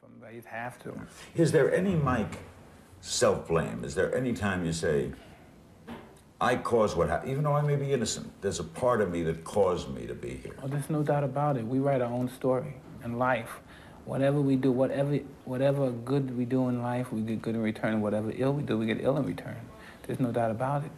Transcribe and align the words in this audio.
Somebody's 0.00 0.44
have 0.46 0.78
to. 0.82 0.94
Is 1.34 1.52
there 1.52 1.74
any, 1.74 1.94
Mike, 1.94 2.38
self 3.00 3.48
blame? 3.48 3.82
Is 3.82 3.94
there 3.94 4.14
any 4.14 4.32
time 4.32 4.64
you 4.64 4.72
say, 4.72 5.12
I 6.40 6.56
caused 6.56 6.96
what 6.96 7.08
happened, 7.08 7.32
even 7.32 7.44
though 7.44 7.54
I 7.54 7.62
may 7.62 7.76
be 7.76 7.92
innocent, 7.92 8.30
there's 8.42 8.60
a 8.60 8.64
part 8.64 9.00
of 9.00 9.10
me 9.10 9.22
that 9.22 9.42
caused 9.42 9.88
me 9.94 10.06
to 10.06 10.14
be 10.14 10.36
here? 10.36 10.54
Oh, 10.62 10.68
there's 10.68 10.90
no 10.90 11.02
doubt 11.02 11.24
about 11.24 11.56
it. 11.56 11.66
We 11.66 11.78
write 11.78 12.00
our 12.00 12.12
own 12.12 12.28
story 12.28 12.74
in 13.04 13.18
life. 13.18 13.60
Whatever 14.04 14.40
we 14.40 14.56
do, 14.56 14.70
whatever 14.70 15.16
whatever 15.44 15.90
good 15.90 16.36
we 16.36 16.44
do 16.44 16.68
in 16.68 16.82
life, 16.82 17.12
we 17.12 17.20
get 17.22 17.42
good 17.42 17.54
in 17.54 17.62
return. 17.62 18.00
Whatever 18.00 18.32
ill 18.34 18.52
we 18.52 18.62
do, 18.62 18.78
we 18.78 18.86
get 18.86 19.02
ill 19.02 19.16
in 19.16 19.26
return. 19.26 19.56
There's 20.06 20.20
no 20.20 20.30
doubt 20.30 20.50
about 20.50 20.84
it. 20.84 20.90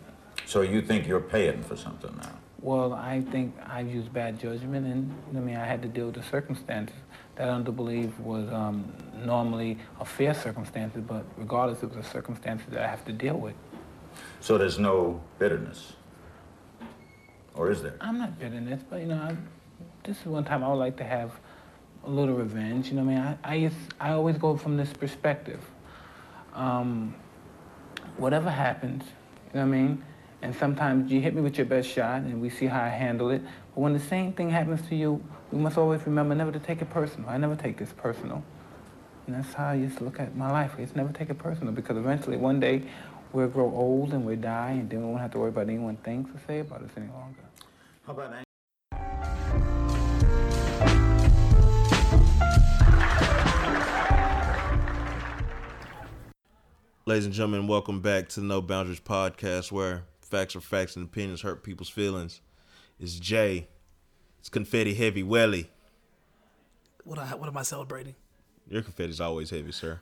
So 0.46 0.60
you 0.60 0.82
think 0.82 1.06
you're 1.06 1.20
paying 1.20 1.62
for 1.62 1.76
something 1.76 2.14
now? 2.16 2.32
Well, 2.60 2.92
I 2.92 3.22
think 3.22 3.56
I've 3.66 3.88
used 3.88 4.12
bad 4.12 4.38
judgment, 4.38 4.86
and 4.86 5.14
I 5.36 5.40
mean, 5.40 5.56
I 5.56 5.64
had 5.64 5.80
to 5.82 5.88
deal 5.88 6.06
with 6.06 6.16
the 6.16 6.22
circumstances 6.22 6.96
that 7.40 7.48
I 7.48 7.52
don't 7.52 7.74
believe 7.74 8.18
was 8.20 8.52
um, 8.52 8.84
normally 9.24 9.78
a 9.98 10.04
fair 10.04 10.34
circumstances, 10.34 11.02
but 11.06 11.24
regardless, 11.38 11.82
it 11.82 11.88
was 11.88 12.04
a 12.04 12.08
circumstances 12.08 12.66
that 12.70 12.82
I 12.82 12.86
have 12.86 13.02
to 13.06 13.12
deal 13.12 13.36
with. 13.38 13.54
So 14.40 14.58
there's 14.58 14.78
no 14.78 15.22
bitterness? 15.38 15.94
Or 17.54 17.70
is 17.70 17.80
there? 17.82 17.96
I'm 17.98 18.18
not 18.18 18.38
bitterness, 18.38 18.82
but 18.88 19.00
you 19.00 19.06
know, 19.06 19.16
I, 19.16 19.36
this 20.04 20.20
is 20.20 20.26
one 20.26 20.44
time 20.44 20.62
I 20.62 20.68
would 20.68 20.74
like 20.74 20.98
to 20.98 21.04
have 21.04 21.32
a 22.04 22.10
little 22.10 22.34
revenge. 22.34 22.88
You 22.88 22.96
know 22.96 23.04
what 23.04 23.14
I 23.14 23.36
mean? 23.54 23.70
I, 23.70 23.70
I, 24.04 24.10
I 24.10 24.12
always 24.12 24.36
go 24.36 24.58
from 24.58 24.76
this 24.76 24.92
perspective. 24.92 25.64
Um, 26.52 27.14
whatever 28.18 28.50
happens, 28.50 29.04
you 29.54 29.60
know 29.60 29.66
what 29.66 29.74
I 29.74 29.80
mean? 29.80 30.04
And 30.42 30.54
sometimes 30.54 31.12
you 31.12 31.20
hit 31.20 31.34
me 31.34 31.42
with 31.42 31.58
your 31.58 31.66
best 31.66 31.88
shot 31.88 32.22
and 32.22 32.40
we 32.40 32.48
see 32.48 32.64
how 32.64 32.82
I 32.82 32.88
handle 32.88 33.30
it. 33.30 33.42
But 33.74 33.80
when 33.82 33.92
the 33.92 34.00
same 34.00 34.32
thing 34.32 34.48
happens 34.48 34.80
to 34.88 34.96
you, 34.96 35.22
we 35.52 35.58
must 35.58 35.76
always 35.76 36.00
remember 36.06 36.34
never 36.34 36.50
to 36.50 36.58
take 36.58 36.80
it 36.80 36.88
personal. 36.88 37.28
I 37.28 37.36
never 37.36 37.54
take 37.54 37.76
this 37.76 37.92
personal. 37.92 38.42
And 39.26 39.36
that's 39.36 39.52
how 39.52 39.68
I 39.68 39.74
used 39.74 39.98
to 39.98 40.04
look 40.04 40.18
at 40.18 40.34
my 40.34 40.50
life. 40.50 40.72
I 40.78 40.80
used 40.80 40.96
never 40.96 41.12
take 41.12 41.28
it 41.28 41.38
personal 41.38 41.74
because 41.74 41.98
eventually 41.98 42.38
one 42.38 42.58
day 42.58 42.84
we'll 43.32 43.48
grow 43.48 43.70
old 43.70 44.14
and 44.14 44.24
we'll 44.24 44.36
die 44.36 44.70
and 44.70 44.88
then 44.88 45.00
we 45.00 45.06
won't 45.08 45.20
have 45.20 45.30
to 45.32 45.38
worry 45.38 45.50
about 45.50 45.68
anyone 45.68 45.96
thinks 45.98 46.34
or 46.34 46.40
say 46.46 46.60
about 46.60 46.82
us 46.82 46.90
any 46.96 47.08
longer. 47.08 47.40
How 48.06 48.14
about 48.14 48.30
that? 48.30 48.44
Ladies 57.04 57.26
and 57.26 57.34
gentlemen, 57.34 57.66
welcome 57.66 58.00
back 58.00 58.28
to 58.30 58.40
the 58.40 58.46
No 58.46 58.62
Boundaries 58.62 59.00
podcast 59.00 59.72
where 59.72 60.04
facts 60.30 60.56
are 60.56 60.60
facts 60.60 60.96
and 60.96 61.04
opinions 61.06 61.42
hurt 61.42 61.62
people's 61.62 61.88
feelings. 61.88 62.40
It's 62.98 63.18
Jay. 63.18 63.68
It's 64.38 64.48
confetti 64.48 64.94
heavy 64.94 65.22
welly. 65.22 65.70
What 67.04 67.18
I, 67.18 67.34
what 67.34 67.48
am 67.48 67.56
I 67.56 67.62
celebrating? 67.62 68.14
Your 68.68 68.82
confetti's 68.82 69.20
always 69.20 69.50
heavy, 69.50 69.72
sir. 69.72 70.00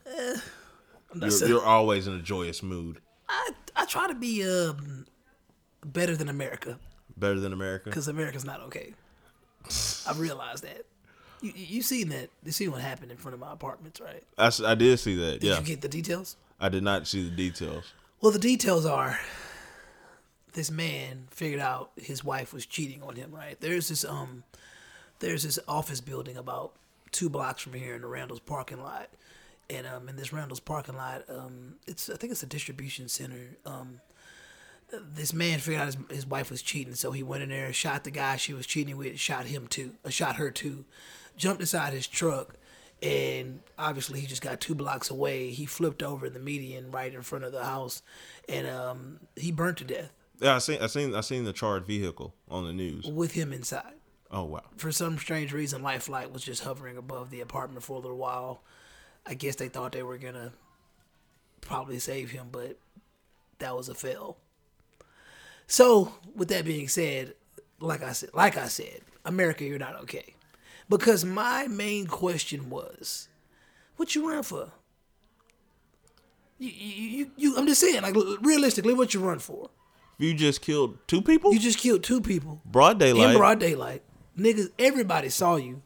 I'm 1.13 1.23
You're, 1.23 1.49
you're 1.49 1.65
always 1.65 2.07
in 2.07 2.15
a 2.15 2.23
joyous 2.23 2.63
mood. 2.63 3.01
I 3.29 3.51
I 3.75 3.87
try 3.87 4.09
to 4.09 4.15
be 4.15 4.45
um 4.45 5.07
better 5.85 6.17
than 6.17 6.29
America 6.29 6.79
Better 7.17 7.41
than 7.41 7.53
America. 7.53 7.89
because 7.89 8.09
America's 8.09 8.45
not 8.45 8.61
okay. 8.63 8.95
I 10.07 10.13
realized 10.17 10.65
that. 10.65 10.85
You 11.41 11.53
you 11.55 11.67
you 11.67 11.83
seen 11.83 12.11
that? 12.11 12.31
You 12.45 12.53
seen 12.53 12.71
what 12.71 12.83
happened 12.83 13.11
in 13.11 13.17
front 13.17 13.35
of 13.35 13.41
my 13.41 13.53
apartments, 13.53 14.01
right? 14.01 14.23
I, 14.37 14.51
I 14.67 14.75
did 14.75 14.99
see 14.99 15.17
that. 15.17 15.41
Did 15.41 15.45
yeah. 15.45 15.59
you 15.59 15.65
get 15.65 15.81
the 15.81 15.89
details? 15.89 16.37
I 16.61 16.69
did 16.69 16.83
not 16.83 17.07
see 17.07 17.29
the 17.29 17.35
details. 17.35 17.93
Well, 18.21 18.33
the 18.33 18.39
details 18.39 18.85
are 18.85 19.19
this 20.53 20.71
man 20.71 21.29
figured 21.31 21.61
out 21.61 21.91
his 21.97 22.25
wife 22.25 22.53
was 22.53 22.67
cheating 22.67 23.03
on 23.03 23.17
him, 23.17 23.33
right? 23.33 23.61
There's 23.61 23.89
this 23.89 24.05
um 24.05 24.45
there's 25.21 25.43
this 25.43 25.59
office 25.69 26.01
building 26.01 26.37
about 26.37 26.73
two 27.11 27.29
blocks 27.29 27.63
from 27.63 27.75
here 27.75 27.95
in 27.95 28.03
the 28.03 28.09
Randall's 28.09 28.41
parking 28.41 28.83
lot. 28.83 29.09
And 29.71 29.87
um 29.87 30.09
in 30.09 30.17
this 30.17 30.33
Randall's 30.33 30.61
parking 30.61 30.97
lot, 30.97 31.25
um 31.29 31.75
it's 31.87 32.09
I 32.11 32.17
think 32.17 32.33
it's 32.33 32.43
a 32.43 32.47
distribution 32.47 33.09
center. 33.09 33.57
Um 33.67 34.01
this 35.15 35.35
man 35.35 35.59
figured 35.59 35.83
out 35.83 35.87
his, 35.87 35.97
his 36.11 36.27
wife 36.27 36.51
was 36.51 36.63
cheating, 36.63 36.95
so 36.95 37.13
he 37.13 37.23
went 37.23 37.43
in 37.43 37.51
there, 37.51 37.73
shot 37.75 38.05
the 38.05 38.11
guy 38.11 38.37
she 38.37 38.55
was 38.55 38.67
cheating 38.67 38.97
with, 38.97 39.19
shot 39.19 39.45
him 39.45 39.67
too, 39.67 39.93
uh, 40.03 40.09
shot 40.09 40.37
her 40.37 40.51
too, 40.51 40.87
jumped 41.37 41.61
inside 41.61 41.93
his 41.93 42.07
truck, 42.07 42.55
and 43.03 43.61
obviously 43.79 44.19
he 44.19 44.27
just 44.27 44.41
got 44.41 44.63
two 44.63 44.75
blocks 44.75 45.11
away. 45.11 45.51
He 45.51 45.67
flipped 45.67 46.03
over 46.03 46.25
in 46.25 46.33
the 46.33 46.39
median 46.39 46.91
right 46.91 47.13
in 47.13 47.21
front 47.21 47.45
of 47.45 47.53
the 47.53 47.65
house, 47.65 48.01
and 48.49 48.67
um, 48.67 49.21
he 49.37 49.53
burnt 49.53 49.77
to 49.77 49.85
death 49.85 50.11
Yeah, 50.41 50.55
I 50.55 50.59
seen 50.59 50.81
I 50.81 50.87
seen 50.87 51.15
I 51.15 51.21
seen 51.21 51.45
the 51.45 51.53
charred 51.53 51.87
vehicle 51.87 52.35
on 52.49 52.65
the 52.65 52.73
news. 52.73 53.07
with 53.07 53.33
him 53.33 53.53
inside. 53.53 53.95
Oh 54.31 54.45
wow. 54.45 54.63
For 54.77 54.93
some 54.93 55.19
strange 55.19 55.53
reason, 55.53 55.83
Life 55.83 56.05
Flight 56.05 56.33
was 56.33 56.43
just 56.43 56.63
hovering 56.65 56.97
above 56.97 57.31
the 57.31 57.41
apartment 57.41 57.83
for 57.83 57.97
a 57.97 58.01
little 58.01 58.19
while. 58.19 58.63
I 59.27 59.35
guess 59.35 59.57
they 59.57 59.69
thought 59.69 59.93
they 59.93 60.03
were 60.03 60.19
gonna 60.19 60.53
probably 61.61 61.99
save 61.99 62.31
him, 62.31 62.49
but 62.53 62.79
that 63.59 63.77
was 63.77 63.89
a 63.89 63.95
fail. 63.95 64.37
So, 65.67 66.15
with 66.35 66.49
that 66.49 66.65
being 66.65 66.89
said, 66.89 67.35
like 67.81 68.03
I 68.03 68.13
said, 68.13 68.31
like 68.33 68.57
I 68.57 68.69
said, 68.69 69.01
America, 69.25 69.65
you're 69.65 69.79
not 69.79 69.97
okay. 70.03 70.35
Because 70.89 71.25
my 71.25 71.67
main 71.67 72.07
question 72.07 72.71
was, 72.71 73.29
what 73.97 74.15
you 74.15 74.31
run 74.31 74.43
for? 74.43 74.71
You, 76.59 76.71
you, 76.71 77.05
you, 77.19 77.31
you 77.37 77.57
I'm 77.57 77.67
just 77.67 77.81
saying, 77.81 78.03
like 78.03 78.15
realistically, 78.41 78.95
what 78.95 79.13
you 79.13 79.21
run 79.21 79.39
for? 79.39 79.69
You 80.19 80.35
just 80.35 80.61
killed 80.63 80.99
two 81.07 81.23
people? 81.23 81.53
You 81.53 81.59
just 81.61 81.79
killed 81.79 82.03
two 82.03 82.21
people 82.21 82.61
broad 82.65 82.99
daylight. 82.99 83.31
in 83.31 83.37
broad 83.37 83.59
daylight. 83.61 84.03
Niggas, 84.37 84.71
everybody 84.79 85.29
saw 85.29 85.57
you. 85.57 85.83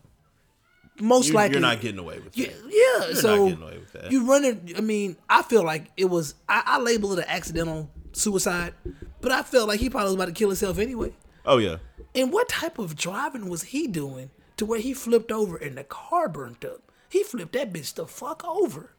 Most 1.00 1.28
You- 1.28 1.34
likely, 1.34 1.54
you're 1.54 1.60
not 1.62 1.81
getting 1.81 1.98
away 1.98 2.19
with 2.19 2.32
that. 2.34 2.38
Yeah. 2.69 3.06
You're 3.06 3.15
so 3.15 3.37
not 3.37 3.48
getting 3.50 3.62
away 3.65 3.78
with 3.78 3.93
that. 3.93 4.12
you 4.12 4.26
running. 4.26 4.72
I 4.76 4.81
mean, 4.81 5.16
I 5.28 5.43
feel 5.43 5.62
like 5.65 5.91
it 5.97 6.06
was. 6.06 6.34
I, 6.48 6.62
I 6.66 6.78
label 6.81 7.12
it 7.12 7.20
an 7.20 7.25
accidental 7.28 7.91
suicide, 8.12 8.75
but 9.20 9.32
I 9.32 9.43
felt 9.43 9.69
like 9.69 9.81
he 9.81 9.88
probably 9.91 10.09
was 10.09 10.15
about 10.15 10.26
to 10.26 10.32
kill 10.32 10.49
himself 10.50 10.78
anyway. 10.78 11.12
Oh 11.44 11.59
yeah. 11.59 11.76
And 12.14 12.31
what 12.32 12.49
type 12.49 12.78
of 12.78 12.94
driving 12.97 13.49
was 13.49 13.62
he 13.64 13.87
doing 13.87 14.31
to 14.59 14.66
where 14.66 14.78
he 14.81 14.93
flipped 14.93 15.32
over 15.32 15.56
and 15.56 15.76
the 15.78 15.84
car 15.84 16.28
burnt 16.28 16.64
up? 16.64 16.82
He 17.09 17.22
flipped 17.22 17.53
that 17.54 17.72
bitch 17.72 17.94
the 17.94 18.06
fuck 18.06 18.43
over. 18.47 18.91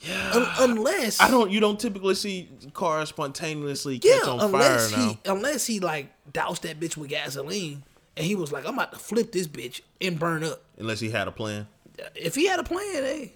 Yeah. 0.00 0.54
unless 0.60 1.20
I 1.20 1.28
don't. 1.30 1.50
You 1.50 1.58
don't 1.60 1.78
typically 1.80 2.14
see 2.14 2.48
cars 2.72 3.08
spontaneously 3.08 3.98
catch 3.98 4.20
Yeah, 4.24 4.30
on 4.30 4.40
unless 4.40 4.92
fire 4.92 5.00
now. 5.00 5.08
he 5.08 5.18
unless 5.30 5.66
he 5.66 5.80
like 5.80 6.12
doused 6.32 6.62
that 6.62 6.78
bitch 6.78 6.96
with 6.96 7.10
gasoline 7.10 7.82
and 8.16 8.24
he 8.24 8.34
was 8.36 8.52
like, 8.52 8.64
I'm 8.66 8.74
about 8.74 8.92
to 8.92 8.98
flip 8.98 9.32
this 9.32 9.48
bitch 9.48 9.80
and 10.00 10.18
burn 10.18 10.44
up. 10.44 10.62
Unless 10.78 11.00
he 11.00 11.10
had 11.10 11.26
a 11.26 11.32
plan. 11.32 11.66
If 12.14 12.36
he 12.36 12.46
had 12.46 12.60
a 12.60 12.62
plan, 12.62 12.84
hey, 13.02 13.34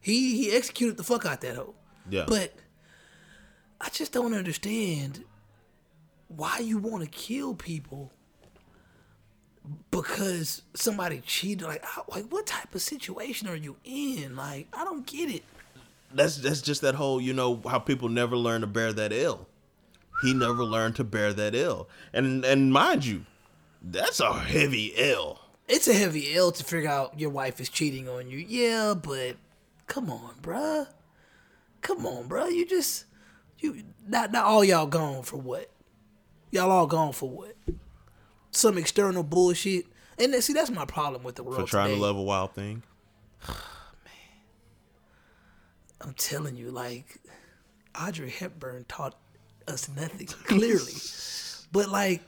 he 0.00 0.36
he 0.36 0.52
executed 0.52 0.96
the 0.98 1.02
fuck 1.04 1.26
out 1.26 1.40
that 1.40 1.56
hoe. 1.56 1.74
Yeah. 2.08 2.26
But 2.28 2.54
I 3.80 3.88
just 3.90 4.12
don't 4.12 4.34
understand 4.34 5.24
why 6.28 6.60
you 6.60 6.78
want 6.78 7.02
to 7.02 7.10
kill 7.10 7.54
people 7.54 8.12
because 9.90 10.62
somebody 10.74 11.20
cheated. 11.26 11.66
Like, 11.66 11.84
how- 11.84 12.04
like 12.08 12.26
what 12.26 12.46
type 12.46 12.74
of 12.74 12.82
situation 12.82 13.48
are 13.48 13.56
you 13.56 13.76
in? 13.84 14.36
Like, 14.36 14.68
I 14.72 14.84
don't 14.84 15.06
get 15.06 15.30
it. 15.30 15.42
That's 16.16 16.36
that's 16.36 16.60
just 16.60 16.80
that 16.82 16.94
whole 16.94 17.20
you 17.20 17.32
know 17.32 17.60
how 17.68 17.78
people 17.78 18.08
never 18.08 18.36
learn 18.36 18.60
to 18.62 18.66
bear 18.66 18.92
that 18.92 19.12
ill. 19.12 19.46
He 20.22 20.32
never 20.32 20.64
learned 20.64 20.96
to 20.96 21.04
bear 21.04 21.32
that 21.32 21.54
ill, 21.54 21.88
and 22.12 22.44
and 22.44 22.72
mind 22.72 23.04
you, 23.04 23.26
that's 23.82 24.20
a 24.20 24.32
heavy 24.32 24.92
ill. 24.96 25.40
It's 25.68 25.88
a 25.88 25.94
heavy 25.94 26.34
ill 26.34 26.52
to 26.52 26.64
figure 26.64 26.88
out 26.88 27.18
your 27.18 27.30
wife 27.30 27.60
is 27.60 27.68
cheating 27.68 28.08
on 28.08 28.30
you. 28.30 28.38
Yeah, 28.38 28.94
but 28.94 29.36
come 29.86 30.10
on, 30.10 30.34
bruh. 30.40 30.88
Come 31.82 32.06
on, 32.06 32.28
bruh. 32.28 32.50
You 32.50 32.66
just 32.66 33.04
you 33.58 33.82
not 34.06 34.32
not 34.32 34.44
all 34.44 34.64
y'all 34.64 34.86
gone 34.86 35.22
for 35.22 35.36
what? 35.36 35.70
Y'all 36.50 36.70
all 36.70 36.86
gone 36.86 37.12
for 37.12 37.28
what? 37.28 37.56
Some 38.50 38.78
external 38.78 39.22
bullshit. 39.22 39.86
And 40.18 40.32
then, 40.32 40.40
see, 40.40 40.54
that's 40.54 40.70
my 40.70 40.86
problem 40.86 41.22
with 41.24 41.34
the 41.34 41.42
world 41.42 41.60
For 41.60 41.66
trying 41.66 41.88
today. 41.88 41.98
to 41.98 42.02
love 42.02 42.16
a 42.16 42.22
wild 42.22 42.54
thing. 42.54 42.82
I'm 46.00 46.12
telling 46.14 46.56
you, 46.56 46.70
like 46.70 47.20
Audrey 48.00 48.30
Hepburn 48.30 48.84
taught 48.88 49.18
us 49.66 49.88
nothing 49.88 50.26
clearly, 50.44 50.92
but 51.72 51.88
like, 51.88 52.22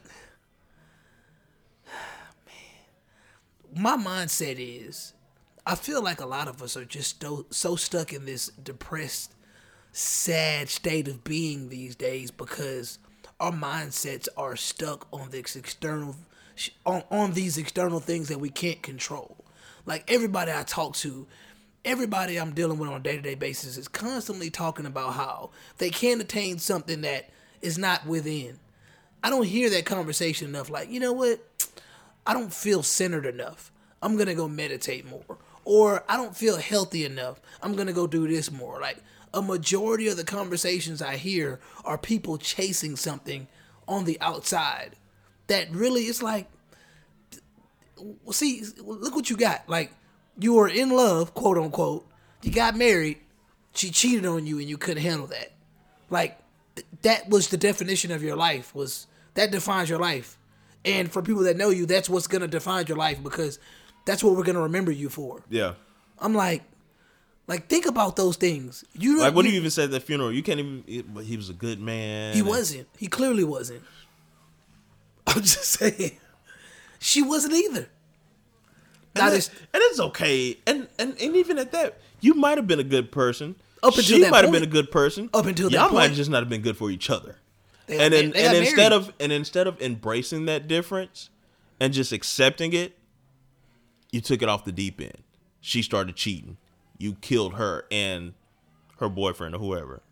man, 2.46 3.74
my 3.82 3.96
mindset 3.96 4.56
is, 4.58 5.12
I 5.66 5.74
feel 5.74 6.02
like 6.02 6.20
a 6.20 6.26
lot 6.26 6.48
of 6.48 6.62
us 6.62 6.76
are 6.76 6.84
just 6.84 7.22
so, 7.22 7.46
so 7.50 7.76
stuck 7.76 8.12
in 8.12 8.24
this 8.24 8.46
depressed, 8.48 9.34
sad 9.92 10.68
state 10.68 11.08
of 11.08 11.24
being 11.24 11.68
these 11.68 11.94
days 11.94 12.30
because 12.30 12.98
our 13.40 13.52
mindsets 13.52 14.28
are 14.36 14.56
stuck 14.56 15.06
on 15.12 15.30
this 15.30 15.56
external, 15.56 16.16
on 16.84 17.04
on 17.10 17.32
these 17.32 17.56
external 17.56 18.00
things 18.00 18.28
that 18.28 18.40
we 18.40 18.50
can't 18.50 18.82
control. 18.82 19.44
Like 19.86 20.10
everybody 20.10 20.52
I 20.52 20.64
talk 20.64 20.96
to, 20.96 21.26
everybody 21.84 22.36
I'm 22.38 22.54
dealing 22.54 22.78
with 22.78 22.88
on 22.90 22.96
a 22.96 23.02
day 23.02 23.16
to 23.16 23.22
day 23.22 23.34
basis 23.34 23.76
is 23.76 23.88
constantly 23.88 24.50
talking 24.50 24.86
about 24.86 25.14
how 25.14 25.50
they 25.78 25.90
can't 25.90 26.20
attain 26.20 26.58
something 26.58 27.00
that 27.02 27.30
is 27.62 27.78
not 27.78 28.06
within. 28.06 28.58
I 29.22 29.30
don't 29.30 29.46
hear 29.46 29.68
that 29.70 29.84
conversation 29.86 30.48
enough. 30.48 30.70
Like, 30.70 30.90
you 30.90 31.00
know 31.00 31.12
what? 31.12 31.40
I 32.26 32.34
don't 32.34 32.52
feel 32.52 32.82
centered 32.82 33.26
enough. 33.26 33.72
I'm 34.02 34.16
gonna 34.16 34.34
go 34.34 34.48
meditate 34.48 35.06
more. 35.08 35.38
or 35.64 36.02
I 36.08 36.16
don't 36.16 36.34
feel 36.36 36.56
healthy 36.56 37.04
enough. 37.04 37.40
I'm 37.62 37.74
gonna 37.76 37.92
go 37.92 38.06
do 38.06 38.26
this 38.26 38.50
more. 38.50 38.80
Like 38.80 38.98
a 39.34 39.42
majority 39.42 40.08
of 40.08 40.16
the 40.16 40.24
conversations 40.24 41.02
I 41.02 41.16
hear 41.16 41.60
are 41.84 41.98
people 41.98 42.38
chasing 42.38 42.96
something 42.96 43.48
on 43.86 44.04
the 44.04 44.18
outside 44.20 44.96
that 45.48 45.70
really 45.70 46.02
it's 46.02 46.22
like 46.22 46.46
see 48.30 48.62
look 48.78 49.14
what 49.14 49.28
you 49.28 49.36
got 49.36 49.68
like 49.68 49.92
you 50.38 50.54
were 50.54 50.68
in 50.68 50.90
love 50.90 51.34
quote 51.34 51.58
unquote 51.58 52.06
you 52.42 52.50
got 52.50 52.76
married 52.76 53.18
she 53.74 53.90
cheated 53.90 54.24
on 54.26 54.46
you 54.46 54.58
and 54.58 54.68
you 54.68 54.76
couldn't 54.78 55.02
handle 55.02 55.26
that 55.26 55.52
like 56.10 56.38
th- 56.76 56.86
that 57.02 57.28
was 57.28 57.48
the 57.48 57.56
definition 57.56 58.10
of 58.12 58.22
your 58.22 58.36
life 58.36 58.74
was 58.74 59.06
that 59.34 59.50
defines 59.50 59.88
your 59.90 59.98
life 59.98 60.38
and 60.84 61.10
for 61.10 61.22
people 61.22 61.42
that 61.42 61.56
know 61.56 61.70
you 61.70 61.86
that's 61.86 62.08
what's 62.08 62.26
gonna 62.26 62.46
define 62.48 62.86
your 62.86 62.96
life 62.96 63.22
because 63.22 63.58
that's 64.04 64.22
what 64.24 64.34
we're 64.36 64.44
gonna 64.44 64.62
remember 64.62 64.90
you 64.92 65.08
for 65.08 65.42
Yeah. 65.50 65.74
i'm 66.18 66.34
like 66.34 66.62
like 67.46 67.66
think 67.68 67.86
about 67.86 68.14
those 68.16 68.36
things 68.36 68.84
you 68.94 69.20
Like 69.20 69.34
what 69.34 69.44
do 69.44 69.50
you 69.50 69.56
even 69.58 69.70
say 69.70 69.84
at 69.84 69.90
the 69.90 70.00
funeral? 70.00 70.30
You 70.30 70.42
can't 70.42 70.60
even. 70.60 70.84
it- 70.86 71.14
But 71.14 71.24
he 71.24 71.36
was 71.38 71.48
a 71.48 71.54
good 71.54 71.80
man. 71.80 72.34
He 72.34 72.40
and- 72.40 72.48
wasn't. 72.48 72.86
He 72.98 73.06
clearly 73.06 73.42
wasn't. 73.42 73.82
I'm 75.26 75.40
just 75.40 75.64
saying. 75.64 76.18
She 76.98 77.22
wasn't 77.22 77.54
either. 77.54 77.88
It- 79.20 79.36
as, 79.36 79.48
and 79.48 79.68
it's 79.74 80.00
okay. 80.00 80.56
And, 80.66 80.88
and 80.98 81.16
and 81.20 81.36
even 81.36 81.58
at 81.58 81.72
that, 81.72 82.00
you 82.20 82.34
might 82.34 82.58
have 82.58 82.66
been 82.66 82.80
a 82.80 82.84
good 82.84 83.10
person. 83.12 83.56
Up 83.82 83.90
until 83.96 84.02
she 84.02 84.20
that 84.22 84.30
might 84.30 84.42
have 84.44 84.52
been 84.52 84.62
a 84.62 84.66
good 84.66 84.90
person. 84.90 85.30
Up 85.32 85.46
until 85.46 85.70
that 85.70 85.76
y'all 85.76 85.90
might 85.92 86.06
point. 86.08 86.14
just 86.14 86.30
not 86.30 86.40
have 86.42 86.48
been 86.48 86.62
good 86.62 86.76
for 86.76 86.90
each 86.90 87.10
other. 87.10 87.36
they 87.86 87.98
and 87.98 88.12
then, 88.12 88.30
they 88.30 88.42
got 88.42 88.54
and 88.54 88.64
instead 88.66 88.90
married. 88.90 88.92
of 89.08 89.12
and 89.20 89.32
instead 89.32 89.66
of 89.66 89.80
embracing 89.80 90.46
that 90.46 90.66
difference 90.66 91.30
and 91.78 91.92
just 91.92 92.10
accepting 92.12 92.72
it, 92.72 92.96
you 94.10 94.20
took 94.20 94.42
it 94.42 94.48
off 94.48 94.64
the 94.64 94.72
deep 94.72 95.00
end. 95.00 95.18
She 95.60 95.82
started 95.82 96.16
cheating. 96.16 96.56
You 96.98 97.14
killed 97.20 97.54
her 97.54 97.84
and 97.90 98.34
her 98.98 99.08
boyfriend 99.08 99.54
or 99.54 99.58
whoever. 99.58 100.02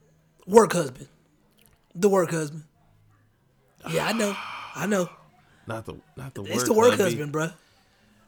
work 0.46 0.72
husband, 0.74 1.08
the 1.94 2.08
work 2.08 2.30
husband. 2.30 2.62
Yeah, 3.90 4.06
I 4.06 4.12
know, 4.12 4.36
I 4.74 4.86
know. 4.86 5.08
Not 5.66 5.86
the 5.86 5.94
not 6.16 6.34
the 6.34 6.42
It's 6.44 6.56
work 6.56 6.66
the 6.66 6.72
work 6.72 6.94
husband, 6.94 7.32
bruh. 7.32 7.52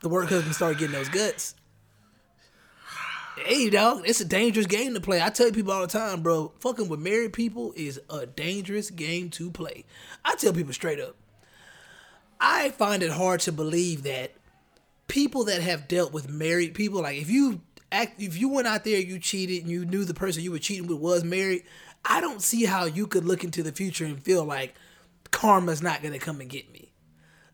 The 0.00 0.08
work 0.08 0.28
husband 0.28 0.54
started 0.54 0.78
getting 0.78 0.94
those 0.94 1.08
guts. 1.08 1.54
Hey, 3.36 3.70
dog, 3.70 4.02
it's 4.04 4.20
a 4.20 4.24
dangerous 4.24 4.66
game 4.66 4.94
to 4.94 5.00
play. 5.00 5.22
I 5.22 5.30
tell 5.30 5.50
people 5.52 5.72
all 5.72 5.82
the 5.82 5.86
time, 5.86 6.22
bro. 6.22 6.52
Fucking 6.60 6.88
with 6.88 7.00
married 7.00 7.32
people 7.32 7.72
is 7.76 8.00
a 8.10 8.26
dangerous 8.26 8.90
game 8.90 9.30
to 9.30 9.50
play. 9.50 9.84
I 10.24 10.34
tell 10.34 10.52
people 10.52 10.72
straight 10.72 11.00
up. 11.00 11.16
I 12.40 12.70
find 12.70 13.02
it 13.02 13.10
hard 13.10 13.40
to 13.40 13.52
believe 13.52 14.02
that 14.04 14.32
people 15.08 15.44
that 15.44 15.62
have 15.62 15.88
dealt 15.88 16.12
with 16.12 16.28
married 16.28 16.74
people, 16.74 17.02
like 17.02 17.20
if 17.20 17.30
you 17.30 17.60
act, 17.90 18.20
if 18.20 18.36
you 18.36 18.48
went 18.48 18.66
out 18.66 18.84
there, 18.84 19.00
you 19.00 19.18
cheated, 19.18 19.62
and 19.62 19.70
you 19.70 19.84
knew 19.84 20.04
the 20.04 20.14
person 20.14 20.42
you 20.42 20.52
were 20.52 20.58
cheating 20.58 20.86
with 20.86 20.98
was 20.98 21.24
married, 21.24 21.64
I 22.04 22.20
don't 22.20 22.42
see 22.42 22.64
how 22.64 22.84
you 22.84 23.06
could 23.06 23.24
look 23.24 23.44
into 23.44 23.62
the 23.62 23.72
future 23.72 24.04
and 24.04 24.22
feel 24.22 24.44
like 24.44 24.74
karma's 25.30 25.82
not 25.82 26.02
gonna 26.02 26.18
come 26.18 26.40
and 26.40 26.50
get 26.50 26.72
me. 26.72 26.87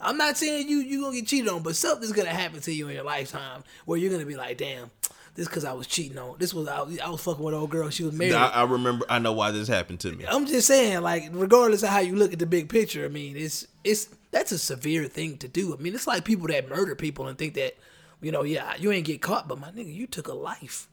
I'm 0.05 0.17
not 0.19 0.37
saying 0.37 0.69
you 0.69 0.79
you 0.79 1.01
gonna 1.03 1.17
get 1.17 1.27
cheated 1.27 1.49
on, 1.51 1.63
but 1.63 1.77
something's 1.77 2.13
gonna 2.13 2.29
happen 2.29 2.61
to 2.61 2.73
you 2.73 2.89
in 2.89 2.95
your 2.95 3.05
lifetime 3.05 3.65
where 3.87 3.99
you're 3.99 4.13
gonna 4.13 4.27
be 4.27 4.37
like, 4.37 4.59
damn, 4.59 4.91
this 5.35 5.49
because 5.49 5.65
I 5.65 5.73
was 5.73 5.87
cheating 5.87 6.19
on. 6.19 6.37
This 6.39 6.53
was 6.55 6.69
I, 6.69 6.83
was- 6.83 6.99
I 7.01 7.09
was 7.09 7.23
fucking 7.23 7.43
with 7.43 7.55
an 7.55 7.61
old 7.61 7.71
girl. 7.71 7.91
She 7.91 8.05
was 8.05 8.13
married. 8.13 8.35
I, 8.35 8.49
I 8.49 8.65
remember. 8.65 9.05
I 9.09 9.19
know 9.19 9.33
why 9.33 9.51
this 9.51 9.67
happened 9.67 10.01
to 10.01 10.13
me. 10.13 10.25
I'm 10.29 10.47
just 10.47 10.67
saying, 10.69 11.01
like, 11.01 11.25
regardless 11.33 11.83
of 11.83 11.89
how 11.89 12.01
you 12.01 12.15
look 12.17 12.33
at 12.33 12.39
the 12.39 12.47
big 12.47 12.69
picture, 12.69 13.05
I 13.05 13.09
mean, 13.09 13.37
it's 13.37 13.67
it's 13.83 14.09
that's 14.31 14.53
a 14.53 14.59
severe 14.59 15.07
thing 15.07 15.39
to 15.39 15.49
do. 15.49 15.75
I 15.75 15.81
mean, 15.81 15.95
it's 15.95 16.07
like 16.07 16.25
people 16.25 16.47
that 16.49 16.69
murder 16.69 16.95
people 16.95 17.27
and 17.29 17.39
think 17.39 17.55
that, 17.55 17.75
you 18.21 18.31
know, 18.33 18.43
yeah, 18.43 18.75
you 18.79 18.91
ain't 18.93 19.07
get 19.07 19.23
caught, 19.23 19.49
but 19.49 19.59
my 19.59 19.71
nigga, 19.71 19.95
you 19.95 20.07
took 20.07 20.29
a 20.29 20.35
life. 20.35 20.89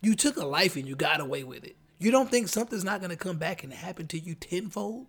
You 0.00 0.14
took 0.14 0.36
a 0.36 0.46
life 0.46 0.76
and 0.76 0.86
you 0.86 0.94
got 0.94 1.20
away 1.20 1.42
with 1.44 1.64
it. 1.64 1.74
You 1.98 2.12
don't 2.12 2.30
think 2.30 2.46
something's 2.48 2.84
not 2.84 3.00
gonna 3.00 3.16
come 3.16 3.36
back 3.36 3.64
and 3.64 3.72
happen 3.72 4.06
to 4.08 4.18
you 4.18 4.34
tenfold? 4.36 5.06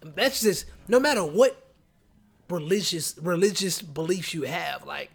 That's 0.00 0.40
just 0.40 0.66
no 0.88 0.98
matter 0.98 1.22
what 1.24 1.61
religious 2.52 3.16
religious 3.20 3.82
beliefs 3.82 4.34
you 4.34 4.42
have, 4.42 4.84
like 4.86 5.10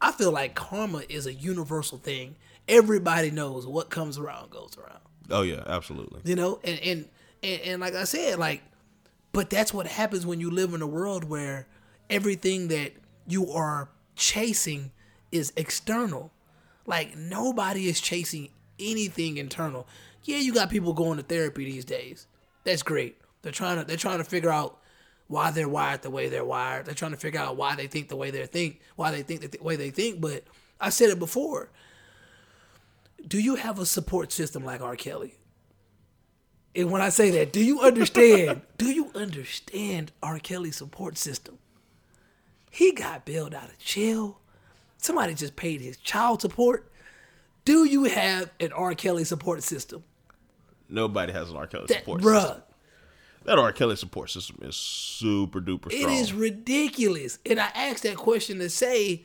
I 0.00 0.12
feel 0.12 0.32
like 0.32 0.54
karma 0.54 1.02
is 1.08 1.26
a 1.26 1.32
universal 1.32 1.98
thing. 1.98 2.36
Everybody 2.68 3.30
knows 3.30 3.66
what 3.66 3.90
comes 3.90 4.18
around 4.18 4.50
goes 4.50 4.76
around. 4.78 5.00
Oh 5.30 5.42
yeah, 5.42 5.62
absolutely. 5.66 6.20
you 6.24 6.36
know 6.36 6.60
and, 6.64 6.78
and 6.80 7.08
and 7.42 7.60
and 7.62 7.80
like 7.80 7.94
i 7.94 8.04
said 8.04 8.38
like 8.38 8.62
but 9.32 9.48
that's 9.50 9.72
what 9.72 9.86
happens 9.86 10.26
when 10.26 10.40
you 10.40 10.50
live 10.50 10.74
in 10.74 10.82
a 10.82 10.86
world 10.86 11.24
where 11.24 11.66
everything 12.10 12.68
that 12.68 12.92
you 13.26 13.50
are 13.50 13.88
chasing 14.14 14.90
is 15.30 15.52
external. 15.56 16.30
Like 16.86 17.16
nobody 17.16 17.88
is 17.88 18.00
chasing 18.00 18.50
anything 18.78 19.38
internal. 19.38 19.86
Yeah 20.24 20.38
you 20.38 20.52
got 20.52 20.70
people 20.70 20.92
going 20.92 21.16
to 21.16 21.22
therapy 21.22 21.64
these 21.64 21.84
days. 21.84 22.26
That's 22.64 22.82
great. 22.82 23.16
They're 23.42 23.52
trying 23.52 23.78
to 23.78 23.84
they're 23.84 23.96
trying 23.96 24.18
to 24.18 24.24
figure 24.24 24.50
out 24.50 24.78
why 25.32 25.50
they're 25.50 25.68
wired 25.68 26.02
the 26.02 26.10
way 26.10 26.28
they're 26.28 26.44
wired 26.44 26.84
they're 26.86 26.94
trying 26.94 27.10
to 27.10 27.16
figure 27.16 27.40
out 27.40 27.56
why 27.56 27.74
they 27.74 27.86
think 27.86 28.08
the 28.08 28.16
way 28.16 28.30
they 28.30 28.46
think 28.46 28.80
why 28.96 29.10
they 29.10 29.22
think 29.22 29.40
the 29.40 29.58
way 29.62 29.76
they 29.76 29.90
think 29.90 30.20
but 30.20 30.44
i 30.80 30.88
said 30.88 31.08
it 31.10 31.18
before 31.18 31.70
do 33.26 33.40
you 33.40 33.54
have 33.54 33.78
a 33.78 33.86
support 33.86 34.30
system 34.30 34.64
like 34.64 34.80
r 34.80 34.96
kelly 34.96 35.34
and 36.74 36.90
when 36.90 37.02
I 37.02 37.10
say 37.10 37.30
that, 37.32 37.52
do 37.52 37.62
you 37.62 37.80
understand? 37.80 38.62
do 38.78 38.90
you 38.90 39.10
understand 39.14 40.12
R. 40.22 40.38
Kelly's 40.38 40.76
support 40.76 41.18
system? 41.18 41.58
He 42.70 42.92
got 42.92 43.26
bailed 43.26 43.54
out 43.54 43.68
of 43.68 43.78
jail. 43.78 44.40
Somebody 44.96 45.34
just 45.34 45.56
paid 45.56 45.80
his 45.80 45.98
child 45.98 46.40
support. 46.40 46.90
Do 47.64 47.84
you 47.84 48.04
have 48.04 48.50
an 48.58 48.72
R. 48.72 48.94
Kelly 48.94 49.24
support 49.24 49.62
system? 49.62 50.02
Nobody 50.88 51.32
has 51.32 51.50
an 51.50 51.56
R. 51.56 51.66
Kelly 51.66 51.86
That, 51.88 51.98
support 51.98 52.22
bruh, 52.22 52.42
system. 52.42 52.62
That 53.44 53.58
R. 53.58 53.72
Kelly 53.72 53.96
support 53.96 54.30
system 54.30 54.58
is 54.62 54.76
super 54.76 55.60
duper 55.60 55.92
it 55.92 56.00
strong. 56.00 56.14
is 56.14 56.32
ridiculous. 56.32 57.38
And 57.44 57.60
I 57.60 57.68
asked 57.74 58.02
that 58.04 58.16
question 58.16 58.58
to 58.58 58.70
say, 58.70 59.24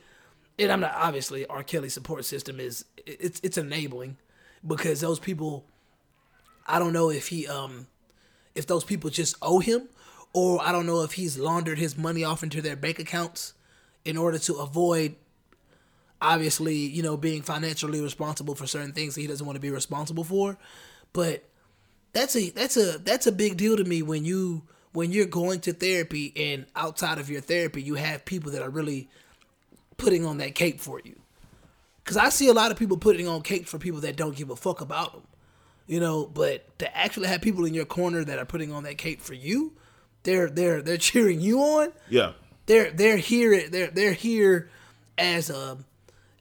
and 0.58 0.72
I'm 0.72 0.80
not 0.80 0.94
obviously 0.94 1.46
R. 1.46 1.62
Kelly 1.62 1.88
support 1.88 2.24
system 2.24 2.60
is 2.60 2.84
it's 3.06 3.40
it's 3.42 3.58
enabling 3.58 4.16
because 4.66 5.00
those 5.00 5.18
people 5.18 5.64
I 6.66 6.78
don't 6.78 6.92
know 6.92 7.10
if 7.10 7.28
he 7.28 7.46
um 7.46 7.86
if 8.54 8.66
those 8.66 8.84
people 8.84 9.10
just 9.10 9.36
owe 9.40 9.60
him 9.60 9.88
or 10.32 10.60
I 10.60 10.72
don't 10.72 10.86
know 10.86 11.02
if 11.02 11.12
he's 11.12 11.38
laundered 11.38 11.78
his 11.78 11.96
money 11.96 12.24
off 12.24 12.42
into 12.42 12.60
their 12.60 12.76
bank 12.76 12.98
accounts 12.98 13.54
in 14.04 14.16
order 14.16 14.38
to 14.38 14.54
avoid 14.56 15.14
obviously, 16.20 16.74
you 16.74 17.02
know, 17.02 17.16
being 17.16 17.42
financially 17.42 18.00
responsible 18.00 18.54
for 18.54 18.66
certain 18.66 18.92
things 18.92 19.14
that 19.14 19.20
he 19.20 19.26
doesn't 19.26 19.46
want 19.46 19.56
to 19.56 19.60
be 19.60 19.70
responsible 19.70 20.24
for. 20.24 20.58
But 21.12 21.47
that's 22.18 22.34
a 22.34 22.50
that's 22.50 22.76
a 22.76 22.98
that's 22.98 23.26
a 23.26 23.32
big 23.32 23.56
deal 23.56 23.76
to 23.76 23.84
me 23.84 24.02
when 24.02 24.24
you 24.24 24.62
when 24.92 25.12
you're 25.12 25.26
going 25.26 25.60
to 25.60 25.72
therapy 25.72 26.32
and 26.36 26.66
outside 26.74 27.18
of 27.18 27.30
your 27.30 27.40
therapy 27.40 27.80
you 27.80 27.94
have 27.94 28.24
people 28.24 28.50
that 28.52 28.62
are 28.62 28.70
really 28.70 29.08
putting 29.96 30.26
on 30.26 30.38
that 30.38 30.54
cape 30.54 30.80
for 30.80 31.00
you. 31.04 31.16
Cause 32.04 32.16
I 32.16 32.30
see 32.30 32.48
a 32.48 32.54
lot 32.54 32.70
of 32.70 32.78
people 32.78 32.96
putting 32.96 33.28
on 33.28 33.42
capes 33.42 33.70
for 33.70 33.78
people 33.78 34.00
that 34.00 34.16
don't 34.16 34.34
give 34.34 34.48
a 34.50 34.56
fuck 34.56 34.80
about 34.80 35.12
them, 35.12 35.22
you 35.86 36.00
know. 36.00 36.24
But 36.24 36.78
to 36.78 36.96
actually 36.96 37.28
have 37.28 37.42
people 37.42 37.66
in 37.66 37.74
your 37.74 37.84
corner 37.84 38.24
that 38.24 38.38
are 38.38 38.46
putting 38.46 38.72
on 38.72 38.82
that 38.84 38.96
cape 38.96 39.20
for 39.20 39.34
you, 39.34 39.74
they're 40.22 40.48
they're 40.48 40.80
they're 40.82 40.96
cheering 41.08 41.40
you 41.40 41.60
on. 41.60 41.92
yeah. 42.08 42.32
They're 42.66 42.90
they're 42.90 43.16
here 43.16 43.68
they're 43.68 43.88
they're 43.88 44.12
here 44.12 44.70
as 45.16 45.50
a 45.50 45.78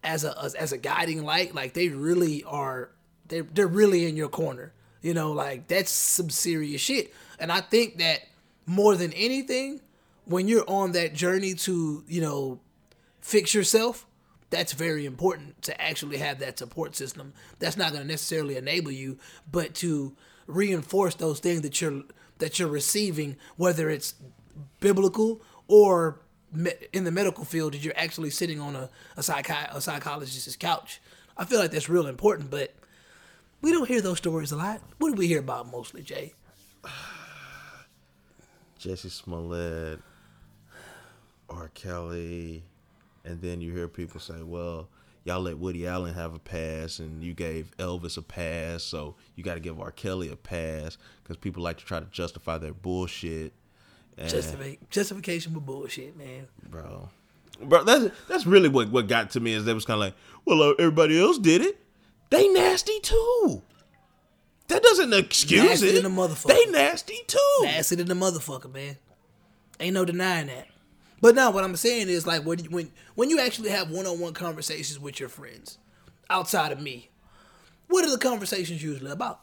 as 0.04 0.24
a 0.24 0.42
as, 0.42 0.56
as 0.56 0.72
a 0.72 0.78
guiding 0.78 1.24
light. 1.24 1.54
Like 1.54 1.74
they 1.74 1.90
really 1.90 2.44
are. 2.46 2.90
They 3.28 3.42
they're 3.42 3.68
really 3.68 4.06
in 4.08 4.16
your 4.16 4.30
corner. 4.30 4.74
You 5.02 5.14
know, 5.14 5.32
like 5.32 5.68
that's 5.68 5.92
some 5.92 6.30
serious 6.30 6.82
shit. 6.82 7.14
And 7.40 7.52
I 7.52 7.62
think 7.62 8.00
that 8.00 8.22
more 8.66 8.96
than 8.96 9.14
anything, 9.14 9.82
when 10.26 10.48
you're 10.48 10.68
on 10.68 10.92
that 10.94 11.14
journey 11.14 11.54
to 11.56 12.04
you 12.08 12.22
know 12.22 12.60
fix 13.22 13.54
yourself, 13.54 14.06
that's 14.50 14.74
very 14.74 15.06
important 15.06 15.62
to 15.64 15.82
actually 15.82 16.18
have 16.18 16.40
that 16.40 16.58
support 16.58 16.96
system. 16.96 17.34
That's 17.60 17.78
not 17.78 17.92
going 17.92 18.04
to 18.04 18.08
necessarily 18.08 18.58
enable 18.58 18.92
you, 18.92 19.18
but 19.52 19.74
to 19.76 20.16
reinforce 20.48 21.16
those 21.16 21.40
things 21.40 21.62
that 21.62 21.82
you're 21.82 22.04
that 22.40 22.60
you're 22.60 22.70
receiving, 22.70 23.36
whether 23.56 23.90
it's 23.90 24.14
biblical 24.80 25.42
or 25.68 26.22
me- 26.54 26.72
in 26.94 27.04
the 27.04 27.12
medical 27.12 27.44
field, 27.46 27.74
that 27.74 27.84
you're 27.84 27.98
actually 27.98 28.30
sitting 28.30 28.60
on 28.60 28.76
a 28.76 28.90
a, 29.18 29.22
psychi- 29.22 29.76
a 29.76 29.82
psychologist's 29.82 30.56
couch. 30.56 31.02
I 31.38 31.46
feel 31.46 31.60
like 31.60 31.72
that's 31.72 31.90
real 31.90 32.08
important, 32.08 32.50
but 32.50 32.74
we 33.62 33.72
don't 33.72 33.88
hear 33.88 34.02
those 34.02 34.18
stories 34.18 34.52
a 34.52 34.56
lot. 34.58 34.82
What 34.98 35.10
do 35.10 35.16
we 35.16 35.28
hear 35.28 35.40
about 35.40 35.70
mostly, 35.72 36.02
Jay? 36.04 36.34
Jesse 38.80 39.10
Smollett, 39.10 40.00
R. 41.50 41.70
Kelly, 41.74 42.64
and 43.26 43.42
then 43.42 43.60
you 43.62 43.74
hear 43.74 43.88
people 43.88 44.20
say, 44.20 44.42
"Well, 44.44 44.88
y'all 45.24 45.42
let 45.42 45.58
Woody 45.58 45.88
Allen 45.88 46.14
have 46.14 46.34
a 46.36 46.40
pass, 46.40 47.00
and 47.00 47.24
you 47.24 47.34
gave 47.34 47.76
Elvis 47.78 48.18
a 48.18 48.22
pass, 48.22 48.84
so 48.84 49.16
you 49.36 49.44
got 49.44 49.56
to 49.56 49.60
give 49.60 49.80
R. 49.80 49.92
Kelly 49.92 50.30
a 50.32 50.36
pass," 50.36 50.98
because 51.24 51.38
people 51.38 51.64
like 51.64 51.78
to 51.78 51.86
try 51.86 52.00
to 52.00 52.06
justify 52.12 52.58
their 52.58 52.74
bullshit. 52.74 53.54
And, 54.20 54.30
Justific- 54.32 54.80
justification 54.90 55.54
for 55.54 55.60
bullshit, 55.60 56.18
man. 56.18 56.48
bro, 56.70 57.10
bro. 57.62 57.84
That's 57.84 58.14
that's 58.28 58.46
really 58.46 58.70
what 58.70 58.90
what 58.92 59.08
got 59.08 59.32
to 59.32 59.40
me 59.40 59.54
is 59.54 59.66
they 59.66 59.74
was 59.74 59.86
kind 59.86 59.96
of 59.96 60.02
like, 60.02 60.16
well, 60.46 60.62
uh, 60.62 60.74
everybody 60.80 61.20
else 61.20 61.38
did 61.40 61.62
it. 61.62 61.80
They 62.30 62.48
nasty 62.48 63.00
too. 63.02 63.62
That 64.68 64.84
doesn't 64.84 65.14
excuse 65.14 65.64
Nasty 65.64 65.88
it. 65.90 66.02
than 66.02 66.12
a 66.12 66.14
motherfucker. 66.14 66.48
They 66.48 66.66
nasty 66.66 67.18
too. 67.26 67.60
Nasty 67.64 67.96
than 67.96 68.08
the 68.08 68.14
motherfucker, 68.14 68.74
man. 68.74 68.98
Ain't 69.80 69.94
no 69.94 70.04
denying 70.04 70.48
that. 70.48 70.68
But 71.22 71.36
now, 71.36 71.52
what 71.52 71.64
I'm 71.64 71.76
saying 71.78 72.10
is 72.10 72.28
like 72.28 72.46
when 72.46 72.60
you, 72.60 72.70
when 72.70 72.92
when 73.16 73.30
you 73.30 73.40
actually 73.40 73.70
have 73.70 73.90
one-on-one 73.90 74.34
conversations 74.34 75.00
with 75.00 75.20
your 75.20 75.30
friends, 75.30 75.78
outside 76.30 76.72
of 76.72 76.82
me, 76.82 77.10
what 77.88 78.04
are 78.06 78.12
the 78.12 78.18
conversations 78.18 78.84
usually 78.84 79.10
about? 79.12 79.40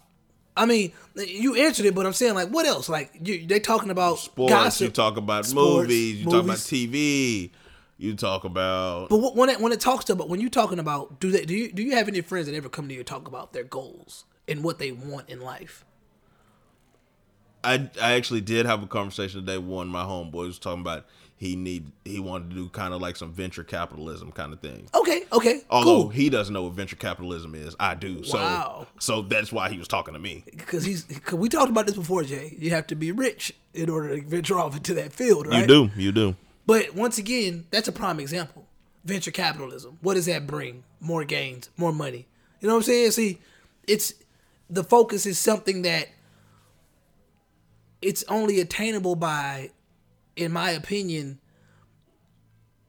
I 0.56 0.66
mean, 0.66 0.92
you 1.16 1.56
answered 1.56 1.86
it, 1.86 1.94
but 1.96 2.06
I'm 2.06 2.12
saying 2.12 2.34
like, 2.34 2.48
what 2.50 2.66
else? 2.66 2.88
Like 2.88 3.10
you, 3.20 3.46
they 3.46 3.58
talking 3.60 3.90
about 3.90 4.18
Sports. 4.18 4.52
gossip. 4.52 4.84
You 4.84 4.90
talk 4.92 5.16
about 5.16 5.46
Sports, 5.46 5.80
movies. 5.88 6.16
You 6.20 6.24
talk 6.26 6.44
about. 6.44 6.56
TV. 6.58 7.50
You 7.96 8.14
talk 8.16 8.44
about. 8.44 9.08
But 9.08 9.36
when 9.36 9.48
it 9.48 9.60
when 9.60 9.72
it 9.72 9.80
talks 9.80 10.10
about 10.10 10.28
when 10.28 10.40
you 10.40 10.50
talking 10.50 10.78
about 10.78 11.20
do 11.20 11.30
they 11.30 11.44
do 11.44 11.54
you 11.54 11.70
do 11.72 11.82
you 11.82 11.92
have 11.94 12.08
any 12.08 12.20
friends 12.20 12.46
that 12.46 12.54
ever 12.54 12.68
come 12.68 12.88
to 12.88 12.94
you 12.94 13.04
talk 13.04 13.28
about 13.28 13.52
their 13.52 13.64
goals 13.64 14.24
and 14.48 14.64
what 14.64 14.78
they 14.78 14.90
want 14.92 15.28
in 15.30 15.40
life? 15.40 15.84
I 17.62 17.88
I 18.00 18.12
actually 18.14 18.40
did 18.40 18.66
have 18.66 18.82
a 18.82 18.86
conversation 18.86 19.40
today. 19.40 19.58
One 19.58 19.86
of 19.88 19.92
my 19.92 20.02
homeboys 20.02 20.46
was 20.46 20.58
talking 20.58 20.80
about 20.80 21.06
he 21.36 21.56
need 21.56 21.90
he 22.04 22.20
wanted 22.20 22.50
to 22.50 22.56
do 22.56 22.68
kind 22.68 22.92
of 22.94 23.00
like 23.00 23.16
some 23.16 23.32
venture 23.32 23.64
capitalism 23.64 24.32
kind 24.32 24.52
of 24.52 24.60
thing. 24.60 24.88
Okay, 24.94 25.24
okay, 25.32 25.62
Although 25.70 26.02
cool. 26.02 26.08
he 26.10 26.28
doesn't 26.30 26.52
know 26.52 26.62
what 26.64 26.72
venture 26.72 26.96
capitalism 26.96 27.54
is, 27.54 27.74
I 27.80 27.94
do. 27.94 28.22
So 28.24 28.38
Wow. 28.38 28.86
so 28.98 29.22
that's 29.22 29.52
why 29.52 29.68
he 29.70 29.78
was 29.78 29.88
talking 29.88 30.14
to 30.14 30.20
me. 30.20 30.44
Because 30.50 30.84
he's 30.84 31.04
cause 31.24 31.38
we 31.38 31.48
talked 31.48 31.70
about 31.70 31.86
this 31.86 31.96
before, 31.96 32.22
Jay. 32.24 32.54
You 32.58 32.70
have 32.70 32.86
to 32.88 32.94
be 32.94 33.12
rich 33.12 33.52
in 33.72 33.88
order 33.88 34.16
to 34.16 34.26
venture 34.26 34.58
off 34.58 34.76
into 34.76 34.94
that 34.94 35.12
field, 35.12 35.46
right? 35.46 35.60
You 35.60 35.66
do, 35.66 35.90
you 35.96 36.12
do. 36.12 36.36
But 36.66 36.94
once 36.94 37.18
again, 37.18 37.66
that's 37.70 37.88
a 37.88 37.92
prime 37.92 38.20
example. 38.20 38.66
Venture 39.04 39.30
capitalism. 39.30 39.98
What 40.00 40.14
does 40.14 40.26
that 40.26 40.46
bring? 40.46 40.84
More 41.00 41.24
gains, 41.24 41.70
more 41.76 41.92
money. 41.92 42.26
You 42.60 42.68
know 42.68 42.74
what 42.74 42.80
I'm 42.80 42.84
saying? 42.84 43.10
See, 43.10 43.40
it's 43.86 44.14
the 44.70 44.84
focus 44.84 45.26
is 45.26 45.38
something 45.38 45.82
that 45.82 46.08
it's 48.00 48.24
only 48.28 48.60
attainable 48.60 49.16
by, 49.16 49.70
in 50.36 50.52
my 50.52 50.70
opinion, 50.70 51.38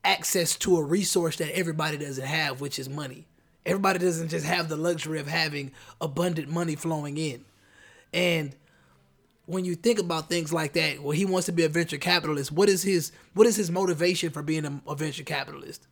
access 0.04 0.56
to 0.58 0.78
a 0.78 0.84
resource 0.84 1.38
that 1.38 1.58
everybody 1.58 1.98
doesn't 1.98 2.26
have, 2.26 2.62
which 2.62 2.80
is 2.80 2.88
money. 2.88 3.28
Everybody 3.66 4.00
doesn't 4.00 4.30
just 4.30 4.46
have 4.46 4.70
the 4.70 4.78
luxury 4.78 5.20
of 5.20 5.28
having 5.28 5.72
abundant 6.00 6.50
money 6.50 6.76
flowing 6.76 7.18
in. 7.18 7.44
And 8.14 8.56
when 9.46 9.66
you 9.66 9.76
think 9.76 10.00
about 10.00 10.30
things 10.30 10.52
like 10.52 10.74
that, 10.74 11.02
well, 11.02 11.12
he 11.12 11.26
wants 11.26 11.46
to 11.46 11.52
be 11.52 11.64
a 11.64 11.70
venture 11.70 11.98
capitalist. 11.98 12.52
What 12.52 12.70
is 12.70 12.84
his 12.84 13.12
what 13.34 13.48
is 13.48 13.56
his 13.56 13.70
motivation 13.70 14.32
for 14.32 14.42
being 14.42 14.66
a, 14.66 14.82
a 14.88 14.96
venture 14.96 15.24
capitalist? 15.24 15.88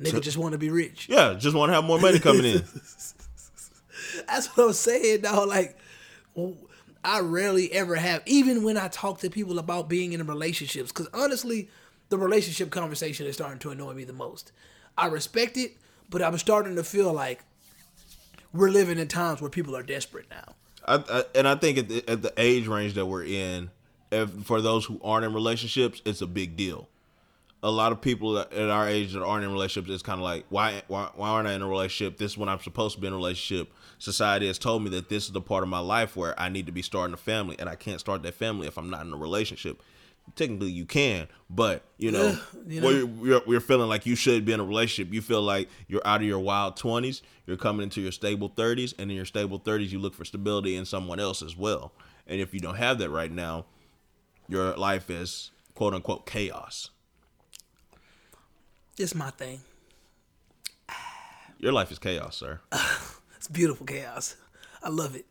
Nigga 0.00 0.20
just 0.20 0.36
want 0.36 0.52
to 0.52 0.58
be 0.58 0.68
rich. 0.68 1.08
Yeah, 1.08 1.34
just 1.34 1.56
want 1.56 1.70
to 1.70 1.74
have 1.74 1.84
more 1.84 1.98
money 1.98 2.18
coming 2.18 2.44
in. 2.44 2.64
That's 4.26 4.48
what 4.54 4.66
I'm 4.66 4.72
saying, 4.72 5.22
dog. 5.22 5.48
Like, 5.48 5.78
I 7.02 7.20
rarely 7.20 7.72
ever 7.72 7.96
have, 7.96 8.22
even 8.26 8.62
when 8.62 8.76
I 8.76 8.88
talk 8.88 9.20
to 9.20 9.30
people 9.30 9.58
about 9.58 9.88
being 9.88 10.12
in 10.12 10.26
relationships, 10.26 10.92
because 10.92 11.08
honestly, 11.14 11.70
the 12.08 12.18
relationship 12.18 12.70
conversation 12.70 13.26
is 13.26 13.36
starting 13.36 13.58
to 13.60 13.70
annoy 13.70 13.94
me 13.94 14.04
the 14.04 14.12
most. 14.12 14.52
I 14.98 15.06
respect 15.06 15.56
it, 15.56 15.76
but 16.10 16.20
I'm 16.20 16.36
starting 16.36 16.76
to 16.76 16.84
feel 16.84 17.12
like 17.12 17.44
we're 18.52 18.70
living 18.70 18.98
in 18.98 19.08
times 19.08 19.40
where 19.40 19.50
people 19.50 19.76
are 19.76 19.82
desperate 19.82 20.26
now. 20.30 20.55
I, 20.86 21.02
I, 21.08 21.24
and 21.34 21.48
I 21.48 21.56
think 21.56 21.78
at 21.78 21.88
the, 21.88 22.08
at 22.08 22.22
the 22.22 22.32
age 22.36 22.66
range 22.66 22.94
that 22.94 23.06
we're 23.06 23.24
in, 23.24 23.70
if, 24.10 24.30
for 24.44 24.60
those 24.60 24.84
who 24.84 25.00
aren't 25.02 25.24
in 25.24 25.34
relationships, 25.34 26.00
it's 26.04 26.20
a 26.20 26.26
big 26.26 26.56
deal. 26.56 26.88
A 27.62 27.70
lot 27.70 27.90
of 27.90 28.00
people 28.00 28.38
at 28.38 28.52
our 28.54 28.86
age 28.86 29.14
that 29.14 29.24
aren't 29.24 29.44
in 29.44 29.50
relationships, 29.50 29.92
it's 29.92 30.02
kind 30.02 30.20
of 30.20 30.24
like, 30.24 30.44
why, 30.50 30.82
why, 30.86 31.10
why 31.16 31.30
aren't 31.30 31.48
I 31.48 31.54
in 31.54 31.62
a 31.62 31.66
relationship? 31.66 32.18
This 32.18 32.32
is 32.32 32.38
when 32.38 32.48
I'm 32.48 32.60
supposed 32.60 32.94
to 32.94 33.00
be 33.00 33.08
in 33.08 33.12
a 33.12 33.16
relationship. 33.16 33.72
Society 33.98 34.46
has 34.46 34.58
told 34.58 34.84
me 34.84 34.90
that 34.90 35.08
this 35.08 35.24
is 35.24 35.32
the 35.32 35.40
part 35.40 35.64
of 35.64 35.68
my 35.68 35.78
life 35.80 36.16
where 36.16 36.38
I 36.38 36.48
need 36.48 36.66
to 36.66 36.72
be 36.72 36.82
starting 36.82 37.14
a 37.14 37.16
family, 37.16 37.56
and 37.58 37.68
I 37.68 37.74
can't 37.74 37.98
start 37.98 38.22
that 38.22 38.34
family 38.34 38.68
if 38.68 38.78
I'm 38.78 38.90
not 38.90 39.04
in 39.04 39.12
a 39.12 39.16
relationship. 39.16 39.82
Technically, 40.34 40.70
you 40.70 40.84
can, 40.84 41.28
but 41.48 41.82
you 41.96 42.10
know, 42.10 42.38
you 42.66 42.80
know. 42.80 42.86
we're, 42.86 43.06
we're, 43.06 43.40
we're 43.46 43.60
feeling 43.60 43.88
like 43.88 44.04
you 44.04 44.14
should 44.14 44.44
be 44.44 44.52
in 44.52 44.60
a 44.60 44.64
relationship. 44.64 45.12
You 45.12 45.22
feel 45.22 45.40
like 45.40 45.68
you're 45.88 46.06
out 46.06 46.20
of 46.20 46.26
your 46.26 46.38
wild 46.38 46.76
20s, 46.76 47.22
you're 47.46 47.56
coming 47.56 47.84
into 47.84 48.02
your 48.02 48.12
stable 48.12 48.50
30s, 48.50 48.92
and 48.98 49.10
in 49.10 49.16
your 49.16 49.24
stable 49.24 49.58
30s, 49.58 49.90
you 49.90 49.98
look 49.98 50.14
for 50.14 50.24
stability 50.24 50.76
in 50.76 50.84
someone 50.84 51.20
else 51.20 51.42
as 51.42 51.56
well. 51.56 51.92
And 52.26 52.40
if 52.40 52.52
you 52.52 52.60
don't 52.60 52.76
have 52.76 52.98
that 52.98 53.10
right 53.10 53.30
now, 53.30 53.66
your 54.48 54.76
life 54.76 55.08
is 55.08 55.52
quote 55.74 55.94
unquote 55.94 56.26
chaos. 56.26 56.90
It's 58.98 59.14
my 59.14 59.30
thing. 59.30 59.60
Your 61.58 61.72
life 61.72 61.90
is 61.90 61.98
chaos, 61.98 62.36
sir. 62.36 62.60
It's 63.46 63.52
beautiful 63.52 63.86
chaos. 63.86 64.34
I 64.82 64.88
love 64.88 65.14
it. 65.14 65.24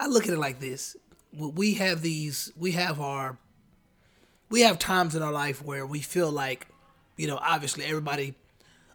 I 0.00 0.08
look 0.08 0.26
at 0.26 0.32
it 0.32 0.38
like 0.38 0.58
this. 0.58 0.96
We 1.32 1.74
have 1.74 2.02
these, 2.02 2.50
we 2.56 2.72
have 2.72 3.00
our, 3.00 3.38
we 4.50 4.62
have 4.62 4.78
times 4.78 5.14
in 5.14 5.22
our 5.22 5.32
life 5.32 5.64
where 5.64 5.86
we 5.86 6.00
feel 6.00 6.30
like, 6.30 6.66
you 7.16 7.26
know, 7.26 7.38
obviously 7.40 7.84
everybody, 7.84 8.34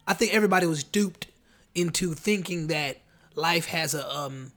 I 0.06 0.12
think 0.12 0.34
everybody 0.34 0.66
was 0.66 0.84
duped 0.84 1.26
into 1.74 2.14
thinking 2.14 2.68
that 2.68 2.98
life 3.34 3.66
has 3.66 3.94
a, 3.94 4.08
um, 4.14 4.52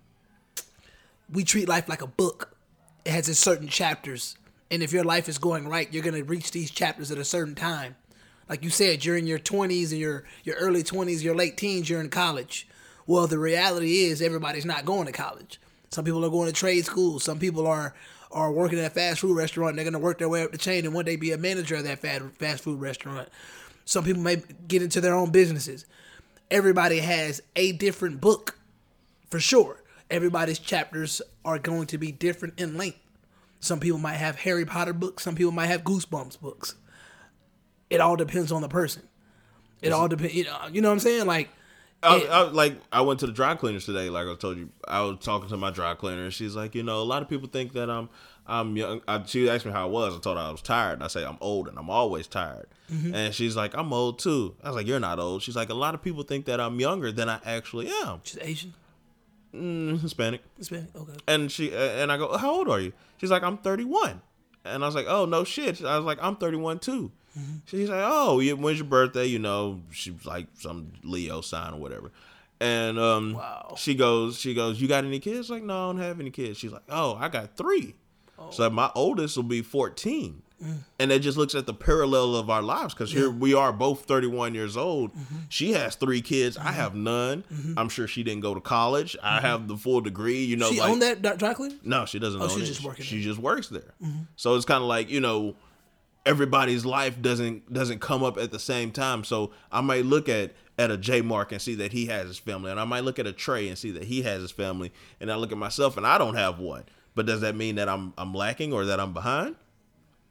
we 1.31 1.43
treat 1.43 1.67
life 1.67 1.87
like 1.87 2.01
a 2.01 2.07
book. 2.07 2.55
It 3.05 3.11
has 3.11 3.29
its 3.29 3.39
certain 3.39 3.69
chapters. 3.69 4.37
And 4.69 4.83
if 4.83 4.91
your 4.91 5.03
life 5.03 5.29
is 5.29 5.37
going 5.37 5.67
right, 5.67 5.91
you're 5.91 6.03
going 6.03 6.15
to 6.15 6.23
reach 6.23 6.51
these 6.51 6.69
chapters 6.69 7.11
at 7.11 7.17
a 7.17 7.25
certain 7.25 7.55
time. 7.55 7.95
Like 8.49 8.63
you 8.63 8.69
said, 8.69 9.05
you're 9.05 9.17
in 9.17 9.27
your 9.27 9.39
20s 9.39 9.91
and 9.91 9.99
your, 9.99 10.25
your 10.43 10.55
early 10.57 10.83
20s, 10.83 11.23
your 11.23 11.35
late 11.35 11.55
teens, 11.55 11.89
you're 11.89 12.01
in 12.01 12.09
college. 12.09 12.67
Well, 13.07 13.27
the 13.27 13.39
reality 13.39 14.03
is 14.03 14.21
everybody's 14.21 14.65
not 14.65 14.85
going 14.85 15.05
to 15.05 15.11
college. 15.11 15.59
Some 15.91 16.05
people 16.05 16.25
are 16.25 16.29
going 16.29 16.47
to 16.47 16.53
trade 16.53 16.85
schools. 16.85 17.23
Some 17.23 17.39
people 17.39 17.65
are 17.65 17.93
are 18.31 18.51
working 18.51 18.79
at 18.79 18.85
a 18.85 18.89
fast 18.89 19.21
food 19.21 19.35
restaurant. 19.35 19.75
They're 19.75 19.85
going 19.85 19.93
to 19.93 19.99
work 19.99 20.19
their 20.19 20.29
way 20.29 20.43
up 20.43 20.51
the 20.51 20.57
chain 20.57 20.85
and 20.85 20.93
one 20.93 21.05
day 21.05 21.15
be 21.15 21.31
a 21.31 21.37
manager 21.37 21.75
of 21.75 21.83
that 21.85 21.99
fast 21.99 22.23
fast 22.37 22.63
food 22.63 22.79
restaurant. 22.79 23.29
Some 23.85 24.03
people 24.03 24.21
may 24.21 24.43
get 24.67 24.81
into 24.81 25.01
their 25.01 25.15
own 25.15 25.31
businesses. 25.31 25.85
Everybody 26.51 26.99
has 26.99 27.41
a 27.55 27.71
different 27.71 28.21
book, 28.21 28.57
for 29.29 29.39
sure. 29.39 29.83
Everybody's 30.09 30.59
chapters 30.59 31.21
are 31.45 31.59
going 31.59 31.87
to 31.87 31.97
be 31.97 32.11
different 32.11 32.59
in 32.59 32.77
length. 32.77 32.99
Some 33.59 33.79
people 33.79 33.99
might 33.99 34.15
have 34.15 34.37
Harry 34.37 34.65
Potter 34.65 34.93
books. 34.93 35.23
Some 35.23 35.35
people 35.35 35.51
might 35.51 35.67
have 35.67 35.83
Goosebumps 35.83 36.39
books. 36.39 36.75
It 37.89 37.99
all 37.99 38.15
depends 38.15 38.51
on 38.51 38.61
the 38.61 38.69
person. 38.69 39.03
It 39.81 39.91
all 39.91 40.07
depends. 40.07 40.33
You 40.33 40.45
know, 40.45 40.57
you 40.71 40.81
know 40.81 40.89
what 40.89 40.93
I'm 40.93 40.99
saying? 40.99 41.25
Like, 41.25 41.49
I, 42.01 42.17
it- 42.17 42.29
I, 42.29 42.41
like 42.43 42.75
I 42.91 43.01
went 43.01 43.19
to 43.21 43.27
the 43.27 43.33
dry 43.33 43.55
cleaners 43.55 43.85
today. 43.85 44.09
Like 44.09 44.27
I 44.27 44.35
told 44.35 44.57
you, 44.57 44.69
I 44.87 45.01
was 45.01 45.17
talking 45.21 45.49
to 45.49 45.57
my 45.57 45.69
dry 45.71 45.93
cleaner, 45.95 46.23
and 46.23 46.33
she's 46.33 46.55
like, 46.55 46.75
you 46.75 46.83
know, 46.83 47.01
a 47.01 47.03
lot 47.03 47.21
of 47.21 47.29
people 47.29 47.47
think 47.49 47.73
that 47.73 47.89
I'm 47.89 48.09
I'm 48.47 48.75
young. 48.77 49.01
I, 49.07 49.21
she 49.25 49.49
asked 49.49 49.65
me 49.65 49.71
how 49.71 49.83
I 49.83 49.89
was. 49.89 50.15
I 50.15 50.19
told 50.19 50.37
her 50.37 50.43
I 50.43 50.51
was 50.51 50.61
tired. 50.61 50.93
And 50.93 51.03
I 51.03 51.07
say 51.07 51.23
I'm 51.25 51.37
old, 51.41 51.67
and 51.67 51.77
I'm 51.77 51.89
always 51.89 52.25
tired. 52.27 52.67
And 52.91 53.35
she's 53.35 53.55
like, 53.55 53.77
I'm 53.77 53.93
old 53.93 54.17
too. 54.17 54.55
I 54.63 54.69
was 54.69 54.75
like, 54.75 54.87
you're 54.87 54.99
not 54.99 55.19
old. 55.19 55.43
She's 55.43 55.55
like, 55.55 55.69
a 55.69 55.75
lot 55.75 55.93
of 55.93 56.01
people 56.01 56.23
think 56.23 56.45
that 56.45 56.59
I'm 56.59 56.79
younger 56.79 57.11
than 57.11 57.29
I 57.29 57.39
actually 57.45 57.87
am. 58.03 58.21
she's 58.23 58.39
Asian, 58.41 58.73
Mm, 59.53 59.99
Hispanic. 60.01 60.41
Hispanic. 60.57 60.95
Okay. 60.95 61.13
And 61.27 61.51
she 61.51 61.71
and 61.73 62.11
I 62.11 62.17
go, 62.17 62.37
how 62.37 62.51
old 62.51 62.69
are 62.69 62.79
you? 62.79 62.93
She's 63.17 63.29
like, 63.31 63.43
I'm 63.43 63.57
31. 63.57 64.21
And 64.65 64.83
I 64.83 64.87
was 64.87 64.95
like, 64.95 65.05
oh 65.07 65.25
no 65.25 65.43
shit. 65.43 65.83
I 65.83 65.97
was 65.97 66.05
like, 66.05 66.17
I'm 66.21 66.35
31 66.35 66.79
too. 66.79 67.11
Mm-hmm. 67.37 67.57
She's 67.65 67.89
like, 67.89 68.03
oh, 68.03 68.39
you- 68.39 68.55
when's 68.55 68.77
your 68.79 68.87
birthday? 68.87 69.25
You 69.25 69.39
know, 69.39 69.81
she's 69.91 70.25
like 70.25 70.47
some 70.57 70.91
Leo 71.03 71.41
sign 71.41 71.73
or 71.73 71.79
whatever. 71.79 72.11
And 72.61 72.99
um, 72.99 73.33
Wow. 73.33 73.75
she 73.77 73.95
goes, 73.95 74.37
she 74.37 74.53
goes, 74.53 74.81
you 74.81 74.87
got 74.87 75.05
any 75.05 75.19
kids? 75.19 75.49
Like, 75.49 75.63
no, 75.63 75.73
I 75.73 75.87
don't 75.93 75.99
have 75.99 76.19
any 76.19 76.29
kids. 76.31 76.57
She's 76.57 76.71
like, 76.71 76.83
oh, 76.89 77.15
I 77.19 77.29
got 77.29 77.55
three. 77.55 77.95
Oh. 78.37 78.49
So 78.51 78.69
my 78.69 78.91
oldest 78.95 79.35
will 79.37 79.43
be 79.43 79.61
14. 79.61 80.41
Mm. 80.61 80.77
And 80.99 81.11
it 81.11 81.19
just 81.19 81.37
looks 81.37 81.55
at 81.55 81.65
the 81.65 81.73
parallel 81.73 82.35
of 82.35 82.49
our 82.49 82.61
lives 82.61 82.93
because 82.93 83.13
here 83.13 83.29
we 83.29 83.53
are 83.53 83.71
both 83.71 84.03
31 84.03 84.53
years 84.55 84.75
old. 84.75 85.13
Mm-hmm. 85.13 85.35
She 85.47 85.71
has 85.71 85.95
three 85.95 86.21
kids. 86.21 86.57
I 86.57 86.63
mm-hmm. 86.65 86.73
have 86.73 86.95
none. 86.95 87.75
I'm 87.77 87.87
sure 87.87 88.07
she 88.07 88.23
didn't 88.23 88.41
go 88.41 88.53
to 88.53 88.59
college. 88.59 89.15
I 89.23 89.39
have 89.39 89.69
the 89.69 89.77
full 89.77 90.01
degree. 90.01 90.43
You 90.43 90.57
know, 90.57 90.69
She 90.69 90.81
like 90.81 90.89
owned 90.89 91.01
that 91.01 91.37
dry- 91.37 91.53
cleaner? 91.53 91.75
no, 91.83 92.05
she 92.05 92.19
doesn't. 92.19 92.41
Oh, 92.41 92.45
own 92.45 92.49
she's 92.49 92.63
it. 92.63 92.73
just 92.73 92.83
working 92.83 93.05
She 93.05 93.19
there. 93.19 93.23
just 93.23 93.39
works 93.39 93.69
there. 93.69 93.93
So 94.35 94.55
it's 94.55 94.65
kind 94.65 94.83
of 94.83 94.89
like 94.89 95.09
you 95.09 95.21
know, 95.21 95.55
everybody's 96.25 96.85
life 96.85 97.21
doesn't 97.21 97.71
doesn't 97.71 97.99
come 97.99 98.23
up 98.23 98.37
at 98.37 98.51
the 98.51 98.59
same 98.59 98.91
time. 98.91 99.23
So 99.23 99.51
I 99.71 99.81
might 99.81 100.05
look 100.05 100.29
at 100.29 100.53
at 100.77 100.91
a 100.91 100.97
J 100.97 101.21
Mark 101.21 101.51
and 101.51 101.61
see 101.61 101.75
that 101.75 101.91
he 101.91 102.05
has 102.07 102.27
his 102.27 102.39
family, 102.39 102.71
and 102.71 102.79
I 102.79 102.85
might 102.85 103.03
look 103.03 103.19
at 103.19 103.27
a 103.27 103.33
Trey 103.33 103.67
and 103.67 103.77
see 103.77 103.91
that 103.91 104.05
he 104.05 104.21
has 104.21 104.41
his 104.41 104.51
family, 104.51 104.91
and 105.19 105.31
I 105.31 105.35
look 105.35 105.51
at 105.51 105.57
myself 105.57 105.97
and 105.97 106.07
I 106.07 106.17
don't 106.17 106.35
have 106.35 106.59
one. 106.59 106.83
But 107.15 107.25
does 107.25 107.41
that 107.41 107.55
mean 107.55 107.75
that 107.75 107.89
I'm 107.89 108.13
I'm 108.17 108.33
lacking 108.33 108.71
or 108.73 108.85
that 108.85 108.99
I'm 108.99 109.13
behind? 109.13 109.55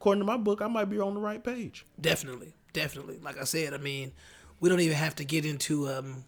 According 0.01 0.21
to 0.21 0.27
my 0.27 0.37
book, 0.37 0.63
I 0.63 0.69
might 0.69 0.87
be 0.87 1.01
on 1.01 1.15
the 1.15 1.21
right 1.21 1.43
page. 1.43 1.85
Definitely, 2.01 2.55
definitely. 2.73 3.19
Like 3.19 3.39
I 3.39 3.45
said, 3.45 3.75
I 3.75 3.79
mean, 3.79 4.13
we 4.61 4.69
don't 4.69 4.81
even 4.81 4.97
have 4.97 5.17
to 5.17 5.25
get 5.25 5.45
into 5.45 5.89
um, 5.89 6.25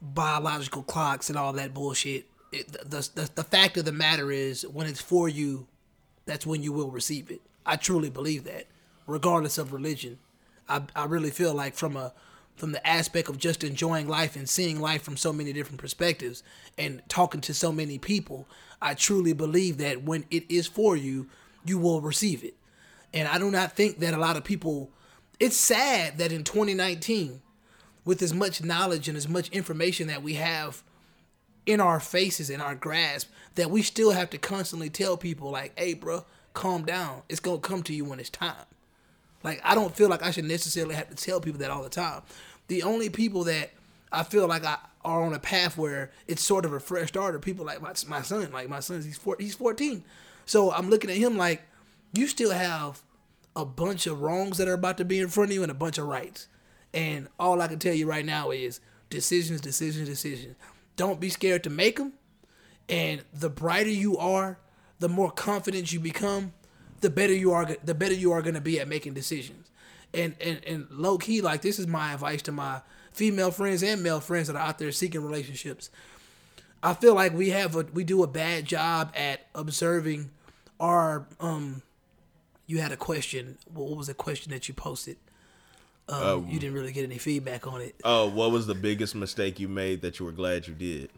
biological 0.00 0.82
clocks 0.82 1.28
and 1.28 1.38
all 1.38 1.52
that 1.52 1.72
bullshit. 1.72 2.26
It, 2.50 2.72
the, 2.72 3.08
the 3.14 3.30
the 3.34 3.44
fact 3.44 3.76
of 3.76 3.84
the 3.84 3.92
matter 3.92 4.30
is, 4.30 4.66
when 4.66 4.86
it's 4.86 5.00
for 5.00 5.28
you, 5.28 5.68
that's 6.26 6.44
when 6.44 6.62
you 6.62 6.72
will 6.72 6.90
receive 6.90 7.30
it. 7.30 7.40
I 7.64 7.76
truly 7.76 8.10
believe 8.10 8.44
that, 8.44 8.66
regardless 9.06 9.58
of 9.58 9.72
religion. 9.72 10.18
I 10.68 10.82
I 10.94 11.04
really 11.04 11.30
feel 11.30 11.54
like 11.54 11.74
from 11.74 11.96
a 11.96 12.12
from 12.56 12.72
the 12.72 12.86
aspect 12.86 13.28
of 13.28 13.38
just 13.38 13.64
enjoying 13.64 14.08
life 14.08 14.36
and 14.36 14.48
seeing 14.48 14.80
life 14.80 15.02
from 15.02 15.16
so 15.16 15.32
many 15.32 15.52
different 15.52 15.80
perspectives 15.80 16.42
and 16.76 17.02
talking 17.08 17.40
to 17.40 17.54
so 17.54 17.72
many 17.72 17.98
people, 17.98 18.46
I 18.80 18.94
truly 18.94 19.32
believe 19.32 19.78
that 19.78 20.02
when 20.04 20.26
it 20.30 20.44
is 20.50 20.66
for 20.66 20.96
you, 20.96 21.28
you 21.64 21.78
will 21.78 22.00
receive 22.00 22.44
it. 22.44 22.54
And 23.14 23.26
I 23.26 23.38
do 23.38 23.50
not 23.50 23.72
think 23.72 23.98
that 24.00 24.14
a 24.14 24.18
lot 24.18 24.36
of 24.36 24.44
people 24.44 24.90
it's 25.40 25.56
sad 25.56 26.18
that 26.18 26.30
in 26.30 26.44
2019 26.44 27.40
with 28.04 28.22
as 28.22 28.32
much 28.32 28.62
knowledge 28.62 29.08
and 29.08 29.16
as 29.16 29.28
much 29.28 29.48
information 29.50 30.06
that 30.08 30.22
we 30.22 30.34
have 30.34 30.82
in 31.66 31.80
our 31.80 31.98
faces 32.00 32.50
in 32.50 32.60
our 32.60 32.74
grasp 32.74 33.28
that 33.54 33.70
we 33.70 33.82
still 33.82 34.12
have 34.12 34.30
to 34.30 34.38
constantly 34.38 34.90
tell 34.90 35.16
people 35.16 35.50
like 35.50 35.72
hey 35.76 35.94
bro 35.94 36.24
calm 36.54 36.84
down 36.84 37.22
it's 37.28 37.40
gonna 37.40 37.58
come 37.58 37.82
to 37.84 37.94
you 37.94 38.04
when 38.04 38.20
it's 38.20 38.30
time. 38.30 38.66
Like 39.42 39.60
i 39.64 39.74
don't 39.74 39.94
feel 39.94 40.08
like 40.08 40.22
i 40.22 40.30
should 40.30 40.44
necessarily 40.44 40.94
have 40.94 41.08
to 41.08 41.16
tell 41.16 41.40
people 41.40 41.60
that 41.60 41.70
all 41.70 41.82
the 41.82 41.88
time. 41.88 42.22
The 42.68 42.82
only 42.82 43.10
people 43.10 43.44
that 43.44 43.70
i 44.10 44.22
feel 44.22 44.46
like 44.46 44.64
i 44.64 44.78
are 45.04 45.22
on 45.22 45.34
a 45.34 45.40
path 45.40 45.76
where 45.76 46.12
it's 46.28 46.42
sort 46.42 46.64
of 46.64 46.72
a 46.72 46.78
fresh 46.78 47.08
start 47.08 47.34
are 47.34 47.40
people 47.40 47.66
like 47.66 47.82
my, 47.82 47.92
my 48.06 48.22
son. 48.22 48.52
Like 48.52 48.68
my 48.68 48.80
son 48.80 49.02
he's 49.02 49.18
four, 49.18 49.36
he's 49.38 49.54
14 49.54 50.04
so 50.44 50.72
i'm 50.72 50.90
looking 50.90 51.10
at 51.10 51.16
him 51.16 51.36
like 51.36 51.62
you 52.12 52.26
still 52.26 52.50
have 52.50 53.02
a 53.54 53.64
bunch 53.64 54.06
of 54.06 54.20
wrongs 54.20 54.58
that 54.58 54.68
are 54.68 54.74
about 54.74 54.98
to 54.98 55.04
be 55.04 55.18
in 55.18 55.28
front 55.28 55.50
of 55.50 55.54
you 55.54 55.62
and 55.62 55.70
a 55.70 55.74
bunch 55.74 55.98
of 55.98 56.06
rights. 56.06 56.48
And 56.94 57.28
all 57.38 57.60
I 57.60 57.68
can 57.68 57.78
tell 57.78 57.94
you 57.94 58.06
right 58.06 58.24
now 58.24 58.50
is 58.50 58.80
decisions, 59.10 59.60
decisions, 59.60 60.08
decisions. 60.08 60.56
Don't 60.96 61.20
be 61.20 61.30
scared 61.30 61.64
to 61.64 61.70
make 61.70 61.96
them. 61.96 62.14
And 62.88 63.22
the 63.32 63.48
brighter 63.48 63.90
you 63.90 64.18
are, 64.18 64.58
the 65.02 65.08
more 65.08 65.32
confident 65.32 65.92
you 65.92 65.98
become, 65.98 66.52
the 67.00 67.10
better 67.10 67.34
you 67.34 67.50
are. 67.50 67.66
The 67.84 67.94
better 67.94 68.14
you 68.14 68.30
are 68.30 68.40
going 68.40 68.54
to 68.54 68.60
be 68.60 68.78
at 68.78 68.86
making 68.86 69.14
decisions. 69.14 69.68
And 70.14 70.36
and 70.40 70.64
and 70.64 70.86
low 70.90 71.18
key, 71.18 71.40
like 71.40 71.60
this 71.60 71.80
is 71.80 71.88
my 71.88 72.14
advice 72.14 72.40
to 72.42 72.52
my 72.52 72.82
female 73.12 73.50
friends 73.50 73.82
and 73.82 74.00
male 74.00 74.20
friends 74.20 74.46
that 74.46 74.54
are 74.54 74.62
out 74.62 74.78
there 74.78 74.92
seeking 74.92 75.24
relationships. 75.24 75.90
I 76.84 76.94
feel 76.94 77.14
like 77.14 77.34
we 77.34 77.50
have 77.50 77.74
a 77.74 77.84
we 77.92 78.04
do 78.04 78.22
a 78.22 78.28
bad 78.28 78.64
job 78.64 79.12
at 79.16 79.46
observing 79.54 80.30
our 80.78 81.26
um. 81.40 81.82
You 82.68 82.78
had 82.78 82.92
a 82.92 82.96
question. 82.96 83.58
What 83.74 83.96
was 83.96 84.06
the 84.06 84.14
question 84.14 84.52
that 84.52 84.68
you 84.68 84.74
posted? 84.74 85.16
Um, 86.08 86.46
you 86.48 86.60
didn't 86.60 86.74
really 86.74 86.92
get 86.92 87.04
any 87.04 87.18
feedback 87.18 87.66
on 87.66 87.80
it. 87.80 87.96
Oh, 88.04 88.28
what 88.28 88.52
was 88.52 88.66
the 88.66 88.74
biggest 88.74 89.16
mistake 89.16 89.58
you 89.58 89.68
made 89.68 90.02
that 90.02 90.20
you 90.20 90.26
were 90.26 90.32
glad 90.32 90.68
you 90.68 90.74
did? 90.74 91.10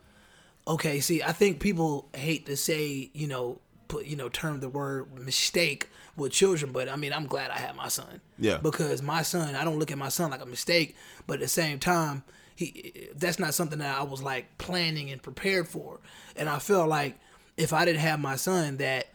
Okay, 0.66 1.00
see, 1.00 1.22
I 1.22 1.32
think 1.32 1.60
people 1.60 2.08
hate 2.14 2.46
to 2.46 2.56
say, 2.56 3.10
you 3.12 3.26
know, 3.26 3.60
put, 3.88 4.06
you 4.06 4.16
know, 4.16 4.28
term 4.28 4.60
the 4.60 4.68
word 4.68 5.18
mistake 5.18 5.88
with 6.16 6.32
children, 6.32 6.72
but 6.72 6.88
I 6.88 6.96
mean, 6.96 7.12
I'm 7.12 7.26
glad 7.26 7.50
I 7.50 7.58
had 7.58 7.74
my 7.76 7.88
son. 7.88 8.20
Yeah. 8.38 8.58
Because 8.58 9.02
my 9.02 9.22
son, 9.22 9.54
I 9.54 9.64
don't 9.64 9.78
look 9.78 9.90
at 9.90 9.98
my 9.98 10.08
son 10.08 10.30
like 10.30 10.42
a 10.42 10.46
mistake, 10.46 10.96
but 11.26 11.34
at 11.34 11.40
the 11.40 11.48
same 11.48 11.78
time, 11.78 12.22
he 12.56 13.08
that's 13.16 13.38
not 13.38 13.54
something 13.54 13.80
that 13.80 13.98
I 13.98 14.02
was 14.04 14.22
like 14.22 14.58
planning 14.58 15.10
and 15.10 15.22
prepared 15.22 15.68
for. 15.68 16.00
And 16.36 16.48
I 16.48 16.58
felt 16.58 16.88
like 16.88 17.18
if 17.56 17.72
I 17.72 17.84
didn't 17.84 18.00
have 18.00 18.20
my 18.20 18.36
son 18.36 18.76
that 18.78 19.06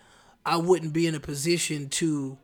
I 0.45 0.57
wouldn't 0.57 0.93
be 0.93 1.07
in 1.07 1.15
a 1.15 1.19
position 1.19 1.89
to 1.89 2.37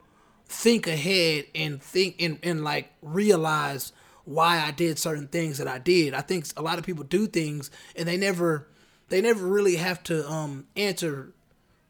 think 0.47 0.87
ahead 0.87 1.45
and 1.55 1.81
think 1.81 2.21
and, 2.21 2.39
and 2.43 2.63
like 2.63 2.91
realize 3.01 3.91
why 4.25 4.59
I 4.59 4.71
did 4.71 4.99
certain 4.99 5.27
things 5.27 5.57
that 5.57 5.67
I 5.67 5.79
did. 5.79 6.13
I 6.13 6.21
think 6.21 6.45
a 6.57 6.61
lot 6.61 6.79
of 6.79 6.85
people 6.85 7.03
do 7.03 7.27
things 7.27 7.71
and 7.95 8.07
they 8.07 8.17
never 8.17 8.67
they 9.09 9.21
never 9.21 9.45
really 9.45 9.75
have 9.75 10.01
to 10.03 10.27
um 10.29 10.65
answer 10.75 11.33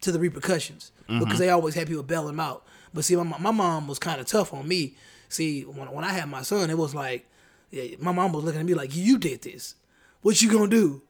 to 0.05 0.11
the 0.11 0.19
repercussions 0.19 0.91
mm-hmm. 1.09 1.19
because 1.19 1.39
they 1.39 1.49
always 1.49 1.75
had 1.75 1.87
people 1.87 2.03
bail 2.03 2.25
them 2.25 2.39
out. 2.39 2.65
But 2.93 3.05
see, 3.05 3.15
my, 3.15 3.37
my 3.37 3.51
mom 3.51 3.87
was 3.87 3.99
kind 3.99 4.21
of 4.21 4.27
tough 4.27 4.53
on 4.53 4.67
me. 4.67 4.95
See, 5.29 5.63
when, 5.63 5.91
when 5.91 6.05
I 6.05 6.13
had 6.13 6.29
my 6.29 6.41
son, 6.43 6.69
it 6.69 6.77
was 6.77 6.95
like, 6.95 7.27
yeah, 7.71 7.95
my 7.99 8.11
mom 8.11 8.31
was 8.31 8.43
looking 8.43 8.61
at 8.61 8.65
me 8.65 8.73
like, 8.73 8.95
you 8.95 9.17
did 9.17 9.41
this. 9.41 9.75
What 10.21 10.41
you 10.41 10.49
gonna 10.49 10.67
do? 10.67 11.01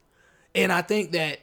And 0.54 0.72
I 0.72 0.82
think 0.82 1.12
that 1.12 1.38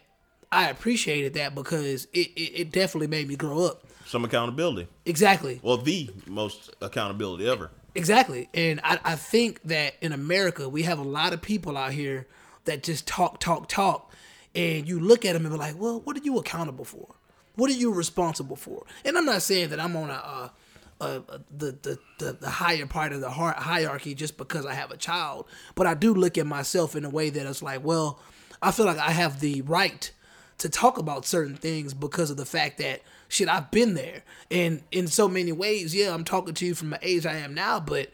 I 0.52 0.70
appreciated 0.70 1.34
that 1.36 1.56
because 1.56 2.06
it, 2.14 2.32
it, 2.36 2.60
it 2.62 2.72
definitely 2.72 3.08
made 3.08 3.28
me 3.28 3.36
grow 3.36 3.64
up. 3.64 3.86
Some 4.06 4.26
accountability. 4.26 4.88
Exactly. 5.06 5.60
Well, 5.64 5.78
the 5.78 6.10
most 6.28 6.76
accountability 6.82 7.48
ever. 7.48 7.72
Exactly. 7.96 8.50
And 8.54 8.82
I, 8.84 9.00
I 9.04 9.16
think 9.16 9.62
that 9.64 9.94
in 10.02 10.12
America, 10.12 10.68
we 10.68 10.84
have 10.84 11.00
a 11.00 11.04
lot 11.04 11.34
of 11.34 11.42
people 11.42 11.78
out 11.78 11.94
here 11.94 12.28
that 12.66 12.84
just 12.84 13.08
talk, 13.08 13.40
talk, 13.40 13.70
talk. 13.70 14.12
And 14.56 14.88
you 14.88 15.00
look 15.00 15.26
at 15.26 15.34
them 15.34 15.46
and 15.46 15.54
be 15.54 15.60
like, 15.60 15.80
well, 15.80 16.02
what 16.02 16.18
are 16.18 16.24
you 16.24 16.38
accountable 16.38 16.86
for? 16.86 17.16
What 17.56 17.70
are 17.70 17.74
you 17.74 17.94
responsible 17.94 18.56
for? 18.56 18.86
And 19.06 19.18
I'm 19.18 19.26
not 19.26 19.42
saying 19.42 19.70
that 19.70 19.80
I'm 19.80 19.96
on 19.96 20.10
a, 20.10 20.52
uh, 21.00 21.20
the, 21.56 21.78
the, 21.82 22.00
the, 22.20 22.34
the 22.34 22.50
higher 22.50 22.86
part 22.86 23.14
of 23.14 23.22
the 23.22 23.30
hierarchy 23.30 24.16
just 24.16 24.38
because 24.38 24.66
I 24.66 24.74
have 24.74 24.92
a 24.92 24.98
child, 24.98 25.48
but 25.76 25.86
I 25.86 25.94
do 25.94 26.14
look 26.14 26.38
at 26.38 26.48
myself 26.48 26.96
in 26.96 27.06
a 27.06 27.10
way 27.10 27.30
that 27.30 27.46
it's 27.46 27.62
like, 27.62 27.84
well, 27.84 28.20
I 28.62 28.72
feel 28.72 28.86
like 28.86 28.98
I 28.98 29.12
have 29.12 29.40
the 29.40 29.62
right 29.64 30.12
to 30.60 30.70
talk 30.70 30.98
about 30.98 31.26
certain 31.26 31.56
things 31.56 31.94
because 31.94 32.30
of 32.30 32.38
the 32.38 32.46
fact 32.46 32.78
that 32.78 33.02
shit 33.28 33.50
I've 33.50 33.72
been 33.72 33.96
there. 33.96 34.24
And 34.50 34.84
in 34.92 35.08
so 35.08 35.28
many 35.28 35.52
ways, 35.52 35.94
yeah, 35.94 36.14
I'm 36.14 36.24
talking 36.24 36.54
to 36.54 36.66
you 36.66 36.74
from 36.76 36.92
the 36.92 37.00
age 37.02 37.26
I 37.26 37.36
am 37.36 37.54
now, 37.54 37.80
but 37.80 38.10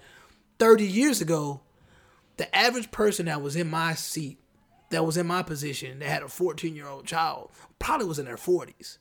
30 0.58 0.86
years 0.86 1.22
ago, 1.22 1.62
the 2.38 2.54
average 2.56 2.90
person 2.92 3.28
that 3.28 3.42
was 3.42 3.56
in 3.56 3.70
my 3.70 3.94
seat, 3.94 4.40
that 4.90 5.06
was 5.06 5.18
in 5.18 5.28
my 5.28 5.44
position, 5.44 6.00
that 6.00 6.10
had 6.10 6.24
a 6.24 6.28
14 6.28 6.76
year 6.76 6.88
old 6.88 7.06
child, 7.06 7.52
probably 7.78 8.08
was 8.08 8.18
in 8.18 8.26
their 8.26 8.38
40s. 8.38 8.98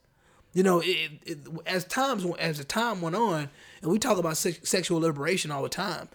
You 0.53 0.63
know, 0.63 0.79
it, 0.79 1.11
it, 1.25 1.37
as 1.65 1.85
times 1.85 2.25
as 2.39 2.57
the 2.57 2.63
time 2.63 3.01
went 3.01 3.15
on, 3.15 3.49
and 3.81 3.91
we 3.91 3.99
talk 3.99 4.17
about 4.17 4.37
sex, 4.37 4.59
sexual 4.67 4.99
liberation 4.99 5.51
all 5.51 5.63
the 5.63 5.69
time. 5.69 6.09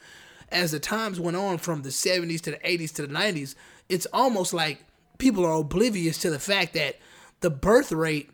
As 0.49 0.73
the 0.73 0.81
times 0.81 1.21
went 1.21 1.37
on 1.37 1.59
from 1.59 1.83
the 1.83 1.89
70s 1.89 2.41
to 2.43 2.51
the 2.53 2.59
80s 2.59 2.93
to 2.95 3.07
the 3.07 3.15
90s, 3.15 3.55
it's 3.89 4.07
almost 4.13 4.53
like 4.53 4.85
people 5.19 5.45
are 5.45 5.61
oblivious 5.61 6.19
to 6.19 6.31
the 6.31 6.39
fact 6.39 6.75
that 6.75 6.97
the 7.41 7.51
birth 7.51 7.93
rate 7.93 8.31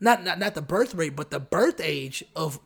not 0.00 0.22
not 0.24 0.38
not 0.38 0.54
the 0.54 0.62
birth 0.62 0.94
rate, 0.94 1.16
but 1.16 1.30
the 1.30 1.40
birth 1.40 1.80
age 1.82 2.24
of 2.34 2.60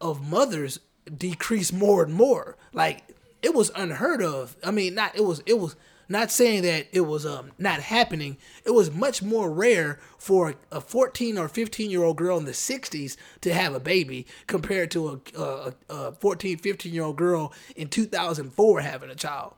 of 0.00 0.26
mothers 0.26 0.80
decreased 1.14 1.72
more 1.72 2.02
and 2.02 2.14
more. 2.14 2.56
Like 2.72 3.02
it 3.42 3.54
was 3.54 3.70
unheard 3.74 4.22
of. 4.22 4.56
I 4.64 4.70
mean, 4.70 4.94
not 4.94 5.16
it 5.16 5.24
was 5.24 5.42
it 5.46 5.58
was 5.58 5.76
not 6.10 6.32
saying 6.32 6.62
that 6.62 6.88
it 6.92 7.02
was 7.02 7.24
um 7.24 7.52
not 7.56 7.80
happening. 7.80 8.36
It 8.64 8.72
was 8.72 8.90
much 8.90 9.22
more 9.22 9.50
rare 9.50 10.00
for 10.18 10.56
a 10.70 10.80
14 10.80 11.38
or 11.38 11.48
15 11.48 11.90
year 11.90 12.02
old 12.02 12.16
girl 12.16 12.36
in 12.36 12.44
the 12.44 12.50
60s 12.52 13.16
to 13.40 13.54
have 13.54 13.74
a 13.74 13.80
baby 13.80 14.26
compared 14.48 14.90
to 14.90 15.22
a, 15.36 15.40
a, 15.40 15.74
a 15.88 16.12
14, 16.12 16.58
15 16.58 16.92
year 16.92 17.04
old 17.04 17.16
girl 17.16 17.52
in 17.76 17.88
2004 17.88 18.80
having 18.80 19.08
a 19.08 19.14
child. 19.14 19.54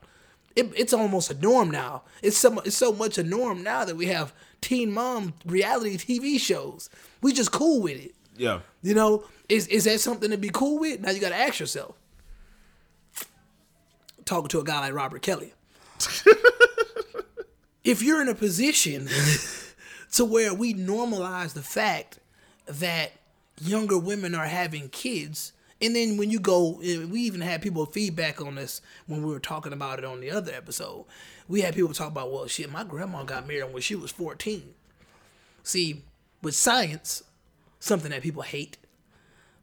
It, 0.55 0.71
it's 0.77 0.93
almost 0.93 1.31
a 1.31 1.33
norm 1.33 1.71
now. 1.71 2.03
It's 2.21 2.37
so 2.37 2.59
it's 2.59 2.77
so 2.77 2.93
much 2.93 3.17
a 3.17 3.23
norm 3.23 3.63
now 3.63 3.83
that 3.83 3.95
we 3.95 4.05
have 4.05 4.31
teen 4.61 4.91
mom 4.91 5.33
reality 5.45 5.97
TV 5.97 6.39
shows. 6.39 6.89
We 7.21 7.33
just 7.33 7.51
cool 7.51 7.81
with 7.81 7.99
it. 7.99 8.13
Yeah. 8.37 8.59
You 8.83 8.93
know, 8.93 9.25
is 9.49 9.67
is 9.67 9.85
that 9.85 9.99
something 10.01 10.29
to 10.29 10.37
be 10.37 10.49
cool 10.53 10.79
with? 10.79 11.01
Now 11.01 11.09
you 11.09 11.19
got 11.19 11.29
to 11.29 11.35
ask 11.35 11.59
yourself. 11.59 11.95
Talking 14.25 14.49
to 14.49 14.59
a 14.59 14.63
guy 14.63 14.79
like 14.81 14.93
Robert 14.93 15.23
Kelly. 15.23 15.53
if 17.83 18.01
you're 18.01 18.21
in 18.21 18.29
a 18.29 18.35
position 18.35 19.07
to 20.13 20.25
where 20.25 20.53
we 20.53 20.73
normalize 20.73 21.53
the 21.53 21.61
fact 21.61 22.19
that 22.65 23.11
younger 23.61 23.97
women 23.97 24.35
are 24.35 24.45
having 24.45 24.89
kids, 24.89 25.53
and 25.81 25.95
then 25.95 26.17
when 26.17 26.29
you 26.29 26.39
go, 26.39 26.79
eh, 26.83 27.05
we 27.05 27.21
even 27.21 27.41
had 27.41 27.61
people 27.61 27.85
feedback 27.85 28.41
on 28.41 28.55
this 28.55 28.81
when 29.05 29.23
we 29.23 29.31
were 29.31 29.39
talking 29.39 29.73
about 29.73 29.99
it 29.99 30.05
on 30.05 30.21
the 30.21 30.31
other 30.31 30.53
episode. 30.53 31.05
We 31.47 31.61
had 31.61 31.75
people 31.75 31.93
talk 31.93 32.07
about, 32.07 32.31
well, 32.31 32.47
shit, 32.47 32.71
my 32.71 32.83
grandma 32.83 33.23
got 33.23 33.47
married 33.47 33.73
when 33.73 33.81
she 33.81 33.95
was 33.95 34.11
14. 34.11 34.73
See, 35.63 36.03
with 36.41 36.55
science, 36.55 37.23
something 37.79 38.11
that 38.11 38.21
people 38.21 38.43
hate, 38.43 38.77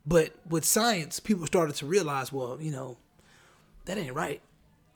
but 0.07 0.33
with 0.48 0.64
science, 0.64 1.20
people 1.20 1.46
started 1.46 1.76
to 1.76 1.87
realize, 1.87 2.33
well, 2.33 2.59
you 2.61 2.70
know, 2.70 2.96
that 3.85 3.98
ain't 3.98 4.14
right. 4.14 4.40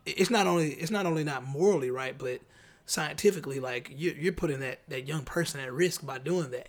It's 0.07 0.31
not 0.31 0.47
only 0.47 0.73
it's 0.73 0.91
not 0.91 1.07
only 1.07 1.25
not 1.25 1.45
morally 1.47 1.91
right, 1.91 2.17
but 2.17 2.41
scientifically, 2.87 3.61
like 3.61 3.91
you're, 3.97 4.15
you're 4.15 4.33
putting 4.33 4.61
that 4.61 4.81
that 4.89 5.07
young 5.07 5.25
person 5.25 5.61
at 5.61 5.73
risk 5.73 6.05
by 6.05 6.19
doing 6.19 6.51
that, 6.51 6.69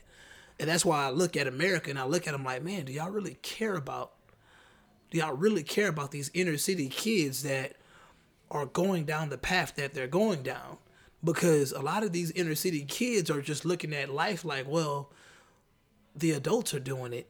and 0.60 0.69
that's 0.69 0.86
why 0.86 1.06
I 1.06 1.10
look 1.10 1.36
at 1.36 1.48
America 1.48 1.89
and 1.89 2.00
I 2.00 2.06
look 2.06 2.28
at 2.28 2.32
them 2.32 2.43
like, 2.43 2.63
man, 2.63 2.86
do 2.86 2.93
y'all 2.93 3.10
really 3.10 3.38
care 3.41 3.76
about? 3.76 4.13
Do 5.12 5.17
y'all 5.17 5.36
really 5.36 5.63
care 5.63 5.88
about 5.88 6.12
these 6.12 6.32
inner 6.34 6.58
city 6.58 6.89
kids 6.89 7.43
that 7.43 7.74
are 8.50 8.65
going 8.65 9.06
down 9.06 9.30
the 9.30 9.38
path 9.38 9.76
that 9.76 9.93
they're 9.93 10.08
going 10.08 10.43
down? 10.43 10.78
Because 11.24 11.71
a 11.71 11.82
lot 11.82 12.04
of 12.04 12.12
these 12.12 12.32
inner 12.32 12.56
city 12.56 12.86
kids 12.86 13.30
are 13.30 13.41
just 13.41 13.65
looking 13.65 13.93
at 13.93 14.10
life 14.10 14.45
like, 14.45 14.67
well, 14.67 15.12
the 16.15 16.32
adults 16.32 16.74
are 16.74 16.80
doing 16.80 17.13
it, 17.13 17.30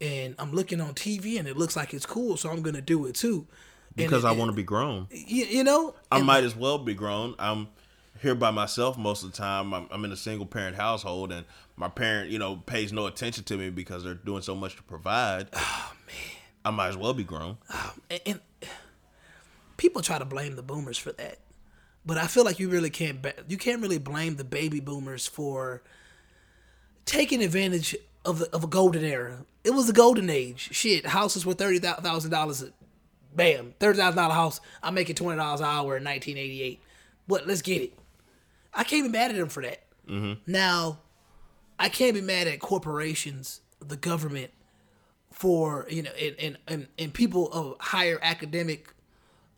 and 0.00 0.34
I'm 0.38 0.52
looking 0.52 0.80
on 0.80 0.94
TV 0.94 1.38
and 1.38 1.46
it 1.46 1.56
looks 1.56 1.76
like 1.76 1.94
it's 1.94 2.06
cool, 2.06 2.36
so 2.36 2.50
I'm 2.50 2.62
gonna 2.62 2.80
do 2.80 3.06
it 3.06 3.14
too. 3.14 3.46
And 3.96 4.06
Because 4.08 4.24
it- 4.24 4.28
I 4.28 4.32
want 4.32 4.50
to 4.50 4.56
be 4.56 4.62
grown. 4.62 5.06
you, 5.10 5.44
you 5.46 5.64
know, 5.64 5.94
I 6.12 6.20
might 6.22 6.44
as 6.44 6.54
well 6.56 6.78
be 6.78 6.94
grown. 6.94 7.34
I'm 7.38 7.68
here 8.22 8.34
by 8.34 8.50
myself 8.50 8.96
most 8.98 9.24
of 9.24 9.32
the 9.32 9.36
time. 9.36 9.72
I'm, 9.74 9.86
I'm 9.90 10.04
in 10.04 10.12
a 10.12 10.16
single 10.16 10.46
parent 10.46 10.76
household, 10.76 11.32
and 11.32 11.44
my 11.76 11.88
parent, 11.88 12.30
you 12.30 12.38
know, 12.38 12.56
pays 12.56 12.92
no 12.92 13.06
attention 13.06 13.44
to 13.44 13.56
me 13.56 13.70
because 13.70 14.04
they're 14.04 14.14
doing 14.14 14.42
so 14.42 14.54
much 14.54 14.76
to 14.76 14.82
provide. 14.82 15.48
Oh 15.62 15.92
man, 16.06 16.16
I 16.64 16.70
might 16.70 16.88
as 16.88 16.96
well 16.96 17.14
be 17.14 17.24
grown. 17.24 17.56
Oh, 17.72 17.94
and, 18.10 18.20
and 18.26 18.40
people 19.76 20.02
try 20.02 20.18
to 20.18 20.24
blame 20.24 20.56
the 20.56 20.62
boomers 20.62 20.98
for 20.98 21.12
that, 21.12 21.38
but 22.04 22.18
I 22.18 22.26
feel 22.26 22.44
like 22.44 22.58
you 22.58 22.68
really 22.68 22.90
can't. 22.90 23.24
You 23.48 23.56
can't 23.56 23.80
really 23.80 23.98
blame 23.98 24.36
the 24.36 24.44
baby 24.44 24.80
boomers 24.80 25.26
for 25.26 25.82
taking 27.06 27.42
advantage 27.42 27.96
of 28.24 28.38
the 28.40 28.50
of 28.54 28.64
a 28.64 28.66
golden 28.66 29.04
era. 29.04 29.44
It 29.64 29.70
was 29.70 29.88
a 29.88 29.92
golden 29.92 30.28
age. 30.30 30.68
Shit, 30.72 31.06
houses 31.06 31.44
were 31.46 31.54
thirty 31.54 31.78
thousand 31.78 32.30
dollars. 32.30 32.64
Bam, 33.34 33.74
thirty 33.78 33.98
thousand 33.98 34.16
dollar 34.16 34.34
house. 34.34 34.60
I'm 34.82 34.94
making 34.94 35.16
twenty 35.16 35.38
dollars 35.38 35.60
an 35.60 35.66
hour 35.66 35.96
in 35.96 36.04
1988. 36.04 36.80
What? 37.26 37.46
Let's 37.46 37.62
get 37.62 37.82
it. 37.82 37.98
I 38.74 38.84
can't 38.84 39.04
be 39.04 39.10
mad 39.10 39.30
at 39.30 39.36
them 39.36 39.48
for 39.48 39.62
that. 39.62 39.82
Now, 40.46 40.98
I 41.78 41.88
can't 41.88 42.14
be 42.14 42.20
mad 42.20 42.48
at 42.48 42.58
corporations, 42.58 43.60
the 43.78 43.96
government, 43.96 44.50
for 45.30 45.86
you 45.88 46.02
know, 46.02 46.10
and 46.20 46.36
and 46.38 46.58
and, 46.66 46.86
and 46.98 47.14
people 47.14 47.48
of 47.52 47.76
higher 47.78 48.18
academic 48.22 48.92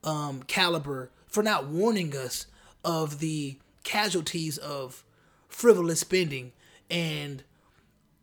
um, 0.05 0.43
caliber 0.43 1.11
for 1.27 1.43
not 1.43 1.67
warning 1.67 2.15
us 2.15 2.47
of 2.85 3.19
the 3.21 3.59
casualties 3.85 4.59
of 4.59 5.05
frivolous 5.49 6.01
spending 6.01 6.53
and 6.91 7.43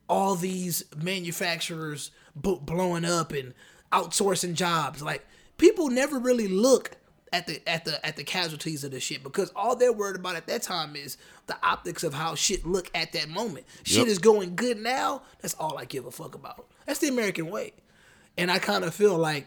all 0.07 0.35
these 0.35 0.83
manufacturers 0.95 2.12
blowing 2.35 3.05
up 3.05 3.31
and 3.31 3.53
outsourcing 3.91 4.53
jobs. 4.53 5.01
Like 5.01 5.25
people 5.59 5.89
never 5.89 6.17
really 6.17 6.47
look 6.47 6.97
at 7.31 7.45
the 7.45 7.61
at 7.69 7.85
the 7.85 8.03
at 8.03 8.15
the 8.15 8.23
casualties 8.23 8.83
of 8.83 8.91
the 8.91 8.99
shit 8.99 9.21
because 9.23 9.51
all 9.55 9.75
they're 9.75 9.93
worried 9.93 10.15
about 10.15 10.35
at 10.35 10.47
that 10.47 10.63
time 10.63 10.95
is 10.95 11.17
the 11.45 11.55
optics 11.61 12.03
of 12.03 12.13
how 12.13 12.33
shit 12.33 12.65
look 12.65 12.89
at 12.95 13.11
that 13.11 13.29
moment. 13.29 13.65
Shit 13.83 14.07
is 14.07 14.17
going 14.17 14.55
good 14.55 14.79
now. 14.79 15.21
That's 15.41 15.53
all 15.53 15.77
I 15.77 15.85
give 15.85 16.05
a 16.05 16.11
fuck 16.11 16.33
about. 16.33 16.65
That's 16.87 16.99
the 16.99 17.09
American 17.09 17.51
way, 17.51 17.73
and 18.37 18.49
I 18.49 18.57
kind 18.57 18.83
of 18.83 18.95
feel 18.95 19.17
like 19.17 19.45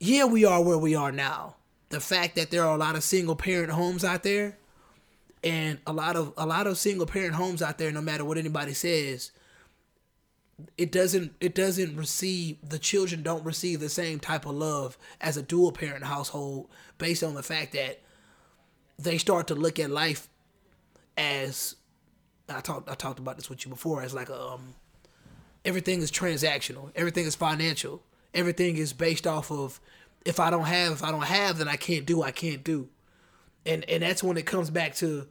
yeah, 0.00 0.24
we 0.24 0.44
are 0.44 0.62
where 0.62 0.78
we 0.78 0.94
are 0.94 1.12
now. 1.12 1.56
The 1.90 2.00
fact 2.00 2.36
that 2.36 2.50
there 2.50 2.64
are 2.64 2.74
a 2.74 2.78
lot 2.78 2.96
of 2.96 3.02
single 3.02 3.36
parent 3.36 3.70
homes 3.70 4.04
out 4.04 4.22
there, 4.22 4.58
and 5.42 5.78
a 5.86 5.92
lot 5.92 6.16
of 6.16 6.32
a 6.36 6.46
lot 6.46 6.66
of 6.66 6.78
single 6.78 7.06
parent 7.06 7.34
homes 7.34 7.62
out 7.62 7.78
there, 7.78 7.92
no 7.92 8.00
matter 8.00 8.24
what 8.24 8.38
anybody 8.38 8.74
says, 8.74 9.30
it 10.76 10.90
doesn't 10.90 11.34
it 11.40 11.54
doesn't 11.54 11.96
receive 11.96 12.56
the 12.68 12.78
children 12.78 13.22
don't 13.22 13.44
receive 13.44 13.80
the 13.80 13.88
same 13.88 14.18
type 14.18 14.44
of 14.44 14.54
love 14.54 14.98
as 15.20 15.36
a 15.36 15.42
dual 15.42 15.70
parent 15.70 16.04
household 16.04 16.68
based 16.98 17.22
on 17.22 17.34
the 17.34 17.42
fact 17.42 17.72
that 17.72 18.00
they 18.98 19.18
start 19.18 19.46
to 19.46 19.54
look 19.54 19.78
at 19.78 19.90
life 19.90 20.28
as 21.16 21.76
I 22.48 22.60
talked 22.60 22.90
I 22.90 22.94
talked 22.94 23.18
about 23.18 23.36
this 23.36 23.48
with 23.48 23.64
you 23.64 23.70
before 23.70 24.02
as 24.02 24.14
like 24.14 24.30
um 24.30 24.74
everything 25.64 26.00
is 26.00 26.10
transactional. 26.10 26.90
Everything 26.96 27.26
is 27.26 27.34
financial. 27.34 28.02
Everything 28.34 28.76
is 28.76 28.92
based 28.92 29.26
off 29.26 29.50
of 29.50 29.80
if 30.24 30.40
I 30.40 30.50
don't 30.50 30.64
have, 30.64 30.92
if 30.92 31.04
I 31.04 31.10
don't 31.10 31.22
have, 31.22 31.58
then 31.58 31.68
I 31.68 31.76
can't 31.76 32.06
do. 32.06 32.22
I 32.22 32.30
can't 32.30 32.64
do. 32.64 32.88
And 33.66 33.84
and 33.88 34.02
that's 34.02 34.22
when 34.22 34.36
it 34.36 34.46
comes 34.46 34.70
back 34.70 34.94
to 34.96 35.26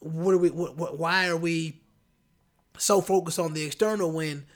what 0.00 0.32
are 0.32 0.38
we? 0.38 0.50
What, 0.50 0.76
what 0.76 0.98
why 0.98 1.28
are 1.28 1.36
we 1.36 1.80
so 2.78 3.00
focused 3.00 3.38
on 3.38 3.54
the 3.54 3.64
external 3.64 4.10
when 4.10 4.46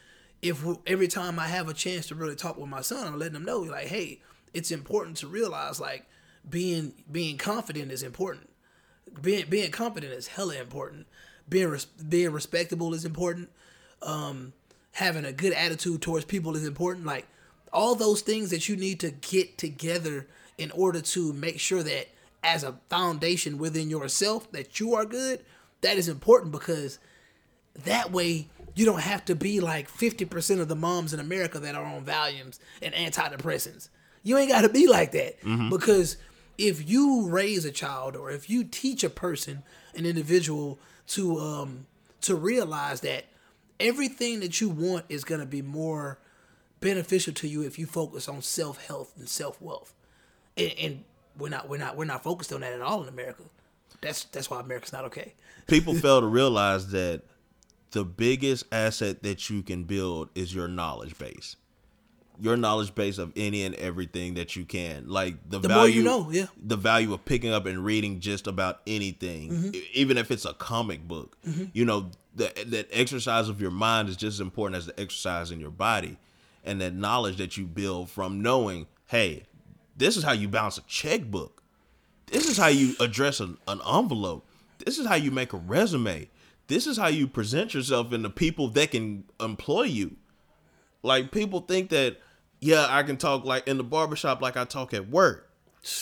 if 0.40 0.64
every 0.86 1.08
time 1.08 1.38
I 1.38 1.48
have 1.48 1.68
a 1.68 1.74
chance 1.74 2.06
to 2.08 2.14
really 2.14 2.34
talk 2.34 2.56
with 2.58 2.68
my 2.68 2.80
son, 2.80 3.06
I'm 3.06 3.18
letting 3.18 3.36
him 3.36 3.44
know 3.44 3.58
like, 3.58 3.86
hey, 3.86 4.20
it's 4.52 4.70
important 4.70 5.18
to 5.18 5.26
realize 5.26 5.80
like 5.80 6.06
being 6.48 6.94
being 7.10 7.38
confident 7.38 7.92
is 7.92 8.02
important. 8.02 8.48
Being 9.20 9.46
being 9.48 9.70
confident 9.70 10.12
is 10.12 10.28
hella 10.28 10.56
important. 10.56 11.06
Being 11.48 11.68
res- 11.68 11.84
being 11.84 12.32
respectable 12.32 12.94
is 12.94 13.04
important 13.04 13.50
um, 14.02 14.52
having 14.92 15.24
a 15.24 15.32
good 15.32 15.52
attitude 15.52 16.02
towards 16.02 16.24
people 16.24 16.56
is 16.56 16.66
important. 16.66 17.06
Like 17.06 17.26
all 17.72 17.94
those 17.94 18.20
things 18.20 18.50
that 18.50 18.68
you 18.68 18.76
need 18.76 19.00
to 19.00 19.10
get 19.10 19.56
together 19.56 20.26
in 20.58 20.70
order 20.72 21.00
to 21.00 21.32
make 21.32 21.58
sure 21.58 21.82
that 21.82 22.08
as 22.44 22.64
a 22.64 22.78
foundation 22.90 23.58
within 23.58 23.88
yourself 23.88 24.50
that 24.52 24.80
you 24.80 24.94
are 24.94 25.04
good, 25.04 25.44
that 25.80 25.96
is 25.96 26.08
important 26.08 26.52
because 26.52 26.98
that 27.84 28.12
way 28.12 28.48
you 28.74 28.86
don't 28.86 29.00
have 29.00 29.24
to 29.26 29.34
be 29.34 29.60
like 29.60 29.90
50% 29.90 30.60
of 30.60 30.68
the 30.68 30.76
moms 30.76 31.12
in 31.12 31.20
America 31.20 31.58
that 31.58 31.74
are 31.74 31.84
on 31.84 32.04
Valiums 32.04 32.58
and 32.80 32.94
antidepressants. 32.94 33.88
You 34.22 34.38
ain't 34.38 34.50
got 34.50 34.62
to 34.62 34.68
be 34.68 34.86
like 34.86 35.12
that 35.12 35.36
because 35.70 36.16
if 36.56 36.88
you 36.88 37.28
raise 37.28 37.64
a 37.64 37.72
child 37.72 38.16
or 38.16 38.30
if 38.30 38.48
you 38.48 38.64
teach 38.64 39.02
a 39.02 39.10
person, 39.10 39.62
an 39.94 40.06
individual 40.06 40.78
to 41.08 41.38
um 41.38 41.86
to 42.22 42.34
realize 42.36 43.00
that 43.00 43.24
everything 43.80 44.40
that 44.40 44.60
you 44.60 44.70
want 44.70 45.04
is 45.08 45.24
going 45.24 45.40
to 45.40 45.46
be 45.46 45.60
more 45.60 46.18
beneficial 46.80 47.32
to 47.34 47.48
you 47.48 47.62
if 47.62 47.78
you 47.78 47.86
focus 47.86 48.28
on 48.28 48.40
self-health 48.40 49.12
and 49.18 49.28
self-wealth. 49.28 49.92
And, 50.56 50.72
and 50.78 51.04
we're 51.36 51.48
not 51.48 51.68
we're 51.68 51.78
not 51.78 51.96
we're 51.96 52.04
not 52.04 52.22
focused 52.22 52.52
on 52.52 52.60
that 52.60 52.72
at 52.72 52.80
all 52.80 53.02
in 53.02 53.08
America. 53.08 53.42
That's 54.00 54.24
that's 54.24 54.48
why 54.48 54.60
America's 54.60 54.92
not 54.92 55.04
okay. 55.06 55.34
People 55.66 55.94
fail 55.96 56.20
to 56.20 56.26
realize 56.26 56.88
that 56.92 57.22
the 57.92 58.04
biggest 58.04 58.64
asset 58.72 59.22
that 59.22 59.48
you 59.48 59.62
can 59.62 59.84
build 59.84 60.30
is 60.34 60.54
your 60.54 60.68
knowledge 60.68 61.16
base. 61.18 61.56
Your 62.40 62.56
knowledge 62.56 62.94
base 62.94 63.18
of 63.18 63.32
any 63.36 63.62
and 63.62 63.74
everything 63.76 64.34
that 64.34 64.56
you 64.56 64.64
can. 64.64 65.08
Like 65.08 65.36
the, 65.48 65.60
The 65.60 65.68
value 65.68 65.78
more 65.78 65.88
you 65.88 66.02
know, 66.02 66.30
yeah. 66.30 66.46
The 66.60 66.76
value 66.76 67.12
of 67.12 67.24
picking 67.24 67.52
up 67.52 67.66
and 67.66 67.84
reading 67.84 68.20
just 68.20 68.46
about 68.46 68.80
anything, 68.86 69.50
mm-hmm. 69.50 69.74
e- 69.74 69.88
even 69.92 70.16
if 70.16 70.30
it's 70.30 70.44
a 70.44 70.54
comic 70.54 71.06
book. 71.06 71.36
Mm-hmm. 71.46 71.64
You 71.72 71.84
know, 71.84 72.10
the, 72.34 72.52
that 72.66 72.88
exercise 72.90 73.48
of 73.48 73.60
your 73.60 73.70
mind 73.70 74.08
is 74.08 74.16
just 74.16 74.36
as 74.36 74.40
important 74.40 74.78
as 74.78 74.86
the 74.86 74.98
exercise 74.98 75.50
in 75.50 75.60
your 75.60 75.70
body. 75.70 76.16
And 76.64 76.80
that 76.80 76.94
knowledge 76.94 77.36
that 77.36 77.56
you 77.56 77.66
build 77.66 78.08
from 78.08 78.40
knowing, 78.40 78.86
hey, 79.06 79.42
this 79.96 80.16
is 80.16 80.24
how 80.24 80.32
you 80.32 80.48
balance 80.48 80.78
a 80.78 80.82
checkbook. 80.82 81.62
This 82.26 82.48
is 82.48 82.56
how 82.56 82.68
you 82.68 82.94
address 82.98 83.40
an, 83.40 83.58
an 83.68 83.80
envelope. 83.86 84.46
This 84.84 84.98
is 84.98 85.06
how 85.06 85.16
you 85.16 85.30
make 85.30 85.52
a 85.52 85.58
resume. 85.58 86.28
This 86.68 86.86
is 86.86 86.96
how 86.96 87.08
you 87.08 87.26
present 87.26 87.74
yourself 87.74 88.12
in 88.12 88.22
the 88.22 88.30
people 88.30 88.68
that 88.68 88.92
can 88.92 89.24
employ 89.40 89.82
you. 89.82 90.16
Like 91.02 91.32
people 91.32 91.60
think 91.60 91.90
that, 91.90 92.18
yeah, 92.60 92.86
I 92.88 93.02
can 93.02 93.16
talk 93.16 93.44
like 93.44 93.66
in 93.66 93.76
the 93.76 93.84
barbershop 93.84 94.40
like 94.40 94.56
I 94.56 94.64
talk 94.64 94.94
at 94.94 95.08
work. 95.08 95.50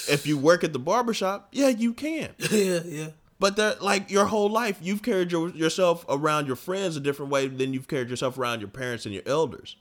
If 0.09 0.27
you 0.27 0.37
work 0.37 0.63
at 0.63 0.73
the 0.73 0.79
barbershop, 0.79 1.49
yeah, 1.53 1.69
you 1.69 1.95
can. 1.95 2.35
yeah, 2.51 2.81
yeah. 2.85 3.09
But 3.39 3.57
that 3.57 3.83
like 3.83 4.11
your 4.11 4.27
whole 4.27 4.51
life, 4.51 4.79
you've 4.83 5.03
carried 5.03 5.33
your, 5.33 5.49
yourself 5.49 6.05
around 6.09 6.47
your 6.47 6.57
friends 6.57 6.97
a 6.97 7.01
different 7.01 7.33
way 7.33 7.49
than 7.49 7.73
you've 7.73 7.89
carried 7.89 8.11
yourself 8.11 8.37
around 8.37 8.61
your 8.61 8.69
parents 8.69 9.07
and 9.07 9.15
your 9.15 9.25
elders. 9.25 9.77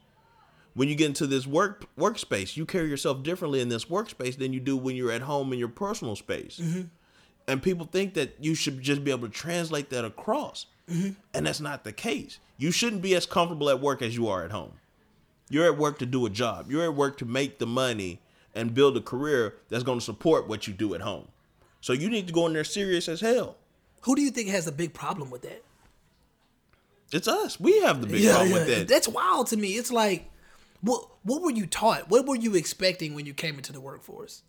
When 0.76 0.88
you 0.88 0.96
get 0.96 1.08
into 1.08 1.28
this 1.28 1.46
work 1.46 1.86
workspace, 1.98 2.56
you 2.56 2.66
carry 2.66 2.90
yourself 2.90 3.22
differently 3.22 3.60
in 3.60 3.68
this 3.68 3.86
workspace 3.86 4.38
than 4.38 4.54
you 4.54 4.62
do 4.62 4.78
when 4.78 4.96
you're 4.96 5.12
at 5.12 5.24
home 5.24 5.52
in 5.52 5.60
your 5.60 5.68
personal 5.68 6.16
space. 6.16 6.62
Mm-hmm. 6.64 6.84
And 7.50 7.64
people 7.64 7.88
think 7.92 8.14
that 8.14 8.36
you 8.40 8.54
should 8.54 8.82
just 8.82 9.04
be 9.04 9.10
able 9.10 9.28
to 9.28 9.34
translate 9.34 9.90
that 9.90 10.06
across. 10.06 10.68
Mm-hmm. 10.90 11.14
And 11.34 11.48
that's 11.48 11.60
not 11.60 11.84
the 11.84 11.92
case. 11.92 12.38
You 12.58 12.72
shouldn't 12.72 13.02
be 13.02 13.16
as 13.16 13.26
comfortable 13.26 13.70
at 13.70 13.82
work 13.82 14.02
as 14.02 14.16
you 14.16 14.28
are 14.28 14.44
at 14.44 14.52
home. 14.52 14.74
You're 15.50 15.66
at 15.66 15.78
work 15.78 15.98
to 16.00 16.06
do 16.06 16.26
a 16.28 16.30
job. 16.30 16.70
You're 16.70 16.84
at 16.84 16.94
work 16.94 17.18
to 17.18 17.26
make 17.26 17.58
the 17.58 17.66
money 17.66 18.22
and 18.54 18.74
build 18.74 18.98
a 18.98 19.02
career 19.02 19.56
that's 19.70 19.84
going 19.84 19.98
to 19.98 20.06
support 20.06 20.48
what 20.48 20.68
you 20.68 20.74
do 20.74 20.94
at 20.94 21.02
home. 21.02 21.28
So 21.82 21.94
you 21.94 22.10
need 22.10 22.28
to 22.28 22.34
go 22.34 22.46
in 22.46 22.54
there 22.54 22.64
serious 22.64 23.10
as 23.10 23.22
hell. 23.22 23.56
Who 24.02 24.16
do 24.16 24.22
you 24.22 24.30
think 24.30 24.50
has 24.50 24.68
a 24.68 24.72
big 24.72 24.94
problem 24.94 25.32
with 25.32 25.42
that? 25.42 25.64
It's 27.12 27.28
us. 27.28 27.60
We 27.60 27.82
have 27.82 28.02
the 28.02 28.08
big 28.08 28.30
problem 28.30 28.52
with 28.52 28.68
that. 28.68 28.88
That's 28.88 29.08
wild 29.08 29.48
to 29.48 29.58
me. 29.58 29.70
It's 29.70 29.92
like, 29.92 30.30
what 30.82 31.08
what 31.24 31.42
were 31.42 31.52
you 31.52 31.66
taught? 31.66 32.10
What 32.10 32.28
were 32.28 32.36
you 32.36 32.54
expecting 32.56 33.16
when 33.16 33.26
you 33.26 33.34
came 33.34 33.56
into 33.56 33.74
the 33.74 33.82
workforce? 33.82 34.44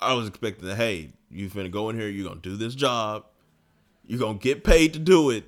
I 0.00 0.14
was 0.14 0.26
expecting 0.26 0.66
that, 0.66 0.76
hey, 0.76 1.10
you 1.32 1.48
finna 1.48 1.70
go 1.70 1.88
in 1.88 1.98
here, 1.98 2.08
you're 2.08 2.28
gonna 2.28 2.40
do 2.40 2.56
this 2.56 2.74
job, 2.74 3.24
you're 4.04 4.20
gonna 4.20 4.38
get 4.38 4.64
paid 4.64 4.92
to 4.94 4.98
do 4.98 5.30
it, 5.30 5.44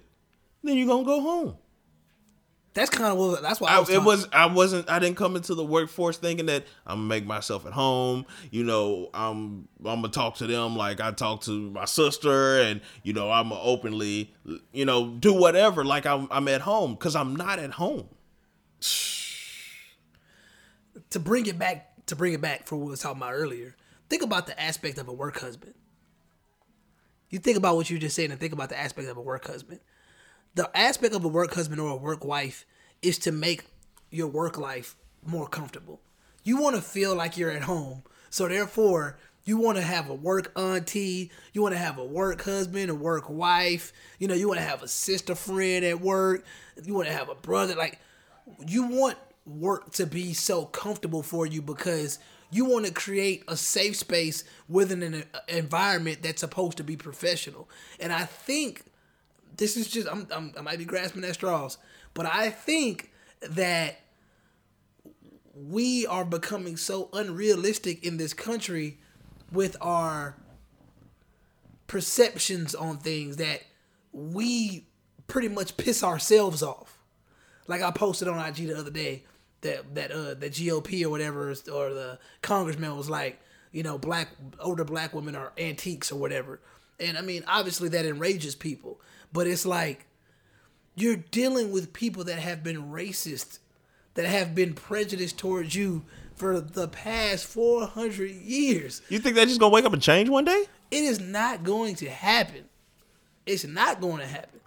then 0.63 0.77
you're 0.77 0.87
gonna 0.87 1.05
go 1.05 1.21
home. 1.21 1.57
That's 2.75 2.91
kind 2.91 3.13
of 3.13 3.19
what. 3.19 3.41
That's 3.41 3.61
why 3.61 3.71
I 3.71 3.77
I, 3.77 3.81
was. 3.81 3.89
it 3.89 4.03
was 4.03 4.29
I 4.33 4.47
wasn't 4.47 4.91
I 4.91 4.99
didn't 4.99 5.17
come 5.17 5.37
into 5.37 5.55
the 5.55 5.65
workforce 5.65 6.17
thinking 6.17 6.47
that 6.47 6.65
I'm 6.85 6.97
gonna 6.97 7.07
make 7.07 7.25
myself 7.25 7.67
at 7.67 7.73
home. 7.73 8.27
You 8.51 8.65
know, 8.65 9.11
I'm 9.15 9.69
I'm 9.85 10.01
gonna 10.01 10.09
talk 10.09 10.37
to 10.37 10.47
them 10.49 10.77
like 10.77 11.01
I 11.01 11.13
talk 11.13 11.43
to 11.43 11.71
my 11.71 11.85
sister, 11.85 12.61
and 12.61 12.81
you 13.05 13.13
know 13.13 13.31
I'm 13.31 13.51
gonna 13.51 13.61
openly 13.61 14.35
you 14.73 14.85
know 14.85 15.09
do 15.09 15.33
whatever 15.33 15.85
like 15.85 16.05
I'm 16.05 16.27
I'm 16.33 16.49
at 16.49 16.63
home 16.63 16.95
because 16.95 17.15
I'm 17.15 17.37
not 17.37 17.61
at 17.61 17.71
home. 17.71 18.09
to 21.11 21.21
bring 21.21 21.47
it 21.47 21.59
back. 21.59 21.91
To 22.07 22.17
bring 22.17 22.35
it 22.35 22.41
back 22.41 22.67
for 22.67 22.77
what 22.77 22.87
we 22.87 22.91
was 22.91 23.01
talking 23.01 23.23
about 23.23 23.35
earlier. 23.35 23.77
Think 24.09 24.23
about 24.23 24.47
the 24.47 24.61
aspect 24.61 24.99
of 24.99 25.09
a 25.09 25.13
work 25.13 25.41
husband. 25.41 25.75
You 27.31 27.39
think 27.39 27.57
about 27.57 27.77
what 27.77 27.91
you 27.91 27.99
just 27.99 28.17
said, 28.17 28.31
and 28.31 28.39
think 28.39 28.53
about 28.53 28.69
the 28.69 28.79
aspect 28.79 29.09
of 29.09 29.17
a 29.17 29.21
work 29.21 29.47
husband. 29.47 29.81
The 30.55 30.71
aspect 30.77 31.15
of 31.15 31.25
a 31.25 31.29
work 31.29 31.55
husband 31.55 31.81
or 31.81 31.91
a 31.91 31.97
work 31.97 32.25
wife 32.25 32.65
is 33.03 33.19
to 33.21 33.33
make 33.33 33.65
your 34.11 34.29
work 34.29 34.57
life 34.57 34.97
more 35.27 35.49
comfortable. 35.49 36.01
You 36.45 36.59
want 36.61 36.77
to 36.77 36.83
feel 36.83 37.17
like 37.17 37.37
you're 37.37 37.51
at 37.51 37.63
home. 37.63 38.03
So 38.31 38.47
therefore, 38.47 39.19
you 39.45 39.59
want 39.59 39.77
to 39.77 39.83
have 39.83 40.09
a 40.09 40.15
work 40.15 40.53
auntie, 40.57 41.31
you 41.53 41.63
want 41.63 41.75
to 41.75 41.79
have 41.79 41.99
a 41.99 42.05
work 42.05 42.43
husband, 42.43 42.91
a 42.91 42.95
work 42.95 43.29
wife, 43.29 43.93
you 44.19 44.27
know, 44.27 44.35
you 44.35 44.49
want 44.49 44.59
to 44.59 44.67
have 44.67 44.83
a 44.83 44.89
sister 44.89 45.35
friend 45.35 45.85
at 45.85 46.01
work, 46.01 46.45
you 46.83 46.95
want 46.95 47.09
to 47.09 47.13
have 47.15 47.29
a 47.29 47.35
brother 47.35 47.75
like 47.75 48.01
you 48.67 48.85
want 48.85 49.19
work 49.47 49.93
to 49.93 50.07
be 50.07 50.33
so 50.33 50.65
comfortable 50.65 51.23
for 51.23 51.47
you 51.47 51.61
because 51.61 52.19
you 52.55 52.65
want 52.65 52.87
to 52.87 52.93
create 52.93 53.43
a 53.49 53.57
safe 53.57 53.97
space 53.97 54.45
within 54.69 55.03
an 55.03 55.25
uh, 55.35 55.41
environment 55.49 56.23
that's 56.23 56.41
supposed 56.41 56.77
to 56.77 56.85
be 56.85 56.97
professional. 56.97 57.69
And 57.99 58.13
I 58.13 58.25
think 58.25 58.85
this 59.57 59.77
is 59.77 59.89
just 59.89 60.09
I'm, 60.09 60.29
I'm 60.31 60.53
I 60.57 60.61
might 60.61 60.79
be 60.79 60.85
grasping 60.85 61.25
at 61.25 61.35
straws, 61.35 61.79
but 62.15 62.27
I 62.27 62.51
think 62.51 63.11
that 63.43 63.99
we 65.53 66.07
are 66.07 66.25
becoming 66.25 66.77
so 66.77 67.09
unrealistic 67.13 68.05
in 68.05 68.19
this 68.19 68.33
country 68.33 68.99
with 69.51 69.77
our 69.81 70.37
perceptions 71.89 72.73
on 72.75 72.99
things 72.99 73.37
that 73.37 73.63
we 74.13 74.87
pretty 75.27 75.49
much 75.49 75.77
piss 75.77 76.05
ourselves 76.05 76.63
off. 76.63 76.99
Like 77.67 77.83
I 77.83 77.91
posted 77.91 78.29
on 78.29 78.39
IG 78.39 78.69
the 78.69 78.79
other 78.79 78.91
day 78.93 79.25
that 79.65 79.95
that 79.97 80.13
uh 80.13 80.35
the 80.35 80.49
GOP 80.49 81.05
or 81.05 81.11
whatever 81.11 81.51
or 81.51 81.93
the 81.93 82.19
congressman 82.41 82.97
was 82.97 83.11
like, 83.11 83.41
you 83.73 83.83
know, 83.83 83.99
black 83.99 84.29
older 84.61 84.85
black 84.85 85.13
women 85.13 85.35
are 85.35 85.53
antiques 85.59 86.13
or 86.13 86.17
whatever. 86.17 86.61
And 87.01 87.19
I 87.19 87.23
mean, 87.23 87.43
obviously 87.49 87.89
that 87.91 88.07
enrages 88.07 88.55
people, 88.55 89.01
but 89.33 89.49
it's 89.49 89.67
like 89.67 90.07
you're 90.95 91.17
dealing 91.17 91.73
with 91.73 91.93
people 91.93 92.23
that 92.25 92.39
have 92.39 92.63
been 92.63 92.93
racist, 92.93 93.59
that 94.15 94.27
have 94.27 94.55
been 94.55 94.75
prejudiced 94.75 95.39
towards 95.39 95.75
you 95.75 96.05
for 96.35 96.61
the 96.61 96.89
past 96.89 97.47
400 97.47 98.31
years. 98.31 99.03
You 99.09 99.19
think 99.19 99.35
they're 99.35 99.47
just 99.47 99.61
gonna 99.61 99.73
wake 99.73 99.85
up 99.85 99.93
and 99.93 100.03
change 100.03 100.29
one 100.29 100.45
day? 100.45 100.65
It 100.91 101.03
is 101.03 101.21
not 101.21 101.65
going 101.65 101.97
to 101.97 102.09
happen. 102.09 102.65
It's 103.47 103.65
not 103.65 104.01
going 104.01 104.19
to 104.19 104.27
happen. 104.27 104.61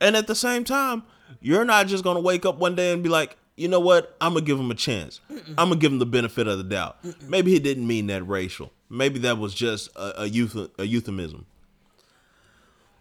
And 0.00 0.16
at 0.16 0.26
the 0.26 0.34
same 0.34 0.64
time, 0.64 1.02
you're 1.40 1.64
not 1.64 1.86
just 1.86 2.04
gonna 2.04 2.20
wake 2.20 2.46
up 2.46 2.58
one 2.58 2.74
day 2.74 2.92
and 2.92 3.02
be 3.02 3.08
like, 3.08 3.36
you 3.62 3.68
know 3.68 3.78
what? 3.78 4.16
I'm 4.20 4.34
gonna 4.34 4.44
give 4.44 4.58
him 4.58 4.72
a 4.72 4.74
chance. 4.74 5.20
I'm 5.30 5.68
gonna 5.68 5.76
give 5.76 5.92
him 5.92 6.00
the 6.00 6.06
benefit 6.06 6.48
of 6.48 6.58
the 6.58 6.64
doubt. 6.64 6.98
Maybe 7.28 7.52
he 7.52 7.60
didn't 7.60 7.86
mean 7.86 8.08
that 8.08 8.26
racial. 8.26 8.72
Maybe 8.90 9.20
that 9.20 9.38
was 9.38 9.54
just 9.54 9.88
a, 9.94 10.22
a 10.22 10.26
youth 10.26 10.56
a 10.78 10.84
euphemism. 10.84 11.46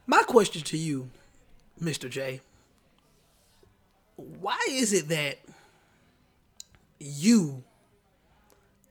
My 0.05 0.21
question 0.21 0.61
to 0.61 0.77
you, 0.77 1.09
Mr. 1.81 2.07
J, 2.07 2.41
why 4.15 4.59
is 4.69 4.93
it 4.93 5.07
that 5.07 5.39
you, 6.99 7.63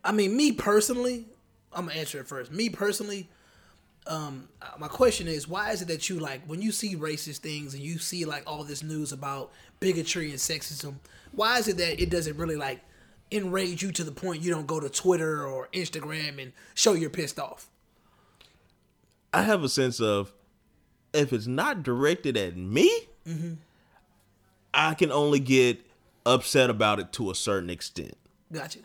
I 0.02 0.10
mean, 0.10 0.36
me 0.36 0.50
personally, 0.50 1.26
I'm 1.72 1.86
gonna 1.86 2.00
answer 2.00 2.18
it 2.18 2.26
first. 2.26 2.50
Me 2.50 2.68
personally, 2.68 3.28
um, 4.08 4.48
my 4.76 4.88
question 4.88 5.28
is, 5.28 5.46
why 5.46 5.70
is 5.70 5.82
it 5.82 5.88
that 5.88 6.08
you 6.08 6.18
like 6.18 6.42
when 6.48 6.60
you 6.62 6.72
see 6.72 6.96
racist 6.96 7.38
things 7.38 7.74
and 7.74 7.82
you 7.82 7.98
see 7.98 8.24
like 8.24 8.42
all 8.44 8.64
this 8.64 8.82
news 8.82 9.12
about 9.12 9.52
bigotry 9.78 10.30
and 10.30 10.38
sexism? 10.40 10.94
Why 11.32 11.58
is 11.58 11.68
it 11.68 11.76
that 11.78 12.00
it 12.00 12.10
doesn't 12.10 12.36
really 12.36 12.56
like 12.56 12.80
enrage 13.30 13.82
you 13.82 13.92
to 13.92 14.04
the 14.04 14.12
point 14.12 14.42
you 14.42 14.52
don't 14.52 14.66
go 14.66 14.80
to 14.80 14.88
Twitter 14.88 15.46
or 15.46 15.68
Instagram 15.72 16.42
and 16.42 16.52
show 16.74 16.94
you're 16.94 17.10
pissed 17.10 17.38
off? 17.38 17.68
I 19.32 19.42
have 19.42 19.62
a 19.62 19.68
sense 19.68 20.00
of 20.00 20.32
if 21.12 21.32
it's 21.32 21.46
not 21.46 21.82
directed 21.82 22.36
at 22.36 22.56
me, 22.56 22.90
mm-hmm. 23.26 23.54
I 24.74 24.94
can 24.94 25.12
only 25.12 25.40
get 25.40 25.80
upset 26.26 26.70
about 26.70 27.00
it 27.00 27.12
to 27.14 27.30
a 27.30 27.34
certain 27.34 27.70
extent. 27.70 28.16
Gotcha. 28.52 28.80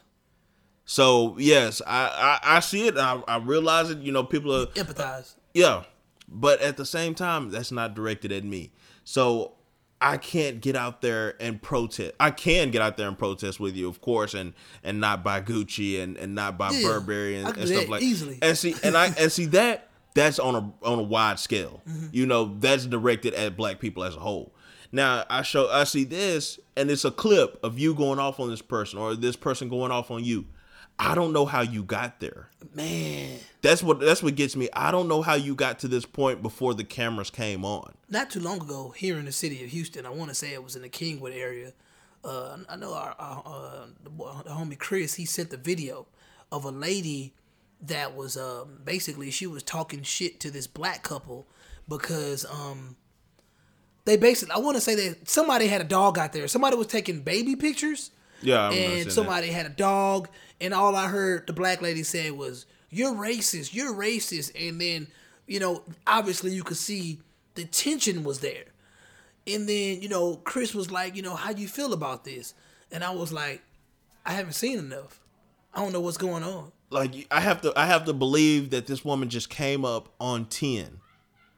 So 0.85 1.35
yes, 1.39 1.81
I 1.85 2.39
I, 2.43 2.57
I 2.57 2.59
see 2.59 2.87
it. 2.87 2.97
I, 2.97 3.21
I 3.27 3.37
realize 3.37 3.89
it. 3.89 3.99
You 3.99 4.11
know, 4.11 4.23
people 4.23 4.55
are 4.55 4.67
Empathize. 4.67 5.33
yeah, 5.53 5.83
but 6.27 6.61
at 6.61 6.77
the 6.77 6.85
same 6.85 7.15
time, 7.15 7.49
that's 7.49 7.71
not 7.71 7.95
directed 7.95 8.31
at 8.31 8.43
me. 8.43 8.71
So 9.03 9.53
I 10.01 10.17
can't 10.17 10.61
get 10.61 10.75
out 10.75 11.01
there 11.01 11.35
and 11.39 11.61
protest. 11.61 12.13
I 12.19 12.31
can 12.31 12.69
get 12.69 12.81
out 12.81 12.97
there 12.97 13.07
and 13.07 13.17
protest 13.17 13.59
with 13.59 13.75
you, 13.75 13.87
of 13.87 14.01
course, 14.01 14.33
and 14.33 14.53
and 14.83 14.99
not 14.99 15.23
buy 15.23 15.41
Gucci 15.41 16.01
and 16.01 16.17
and 16.17 16.35
not 16.35 16.57
buy 16.57 16.71
Yeah, 16.71 16.87
Burberry 16.87 17.37
and, 17.37 17.57
and 17.57 17.67
stuff 17.67 17.87
like 17.87 18.01
easily. 18.01 18.39
And 18.41 18.57
see, 18.57 18.75
and 18.83 18.97
I 18.97 19.07
and 19.17 19.31
see 19.31 19.45
that 19.47 19.89
that's 20.13 20.39
on 20.39 20.55
a 20.55 20.87
on 20.87 20.99
a 20.99 21.03
wide 21.03 21.39
scale. 21.39 21.81
Mm-hmm. 21.87 22.07
You 22.11 22.25
know, 22.25 22.55
that's 22.59 22.85
directed 22.85 23.33
at 23.35 23.55
black 23.55 23.79
people 23.79 24.03
as 24.03 24.15
a 24.15 24.19
whole. 24.19 24.53
Now 24.91 25.25
I 25.29 25.41
show 25.43 25.69
I 25.69 25.85
see 25.85 26.03
this, 26.03 26.59
and 26.75 26.91
it's 26.91 27.05
a 27.05 27.11
clip 27.11 27.59
of 27.63 27.79
you 27.79 27.93
going 27.95 28.19
off 28.19 28.39
on 28.39 28.49
this 28.49 28.61
person 28.61 28.99
or 28.99 29.15
this 29.15 29.35
person 29.35 29.69
going 29.69 29.91
off 29.91 30.11
on 30.11 30.23
you. 30.23 30.45
I 30.97 31.13
don't 31.13 31.33
know 31.33 31.45
how 31.45 31.61
you 31.61 31.83
got 31.83 32.19
there. 32.19 32.49
Man, 32.73 33.39
That's 33.61 33.83
what 33.83 33.99
that's 33.99 34.23
what 34.23 34.35
gets 34.35 34.55
me. 34.55 34.69
I 34.73 34.91
don't 34.91 35.07
know 35.07 35.21
how 35.21 35.33
you 35.33 35.55
got 35.55 35.79
to 35.79 35.87
this 35.87 36.05
point 36.05 36.41
before 36.41 36.73
the 36.73 36.83
cameras 36.83 37.29
came 37.29 37.65
on. 37.65 37.93
not 38.09 38.29
too 38.29 38.39
long 38.39 38.61
ago, 38.61 38.91
here 38.95 39.17
in 39.17 39.25
the 39.25 39.31
city 39.31 39.63
of 39.63 39.69
Houston, 39.71 40.05
I 40.05 40.09
want 40.09 40.29
to 40.29 40.35
say 40.35 40.53
it 40.53 40.63
was 40.63 40.75
in 40.75 40.81
the 40.81 40.89
Kingwood 40.89 41.35
area. 41.35 41.73
Uh, 42.23 42.57
I 42.69 42.75
know 42.75 42.93
our, 42.93 43.15
our 43.19 43.43
uh, 43.45 43.85
the, 44.03 44.09
the 44.09 44.49
homie 44.51 44.77
Chris. 44.79 45.15
He 45.15 45.25
sent 45.25 45.51
the 45.51 45.57
video 45.57 46.07
of 46.51 46.65
a 46.65 46.71
lady 46.71 47.33
that 47.81 48.15
was 48.15 48.37
um, 48.37 48.79
basically 48.83 49.31
she 49.31 49.47
was 49.47 49.63
talking 49.63 50.01
shit 50.01 50.39
to 50.39 50.49
this 50.49 50.65
black 50.65 51.03
couple 51.03 51.45
because 51.87 52.45
um, 52.45 52.95
they 54.05 54.17
basically 54.17 54.53
I 54.55 54.59
want 54.59 54.75
to 54.77 54.81
say 54.81 54.95
that 54.95 55.27
somebody 55.29 55.67
had 55.67 55.81
a 55.81 55.85
dog 55.85 56.17
out 56.17 56.33
there. 56.33 56.47
Somebody 56.47 56.77
was 56.77 56.87
taking 56.87 57.21
baby 57.21 57.55
pictures. 57.55 58.11
Yeah, 58.45 58.61
I 58.61 58.69
remember 58.69 58.75
seeing 58.75 58.97
and 58.99 59.07
that. 59.07 59.13
somebody 59.13 59.47
had 59.47 59.65
a 59.65 59.69
dog, 59.69 60.29
and 60.61 60.73
all 60.73 60.95
I 60.95 61.07
heard 61.07 61.47
the 61.47 61.53
black 61.53 61.81
lady 61.81 62.03
say 62.03 62.31
was, 62.31 62.65
"You're 62.89 63.13
racist. 63.13 63.73
You're 63.73 63.93
racist." 63.93 64.51
And 64.55 64.79
then, 64.79 65.07
you 65.47 65.59
know, 65.59 65.83
obviously 66.07 66.51
you 66.51 66.63
could 66.63 66.77
see 66.77 67.19
the 67.55 67.65
tension 67.65 68.23
was 68.23 68.39
there. 68.39 68.65
And 69.47 69.69
then, 69.69 70.01
you 70.01 70.09
know, 70.09 70.37
Chris 70.37 70.73
was 70.73 70.91
like, 70.91 71.15
you 71.15 71.21
know, 71.21 71.35
how 71.35 71.53
do 71.53 71.61
you 71.61 71.67
feel 71.67 71.93
about 71.93 72.23
this? 72.23 72.53
And 72.91 73.03
I 73.03 73.11
was 73.11 73.31
like, 73.31 73.61
I 74.25 74.33
haven't 74.33 74.53
seen 74.53 74.79
enough. 74.79 75.19
I 75.73 75.81
don't 75.81 75.93
know 75.93 75.99
what's 75.99 76.17
going 76.17 76.43
on. 76.43 76.71
Like 76.89 77.27
I 77.29 77.41
have 77.41 77.61
to 77.61 77.73
I 77.75 77.85
have 77.85 78.05
to 78.05 78.13
believe 78.13 78.69
that 78.69 78.87
this 78.87 79.03
woman 79.03 79.29
just 79.29 79.49
came 79.49 79.83
up 79.83 80.13
on 80.19 80.45
10. 80.45 80.99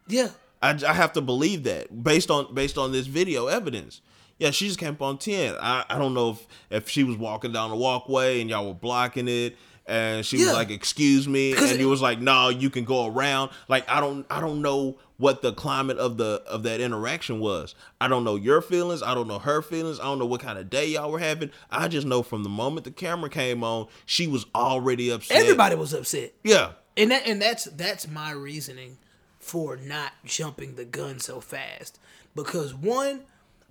Yeah. 0.08 0.30
I, 0.62 0.72
I 0.88 0.94
have 0.94 1.14
to 1.14 1.22
believe 1.22 1.64
that 1.64 2.04
based 2.04 2.32
on 2.32 2.54
based 2.54 2.78
on 2.78 2.92
this 2.92 3.08
video 3.08 3.48
evidence. 3.48 4.02
Yeah, 4.40 4.52
she 4.52 4.68
just 4.68 4.80
came 4.80 4.96
on 5.00 5.18
10. 5.18 5.56
I, 5.60 5.86
I 5.90 5.98
don't 5.98 6.14
know 6.14 6.32
if 6.32 6.48
if 6.70 6.90
she 6.90 7.04
was 7.04 7.18
walking 7.18 7.52
down 7.52 7.70
the 7.72 7.76
walkway 7.76 8.40
and 8.42 8.50
y'all 8.50 8.68
were 8.68 8.74
blocking 8.74 9.28
it 9.28 9.58
and 9.88 10.26
she 10.26 10.38
Yeah. 10.38 10.48
was 10.48 10.54
like, 10.54 10.70
"Excuse 10.70 11.28
me," 11.28 11.52
Because 11.54 11.72
and 11.72 11.80
you 11.80 11.88
was 11.90 12.02
like, 12.02 12.20
"No, 12.20 12.50
you 12.50 12.70
can 12.70 12.84
go 12.84 13.08
around." 13.08 13.52
Like 13.68 13.90
I 13.90 14.00
don't 14.00 14.26
I 14.30 14.40
don't 14.42 14.62
know 14.62 14.98
what 15.18 15.42
the 15.42 15.52
climate 15.54 15.98
of 15.98 16.18
the 16.18 16.44
of 16.46 16.62
that 16.64 16.80
interaction 16.82 17.40
was. 17.40 17.74
I 18.00 18.08
don't 18.08 18.24
know 18.24 18.36
your 18.36 18.62
feelings. 18.62 19.02
I 19.02 19.16
don't 19.16 19.28
know 19.28 19.40
her 19.40 19.62
feelings. 19.64 20.00
I 20.00 20.04
don't 20.04 20.20
know 20.20 20.26
what 20.28 20.42
kind 20.42 20.60
of 20.60 20.70
day 20.70 20.88
y'all 20.90 21.10
were 21.12 21.18
having. 21.20 21.50
I 21.72 21.88
just 21.88 22.06
know 22.06 22.22
from 22.22 22.44
the 22.44 22.50
moment 22.50 22.84
the 22.84 22.92
camera 22.92 23.30
came 23.30 23.64
on, 23.64 23.88
she 24.06 24.28
was 24.28 24.46
already 24.54 25.10
upset. 25.10 25.38
Everybody 25.38 25.76
was 25.76 25.94
upset. 25.94 26.34
Yeah. 26.44 26.74
and 26.96 27.10
that 27.10 27.26
and 27.26 27.42
that's 27.42 27.64
that's 27.66 28.08
my 28.08 28.32
reasoning 28.32 28.98
for 29.40 29.78
not 29.78 30.12
jumping 30.26 30.76
the 30.76 30.86
gun 30.86 31.20
so 31.20 31.40
fast 31.40 31.98
because 32.36 32.74
one 32.76 33.22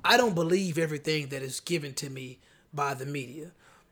i 0.07 0.17
don't 0.17 0.35
believe 0.35 0.79
everything 0.79 1.29
that 1.29 1.43
is 1.43 1.61
given 1.61 1.93
to 1.95 2.09
me 2.09 2.39
by 2.73 2.95
the 2.95 3.07
media. 3.07 3.51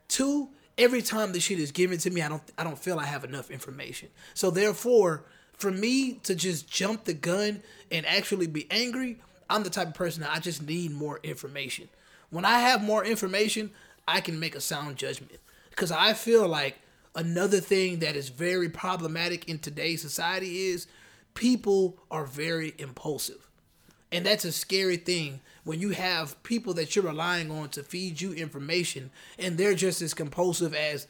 Two 0.09 0.51
every 0.77 1.03
time 1.03 1.33
the 1.33 1.41
shit 1.41 1.59
is 1.59 1.71
given 1.71 1.99
to 1.99 2.11
me 2.11 2.21
i 2.21 2.29
don't 2.29 2.43
i 2.59 2.65
don't 2.65 2.79
feel 2.79 2.99
i 2.99 3.07
have 3.07 3.25
enough 3.25 3.51
information. 3.51 4.09
So 4.35 4.51
therefore 4.51 5.25
for 5.53 5.71
me 5.71 6.15
to 6.25 6.35
just 6.35 6.69
jump 6.69 7.05
the 7.05 7.15
gun 7.15 7.63
and 7.91 8.05
actually 8.07 8.47
be 8.47 8.67
angry 8.71 9.19
i'm 9.49 9.63
the 9.63 9.71
type 9.71 9.89
of 9.89 9.95
person 9.95 10.23
that 10.23 10.33
i 10.33 10.39
just 10.39 10.63
need 10.63 10.93
more 10.93 11.21
information. 11.23 11.89
When 12.31 12.45
i 12.45 12.61
have 12.61 12.83
more 12.83 13.05
information 13.05 13.71
i 14.07 14.21
can 14.21 14.39
make 14.39 14.55
a 14.55 14.61
sound 14.61 14.97
judgment. 14.97 15.39
Because 15.71 15.91
i 15.91 16.13
feel 16.13 16.47
like 16.47 16.79
another 17.15 17.61
thing 17.61 18.01
that 18.01 18.17
is 18.17 18.29
very 18.29 18.69
problematic 18.69 19.49
in 19.49 19.59
today's 19.59 20.03
society 20.03 20.69
is 20.69 20.87
people 21.35 21.97
are 22.11 22.25
very 22.25 22.75
impulsive. 22.79 23.44
And 24.15 24.25
that's 24.25 24.45
a 24.45 24.53
scary 24.53 24.97
thing 24.97 25.41
when 25.65 25.81
you 25.81 25.91
have 25.91 26.41
people 26.45 26.73
that 26.75 26.95
you're 26.95 27.05
relying 27.05 27.51
on 27.51 27.69
to 27.71 27.83
feed 27.83 28.21
you 28.21 28.33
information 28.33 29.11
and 29.41 29.59
they're 29.59 29.75
just 29.75 30.01
as 30.01 30.15
compulsive 30.15 30.73
as 30.73 31.09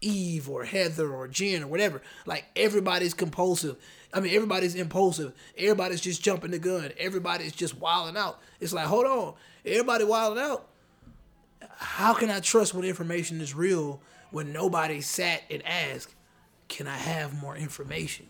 Eve 0.00 0.48
or 0.48 0.64
Heather 0.64 1.12
or 1.12 1.26
Jen 1.26 1.64
or 1.64 1.66
whatever. 1.66 2.02
Like 2.24 2.44
everybody's 2.54 3.14
compulsive. 3.14 3.76
I 4.12 4.20
mean, 4.20 4.32
everybody's 4.32 4.76
impulsive. 4.76 5.32
Everybody's 5.58 6.00
just 6.00 6.22
jumping 6.22 6.52
the 6.52 6.60
gun. 6.60 6.92
Everybody's 6.98 7.52
just 7.52 7.78
wilding 7.78 8.16
out. 8.16 8.38
It's 8.60 8.72
like, 8.72 8.86
hold 8.86 9.06
on, 9.06 9.34
everybody 9.66 10.04
wilding 10.04 10.42
out. 10.42 10.68
How 11.76 12.14
can 12.14 12.30
I 12.30 12.38
trust 12.38 12.74
when 12.74 12.84
information 12.84 13.40
is 13.40 13.56
real 13.56 14.00
when 14.30 14.52
nobody 14.52 15.00
sat 15.00 15.42
and 15.50 15.66
asked, 15.66 16.14
"Can 16.68 16.86
I 16.86 16.96
have 16.96 17.34
more 17.40 17.56
information?" 17.56 18.26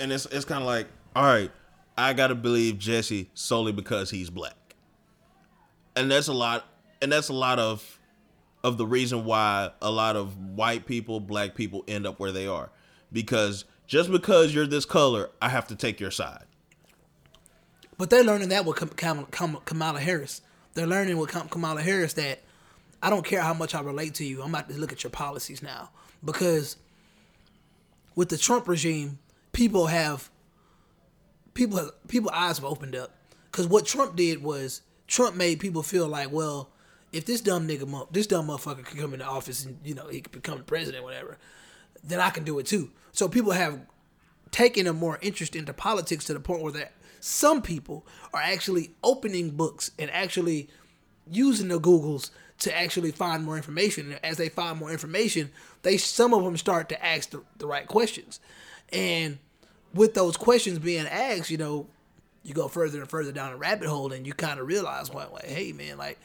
and 0.00 0.12
it's 0.12 0.26
it's 0.26 0.44
kind 0.44 0.60
of 0.60 0.66
like, 0.66 0.86
all 1.14 1.24
right, 1.24 1.50
I 1.98 2.12
gotta 2.12 2.36
believe 2.36 2.78
Jesse 2.78 3.28
solely 3.34 3.72
because 3.72 4.10
he's 4.10 4.30
black, 4.30 4.76
and 5.96 6.08
that's 6.10 6.28
a 6.28 6.32
lot, 6.32 6.64
and 7.02 7.10
that's 7.10 7.28
a 7.28 7.32
lot 7.34 7.58
of 7.58 7.98
of 8.62 8.78
the 8.78 8.86
reason 8.86 9.24
why 9.24 9.70
a 9.82 9.90
lot 9.90 10.14
of 10.14 10.36
white 10.36 10.86
people, 10.86 11.18
black 11.18 11.54
people 11.54 11.84
end 11.88 12.06
up 12.06 12.20
where 12.20 12.30
they 12.30 12.46
are, 12.46 12.70
because 13.12 13.64
just 13.88 14.12
because 14.12 14.54
you're 14.54 14.66
this 14.66 14.84
color, 14.84 15.30
I 15.42 15.48
have 15.48 15.66
to 15.68 15.76
take 15.76 15.98
your 15.98 16.12
side. 16.12 16.44
But 17.96 18.10
they're 18.10 18.22
learning 18.22 18.50
that 18.50 18.64
with 18.64 18.76
Kam- 18.76 18.90
Kam- 18.90 19.26
Kam- 19.32 19.58
Kamala 19.64 19.98
Harris. 19.98 20.40
They're 20.74 20.86
learning 20.86 21.16
with 21.16 21.30
Kam- 21.30 21.48
Kamala 21.48 21.82
Harris 21.82 22.12
that 22.12 22.40
I 23.02 23.10
don't 23.10 23.24
care 23.24 23.42
how 23.42 23.54
much 23.54 23.74
I 23.74 23.80
relate 23.80 24.14
to 24.14 24.24
you. 24.24 24.40
I'm 24.40 24.50
about 24.50 24.68
to 24.68 24.76
look 24.76 24.92
at 24.92 25.02
your 25.02 25.10
policies 25.10 25.62
now 25.62 25.90
because 26.24 26.76
with 28.14 28.28
the 28.28 28.38
Trump 28.38 28.68
regime, 28.68 29.18
people 29.52 29.86
have 29.86 30.30
people 31.58 31.90
people 32.06 32.30
eyes 32.32 32.56
have 32.56 32.64
opened 32.64 32.94
up 32.94 33.10
because 33.50 33.66
what 33.66 33.84
Trump 33.84 34.14
did 34.14 34.42
was 34.42 34.80
Trump 35.08 35.34
made 35.34 35.58
people 35.58 35.82
feel 35.82 36.06
like, 36.06 36.30
well, 36.30 36.70
if 37.12 37.26
this 37.26 37.40
dumb 37.40 37.66
nigga, 37.66 38.06
this 38.12 38.28
dumb 38.28 38.46
motherfucker 38.46 38.84
can 38.84 39.00
come 39.00 39.12
into 39.12 39.26
office 39.26 39.64
and 39.64 39.76
you 39.84 39.94
know 39.94 40.06
he 40.06 40.20
can 40.20 40.30
become 40.30 40.62
president, 40.62 41.02
whatever, 41.02 41.36
then 42.04 42.20
I 42.20 42.30
can 42.30 42.44
do 42.44 42.58
it 42.60 42.66
too. 42.66 42.90
So 43.12 43.28
people 43.28 43.52
have 43.52 43.80
taken 44.52 44.86
a 44.86 44.92
more 44.92 45.18
interest 45.20 45.56
into 45.56 45.72
politics 45.72 46.24
to 46.26 46.34
the 46.34 46.40
point 46.40 46.62
where 46.62 46.72
that 46.72 46.92
some 47.20 47.60
people 47.60 48.06
are 48.32 48.40
actually 48.40 48.92
opening 49.02 49.50
books 49.50 49.90
and 49.98 50.10
actually 50.12 50.70
using 51.28 51.68
the 51.68 51.80
Googles 51.80 52.30
to 52.60 52.76
actually 52.76 53.10
find 53.10 53.44
more 53.44 53.56
information. 53.56 54.12
And 54.12 54.24
as 54.24 54.36
they 54.36 54.48
find 54.48 54.78
more 54.78 54.92
information, 54.92 55.50
they 55.82 55.96
some 55.96 56.32
of 56.32 56.44
them 56.44 56.56
start 56.56 56.88
to 56.90 57.04
ask 57.04 57.30
the, 57.30 57.42
the 57.56 57.66
right 57.66 57.88
questions. 57.88 58.38
And 58.92 59.38
with 59.94 60.14
those 60.14 60.36
questions 60.36 60.78
being 60.78 61.06
asked, 61.06 61.50
you 61.50 61.56
know, 61.56 61.86
you 62.42 62.54
go 62.54 62.68
further 62.68 63.00
and 63.00 63.08
further 63.08 63.32
down 63.32 63.52
a 63.52 63.56
rabbit 63.56 63.88
hole 63.88 64.12
and 64.12 64.26
you 64.26 64.32
kind 64.32 64.60
of 64.60 64.66
realize, 64.66 65.12
well, 65.12 65.30
like, 65.32 65.46
hey, 65.46 65.72
man, 65.72 65.98
like, 65.98 66.18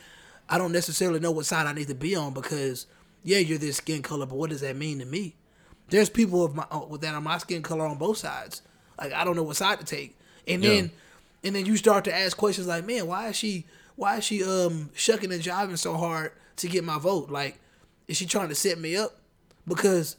I 0.49 0.57
don't 0.57 0.71
necessarily 0.71 1.19
know 1.19 1.31
what 1.31 1.45
side 1.45 1.65
I 1.67 1.73
need 1.73 1.87
to 1.87 1.95
be 1.95 2.15
on 2.15 2.33
because, 2.33 2.85
yeah, 3.23 3.39
you're 3.39 3.57
this 3.57 3.77
skin 3.77 4.01
color, 4.01 4.25
but 4.25 4.35
what 4.35 4.49
does 4.49 4.61
that 4.61 4.75
mean 4.75 4.99
to 4.99 5.05
me? 5.05 5.35
There's 5.89 6.09
people 6.09 6.43
of 6.43 6.55
my 6.55 6.65
uh, 6.71 6.97
that 6.97 7.13
are 7.13 7.21
my 7.21 7.37
skin 7.37 7.61
color 7.61 7.85
on 7.85 7.97
both 7.97 8.17
sides. 8.17 8.61
Like, 8.97 9.11
I 9.13 9.23
don't 9.23 9.35
know 9.35 9.43
what 9.43 9.55
side 9.55 9.79
to 9.79 9.85
take. 9.85 10.17
And 10.47 10.63
Yeah. 10.63 10.69
then, 10.69 10.91
and 11.43 11.55
then 11.55 11.65
you 11.65 11.75
start 11.77 12.05
to 12.05 12.15
ask 12.15 12.37
questions 12.37 12.67
like, 12.67 12.85
man, 12.85 13.07
why 13.07 13.29
is 13.29 13.35
she, 13.35 13.65
why 13.95 14.17
is 14.17 14.23
she 14.23 14.43
um 14.43 14.89
shucking 14.93 15.31
and 15.31 15.41
jiving 15.41 15.77
so 15.77 15.95
hard 15.95 16.31
to 16.57 16.67
get 16.67 16.83
my 16.83 16.99
vote? 16.99 17.29
Like, 17.29 17.59
is 18.07 18.17
she 18.17 18.25
trying 18.25 18.49
to 18.49 18.55
set 18.55 18.77
me 18.77 18.95
up? 18.95 19.17
Because 19.67 20.17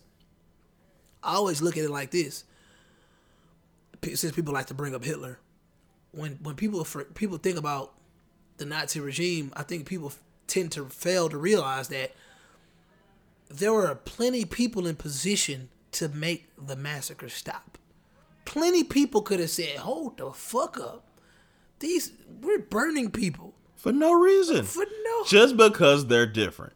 I 1.22 1.34
always 1.34 1.62
look 1.62 1.76
at 1.76 1.84
it 1.84 1.90
like 1.90 2.10
this. 2.10 2.44
Since 4.04 4.32
people 4.32 4.54
like 4.54 4.66
to 4.66 4.74
bring 4.74 4.94
up 4.94 5.04
Hitler, 5.04 5.38
when 6.12 6.38
when 6.42 6.54
people 6.54 6.86
people 7.14 7.38
think 7.38 7.58
about 7.58 7.94
the 8.58 8.64
Nazi 8.64 9.00
regime, 9.00 9.52
I 9.56 9.62
think 9.62 9.86
people 9.86 10.12
tend 10.46 10.72
to 10.72 10.86
fail 10.86 11.28
to 11.28 11.38
realize 11.38 11.88
that 11.88 12.12
there 13.48 13.72
were 13.72 13.94
plenty 13.94 14.44
people 14.44 14.86
in 14.86 14.96
position 14.96 15.68
to 15.92 16.08
make 16.08 16.48
the 16.58 16.76
massacre 16.76 17.28
stop. 17.28 17.78
Plenty 18.44 18.84
people 18.84 19.22
could 19.22 19.40
have 19.40 19.50
said, 19.50 19.78
"Hold 19.78 20.18
the 20.18 20.32
fuck 20.32 20.78
up! 20.78 21.04
These 21.78 22.12
we're 22.40 22.58
burning 22.58 23.10
people 23.10 23.54
for 23.76 23.92
no 23.92 24.12
reason. 24.12 24.64
for 24.64 24.84
no." 24.84 25.24
Just 25.26 25.56
because 25.56 26.06
they're 26.06 26.26
different. 26.26 26.74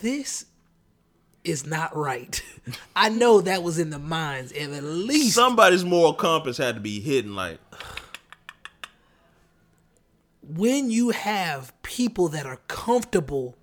this 0.00 0.44
is 1.44 1.66
not 1.66 1.96
right. 1.96 2.42
I 2.96 3.08
know 3.08 3.40
that 3.40 3.62
was 3.62 3.78
in 3.78 3.90
the 3.90 3.98
minds 3.98 4.52
of 4.52 4.74
at 4.74 4.84
least 4.84 5.34
Somebody's 5.34 5.84
moral 5.84 6.14
compass 6.14 6.58
had 6.58 6.74
to 6.74 6.80
be 6.80 7.00
hidden. 7.00 7.34
Like, 7.34 7.58
when 10.42 10.90
you 10.90 11.10
have 11.10 11.72
people 11.82 12.28
that 12.28 12.46
are 12.46 12.60
comfortable 12.68 13.56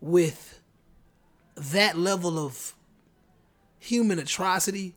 with 0.00 0.60
that 1.56 1.96
level 1.96 2.38
of 2.38 2.74
human 3.78 4.18
atrocity, 4.18 4.94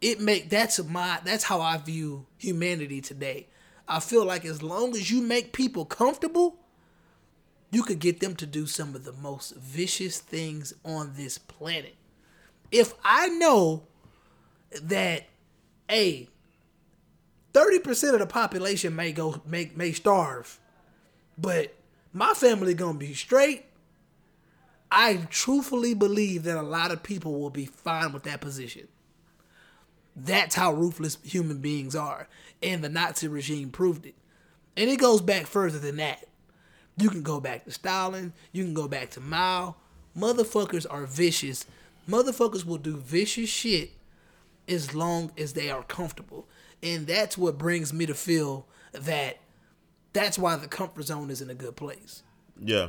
it 0.00 0.20
make 0.20 0.50
that's 0.50 0.82
my 0.84 1.20
that's 1.24 1.44
how 1.44 1.60
I 1.60 1.78
view 1.78 2.26
humanity 2.36 3.00
today. 3.00 3.48
I 3.88 4.00
feel 4.00 4.24
like 4.24 4.44
as 4.44 4.62
long 4.62 4.94
as 4.96 5.10
you 5.10 5.22
make 5.22 5.52
people 5.52 5.84
comfortable, 5.84 6.58
you 7.70 7.82
could 7.82 7.98
get 7.98 8.20
them 8.20 8.36
to 8.36 8.46
do 8.46 8.66
some 8.66 8.94
of 8.94 9.04
the 9.04 9.12
most 9.12 9.54
vicious 9.56 10.18
things 10.18 10.74
on 10.84 11.14
this 11.16 11.38
planet. 11.38 11.94
If 12.70 12.94
I 13.04 13.28
know 13.28 13.84
that 14.82 15.24
a 15.90 16.28
30% 17.52 18.12
of 18.12 18.18
the 18.20 18.26
population 18.26 18.94
may 18.94 19.12
go 19.12 19.40
may 19.46 19.70
may 19.74 19.92
starve, 19.92 20.58
but 21.38 21.74
my 22.12 22.34
family 22.34 22.74
going 22.74 22.94
to 22.94 23.06
be 23.06 23.14
straight, 23.14 23.64
I 24.90 25.26
truthfully 25.30 25.94
believe 25.94 26.44
that 26.44 26.56
a 26.56 26.62
lot 26.62 26.92
of 26.92 27.02
people 27.02 27.40
will 27.40 27.50
be 27.50 27.66
fine 27.66 28.12
with 28.12 28.24
that 28.24 28.40
position. 28.40 28.88
That's 30.14 30.54
how 30.54 30.72
ruthless 30.72 31.18
human 31.22 31.58
beings 31.58 31.94
are. 31.94 32.28
And 32.62 32.82
the 32.82 32.88
Nazi 32.88 33.28
regime 33.28 33.70
proved 33.70 34.06
it. 34.06 34.14
And 34.76 34.88
it 34.88 34.98
goes 34.98 35.20
back 35.20 35.46
further 35.46 35.78
than 35.78 35.96
that. 35.96 36.25
You 36.96 37.10
can 37.10 37.22
go 37.22 37.40
back 37.40 37.64
to 37.64 37.70
Stalin. 37.70 38.32
You 38.52 38.64
can 38.64 38.74
go 38.74 38.88
back 38.88 39.10
to 39.10 39.20
Mao. 39.20 39.76
Motherfuckers 40.16 40.86
are 40.88 41.04
vicious. 41.04 41.66
Motherfuckers 42.08 42.64
will 42.64 42.78
do 42.78 42.96
vicious 42.96 43.50
shit 43.50 43.90
as 44.68 44.94
long 44.94 45.30
as 45.36 45.52
they 45.52 45.70
are 45.70 45.82
comfortable. 45.82 46.46
And 46.82 47.06
that's 47.06 47.36
what 47.36 47.58
brings 47.58 47.92
me 47.92 48.06
to 48.06 48.14
feel 48.14 48.66
that 48.92 49.38
that's 50.12 50.38
why 50.38 50.56
the 50.56 50.68
comfort 50.68 51.04
zone 51.04 51.30
isn't 51.30 51.50
a 51.50 51.54
good 51.54 51.76
place. 51.76 52.22
yeah. 52.62 52.88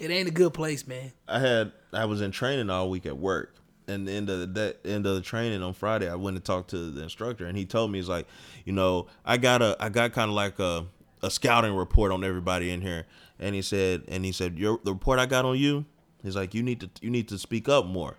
It 0.00 0.10
ain't 0.10 0.26
a 0.26 0.32
good 0.32 0.52
place, 0.52 0.88
man. 0.88 1.12
I 1.28 1.38
had 1.38 1.70
I 1.92 2.06
was 2.06 2.20
in 2.20 2.32
training 2.32 2.68
all 2.68 2.90
week 2.90 3.06
at 3.06 3.16
work, 3.16 3.54
and 3.86 4.08
the 4.08 4.12
end 4.12 4.28
of 4.28 4.40
the 4.40 4.46
day, 4.48 4.72
end 4.84 5.06
of 5.06 5.14
the 5.14 5.20
training 5.20 5.62
on 5.62 5.72
Friday, 5.72 6.10
I 6.10 6.16
went 6.16 6.36
and 6.36 6.44
talked 6.44 6.70
to 6.70 6.90
the 6.90 7.00
instructor, 7.04 7.46
and 7.46 7.56
he 7.56 7.64
told 7.64 7.92
me 7.92 8.00
he's 8.00 8.08
like, 8.08 8.26
you 8.64 8.72
know, 8.72 9.06
I 9.24 9.36
got 9.36 9.62
a 9.62 9.76
I 9.78 9.90
got 9.90 10.12
kind 10.12 10.28
of 10.28 10.34
like 10.34 10.58
a 10.58 10.86
a 11.22 11.30
scouting 11.30 11.74
report 11.76 12.10
on 12.10 12.24
everybody 12.24 12.70
in 12.70 12.80
here, 12.80 13.06
and 13.38 13.54
he 13.54 13.62
said, 13.62 14.04
and 14.08 14.24
he 14.24 14.32
said, 14.32 14.58
your 14.58 14.80
the 14.84 14.92
report 14.92 15.18
I 15.18 15.26
got 15.26 15.44
on 15.44 15.58
you, 15.58 15.84
he's 16.22 16.36
like, 16.36 16.54
you 16.54 16.62
need 16.62 16.80
to 16.80 16.90
you 17.00 17.10
need 17.10 17.28
to 17.28 17.38
speak 17.38 17.68
up 17.68 17.86
more. 17.86 18.16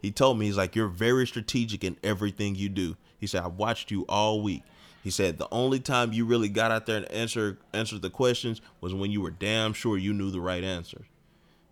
He 0.00 0.10
told 0.10 0.38
me 0.38 0.46
he's 0.46 0.56
like, 0.56 0.76
you're 0.76 0.88
very 0.88 1.26
strategic 1.26 1.82
in 1.82 1.96
everything 2.02 2.54
you 2.54 2.68
do. 2.68 2.96
He 3.18 3.26
said, 3.26 3.42
I 3.42 3.48
watched 3.48 3.90
you 3.90 4.04
all 4.08 4.42
week. 4.42 4.62
He 5.02 5.10
said 5.10 5.38
the 5.38 5.48
only 5.50 5.80
time 5.80 6.12
you 6.12 6.24
really 6.24 6.48
got 6.48 6.70
out 6.70 6.86
there 6.86 6.96
and 6.96 7.10
answer 7.12 7.58
answered 7.72 8.02
the 8.02 8.10
questions 8.10 8.60
was 8.80 8.94
when 8.94 9.10
you 9.10 9.20
were 9.20 9.30
damn 9.30 9.72
sure 9.72 9.98
you 9.98 10.12
knew 10.14 10.30
the 10.30 10.40
right 10.40 10.64
answer. 10.64 11.02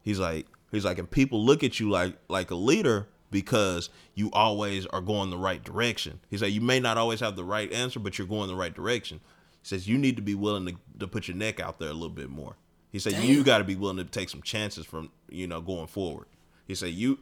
He's 0.02 0.18
like, 0.18 0.46
he's 0.70 0.84
like, 0.84 0.98
and 0.98 1.10
people 1.10 1.44
look 1.44 1.64
at 1.64 1.80
you 1.80 1.90
like 1.90 2.16
like 2.28 2.50
a 2.50 2.54
leader 2.54 3.08
because 3.30 3.88
you 4.14 4.30
always 4.32 4.84
are 4.86 5.00
going 5.00 5.30
the 5.30 5.38
right 5.38 5.64
direction. 5.64 6.20
He 6.28 6.36
said, 6.36 6.52
you 6.52 6.60
may 6.60 6.78
not 6.78 6.98
always 6.98 7.20
have 7.20 7.34
the 7.34 7.44
right 7.44 7.72
answer, 7.72 7.98
but 7.98 8.18
you're 8.18 8.26
going 8.26 8.48
the 8.48 8.54
right 8.54 8.74
direction. 8.74 9.20
He 9.62 9.68
says 9.68 9.88
you 9.88 9.96
need 9.96 10.16
to 10.16 10.22
be 10.22 10.34
willing 10.34 10.66
to, 10.66 10.74
to 11.00 11.08
put 11.08 11.28
your 11.28 11.36
neck 11.36 11.58
out 11.58 11.78
there 11.78 11.88
a 11.88 11.94
little 11.94 12.10
bit 12.10 12.28
more. 12.28 12.56
He 12.92 12.98
said 12.98 13.14
you 13.14 13.42
got 13.42 13.58
to 13.58 13.64
be 13.64 13.74
willing 13.74 13.96
to 13.96 14.04
take 14.04 14.28
some 14.28 14.42
chances 14.42 14.84
from 14.84 15.10
you 15.30 15.46
know 15.46 15.62
going 15.62 15.86
forward. 15.86 16.26
He 16.66 16.74
said 16.74 16.90
you. 16.90 17.18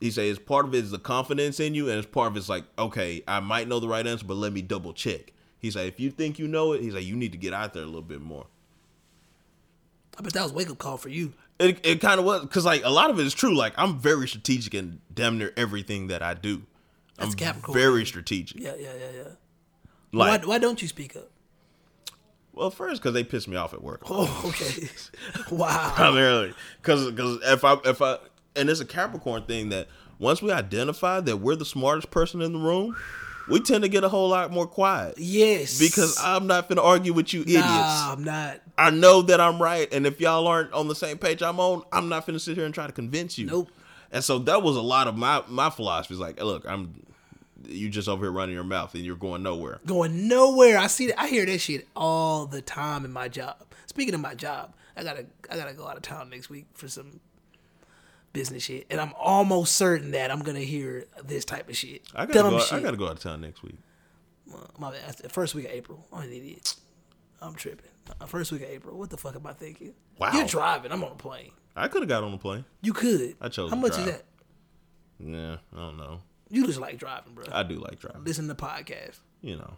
He 0.00 0.10
said 0.10 0.26
it's 0.26 0.38
part 0.38 0.66
of 0.66 0.74
it 0.74 0.84
is 0.84 0.90
the 0.90 0.98
confidence 0.98 1.58
in 1.60 1.74
you, 1.74 1.88
and 1.88 1.98
it's 1.98 2.06
part 2.06 2.28
of 2.28 2.36
it's 2.36 2.50
like 2.50 2.64
okay, 2.78 3.22
I 3.26 3.40
might 3.40 3.66
know 3.66 3.80
the 3.80 3.88
right 3.88 4.06
answer, 4.06 4.26
but 4.26 4.34
let 4.34 4.52
me 4.52 4.60
double 4.60 4.92
check. 4.92 5.32
He 5.58 5.70
said 5.70 5.86
if 5.88 5.98
you 5.98 6.10
think 6.10 6.38
you 6.38 6.46
know 6.46 6.74
it, 6.74 6.82
he's 6.82 6.92
like, 6.94 7.04
you 7.04 7.16
need 7.16 7.32
to 7.32 7.38
get 7.38 7.54
out 7.54 7.72
there 7.72 7.82
a 7.82 7.86
little 7.86 8.02
bit 8.02 8.20
more. 8.20 8.46
I 10.18 10.22
bet 10.22 10.34
that 10.34 10.42
was 10.42 10.52
wake 10.52 10.68
up 10.68 10.78
call 10.78 10.98
for 10.98 11.08
you. 11.08 11.32
It, 11.58 11.84
it 11.84 12.00
kind 12.00 12.20
of 12.20 12.26
was 12.26 12.42
because 12.42 12.66
like 12.66 12.84
a 12.84 12.90
lot 12.90 13.08
of 13.08 13.18
it 13.18 13.26
is 13.26 13.32
true. 13.32 13.54
Like 13.54 13.72
I'm 13.78 13.98
very 13.98 14.28
strategic 14.28 14.74
in 14.74 15.00
damn 15.12 15.38
near 15.38 15.54
everything 15.56 16.08
that 16.08 16.22
I 16.22 16.34
do. 16.34 16.62
That's 17.16 17.30
I'm 17.30 17.36
Capricorn. 17.36 17.78
very 17.78 18.04
strategic. 18.04 18.60
Yeah, 18.60 18.74
yeah, 18.78 18.90
yeah, 18.98 19.10
yeah. 19.16 19.22
Like, 20.12 20.42
why, 20.42 20.48
why 20.48 20.58
don't 20.58 20.82
you 20.82 20.88
speak 20.88 21.16
up? 21.16 21.30
Well, 22.54 22.70
first 22.70 23.02
because 23.02 23.14
they 23.14 23.24
piss 23.24 23.46
me 23.48 23.56
off 23.56 23.74
at 23.74 23.82
work 23.82 24.02
Oh, 24.08 24.42
okay. 24.46 24.88
wow. 25.54 25.92
primarily 25.94 26.54
because 26.80 27.10
because 27.10 27.38
if 27.44 27.64
I 27.64 27.76
if 27.84 28.00
I 28.02 28.18
and 28.56 28.70
it's 28.70 28.80
a 28.80 28.84
Capricorn 28.86 29.42
thing 29.44 29.70
that 29.70 29.88
once 30.18 30.40
we 30.40 30.52
identify 30.52 31.20
that 31.20 31.38
we're 31.38 31.56
the 31.56 31.64
smartest 31.64 32.10
person 32.10 32.40
in 32.40 32.52
the 32.52 32.58
room, 32.58 32.96
we 33.48 33.60
tend 33.60 33.82
to 33.82 33.88
get 33.88 34.04
a 34.04 34.08
whole 34.08 34.28
lot 34.28 34.50
more 34.52 34.66
quiet 34.66 35.14
Yes. 35.18 35.78
because 35.78 36.16
I'm 36.22 36.46
not 36.46 36.68
gonna 36.68 36.82
argue 36.82 37.12
with 37.12 37.34
you 37.34 37.42
idiots. 37.42 37.64
Nah, 37.66 38.12
I'm 38.12 38.24
not. 38.24 38.60
I 38.78 38.90
know 38.90 39.22
that 39.22 39.40
I'm 39.40 39.60
right, 39.60 39.92
and 39.92 40.06
if 40.06 40.20
y'all 40.20 40.46
aren't 40.46 40.72
on 40.72 40.88
the 40.88 40.94
same 40.94 41.18
page 41.18 41.42
I'm 41.42 41.58
on, 41.60 41.82
I'm 41.92 42.08
not 42.08 42.26
gonna 42.26 42.38
sit 42.38 42.56
here 42.56 42.64
and 42.64 42.72
try 42.72 42.86
to 42.86 42.92
convince 42.92 43.36
you. 43.38 43.46
Nope. 43.46 43.70
And 44.12 44.22
so 44.22 44.38
that 44.40 44.62
was 44.62 44.76
a 44.76 44.80
lot 44.80 45.08
of 45.08 45.16
my 45.16 45.42
my 45.48 45.68
philosophy. 45.70 46.14
Is 46.14 46.20
like, 46.20 46.40
look, 46.42 46.64
I'm 46.66 46.94
you 47.68 47.88
just 47.88 48.08
over 48.08 48.24
here 48.24 48.32
running 48.32 48.54
your 48.54 48.64
mouth 48.64 48.94
and 48.94 49.04
you're 49.04 49.16
going 49.16 49.42
nowhere. 49.42 49.80
Going 49.86 50.28
nowhere. 50.28 50.78
I 50.78 50.86
see 50.86 51.08
that. 51.08 51.20
I 51.20 51.28
hear 51.28 51.44
that 51.46 51.58
shit 51.58 51.86
all 51.96 52.46
the 52.46 52.60
time 52.62 53.04
in 53.04 53.12
my 53.12 53.28
job. 53.28 53.56
Speaking 53.86 54.14
of 54.14 54.20
my 54.20 54.34
job, 54.34 54.74
I 54.96 55.02
gotta 55.04 55.26
I 55.50 55.56
gotta 55.56 55.72
go 55.74 55.86
out 55.86 55.96
of 55.96 56.02
town 56.02 56.30
next 56.30 56.50
week 56.50 56.66
for 56.74 56.88
some 56.88 57.20
business 58.32 58.64
shit, 58.64 58.86
and 58.90 59.00
I'm 59.00 59.12
almost 59.18 59.74
certain 59.76 60.10
that 60.12 60.30
I'm 60.30 60.40
gonna 60.40 60.60
hear 60.60 61.04
this 61.24 61.44
type 61.44 61.68
of 61.68 61.76
shit. 61.76 62.02
I 62.14 62.26
gotta 62.26 62.38
Dumb 62.40 62.50
go. 62.50 62.58
shit. 62.60 62.72
I 62.72 62.80
gotta 62.80 62.96
go 62.96 63.06
out 63.06 63.12
of 63.12 63.20
town 63.20 63.40
next 63.40 63.62
week. 63.62 63.76
My 64.78 64.90
bad. 64.90 65.32
First 65.32 65.54
week 65.54 65.64
of 65.66 65.70
April. 65.70 66.06
I'm 66.12 66.22
an 66.24 66.32
idiot. 66.32 66.74
I'm 67.40 67.54
tripping. 67.54 67.90
Uh, 68.20 68.26
First 68.26 68.52
week 68.52 68.62
of 68.62 68.68
April. 68.68 68.98
What 68.98 69.10
the 69.10 69.16
fuck 69.16 69.34
am 69.36 69.46
I 69.46 69.52
thinking? 69.52 69.94
Wow. 70.18 70.32
You're 70.32 70.46
driving. 70.46 70.92
I'm 70.92 71.02
on 71.02 71.12
a 71.12 71.16
plane. 71.16 71.50
I 71.76 71.88
could 71.88 72.02
have 72.02 72.08
got 72.08 72.22
on 72.22 72.32
a 72.32 72.38
plane. 72.38 72.64
You 72.82 72.92
could. 72.92 73.36
I 73.40 73.48
chose 73.48 73.70
How 73.70 73.76
much 73.76 73.98
is 73.98 74.04
that? 74.04 74.22
Yeah, 75.18 75.56
I 75.72 75.76
don't 75.76 75.96
know. 75.96 76.20
You 76.50 76.66
just 76.66 76.80
like 76.80 76.98
driving, 76.98 77.34
bro. 77.34 77.44
I 77.50 77.62
do 77.62 77.76
like 77.76 77.98
driving. 77.98 78.24
Listen 78.24 78.48
to 78.48 78.54
podcasts. 78.54 79.18
You 79.40 79.56
know, 79.56 79.74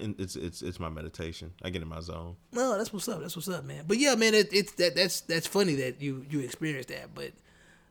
and 0.00 0.18
it's 0.18 0.36
it's 0.36 0.62
it's 0.62 0.80
my 0.80 0.88
meditation. 0.88 1.52
I 1.62 1.70
get 1.70 1.82
in 1.82 1.88
my 1.88 2.00
zone. 2.00 2.36
No, 2.52 2.76
that's 2.76 2.92
what's 2.92 3.08
up. 3.08 3.20
That's 3.20 3.36
what's 3.36 3.48
up, 3.48 3.64
man. 3.64 3.84
But 3.86 3.98
yeah, 3.98 4.14
man, 4.14 4.34
it, 4.34 4.52
it's 4.52 4.72
that 4.72 4.94
that's 4.94 5.20
that's 5.22 5.46
funny 5.46 5.74
that 5.76 6.00
you 6.00 6.24
you 6.30 6.40
experienced 6.40 6.88
that. 6.88 7.14
But 7.14 7.32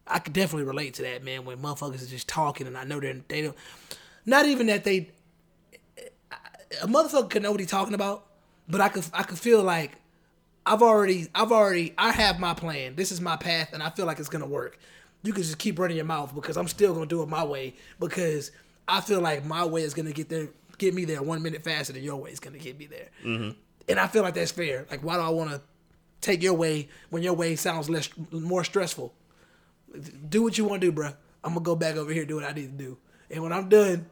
I 0.08 0.20
could 0.20 0.34
definitely 0.34 0.66
relate 0.66 0.96
to 0.96 1.04
that, 1.04 1.24
man. 1.24 1.46
When 1.46 1.58
motherfuckers 1.58 2.04
are 2.04 2.10
just 2.10 2.28
talking, 2.28 2.68
and 2.68 2.78
I 2.78 2.84
know 2.84 3.00
they're 3.00 3.22
they 3.28 3.44
don't. 3.44 3.58
Not 4.26 4.46
even 4.46 4.68
that 4.68 4.84
they. 4.84 5.12
A 6.82 6.88
motherfucker 6.88 7.30
could 7.30 7.44
know 7.44 7.52
what 7.52 7.60
he's 7.60 7.70
talking 7.70 7.94
about, 7.94 8.26
but 8.68 8.82
I 8.82 8.90
could 8.90 9.06
I 9.14 9.24
could 9.24 9.38
feel 9.38 9.62
like 9.62 9.92
I've 10.66 10.82
already 10.82 11.28
I've 11.36 11.52
already 11.52 11.94
I 11.98 12.12
have 12.12 12.40
my 12.40 12.54
plan. 12.54 12.96
This 12.96 13.12
is 13.12 13.22
my 13.22 13.36
path, 13.36 13.74
and 13.74 13.84
I 13.84 13.90
feel 13.90 14.06
like 14.06 14.20
it's 14.20 14.30
gonna 14.30 14.48
work. 14.48 14.80
You 15.24 15.34
can 15.34 15.44
just 15.44 15.58
keep 15.58 15.78
running 15.78 15.98
your 15.98 16.06
mouth 16.06 16.34
because 16.34 16.58
I'm 16.58 16.68
still 16.68 16.94
gonna 16.94 17.06
do 17.06 17.22
it 17.22 17.30
my 17.30 17.44
way 17.44 17.76
because 18.00 18.52
I 18.88 19.02
feel 19.02 19.22
like 19.22 19.46
my 19.46 19.66
way 19.66 19.84
is 19.84 19.94
gonna 19.94 20.12
get 20.12 20.30
there 20.30 20.50
get 20.78 20.96
me 20.96 21.06
there 21.06 21.22
one 21.22 21.44
minute 21.44 21.64
faster 21.64 21.94
than 21.94 22.04
your 22.04 22.18
way 22.18 22.32
is 22.32 22.40
gonna 22.40 22.58
get 22.58 22.78
me 22.78 22.88
there. 22.88 23.10
Mm-hmm. 23.24 23.52
And 23.88 24.00
I 24.00 24.08
feel 24.08 24.24
like 24.24 24.34
that's 24.34 24.52
fair. 24.52 24.86
Like, 24.90 25.04
why 25.04 25.16
do 25.16 25.22
I 25.22 25.30
want 25.30 25.52
to 25.52 25.62
take 26.22 26.42
your 26.42 26.54
way 26.54 26.90
when 27.10 27.24
your 27.24 27.34
way 27.34 27.56
sounds 27.56 27.90
less 27.90 28.10
more 28.32 28.64
stressful? 28.64 29.14
Do 30.30 30.44
what 30.44 30.58
you 30.58 30.66
want 30.66 30.82
to 30.82 30.88
do, 30.88 30.92
bro. 30.92 31.10
I'm 31.44 31.54
gonna 31.54 31.64
go 31.64 31.76
back 31.76 31.96
over 31.96 32.12
here 32.12 32.22
and 32.22 32.30
do 32.30 32.36
what 32.36 32.46
I 32.46 32.54
need 32.54 32.78
to 32.78 32.84
do. 32.84 32.98
And 33.30 33.44
when 33.44 33.52
I'm 33.52 33.70
done, 33.70 34.06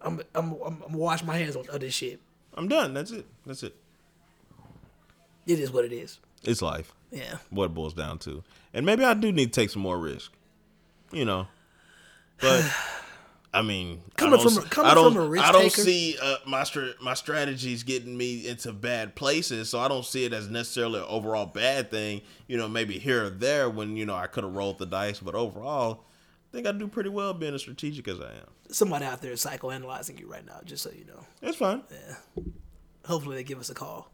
I'm 0.00 0.20
I'm 0.34 0.52
I'm, 0.64 0.82
I'm 0.86 0.92
wash 0.92 1.22
my 1.24 1.36
hands 1.36 1.56
on 1.56 1.64
other 1.72 1.90
shit. 1.90 2.20
I'm 2.54 2.68
done. 2.68 2.94
That's 2.94 3.10
it. 3.10 3.26
That's 3.46 3.62
it. 3.62 3.74
It 5.46 5.58
is 5.58 5.70
what 5.70 5.84
it 5.84 5.92
is. 5.92 6.20
It's 6.42 6.62
life. 6.62 6.92
Yeah. 7.10 7.38
What 7.50 7.66
it 7.66 7.74
boils 7.74 7.94
down 7.94 8.18
to. 8.20 8.42
And 8.72 8.84
maybe 8.84 9.04
I 9.04 9.14
do 9.14 9.32
need 9.32 9.52
to 9.52 9.60
take 9.60 9.70
some 9.70 9.82
more 9.82 9.98
risk. 9.98 10.32
You 11.14 11.24
know. 11.24 11.46
But 12.40 12.64
I 13.52 13.62
mean, 13.62 14.02
Coming 14.16 14.40
I 14.40 14.42
from 14.42 14.58
a- 14.58 14.66
coming 14.68 14.90
I 14.90 14.94
don't, 14.94 15.12
from 15.14 15.22
a 15.22 15.26
risk 15.28 15.44
I 15.44 15.52
don't 15.52 15.62
taker- 15.62 15.82
see 15.82 16.16
uh, 16.20 16.36
my 16.46 16.64
str- 16.64 16.90
my 17.00 17.14
strategies 17.14 17.84
getting 17.84 18.16
me 18.16 18.48
into 18.48 18.72
bad 18.72 19.14
places, 19.14 19.68
so 19.68 19.78
I 19.78 19.86
don't 19.88 20.04
see 20.04 20.24
it 20.24 20.32
as 20.32 20.48
necessarily 20.50 20.98
an 20.98 21.06
overall 21.08 21.46
bad 21.46 21.90
thing. 21.90 22.22
You 22.48 22.56
know, 22.56 22.68
maybe 22.68 22.98
here 22.98 23.26
or 23.26 23.30
there 23.30 23.70
when 23.70 23.96
you 23.96 24.04
know 24.06 24.14
I 24.16 24.26
could 24.26 24.42
have 24.44 24.54
rolled 24.54 24.78
the 24.78 24.86
dice, 24.86 25.20
but 25.20 25.34
overall, 25.36 26.04
I 26.50 26.56
think 26.56 26.66
I 26.66 26.72
do 26.72 26.88
pretty 26.88 27.10
well 27.10 27.32
being 27.32 27.54
as 27.54 27.60
strategic 27.62 28.08
as 28.08 28.20
I 28.20 28.32
am. 28.32 28.48
Somebody 28.70 29.04
out 29.04 29.22
there 29.22 29.32
is 29.32 29.44
psychoanalyzing 29.44 30.18
you 30.18 30.26
right 30.26 30.44
now, 30.44 30.60
just 30.64 30.82
so 30.82 30.90
you 30.90 31.04
know. 31.04 31.24
It's 31.42 31.56
fine. 31.56 31.82
Yeah. 31.92 32.42
Hopefully 33.06 33.36
they 33.36 33.44
give 33.44 33.60
us 33.60 33.70
a 33.70 33.74
call, 33.74 34.10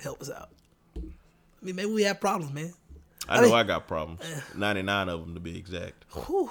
help 0.00 0.20
us 0.20 0.30
out. 0.30 0.50
I 0.96 1.64
mean, 1.64 1.76
maybe 1.76 1.92
we 1.92 2.02
have 2.02 2.20
problems, 2.20 2.52
man. 2.52 2.74
I, 3.28 3.38
I 3.38 3.40
know 3.40 3.46
mean- 3.48 3.54
I 3.54 3.62
got 3.62 3.86
problems. 3.88 4.20
Ninety 4.56 4.82
nine 4.82 5.08
of 5.08 5.20
them 5.20 5.34
to 5.34 5.40
be 5.40 5.56
exact. 5.56 6.04
Whew, 6.26 6.50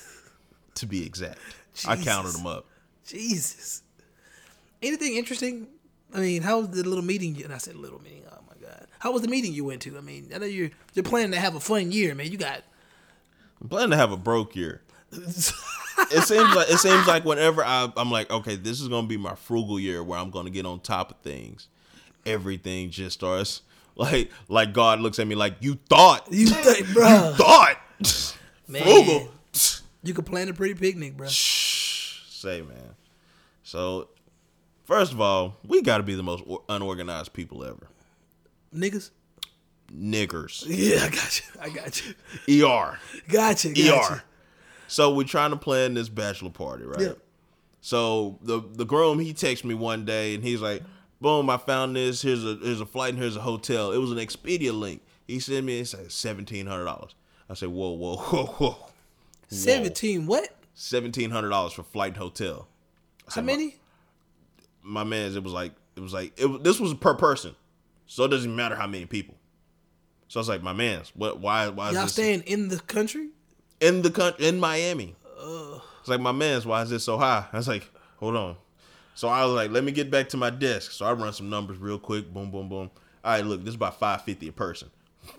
To 0.74 0.86
be 0.86 1.04
exact, 1.04 1.38
I 1.86 1.96
counted 1.96 2.32
them 2.32 2.46
up. 2.46 2.66
Jesus. 3.06 3.82
Anything 4.82 5.16
interesting? 5.16 5.66
I 6.14 6.20
mean, 6.20 6.42
how 6.42 6.60
was 6.60 6.70
the 6.70 6.82
little 6.88 7.04
meeting? 7.04 7.34
You, 7.34 7.44
and 7.44 7.52
I 7.52 7.58
said 7.58 7.76
little 7.76 8.00
meeting. 8.02 8.22
Oh 8.30 8.38
my 8.48 8.66
god, 8.66 8.86
how 8.98 9.12
was 9.12 9.22
the 9.22 9.28
meeting 9.28 9.52
you 9.52 9.64
went 9.64 9.82
to? 9.82 9.98
I 9.98 10.00
mean, 10.00 10.30
I 10.34 10.38
know 10.38 10.46
you're 10.46 10.70
you're 10.94 11.02
planning 11.02 11.32
to 11.32 11.38
have 11.38 11.54
a 11.54 11.60
fun 11.60 11.92
year, 11.92 12.14
man. 12.14 12.30
You 12.30 12.38
got 12.38 12.62
I'm 13.60 13.68
planning 13.68 13.90
to 13.90 13.96
have 13.96 14.12
a 14.12 14.16
broke 14.16 14.56
year. 14.56 14.80
it 15.12 16.22
seems 16.22 16.54
like 16.54 16.70
it 16.70 16.78
seems 16.78 17.06
like 17.06 17.24
whenever 17.24 17.64
I, 17.64 17.92
I'm 17.96 18.10
like, 18.10 18.30
okay, 18.30 18.56
this 18.56 18.80
is 18.80 18.88
gonna 18.88 19.06
be 19.06 19.16
my 19.16 19.34
frugal 19.34 19.78
year 19.78 20.02
where 20.02 20.18
I'm 20.18 20.30
gonna 20.30 20.50
get 20.50 20.64
on 20.66 20.80
top 20.80 21.10
of 21.10 21.16
things. 21.18 21.68
Everything 22.24 22.90
just 22.90 23.18
starts 23.18 23.62
like 24.00 24.30
like 24.48 24.72
God 24.72 25.00
looks 25.00 25.18
at 25.18 25.26
me 25.26 25.34
like 25.34 25.56
you 25.60 25.78
thought, 25.88 26.26
you 26.30 26.46
think, 26.46 26.92
bro? 26.92 27.34
thought, 27.36 27.76
Man. 28.68 28.82
frugal. 28.82 29.28
You 30.02 30.14
could 30.14 30.24
plan 30.26 30.48
a 30.48 30.54
pretty 30.54 30.74
picnic, 30.74 31.16
bro. 31.16 31.28
Say 31.28 32.62
man. 32.62 32.94
So 33.62 34.08
first 34.84 35.12
of 35.12 35.20
all, 35.20 35.56
we 35.66 35.82
got 35.82 35.98
to 35.98 36.02
be 36.02 36.14
the 36.14 36.22
most 36.22 36.42
unorganized 36.68 37.32
people 37.34 37.62
ever. 37.64 37.86
Niggas. 38.74 39.10
Niggers. 39.94 40.64
Yeah, 40.66 41.04
I 41.04 41.08
got 41.10 41.40
you. 41.40 41.60
I 41.60 41.68
got 41.68 42.06
you. 42.48 42.66
Er. 42.66 42.98
Got 43.28 43.64
you. 43.64 43.74
Got 43.74 44.12
Er. 44.12 44.22
So 44.86 45.12
we're 45.14 45.24
trying 45.26 45.50
to 45.50 45.56
plan 45.56 45.94
this 45.94 46.08
bachelor 46.08 46.50
party, 46.50 46.84
right? 46.84 47.00
you. 47.00 47.06
Yeah. 47.08 47.12
So 47.82 48.38
the 48.42 48.60
the 48.60 48.84
groom 48.84 49.18
he 49.18 49.32
texts 49.32 49.64
me 49.64 49.74
one 49.74 50.04
day 50.04 50.34
and 50.34 50.42
he's 50.44 50.60
like, 50.60 50.82
"Boom! 51.20 51.50
I 51.50 51.56
found 51.56 51.96
this. 51.96 52.22
Here's 52.22 52.44
a 52.44 52.56
here's 52.56 52.80
a 52.80 52.86
flight 52.86 53.10
and 53.10 53.18
here's 53.22 53.36
a 53.36 53.40
hotel. 53.40 53.92
It 53.92 53.98
was 53.98 54.10
an 54.10 54.18
Expedia 54.18 54.72
link. 54.78 55.02
He 55.26 55.38
sent 55.38 55.66
me. 55.66 55.80
It's 55.80 55.94
like 55.94 56.10
seventeen 56.10 56.66
hundred 56.66 56.84
dollars. 56.84 57.14
I 57.48 57.54
said, 57.54 57.68
"Whoa, 57.68 57.90
whoa, 57.90 58.16
whoa, 58.18 58.46
whoa! 58.46 58.76
Seventeen. 59.48 60.26
What? 60.26 60.50
Seventeen 60.74 61.30
hundred 61.30 61.50
dollars 61.50 61.72
for 61.72 61.82
flight 61.82 62.12
and 62.12 62.16
hotel." 62.18 62.68
How 63.28 63.42
many? 63.42 63.76
My 64.82 65.04
man's 65.04 65.36
it 65.36 65.44
was 65.44 65.52
like 65.52 65.72
it 65.96 66.00
was 66.00 66.12
like 66.12 66.32
it, 66.36 66.64
this 66.64 66.80
was 66.80 66.94
per 66.94 67.14
person, 67.14 67.54
so 68.06 68.24
it 68.24 68.28
doesn't 68.28 68.54
matter 68.54 68.74
how 68.74 68.86
many 68.86 69.06
people. 69.06 69.36
So 70.28 70.38
I 70.38 70.40
was 70.40 70.48
like, 70.48 70.62
"My 70.62 70.72
man's 70.72 71.12
what? 71.14 71.40
Why? 71.40 71.68
Why 71.68 71.88
is 71.88 71.90
this 71.90 71.96
Y'all 71.96 72.04
this 72.04 72.12
staying 72.12 72.42
in 72.42 72.68
the 72.68 72.78
country? 72.80 73.28
in 73.80 74.02
the 74.02 74.10
country 74.10 74.46
in 74.46 74.58
Miami?" 74.58 75.16
It's 76.00 76.08
like, 76.08 76.20
"My 76.20 76.32
man's 76.32 76.64
why 76.64 76.82
is 76.82 76.90
this 76.90 77.04
so 77.04 77.18
high?" 77.18 77.46
I 77.52 77.56
was 77.56 77.68
like, 77.68 77.90
"Hold 78.16 78.36
on." 78.36 78.56
So 79.20 79.28
I 79.28 79.44
was 79.44 79.52
like, 79.52 79.70
let 79.70 79.84
me 79.84 79.92
get 79.92 80.10
back 80.10 80.30
to 80.30 80.38
my 80.38 80.48
desk. 80.48 80.92
So 80.92 81.04
I 81.04 81.12
run 81.12 81.30
some 81.34 81.50
numbers 81.50 81.76
real 81.76 81.98
quick. 81.98 82.32
Boom, 82.32 82.50
boom, 82.50 82.70
boom. 82.70 82.90
All 83.22 83.32
right, 83.32 83.44
look, 83.44 83.60
this 83.60 83.68
is 83.68 83.74
about 83.74 83.98
five 83.98 84.22
fifty 84.22 84.48
a 84.48 84.52
person. 84.52 84.88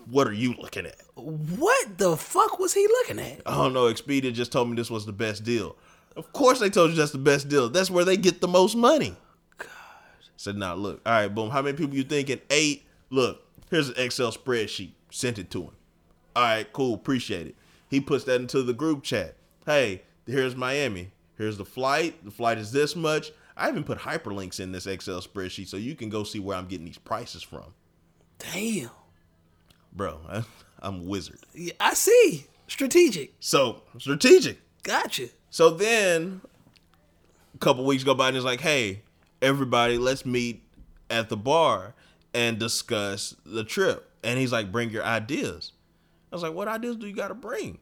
What 0.08 0.28
are 0.28 0.32
you 0.32 0.54
looking 0.54 0.86
at? 0.86 1.00
What 1.16 1.98
the 1.98 2.16
fuck 2.16 2.60
was 2.60 2.72
he 2.72 2.86
looking 2.86 3.18
at? 3.18 3.42
I 3.44 3.56
don't 3.56 3.72
know. 3.72 3.92
Expedia 3.92 4.32
just 4.32 4.52
told 4.52 4.70
me 4.70 4.76
this 4.76 4.88
was 4.88 5.04
the 5.04 5.12
best 5.12 5.42
deal. 5.42 5.74
Of 6.14 6.32
course 6.32 6.60
they 6.60 6.70
told 6.70 6.90
you 6.90 6.96
that's 6.96 7.10
the 7.10 7.18
best 7.18 7.48
deal. 7.48 7.68
That's 7.68 7.90
where 7.90 8.04
they 8.04 8.16
get 8.16 8.40
the 8.40 8.46
most 8.46 8.76
money. 8.76 9.16
God. 9.58 9.68
Said, 10.36 10.56
now 10.56 10.76
look. 10.76 11.00
All 11.04 11.14
right, 11.14 11.26
boom. 11.26 11.50
How 11.50 11.60
many 11.60 11.76
people 11.76 11.96
you 11.96 12.04
thinking? 12.04 12.40
Eight. 12.50 12.84
Look, 13.10 13.44
here's 13.68 13.88
an 13.88 13.96
Excel 13.96 14.30
spreadsheet. 14.30 14.92
Sent 15.10 15.40
it 15.40 15.50
to 15.50 15.62
him. 15.62 15.72
All 16.36 16.44
right, 16.44 16.72
cool. 16.72 16.94
Appreciate 16.94 17.48
it. 17.48 17.56
He 17.90 18.00
puts 18.00 18.22
that 18.26 18.40
into 18.40 18.62
the 18.62 18.74
group 18.74 19.02
chat. 19.02 19.34
Hey, 19.66 20.02
here's 20.24 20.54
Miami. 20.54 21.10
Here's 21.36 21.58
the 21.58 21.64
flight. 21.64 22.24
The 22.24 22.30
flight 22.30 22.58
is 22.58 22.70
this 22.70 22.94
much. 22.94 23.32
I 23.56 23.68
even 23.68 23.84
put 23.84 23.98
hyperlinks 23.98 24.60
in 24.60 24.72
this 24.72 24.86
Excel 24.86 25.20
spreadsheet 25.20 25.68
so 25.68 25.76
you 25.76 25.94
can 25.94 26.08
go 26.08 26.24
see 26.24 26.40
where 26.40 26.56
I'm 26.56 26.66
getting 26.66 26.86
these 26.86 26.98
prices 26.98 27.42
from. 27.42 27.74
Damn. 28.38 28.90
Bro, 29.92 30.20
I, 30.28 30.42
I'm 30.80 31.00
a 31.00 31.04
wizard. 31.04 31.38
Yeah, 31.54 31.74
I 31.80 31.94
see. 31.94 32.46
Strategic. 32.66 33.34
So, 33.40 33.82
strategic. 33.98 34.58
Gotcha. 34.82 35.28
So 35.50 35.70
then 35.70 36.40
a 37.54 37.58
couple 37.58 37.84
weeks 37.84 38.04
go 38.04 38.14
by 38.14 38.28
and 38.28 38.36
it's 38.36 38.46
like, 38.46 38.60
hey, 38.60 39.02
everybody, 39.42 39.98
let's 39.98 40.24
meet 40.24 40.62
at 41.10 41.28
the 41.28 41.36
bar 41.36 41.94
and 42.32 42.58
discuss 42.58 43.36
the 43.44 43.64
trip. 43.64 44.08
And 44.24 44.38
he's 44.38 44.52
like, 44.52 44.72
bring 44.72 44.90
your 44.90 45.04
ideas. 45.04 45.72
I 46.32 46.36
was 46.36 46.42
like, 46.42 46.54
what 46.54 46.68
ideas 46.68 46.96
do 46.96 47.06
you 47.06 47.14
got 47.14 47.28
to 47.28 47.34
bring? 47.34 47.78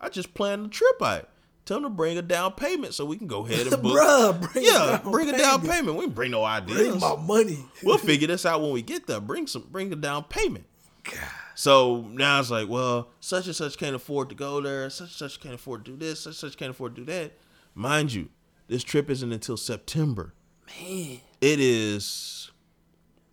I 0.00 0.08
just 0.08 0.34
planned 0.34 0.64
the 0.64 0.68
trip 0.70 1.00
out. 1.00 1.28
Tell 1.64 1.76
him 1.76 1.84
to 1.84 1.90
bring 1.90 2.18
a 2.18 2.22
down 2.22 2.52
payment 2.52 2.92
so 2.92 3.04
we 3.04 3.16
can 3.16 3.28
go 3.28 3.46
ahead 3.46 3.68
and 3.68 3.70
book. 3.82 3.96
Bruh, 3.96 4.52
bring 4.52 4.64
a 4.64 4.68
yeah, 4.68 4.98
down 5.02 5.12
bring 5.12 5.28
a 5.28 5.38
down 5.38 5.60
payment. 5.60 5.70
payment. 5.86 5.96
We 5.98 6.06
bring 6.08 6.30
no 6.32 6.44
ideas. 6.44 6.76
Bring 6.78 6.98
my 7.00 7.16
money. 7.16 7.64
we'll 7.84 7.98
figure 7.98 8.26
this 8.26 8.44
out 8.44 8.60
when 8.60 8.72
we 8.72 8.82
get 8.82 9.06
there. 9.06 9.20
Bring 9.20 9.46
some, 9.46 9.66
bring 9.70 9.92
a 9.92 9.96
down 9.96 10.24
payment. 10.24 10.64
God. 11.04 11.14
So 11.54 12.02
now 12.10 12.40
it's 12.40 12.50
like, 12.50 12.68
well, 12.68 13.10
such 13.20 13.46
and 13.46 13.54
such 13.54 13.76
can't 13.78 13.94
afford 13.94 14.28
to 14.30 14.34
go 14.34 14.60
there. 14.60 14.88
Such 14.90 15.08
and 15.08 15.30
such 15.30 15.40
can't 15.40 15.54
afford 15.54 15.84
to 15.84 15.92
do 15.92 15.96
this. 15.96 16.20
Such 16.20 16.30
and 16.30 16.36
such 16.36 16.56
can't 16.56 16.70
afford 16.70 16.96
to 16.96 17.04
do 17.04 17.12
that. 17.12 17.32
Mind 17.74 18.12
you, 18.12 18.28
this 18.68 18.82
trip 18.82 19.08
isn't 19.10 19.32
until 19.32 19.56
September. 19.56 20.34
Man, 20.80 21.20
It 21.40 21.60
is 21.60 22.50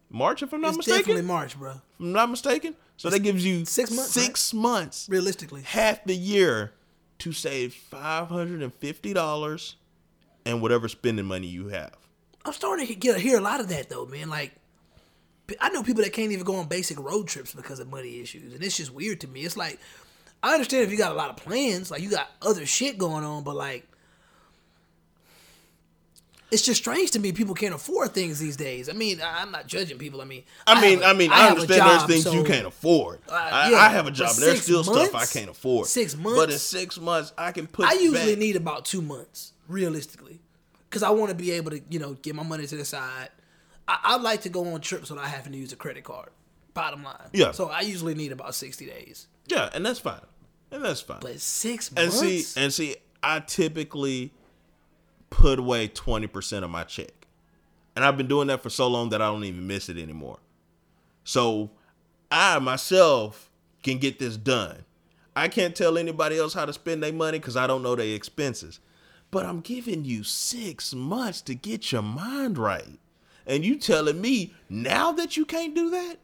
March, 0.10 0.44
if 0.44 0.52
I'm 0.54 0.62
not 0.62 0.70
it's 0.70 0.78
mistaken. 0.78 1.00
definitely 1.00 1.22
March, 1.24 1.58
bro. 1.58 1.72
If 1.72 1.78
I'm 2.00 2.12
not 2.12 2.30
mistaken. 2.30 2.76
So 2.98 3.10
that 3.10 3.20
gives 3.20 3.46
you 3.46 3.64
six 3.66 3.92
months, 3.92 4.12
Six 4.12 4.54
months, 4.54 5.08
Realistically, 5.10 5.62
half 5.62 6.04
the 6.04 6.16
year, 6.16 6.74
to 7.20 7.32
save 7.32 7.74
five 7.74 8.28
hundred 8.28 8.62
and 8.62 8.74
fifty 8.74 9.14
dollars, 9.14 9.76
and 10.46 10.62
whatever 10.62 10.88
spending 10.88 11.26
money 11.26 11.48
you 11.48 11.68
have. 11.68 11.96
I'm 12.46 12.54
starting 12.54 12.88
to 12.88 12.96
get 12.96 13.20
hear 13.20 13.38
a 13.38 13.42
lot 13.42 13.60
of 13.60 13.70
that 13.70 13.90
though, 13.90 14.06
man. 14.06 14.30
Like, 14.30 14.54
I 15.60 15.70
know 15.70 15.84
people 15.84 16.04
that 16.04 16.14
can't 16.14 16.32
even 16.32 16.46
go 16.46 16.56
on 16.56 16.68
basic 16.68 17.00
road 17.00 17.28
trips 17.28 17.54
because 17.54 17.80
of 17.80 17.90
money 17.90 18.22
issues, 18.22 18.54
and 18.54 18.64
it's 18.64 18.78
just 18.78 18.94
weird 18.94 19.22
to 19.22 19.28
me. 19.28 19.42
It's 19.42 19.58
like 19.58 19.80
I 20.42 20.54
understand 20.54 20.84
if 20.84 20.92
you 20.92 20.98
got 20.98 21.12
a 21.12 21.16
lot 21.16 21.30
of 21.30 21.38
plans, 21.38 21.92
like 21.92 22.02
you 22.02 22.10
got 22.10 22.30
other 22.42 22.66
shit 22.66 22.98
going 22.98 23.24
on, 23.24 23.44
but 23.44 23.56
like. 23.56 23.86
It's 26.52 26.64
just 26.64 26.82
strange 26.82 27.12
to 27.12 27.20
me. 27.20 27.32
People 27.32 27.54
can't 27.54 27.76
afford 27.76 28.14
things 28.14 28.40
these 28.40 28.58
days. 28.58 28.90
I 28.90 28.94
mean, 28.94 29.22
I- 29.22 29.42
I'm 29.42 29.52
not 29.52 29.68
judging 29.68 30.00
people. 30.00 30.20
I 30.20 30.26
mean, 30.26 30.44
I 30.66 30.82
mean, 30.82 30.94
have 31.00 31.02
a- 31.02 31.06
I 31.06 31.14
mean, 31.14 31.32
I, 31.32 31.48
a 31.48 31.50
understand 31.52 31.78
job, 31.80 31.88
there's 31.90 32.04
things 32.12 32.24
so- 32.24 32.34
you 32.34 32.44
can't 32.44 32.66
afford. 32.66 33.20
Uh, 33.30 33.34
I, 33.34 33.70
yeah, 33.72 33.78
I 33.78 33.90
have 33.90 34.08
a 34.08 34.12
job, 34.12 34.32
and 34.34 34.42
there's 34.44 34.64
still 34.64 34.84
stuff 34.84 35.14
I 35.14 35.26
can't 35.28 35.50
afford. 35.52 35.88
Six 35.88 36.16
months, 36.18 36.40
but 36.40 36.50
in 36.52 36.58
six 36.58 37.00
months, 37.00 37.34
I 37.38 37.52
can 37.52 37.68
put. 37.68 37.86
I 37.86 37.94
usually 37.94 38.32
back- 38.34 38.40
need 38.40 38.56
about 38.56 38.86
two 38.86 39.02
months, 39.04 39.54
realistically, 39.68 40.40
because 40.90 41.04
I 41.04 41.12
want 41.12 41.30
to 41.30 41.36
be 41.36 41.52
able 41.52 41.70
to, 41.72 41.82
you 41.90 42.00
know, 42.00 42.14
get 42.14 42.34
my 42.34 42.44
money 42.44 42.66
to 42.66 42.76
the 42.76 42.86
side. 42.86 43.30
I, 43.88 44.00
I 44.04 44.18
like 44.18 44.42
to 44.42 44.50
go 44.50 44.74
on 44.74 44.82
trips 44.82 45.10
without 45.12 45.26
having 45.28 45.52
to 45.52 45.58
use 45.58 45.72
a 45.72 45.76
credit 45.76 46.04
card. 46.04 46.30
Bottom 46.74 47.04
line. 47.04 47.30
Yeah. 47.34 47.52
So 47.52 47.70
I 47.70 47.82
usually 47.82 48.16
need 48.16 48.32
about 48.32 48.56
sixty 48.56 48.86
days, 48.88 49.28
Yeah, 49.48 49.70
and 49.74 49.86
that's 49.86 50.00
fine, 50.00 50.22
and 50.72 50.84
that's 50.84 51.02
fine. 51.02 51.20
but 51.22 51.40
six 51.40 51.92
months, 51.92 52.20
and 52.22 52.30
see, 52.44 52.60
and 52.60 52.74
see, 52.74 52.96
I 53.22 53.40
typically 53.42 54.32
put 55.30 55.60
away 55.60 55.88
twenty 55.88 56.28
percent 56.28 56.66
of 56.66 56.72
my 56.72 56.84
check, 56.84 57.28
And 57.96 58.06
I've 58.06 58.18
been 58.18 58.28
doing 58.28 58.48
that 58.48 58.62
for 58.64 58.70
so 58.70 58.88
long 58.88 59.10
that 59.10 59.22
I 59.22 59.28
don't 59.28 59.44
even 59.44 59.68
miss 59.68 59.90
it 59.90 59.98
anymore. 59.98 60.40
So 61.24 61.72
I 62.32 62.60
myself 62.60 63.50
can 63.84 63.98
get 63.98 64.20
this 64.20 64.38
done. 64.38 64.86
I 65.36 65.48
can't 65.48 65.76
tell 65.76 65.98
anybody 65.98 66.38
else 66.38 66.54
how 66.54 66.66
to 66.66 66.74
spend 66.74 67.04
their 67.04 67.14
money 67.14 67.40
because 67.40 67.56
I 67.58 67.68
don't 67.68 67.84
know 67.84 67.96
their 67.96 68.16
expenses. 68.16 68.80
But 69.32 69.46
I'm 69.46 69.62
giving 69.62 70.06
you 70.06 70.24
six 70.24 70.94
months 70.94 71.42
to 71.42 71.56
get 71.56 71.92
your 71.92 72.02
mind 72.02 72.58
right. 72.58 73.00
And 73.46 73.64
you 73.64 73.78
telling 73.78 74.20
me 74.22 74.54
now 74.70 75.12
that 75.14 75.38
you 75.38 75.46
can't 75.46 75.76
do 75.76 75.90
that? 75.92 76.18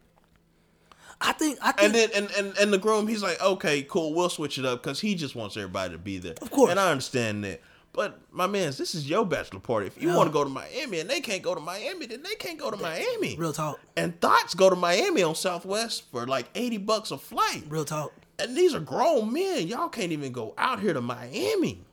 I 1.22 1.32
think 1.32 1.60
I 1.62 1.72
think 1.72 1.86
And 1.86 1.96
then 1.96 2.10
and, 2.16 2.32
and, 2.38 2.58
and 2.58 2.74
the 2.74 2.78
groom, 2.78 3.08
he's 3.08 3.24
like, 3.24 3.42
okay, 3.42 3.84
cool, 3.84 4.14
we'll 4.14 4.30
switch 4.30 4.58
it 4.58 4.66
up 4.66 4.84
because 4.84 5.00
he 5.00 5.16
just 5.16 5.36
wants 5.36 5.56
everybody 5.56 5.94
to 5.94 5.98
be 6.00 6.18
there. 6.18 6.36
Of 6.42 6.52
course. 6.52 6.72
And 6.72 6.80
I 6.80 6.92
understand 6.92 7.44
that. 7.44 7.62
But 7.96 8.20
my 8.32 8.46
man, 8.46 8.74
this 8.78 8.94
is 8.94 9.10
your 9.10 9.26
bachelor 9.26 9.62
party. 9.62 9.88
If 9.88 10.02
you 10.02 10.10
No. 10.10 10.18
want 10.18 10.28
to 10.28 10.34
go 10.34 10.44
to 10.44 10.50
Miami 10.50 11.00
and 11.00 11.10
they 11.10 11.22
can't 11.22 11.42
go 11.42 11.56
to 11.56 11.62
Miami, 11.62 12.06
then 12.08 12.24
they 12.24 12.36
can't 12.36 12.60
go 12.60 12.70
to 12.70 12.76
Miami. 12.78 13.38
real 13.38 13.54
talk, 13.54 13.80
And 13.96 14.20
thoughts 14.20 14.54
go 14.54 14.70
to 14.70 14.76
Miami 14.76 15.24
on 15.24 15.34
Southwest 15.36 16.04
for 16.12 16.28
like 16.28 16.48
80 16.56 16.78
bucks 16.78 17.12
a 17.12 17.18
flight. 17.18 17.64
real 17.70 17.86
talk. 17.86 18.12
And 18.38 18.56
these 18.58 18.76
are 18.76 18.82
grown 18.82 19.32
men. 19.32 19.68
Y'all 19.68 19.88
can't 19.88 20.12
even 20.12 20.34
go 20.34 20.54
out 20.58 20.82
here 20.82 20.94
to 20.94 21.00
Miami. 21.00 21.86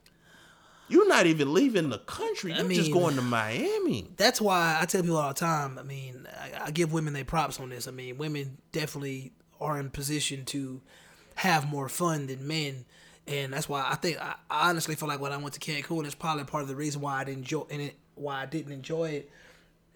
You're 0.89 1.09
not 1.09 1.27
even 1.27 1.55
leaving 1.55 1.89
the 1.89 1.99
country. 2.01 2.53
You're 2.53 2.69
just 2.69 2.91
mean- 2.91 2.93
going 2.93 3.15
to 3.15 3.23
Miami. 3.23 4.09
That's 4.17 4.41
why 4.41 4.79
I 4.81 4.85
tell 4.87 5.03
people 5.03 5.17
all 5.19 5.29
the 5.29 5.35
time. 5.39 5.79
I 5.79 5.83
mean, 5.85 6.27
I, 6.39 6.65
I 6.67 6.71
give 6.73 6.93
women 6.93 7.13
their 7.13 7.25
props 7.25 7.61
on 7.61 7.71
this. 7.71 7.87
I 7.87 7.93
mean, 7.93 8.19
women 8.19 8.59
definitely 8.73 9.33
are 9.61 9.79
in 9.79 9.91
position 9.91 10.45
to 10.47 10.81
have 11.37 11.71
more 11.71 11.89
fun 11.89 12.27
than 12.27 12.47
men, 12.47 12.85
and 13.27 13.53
that's 13.53 13.69
why 13.69 13.87
I 13.89 13.95
think 13.95 14.19
I, 14.21 14.35
honestly 14.51 14.95
feel 14.95 15.09
like 15.09 15.21
when 15.21 15.33
I 15.33 15.37
went 15.37 15.55
to 15.55 15.61
Cancun, 15.61 16.05
it's 16.05 16.15
probably 16.15 16.45
part 16.45 16.63
of 16.63 16.69
the 16.69 16.77
reason 16.77 17.01
why 17.01 17.21
I 17.21 17.25
didn't 17.25 17.41
enjoy 17.41 17.67
it, 17.71 17.95
why 18.15 18.43
I 18.43 18.47
didn't 18.47 18.73
enjoy 18.73 19.11
it, 19.11 19.31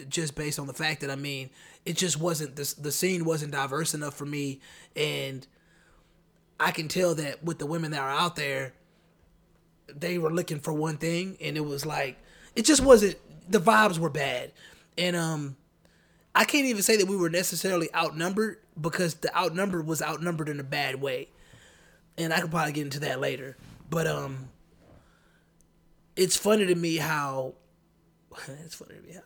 just 0.09 0.35
based 0.35 0.59
on 0.59 0.67
the 0.67 0.73
fact 0.75 1.01
that 1.01 1.11
I 1.11 1.17
mean, 1.17 1.51
it 1.85 1.97
just 1.97 2.21
wasn't 2.21 2.57
the 2.57 2.75
the 2.81 2.93
scene 2.93 3.25
wasn't 3.25 3.53
diverse 3.53 3.95
enough 3.95 4.15
for 4.15 4.27
me, 4.27 4.61
and 4.95 5.47
I 6.59 6.71
can 6.71 6.89
tell 6.89 7.15
that 7.17 7.43
with 7.43 7.59
the 7.59 7.67
women 7.67 7.91
that 7.91 8.01
are 8.01 8.11
out 8.11 8.37
there, 8.37 8.75
they 9.89 10.19
were 10.19 10.33
looking 10.33 10.61
for 10.61 10.73
one 10.73 10.97
thing 10.97 11.37
and 11.41 11.57
it 11.57 11.65
was 11.65 11.85
like 11.85 12.19
it 12.55 12.65
just 12.65 12.83
wasn't 12.83 13.17
the 13.51 13.61
vibes 13.61 13.99
were 13.99 14.11
bad. 14.11 14.53
And 14.99 15.17
um 15.17 15.57
i 16.35 16.45
can't 16.45 16.67
even 16.67 16.83
say 16.83 16.99
that 16.99 17.07
we 17.07 17.17
were 17.17 17.31
necessarily 17.31 17.89
outnumbered 17.95 18.59
because 18.79 19.15
the 19.15 19.35
outnumbered 19.35 19.87
was 19.87 20.03
outnumbered 20.03 20.51
in 20.51 20.61
a 20.61 20.65
bad 20.65 21.01
way 21.01 21.29
and 22.19 22.33
i 22.33 22.41
could 22.41 22.51
probably 22.51 22.73
get 22.73 22.83
into 22.83 23.01
that 23.01 23.21
later 23.21 23.57
but 23.91 24.07
um 24.07 24.49
it's 26.17 26.37
funny 26.37 26.67
to 26.67 26.75
me 26.75 26.97
how 26.97 27.55
it's 28.65 28.75
funny 28.75 28.95
to 28.95 29.03
me 29.03 29.13
how 29.15 29.23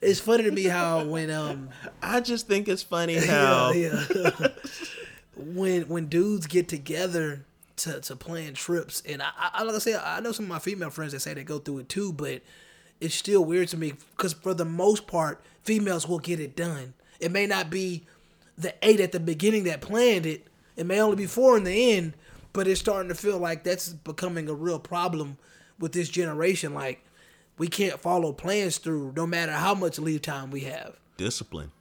it's 0.00 0.20
funny 0.20 0.44
to 0.44 0.50
me 0.50 0.64
how 0.64 1.04
when 1.06 1.30
um 1.30 1.70
I 2.02 2.20
just 2.20 2.46
think 2.46 2.68
it's 2.68 2.82
funny 2.82 3.14
how 3.26 3.72
yeah, 3.72 4.04
yeah. 4.14 4.48
when 5.36 5.82
when 5.82 6.06
dudes 6.06 6.46
get 6.46 6.68
together 6.68 7.44
to, 7.80 8.00
to 8.00 8.16
plan 8.16 8.54
trips, 8.54 9.02
and 9.08 9.22
I, 9.22 9.30
I 9.38 9.62
like 9.62 9.74
I 9.74 9.78
say, 9.78 9.96
I 9.96 10.20
know 10.20 10.32
some 10.32 10.44
of 10.44 10.48
my 10.50 10.58
female 10.58 10.90
friends 10.90 11.12
that 11.12 11.20
say 11.20 11.34
they 11.34 11.44
go 11.44 11.58
through 11.58 11.78
it 11.78 11.88
too, 11.88 12.12
but 12.12 12.42
it's 13.00 13.14
still 13.14 13.44
weird 13.44 13.68
to 13.68 13.76
me 13.76 13.94
because 14.16 14.34
for 14.34 14.52
the 14.54 14.64
most 14.64 15.06
part, 15.06 15.40
females 15.62 16.06
will 16.06 16.18
get 16.18 16.40
it 16.40 16.54
done. 16.54 16.94
It 17.20 17.32
may 17.32 17.46
not 17.46 17.70
be 17.70 18.04
the 18.58 18.74
eight 18.82 19.00
at 19.00 19.12
the 19.12 19.20
beginning 19.20 19.64
that 19.64 19.80
planned 19.80 20.26
it. 20.26 20.46
It 20.76 20.84
may 20.86 21.00
only 21.00 21.16
be 21.16 21.26
four 21.26 21.56
in 21.56 21.64
the 21.64 21.92
end, 21.92 22.14
but 22.52 22.66
it's 22.66 22.80
starting 22.80 23.08
to 23.08 23.14
feel 23.14 23.38
like 23.38 23.64
that's 23.64 23.90
becoming 23.90 24.48
a 24.48 24.54
real 24.54 24.78
problem 24.78 25.38
with 25.78 25.92
this 25.92 26.08
generation. 26.08 26.74
Like 26.74 27.04
we 27.58 27.68
can't 27.68 28.00
follow 28.00 28.32
plans 28.32 28.78
through, 28.78 29.12
no 29.16 29.26
matter 29.26 29.52
how 29.52 29.74
much 29.74 29.98
leave 29.98 30.22
time 30.22 30.50
we 30.50 30.60
have. 30.62 30.98
discipline. 31.16 31.72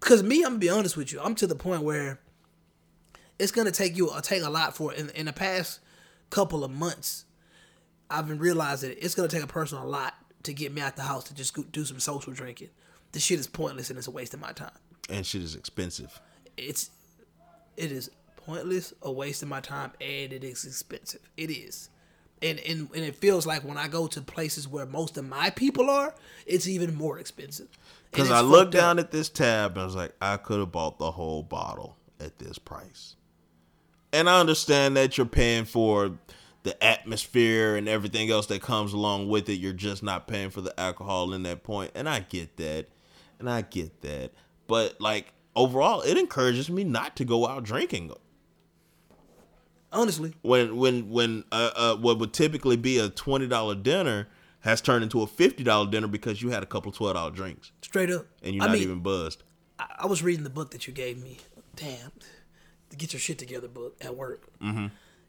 Cause 0.00 0.22
me, 0.22 0.38
I'm 0.38 0.52
gonna 0.52 0.58
be 0.58 0.70
honest 0.70 0.96
with 0.96 1.12
you. 1.12 1.20
I'm 1.20 1.34
to 1.36 1.46
the 1.46 1.54
point 1.54 1.82
where 1.82 2.20
it's 3.38 3.52
gonna 3.52 3.70
take 3.70 3.96
you 3.96 4.08
uh, 4.10 4.20
take 4.22 4.42
a 4.42 4.48
lot 4.50 4.74
for 4.74 4.94
in 4.94 5.10
in 5.10 5.26
the 5.26 5.32
past 5.32 5.80
couple 6.30 6.64
of 6.64 6.70
months. 6.70 7.26
I've 8.08 8.26
been 8.26 8.38
realizing 8.38 8.94
it's 8.98 9.14
gonna 9.14 9.28
take 9.28 9.42
a 9.42 9.46
person 9.46 9.76
a 9.78 9.84
lot 9.84 10.14
to 10.44 10.54
get 10.54 10.72
me 10.72 10.80
out 10.80 10.96
the 10.96 11.02
house 11.02 11.24
to 11.24 11.34
just 11.34 11.70
do 11.70 11.84
some 11.84 12.00
social 12.00 12.32
drinking. 12.32 12.70
This 13.12 13.24
shit 13.24 13.38
is 13.38 13.46
pointless 13.46 13.90
and 13.90 13.98
it's 13.98 14.08
a 14.08 14.10
waste 14.10 14.32
of 14.32 14.40
my 14.40 14.52
time. 14.52 14.70
And 15.10 15.26
shit 15.26 15.42
is 15.42 15.54
expensive. 15.54 16.18
It's 16.56 16.90
it 17.76 17.92
is 17.92 18.10
pointless, 18.46 18.92
or 19.00 19.14
wasting 19.14 19.48
my 19.48 19.60
time, 19.60 19.92
and 20.00 20.32
it 20.32 20.44
is 20.44 20.64
expensive. 20.64 21.20
It 21.36 21.50
is. 21.50 21.90
And, 22.42 22.58
and 22.60 22.88
and 22.94 23.04
it 23.04 23.16
feels 23.16 23.46
like 23.46 23.64
when 23.64 23.76
I 23.76 23.86
go 23.86 24.06
to 24.06 24.20
places 24.22 24.66
where 24.66 24.86
most 24.86 25.18
of 25.18 25.28
my 25.28 25.50
people 25.50 25.90
are, 25.90 26.14
it's 26.46 26.66
even 26.66 26.94
more 26.94 27.18
expensive. 27.18 27.68
Because 28.10 28.30
I 28.30 28.40
looked 28.40 28.74
up. 28.74 28.80
down 28.80 28.98
at 28.98 29.10
this 29.10 29.28
tab 29.28 29.72
and 29.72 29.82
I 29.82 29.84
was 29.84 29.94
like, 29.94 30.14
I 30.20 30.36
could 30.38 30.58
have 30.58 30.72
bought 30.72 30.98
the 30.98 31.10
whole 31.12 31.42
bottle 31.42 31.96
at 32.18 32.38
this 32.38 32.58
price. 32.58 33.16
And 34.12 34.28
I 34.28 34.40
understand 34.40 34.96
that 34.96 35.16
you're 35.16 35.26
paying 35.26 35.64
for 35.64 36.18
the 36.62 36.82
atmosphere 36.82 37.76
and 37.76 37.88
everything 37.88 38.30
else 38.30 38.46
that 38.46 38.62
comes 38.62 38.92
along 38.92 39.28
with 39.28 39.48
it. 39.48 39.54
You're 39.54 39.72
just 39.72 40.02
not 40.02 40.26
paying 40.26 40.50
for 40.50 40.60
the 40.60 40.78
alcohol 40.78 41.32
in 41.32 41.42
that 41.44 41.62
point. 41.62 41.92
And 41.94 42.08
I 42.08 42.20
get 42.20 42.56
that. 42.56 42.86
And 43.38 43.48
I 43.48 43.62
get 43.62 44.00
that. 44.02 44.32
But 44.66 45.00
like 45.00 45.32
overall, 45.54 46.00
it 46.02 46.18
encourages 46.18 46.68
me 46.70 46.84
not 46.84 47.16
to 47.16 47.24
go 47.24 47.46
out 47.46 47.64
drinking. 47.64 48.12
Honestly. 49.92 50.34
When 50.42 50.76
when 50.76 51.10
when 51.10 51.44
uh, 51.52 51.70
uh 51.74 51.96
what 51.96 52.18
would 52.18 52.32
typically 52.32 52.76
be 52.76 52.98
a 52.98 53.08
twenty 53.08 53.46
dollar 53.46 53.74
dinner 53.74 54.28
has 54.60 54.80
turned 54.80 55.02
into 55.02 55.22
a 55.22 55.26
fifty 55.26 55.64
dollar 55.64 55.90
dinner 55.90 56.06
because 56.06 56.42
you 56.42 56.50
had 56.50 56.62
a 56.62 56.66
couple 56.66 56.92
twelve 56.92 57.14
dollar 57.14 57.30
drinks 57.30 57.72
Straight 57.82 58.10
up. 58.10 58.26
and 58.42 58.54
you're 58.54 58.64
I 58.64 58.68
not 58.68 58.74
mean, 58.74 58.82
even 58.82 59.00
buzzed. 59.00 59.42
I, 59.78 59.86
I 60.00 60.06
was 60.06 60.22
reading 60.22 60.44
the 60.44 60.50
book 60.50 60.70
that 60.72 60.86
you 60.86 60.92
gave 60.92 61.22
me. 61.22 61.38
Damn, 61.76 62.12
the 62.90 62.96
Get 62.96 63.12
Your 63.12 63.20
Shit 63.20 63.38
Together 63.38 63.68
book 63.68 63.96
at 64.00 64.16
work. 64.16 64.48
Mm-hmm. 64.60 64.86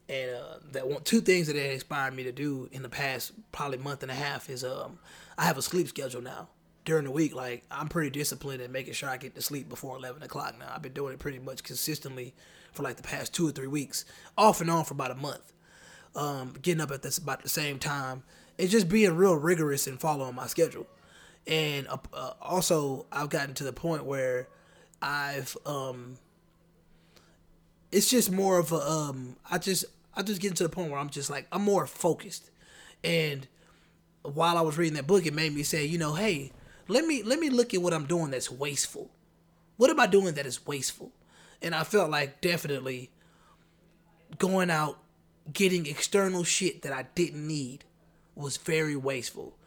And 0.09 0.32
uh, 0.36 0.57
that 0.74 0.88
one, 0.88 1.03
two 1.03 1.22
things 1.22 1.47
that 1.47 1.55
it 1.55 1.72
inspired 1.72 2.14
me 2.14 2.24
to 2.24 2.34
do 2.34 2.68
in 2.74 2.82
the 2.82 2.89
past 2.89 3.32
probably 3.53 3.78
month 3.78 4.03
and 4.03 4.12
a 4.12 4.16
half 4.16 4.49
is 4.49 4.64
um, 4.64 4.99
I 5.38 5.45
have 5.45 5.57
a 5.57 5.62
sleep 5.62 5.88
schedule 5.88 6.22
now 6.22 6.49
during 6.84 7.05
the 7.05 7.12
week. 7.12 7.34
Like 7.34 7.64
I'm 7.72 7.88
pretty 7.88 8.09
disciplined 8.09 8.62
in 8.62 8.72
making 8.72 8.93
sure 8.93 9.07
I 9.07 9.16
get 9.16 9.36
to 9.36 9.41
sleep 9.41 9.70
before 9.70 9.95
eleven 9.95 10.22
o'clock. 10.24 10.55
Now 10.59 10.72
I've 10.76 10.82
been 10.82 10.91
doing 10.93 11.14
it 11.14 11.20
pretty 11.20 11.39
much 11.39 11.64
consistently 11.64 12.34
for 12.72 12.84
like 12.84 12.98
the 12.98 13.04
past 13.04 13.34
two 13.34 13.48
or 13.48 13.52
three 13.52 13.68
weeks, 13.68 14.06
off 14.38 14.62
and 14.62 14.70
on 14.70 14.86
for 14.86 14.94
about 14.94 15.12
a 15.12 15.16
month. 15.16 15.54
Um, 16.14 16.56
getting 16.62 16.82
up 16.82 16.92
at 16.92 17.04
this 17.04 17.18
about 17.18 17.42
the 17.42 17.50
same 17.50 17.80
time 17.80 18.24
and 18.60 18.70
just 18.70 18.90
being 18.90 19.16
real 19.16 19.36
rigorous 19.36 19.88
and 19.88 20.00
following 20.00 20.36
my 20.36 20.48
schedule. 20.48 20.88
And 21.48 21.88
uh, 21.88 21.98
uh, 22.14 22.34
also, 22.42 23.06
I've 23.12 23.30
gotten 23.30 23.54
to 23.56 23.64
the 23.64 23.74
point 23.74 24.06
where 24.06 24.48
I've 25.02 25.58
um, 25.66 26.18
it's 27.92 28.10
just 28.10 28.32
more 28.32 28.60
of 28.60 28.72
a 28.72 28.76
um, 28.76 29.36
I 29.50 29.58
just 29.58 29.86
I 30.14 30.22
just 30.22 30.42
get 30.42 30.56
to 30.58 30.64
the 30.64 30.70
point 30.70 30.92
where 30.92 31.00
I'm 31.00 31.10
just 31.10 31.30
like 31.30 31.48
I'm 31.52 31.64
more 31.64 31.88
focused. 31.88 32.52
And 33.04 33.48
while 34.22 34.58
I 34.58 34.62
was 34.62 34.78
reading 34.78 34.96
that 34.96 35.08
book, 35.08 35.26
it 35.26 35.34
made 35.34 35.54
me 35.54 35.64
say, 35.64 35.86
you 35.86 35.98
know, 35.98 36.14
hey, 36.14 36.52
let 36.88 37.06
me 37.06 37.24
let 37.24 37.40
me 37.40 37.50
look 37.50 37.74
at 37.74 37.82
what 37.82 37.94
I'm 37.94 38.06
doing 38.06 38.32
that's 38.32 38.52
wasteful. 38.52 39.10
What 39.78 39.90
am 39.90 40.00
I 40.00 40.06
doing 40.06 40.36
that 40.36 40.46
is 40.46 40.66
wasteful? 40.66 41.12
And 41.62 41.76
I 41.76 41.84
felt 41.84 42.09
like 42.09 42.41
definitely 42.41 43.12
going 44.38 44.70
out 44.70 44.97
getting 45.51 45.86
external 45.86 46.43
shit 46.43 46.82
that 46.84 46.93
I 46.93 47.05
didn't 47.16 47.45
need 47.45 47.84
was 48.36 48.57
very 48.57 48.95
wasteful. 48.95 49.57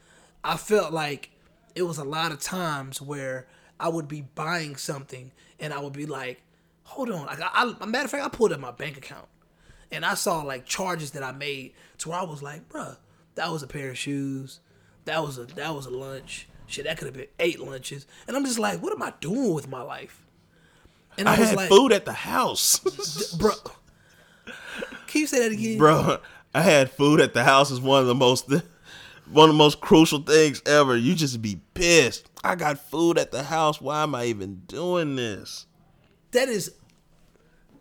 I 0.43 0.57
felt 0.57 0.93
like 0.93 1.31
it 1.75 1.83
was 1.83 1.99
a 1.99 2.05
lot 2.05 2.33
of 2.33 2.41
times 2.41 3.01
where 3.01 3.47
I 3.79 3.89
would 3.89 4.09
be 4.09 4.23
buying 4.23 4.77
something 4.77 5.33
and 5.59 5.73
I 5.73 5.81
would 5.81 5.93
be 5.93 6.07
like, 6.07 6.43
hold 6.85 7.11
on. 7.11 7.27
Like, 7.27 7.41
I, 7.41 7.75
I, 7.81 7.87
matter 7.87 8.05
of 8.05 8.11
fact, 8.11 8.25
I 8.25 8.29
pulled 8.29 8.53
up 8.53 8.61
my 8.61 8.71
bank 8.71 8.97
account 8.97 9.27
and 9.91 10.05
I 10.05 10.15
saw 10.15 10.43
like 10.43 10.67
charges 10.67 11.13
that 11.13 11.23
I 11.23 11.33
made 11.33 11.73
to 11.99 12.11
where 12.11 12.19
I 12.19 12.25
was 12.25 12.43
like, 12.43 12.69
bruh, 12.69 12.97
that 13.35 13.51
was 13.51 13.63
a 13.63 13.67
pair 13.67 13.91
of 13.91 13.99
shoes. 13.99 14.61
That 15.05 15.23
was 15.23 15.39
a 15.39 15.45
that 15.45 15.75
was 15.75 15.87
a 15.87 15.91
lunch. 15.91 16.49
Shit, 16.67 16.85
that 16.85 16.97
could 16.97 17.07
have 17.07 17.15
been 17.15 17.27
eight 17.39 17.61
lunches. 17.61 18.07
And 18.27 18.37
I'm 18.37 18.45
just 18.45 18.59
like, 18.59 18.83
what 18.83 18.93
am 18.93 19.03
I 19.03 19.13
doing 19.21 19.53
with 19.53 19.69
my 19.69 19.83
life? 19.83 20.24
And 21.19 21.29
I 21.29 21.37
I, 21.37 21.41
was 21.41 21.49
had 21.51 21.57
like, 21.57 21.69
food 21.69 21.93
at 21.93 22.05
the 22.05 22.13
house, 22.13 22.79
bro. 23.39 23.53
Can 25.07 25.21
you 25.21 25.27
say 25.27 25.41
that 25.41 25.53
again? 25.53 25.79
bro. 25.79 26.19
I 26.55 26.63
had 26.63 26.91
food 26.91 27.21
at 27.21 27.35
the 27.35 27.45
house 27.45 27.71
is 27.71 27.81
one 27.81 28.01
of 28.01 28.07
the 28.07 28.15
most 28.15 28.51
one 29.31 29.49
of 29.49 29.55
the 29.55 29.59
most 29.59 29.81
crucial 29.81 30.21
things 30.21 30.63
ever. 30.67 30.97
You 30.97 31.15
just 31.15 31.41
be 31.43 31.61
pissed. 31.75 32.29
I 32.43 32.55
got 32.57 32.79
food 32.79 33.19
at 33.19 33.31
the 33.33 33.43
house. 33.43 33.81
Why 33.81 34.03
am 34.03 34.15
I 34.15 34.27
even 34.27 34.63
doing 34.67 35.17
this? 35.17 35.67
that 36.35 36.49
is 36.49 36.73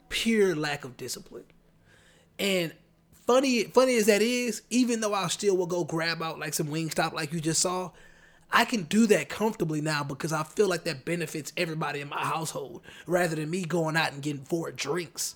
pure 0.10 0.56
lack 0.56 0.86
of 0.86 0.96
discipline. 0.96 1.44
And 2.40 2.74
funny, 3.28 3.64
funny 3.66 3.98
as 3.98 4.06
that 4.06 4.22
is, 4.22 4.62
even 4.70 5.02
though 5.02 5.14
I 5.14 5.28
still 5.28 5.58
will 5.58 5.66
go 5.66 5.84
grab 5.84 6.22
out 6.22 6.40
like 6.40 6.54
some 6.54 6.68
Wingstop, 6.68 7.14
like 7.14 7.34
you 7.34 7.42
just 7.42 7.62
saw, 7.62 7.92
I 8.56 8.66
can 8.66 8.84
do 8.84 9.08
that 9.08 9.30
comfortably 9.30 9.82
now 9.82 10.04
because 10.04 10.32
I 10.32 10.44
feel 10.44 10.70
like 10.70 10.84
that 10.84 11.06
benefits 11.06 11.52
everybody 11.58 12.02
in 12.02 12.10
my 12.10 12.24
household 12.24 12.84
rather 13.08 13.36
than 13.36 13.50
me 13.50 13.66
going 13.66 13.98
out 13.98 14.14
and 14.14 14.22
getting 14.22 14.46
four 14.46 14.72
drinks. 14.72 15.36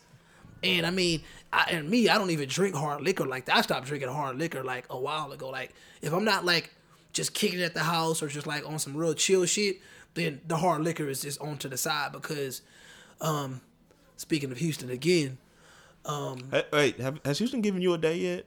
And 0.63 0.85
I 0.85 0.91
mean, 0.91 1.23
I, 1.51 1.67
and 1.71 1.89
me, 1.89 2.09
I 2.09 2.17
don't 2.19 2.29
even 2.29 2.47
drink 2.47 2.75
hard 2.75 3.01
liquor 3.01 3.25
like 3.25 3.45
that. 3.45 3.57
I 3.57 3.61
stopped 3.61 3.87
drinking 3.87 4.09
hard 4.09 4.37
liquor 4.37 4.63
like 4.63 4.85
a 4.91 4.99
while 4.99 5.31
ago. 5.31 5.49
Like 5.49 5.73
if 6.01 6.13
I'm 6.13 6.23
not 6.25 6.45
like 6.45 6.73
just 7.11 7.33
kicking 7.33 7.61
at 7.63 7.73
the 7.73 7.83
house 7.83 8.21
or 8.21 8.27
just 8.27 8.45
like 8.45 8.67
on 8.67 8.77
some 8.77 8.95
real 8.95 9.15
chill 9.15 9.45
shit, 9.45 9.77
then 10.13 10.39
the 10.47 10.57
hard 10.57 10.83
liquor 10.83 11.09
is 11.09 11.21
just 11.23 11.41
on 11.41 11.57
to 11.57 11.67
the 11.67 11.77
side 11.77 12.11
because, 12.11 12.61
um, 13.19 13.61
speaking 14.15 14.51
of 14.51 14.57
Houston 14.59 14.91
again, 14.91 15.39
um, 16.05 16.49
Hey, 16.51 16.63
wait, 16.71 16.99
have, 16.99 17.19
has 17.25 17.39
Houston 17.39 17.61
given 17.61 17.81
you 17.81 17.93
a 17.93 17.97
day 17.97 18.17
yet? 18.17 18.45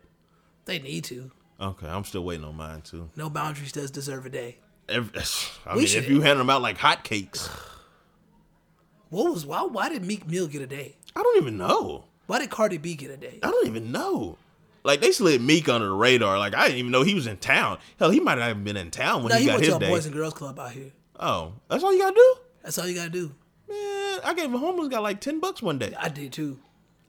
they 0.67 0.79
need 0.79 1.03
to. 1.05 1.33
Okay, 1.61 1.87
I'm 1.87 2.05
still 2.05 2.25
waiting 2.25 2.45
on 2.45 2.57
mine 2.57 2.81
too. 2.83 3.09
No 3.17 3.29
boundaries 3.29 3.73
does 3.73 3.91
deserve 3.91 4.25
a 4.27 4.31
day. 4.31 4.59
Every, 4.89 5.21
I 5.67 5.75
We 5.75 5.81
mean, 5.81 5.87
should- 5.89 6.05
if 6.05 6.11
you 6.11 6.21
hand 6.23 6.41
them 6.41 6.49
out 6.51 6.63
like 6.63 6.79
hotcakes, 6.79 7.49
What 9.11 9.33
was 9.33 9.45
why? 9.45 9.63
Why 9.63 9.89
did 9.89 10.05
Meek 10.05 10.29
Mill 10.29 10.47
get 10.47 10.63
a 10.63 10.67
day? 10.67 10.97
I 11.17 11.23
don't 11.23 11.37
even 11.37 11.57
know. 11.59 12.05
Why 12.27 12.39
did 12.39 12.51
Cardi 12.51 12.79
B 12.79 12.95
get 12.95 13.11
a 13.11 13.17
day? 13.17 13.41
I 13.43 13.51
don't 13.51 13.67
even 13.67 13.91
know. 13.91 14.39
Like 14.85 15.01
they 15.01 15.11
slid 15.11 15.43
Meek 15.43 15.69
under 15.69 15.89
the 15.89 15.93
radar. 15.95 16.39
Like 16.39 16.55
I 16.55 16.67
didn't 16.67 16.79
even 16.79 16.93
know 16.93 17.03
he 17.03 17.15
was 17.17 17.27
in 17.27 17.37
town. 17.39 17.79
Hell, 17.99 18.11
he 18.11 18.21
might 18.21 18.37
not 18.39 18.47
have 18.49 18.63
been 18.65 18.77
in 18.77 18.91
town 18.93 19.23
when 19.25 19.31
No, 19.31 19.37
he, 19.37 19.43
he 19.43 19.47
got 19.49 19.55
went 19.55 19.65
his 19.65 19.71
to 19.71 19.77
a 19.77 19.81
day. 19.81 19.89
Boys 19.89 20.07
and 20.07 20.15
Girls 20.15 20.35
Club 20.35 20.59
out 20.61 20.71
here. 20.71 20.93
oh, 21.19 21.53
that's 21.69 21.83
all 21.83 21.93
you 21.93 21.99
gotta 21.99 22.15
do, 22.15 22.35
That's 22.63 22.79
all 22.79 22.87
you 22.87 22.95
gotta 22.95 23.11
do. 23.11 23.35
man. 23.69 24.21
I 24.25 24.33
gave 24.37 24.55
a 24.55 24.59
homeless 24.59 24.89
guy 24.89 25.01
like 25.01 25.21
ten 25.21 25.41
bucks 25.41 25.61
one 25.61 25.79
day. 25.79 25.93
I 25.99 26.09
did 26.09 26.33
too. 26.33 26.59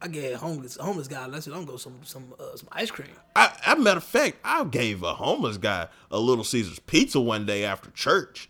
I 0.01 0.07
gave 0.07 0.33
a 0.33 0.37
homeless 0.37 0.77
homeless 0.77 1.07
guy. 1.07 1.27
Let's 1.27 1.45
don't 1.45 1.65
go 1.65 1.77
some 1.77 1.99
some 2.03 2.33
uh, 2.39 2.55
some 2.55 2.67
ice 2.71 2.89
cream. 2.89 3.09
I, 3.35 3.55
I 3.65 3.75
matter 3.75 3.97
of 3.97 4.03
fact, 4.03 4.37
I 4.43 4.63
gave 4.63 5.03
a 5.03 5.13
homeless 5.13 5.57
guy 5.57 5.87
a 6.09 6.19
Little 6.19 6.43
Caesars 6.43 6.79
pizza 6.79 7.19
one 7.19 7.45
day 7.45 7.63
after 7.63 7.91
church. 7.91 8.49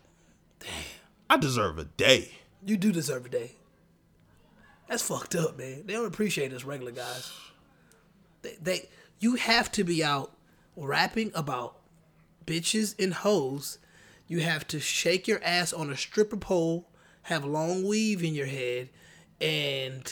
Damn, 0.60 0.70
I 1.30 1.38
deserve 1.38 1.78
a 1.78 1.84
day. 1.84 2.32
You 2.66 2.78
do 2.78 2.91
deserve 2.91 3.26
a 3.26 3.30
day. 3.30 3.52
That's 4.88 5.04
fucked 5.04 5.36
up, 5.36 5.58
man. 5.58 5.84
They 5.86 5.93
don't 5.93 6.06
appreciate 6.06 6.54
us 6.54 6.64
regular 6.64 6.91
guys. 6.91 7.32
They, 8.43 8.58
they 8.62 8.89
you 9.20 9.36
have 9.36 9.72
to 9.74 9.84
be 9.84 10.04
out 10.04 10.32
rapping 10.78 11.32
about 11.36 11.78
bitches 12.45 13.02
and 13.02 13.14
hoes. 13.14 13.78
You 14.28 14.39
have 14.39 14.66
to 14.68 14.80
shake 14.80 15.28
your 15.28 15.43
ass 15.43 15.74
on 15.74 15.89
a 15.89 15.97
stripper 15.97 16.38
pole, 16.38 16.88
have 17.24 17.43
long 17.43 17.86
weave 17.86 18.24
in 18.24 18.34
your 18.34 18.45
head, 18.45 18.89
and 19.41 20.12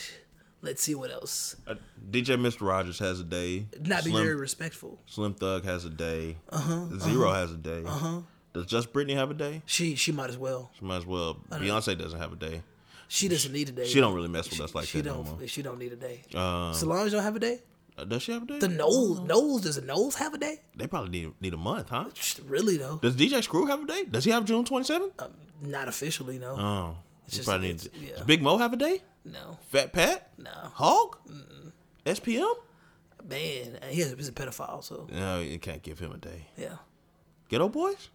let's 0.62 0.82
see 0.82 0.96
what 0.96 1.12
else. 1.12 1.56
Uh, 1.68 1.76
DJ 2.10 2.38
Mr. 2.40 2.68
Rogers 2.68 3.00
has 3.00 3.20
a 3.20 3.24
day. 3.24 3.66
Not 3.82 4.04
be 4.04 4.12
very 4.12 4.36
respectful. 4.36 5.00
Slim 5.06 5.34
Thug 5.34 5.64
has 5.66 5.86
a 5.86 5.90
day. 5.90 6.38
Uh-huh. 6.50 6.88
Z-Ro 7.00 7.34
has 7.34 7.52
a 7.52 7.58
day. 7.58 7.84
Uh-huh. 7.86 8.22
Does 8.54 8.66
Just 8.66 8.92
Brittany 8.94 9.14
have 9.16 9.30
a 9.30 9.36
day? 9.36 9.62
She 9.66 9.96
she 9.96 10.12
might 10.12 10.30
as 10.30 10.38
well. 10.38 10.72
She 10.80 10.84
might 10.86 10.98
as 10.98 11.06
well. 11.06 11.38
Beyonce 11.52 11.98
doesn't 11.98 12.20
have 12.20 12.34
a 12.34 12.36
day. 12.36 12.64
She 13.08 13.28
doesn't 13.28 13.52
need 13.52 13.70
a 13.70 13.72
day. 13.72 13.86
She 13.86 14.00
don't 14.00 14.14
really 14.14 14.28
mess 14.28 14.50
with 14.50 14.60
us 14.62 14.74
like 14.76 14.86
she 14.88 15.02
that 15.02 15.10
no 15.10 15.24
don't. 15.24 15.40
more. 15.40 15.48
She 15.48 15.62
don't 15.62 15.80
need 15.80 15.94
a 15.94 15.96
day. 15.96 16.22
Um, 16.36 16.74
Solange 16.74 17.12
don't 17.12 17.24
have 17.24 17.36
a 17.36 17.40
day. 17.40 17.60
Uh, 17.98 18.06
does 18.06 18.22
she 18.24 18.32
have 18.32 18.44
a 18.44 18.46
day? 18.46 18.60
The 18.60 18.68
nose, 18.68 19.20
nose. 19.22 19.62
Does 19.62 19.76
the 19.76 19.82
nose 19.82 20.16
have 20.16 20.34
a 20.34 20.38
day? 20.38 20.62
They 20.76 20.88
probably 20.88 21.10
need 21.10 21.34
need 21.42 21.54
a 21.54 21.58
month, 21.58 21.90
huh? 21.90 22.06
Really 22.46 22.78
though, 22.78 22.98
Does 23.02 23.16
DJ 23.16 23.44
Screw 23.44 23.66
have 23.66 23.84
a 23.84 23.86
day? 23.88 24.06
Does 24.06 24.26
he 24.26 24.32
have 24.32 24.46
June 24.46 24.64
twenty 24.64 24.86
seventh? 24.86 25.14
not 25.62 25.88
officially. 25.88 26.40
No, 26.40 26.56
Oh, 26.58 26.96
just- 27.38 27.48
probably 27.48 27.68
needs. 27.70 27.86
it's- 27.88 28.02
yeah. 28.02 28.16
Does 28.18 28.26
Big 28.26 28.42
Moe 28.42 28.58
have 28.58 28.74
a 28.74 28.78
day? 28.78 29.02
no, 29.26 29.58
Fat 29.70 29.94
Pat? 29.94 30.32
no. 30.38 30.50
Hog? 30.52 31.18
SPM? 32.06 32.54
Man, 33.28 33.78
he 33.90 34.02
is 34.02 34.14
he's 34.14 34.30
a 34.30 34.32
pedophile. 34.32 34.84
So 34.84 35.08
No, 35.12 35.40
you 35.42 35.60
can't 35.60 35.84
give 35.84 36.00
him 36.00 36.12
a 36.12 36.18
day. 36.18 36.48
yeah, 36.58 36.78
Geto 37.50 37.72
Boys? 37.72 38.10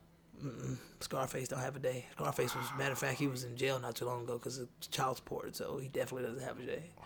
Scarface 1.01 1.49
don't 1.49 1.61
have 1.61 1.77
a 1.77 1.79
day. 1.79 2.07
Scarface 2.13 2.55
was 2.55 2.67
matter 2.79 2.93
of 2.93 2.99
fact 2.99 3.19
he 3.19 3.27
was 3.27 3.45
in 3.45 3.57
jail 3.57 3.79
not 3.79 3.95
too 3.95 4.05
long 4.07 4.23
ago 4.25 4.35
because 4.39 4.59
of 4.59 4.69
child 4.91 5.17
support. 5.17 5.55
So 5.57 5.79
he 5.79 5.89
definitely 5.89 6.29
doesn't 6.29 6.43
have 6.47 6.59
a 6.59 6.67
day. 6.67 6.91
Wow. 6.99 7.05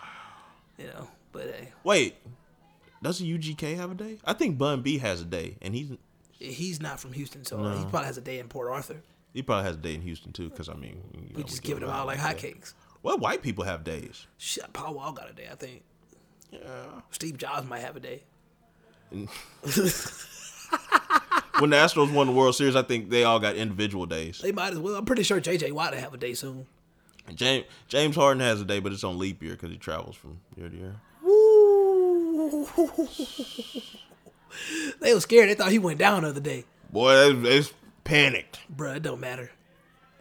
You 0.78 0.86
know, 0.86 1.08
but 1.32 1.42
hey, 1.46 1.72
Wait, 1.84 2.16
does 3.02 3.18
the 3.18 3.26
UGK 3.38 3.76
have 3.76 3.90
a 3.90 3.94
day? 3.94 4.18
I 4.24 4.32
think 4.32 4.56
Bun 4.58 4.82
B 4.82 4.98
has 4.98 5.20
a 5.20 5.24
day, 5.24 5.56
and 5.60 5.74
he's 5.74 5.90
he's 6.38 6.80
not 6.80 7.00
from 7.00 7.12
Houston, 7.12 7.44
so 7.44 7.58
he 7.72 7.84
probably 7.86 8.04
has 8.06 8.16
a 8.18 8.20
day 8.22 8.38
in 8.38 8.48
Port 8.48 8.68
Arthur. 8.70 9.02
He 9.32 9.42
probably 9.42 9.64
has 9.64 9.76
a 9.76 9.78
day 9.78 9.94
in 9.94 10.02
Houston 10.02 10.32
too. 10.32 10.50
Because 10.50 10.68
I 10.68 10.74
mean, 10.74 11.02
you 11.14 11.20
know, 11.20 11.26
We 11.36 11.42
just 11.44 11.62
give 11.62 11.76
giving 11.76 11.88
them 11.88 11.90
out 11.96 12.06
like 12.06 12.18
hotcakes. 12.18 12.74
Well, 13.02 13.18
white 13.18 13.42
people 13.42 13.64
have 13.64 13.84
days. 13.84 14.26
Shit, 14.38 14.72
Paul 14.72 14.94
Wall 14.94 15.12
got 15.12 15.30
a 15.30 15.32
day, 15.32 15.48
I 15.50 15.54
think. 15.54 15.82
Yeah. 16.50 16.60
Steve 17.10 17.36
Jobs 17.36 17.66
might 17.68 17.80
have 17.80 17.96
a 17.96 18.00
day. 18.00 18.22
when 19.10 19.26
the 21.70 21.76
Astros 21.76 22.12
won 22.12 22.26
the 22.26 22.32
World 22.32 22.54
Series, 22.54 22.76
I 22.76 22.82
think 22.82 23.10
they 23.10 23.24
all 23.24 23.38
got 23.38 23.56
individual 23.56 24.06
days. 24.06 24.40
They 24.42 24.52
might 24.52 24.72
as 24.72 24.78
well. 24.78 24.96
I'm 24.96 25.04
pretty 25.04 25.22
sure 25.22 25.40
JJ 25.40 25.72
Watt 25.72 25.92
will 25.92 26.00
have 26.00 26.14
a 26.14 26.18
day 26.18 26.34
soon. 26.34 26.66
James 27.34 27.66
James 27.88 28.16
Harden 28.16 28.40
has 28.40 28.60
a 28.60 28.64
day, 28.64 28.80
but 28.80 28.92
it's 28.92 29.04
on 29.04 29.18
leap 29.18 29.42
year 29.42 29.52
because 29.52 29.70
he 29.70 29.76
travels 29.76 30.16
from 30.16 30.40
year 30.56 30.68
to 30.68 30.76
year. 30.76 30.96
Woo! 31.22 32.66
They 35.00 35.14
were 35.14 35.20
scared. 35.20 35.48
They 35.50 35.54
thought 35.54 35.70
he 35.70 35.78
went 35.78 35.98
down 35.98 36.22
the 36.22 36.30
other 36.30 36.40
day. 36.40 36.64
Boy, 36.90 37.14
they, 37.14 37.32
they 37.60 37.68
panicked. 38.08 38.58
Bruh, 38.74 38.96
it 38.96 39.02
don't 39.02 39.20
matter. 39.20 39.50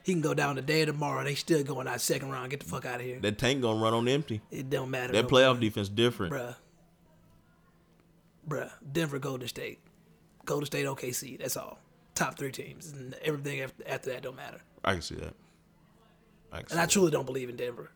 He 0.04 0.14
can 0.14 0.22
go 0.22 0.34
down 0.34 0.56
today 0.56 0.84
or 0.84 0.88
tomorrow. 0.88 1.24
They 1.24 1.36
still 1.36 1.64
going 1.64 1.88
out 1.88 2.00
second 2.00 2.30
round. 2.32 2.50
Get 2.52 2.60
the 2.62 2.66
fuck 2.66 2.86
out 2.86 3.00
of 3.00 3.06
here. 3.06 3.20
That 3.20 3.38
tank 3.38 3.62
gonna 3.62 3.82
run 3.82 3.94
on 3.94 4.08
empty. 4.08 4.42
It 4.52 4.70
don't 4.70 4.90
matter. 4.92 5.14
That 5.14 5.24
no 5.24 5.30
playoff 5.30 5.54
more. 5.54 5.62
defense 5.62 5.90
different. 5.90 6.34
Bruh. 6.34 6.56
Bruh. 8.48 8.72
Denver, 8.90 9.20
Golden 9.20 9.48
State. 9.48 9.80
Golden 10.46 10.66
State, 10.66 10.86
OKC. 10.86 11.40
That's 11.40 11.58
all. 11.58 11.80
Top 12.16 12.38
three 12.38 12.52
teams. 12.52 12.92
And 12.92 13.14
everything 13.22 13.60
after, 13.60 14.10
that 14.12 14.22
don't 14.22 14.36
matter. 14.36 14.60
I 14.84 14.94
can 14.94 15.02
see 15.02 15.16
that. 15.16 15.34
I 16.52 16.58
can 16.62 16.72
And 16.72 16.80
I 16.80 16.84
that. 16.84 16.90
truly 16.90 17.12
don't 17.12 17.26
believe 17.26 17.50
in 17.50 17.58
Denver. 17.58 17.92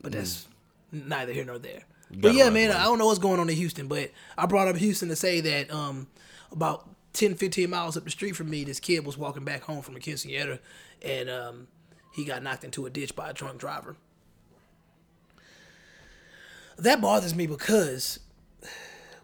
But 0.00 0.12
that's 0.12 0.48
neither 0.90 1.32
here 1.32 1.44
nor 1.44 1.58
there. 1.58 1.82
But 2.10 2.34
yeah, 2.34 2.50
man. 2.50 2.70
I 2.70 2.84
don't 2.84 2.98
know 2.98 3.06
what's 3.06 3.18
going 3.18 3.40
on 3.40 3.48
in 3.50 3.56
Houston, 3.56 3.88
but 3.88 4.10
I 4.36 4.46
brought 4.46 4.68
up 4.68 4.76
Houston 4.76 5.08
to 5.10 5.16
say 5.16 5.40
that 5.42 5.70
um, 5.70 6.06
about 6.50 6.88
10, 7.12 7.34
15 7.34 7.68
miles 7.68 7.96
up 7.96 8.04
the 8.04 8.10
street 8.10 8.36
from 8.36 8.50
me, 8.50 8.64
this 8.64 8.80
kid 8.80 9.04
was 9.04 9.18
walking 9.18 9.44
back 9.44 9.62
home 9.62 9.82
from 9.82 9.96
a 9.96 9.98
quinceanera 9.98 10.58
and 11.02 11.28
um, 11.28 11.66
he 12.12 12.24
got 12.24 12.42
knocked 12.42 12.64
into 12.64 12.86
a 12.86 12.90
ditch 12.90 13.14
by 13.14 13.30
a 13.30 13.32
drunk 13.32 13.58
driver. 13.58 13.96
That 16.78 17.00
bothers 17.00 17.34
me 17.34 17.46
because 17.46 18.18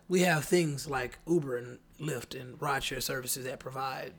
we 0.09 0.21
have 0.21 0.45
things 0.45 0.89
like 0.89 1.19
Uber 1.27 1.57
and 1.57 1.79
Lyft 2.01 2.39
and 2.39 2.59
rideshare 2.59 3.03
services 3.03 3.45
that 3.45 3.59
provide 3.59 4.13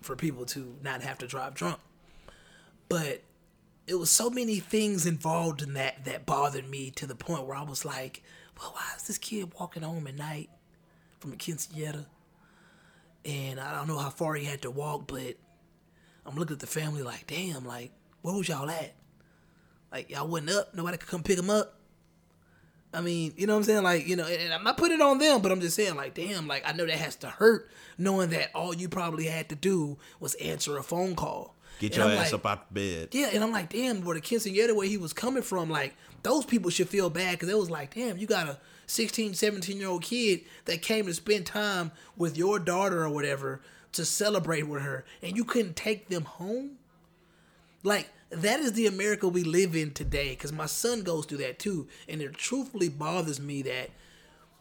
for 0.00 0.16
people 0.16 0.44
to 0.46 0.76
not 0.82 1.02
have 1.02 1.18
to 1.18 1.26
drive 1.26 1.54
drunk. 1.54 1.78
But 2.88 3.22
it 3.86 3.94
was 3.94 4.10
so 4.10 4.30
many 4.30 4.60
things 4.60 5.06
involved 5.06 5.62
in 5.62 5.74
that 5.74 6.04
that 6.04 6.26
bothered 6.26 6.68
me 6.68 6.90
to 6.92 7.06
the 7.06 7.14
point 7.14 7.46
where 7.46 7.56
I 7.56 7.62
was 7.62 7.84
like, 7.84 8.22
well, 8.58 8.72
why 8.72 8.96
is 8.96 9.04
this 9.04 9.18
kid 9.18 9.52
walking 9.58 9.82
home 9.82 10.06
at 10.06 10.14
night 10.14 10.50
from 11.18 11.32
a 11.32 11.36
quinceanera? 11.36 12.06
And 13.24 13.60
I 13.60 13.76
don't 13.76 13.88
know 13.88 13.98
how 13.98 14.10
far 14.10 14.34
he 14.34 14.44
had 14.44 14.62
to 14.62 14.70
walk, 14.70 15.06
but 15.06 15.36
I'm 16.26 16.36
looking 16.36 16.54
at 16.54 16.60
the 16.60 16.66
family 16.66 17.02
like, 17.02 17.26
damn, 17.26 17.64
like, 17.64 17.92
where 18.22 18.34
was 18.34 18.48
y'all 18.48 18.68
at? 18.68 18.94
Like, 19.92 20.10
y'all 20.10 20.26
wasn't 20.26 20.50
up? 20.50 20.74
Nobody 20.74 20.96
could 20.96 21.08
come 21.08 21.22
pick 21.22 21.38
him 21.38 21.50
up? 21.50 21.78
I 22.94 23.00
mean, 23.00 23.32
you 23.36 23.46
know 23.46 23.54
what 23.54 23.60
I'm 23.60 23.64
saying? 23.64 23.82
Like, 23.82 24.06
you 24.06 24.16
know, 24.16 24.26
and 24.26 24.52
I'm 24.52 24.64
not 24.64 24.76
putting 24.76 24.98
it 24.98 25.02
on 25.02 25.18
them, 25.18 25.40
but 25.40 25.50
I'm 25.50 25.60
just 25.60 25.76
saying, 25.76 25.94
like, 25.94 26.14
damn, 26.14 26.46
like, 26.46 26.68
I 26.68 26.72
know 26.72 26.84
that 26.84 26.96
has 26.96 27.16
to 27.16 27.28
hurt 27.28 27.70
knowing 27.96 28.30
that 28.30 28.50
all 28.54 28.74
you 28.74 28.88
probably 28.88 29.26
had 29.26 29.48
to 29.48 29.54
do 29.54 29.98
was 30.20 30.34
answer 30.34 30.76
a 30.76 30.82
phone 30.82 31.14
call. 31.14 31.54
Get 31.82 31.96
And 31.96 31.96
your 31.96 32.04
I'm 32.12 32.18
ass 32.18 32.32
like, 32.32 32.34
up 32.34 32.46
out 32.46 32.68
the 32.68 32.74
bed. 32.74 33.08
yeah, 33.10 33.30
and 33.32 33.42
I'm 33.42 33.50
like, 33.50 33.68
damn, 33.68 34.04
where 34.04 34.14
the 34.14 34.20
quinceanera 34.20 34.74
where 34.74 34.86
he 34.86 34.96
was 34.96 35.12
coming 35.12 35.42
from, 35.42 35.68
like, 35.68 35.94
those 36.22 36.44
people 36.46 36.70
should 36.70 36.88
feel 36.88 37.10
bad 37.10 37.32
because 37.32 37.48
it 37.48 37.58
was 37.58 37.70
like, 37.70 37.92
damn, 37.94 38.16
you 38.18 38.26
got 38.28 38.46
a 38.48 38.58
16, 38.86 39.34
17 39.34 39.76
year 39.78 39.88
old 39.88 40.02
kid 40.02 40.42
that 40.66 40.80
came 40.80 41.06
to 41.06 41.14
spend 41.14 41.44
time 41.44 41.90
with 42.16 42.36
your 42.38 42.60
daughter 42.60 43.02
or 43.02 43.10
whatever 43.10 43.60
to 43.94 44.04
celebrate 44.04 44.62
with 44.68 44.82
her, 44.82 45.04
and 45.22 45.36
you 45.36 45.44
couldn't 45.44 45.74
take 45.74 46.08
them 46.08 46.24
home? 46.24 46.78
Like, 47.82 48.08
that 48.30 48.60
is 48.60 48.74
the 48.74 48.86
America 48.86 49.26
we 49.26 49.42
live 49.42 49.74
in 49.74 49.90
today 49.90 50.30
because 50.30 50.52
my 50.52 50.66
son 50.66 51.02
goes 51.02 51.26
through 51.26 51.38
that 51.38 51.58
too. 51.58 51.88
And 52.08 52.22
it 52.22 52.32
truthfully 52.34 52.88
bothers 52.88 53.40
me 53.40 53.60
that 53.62 53.90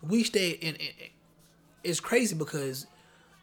we 0.01 0.23
stay 0.23 0.49
in. 0.49 0.75
in 0.75 0.89
it's 1.83 1.99
crazy 1.99 2.35
because 2.35 2.87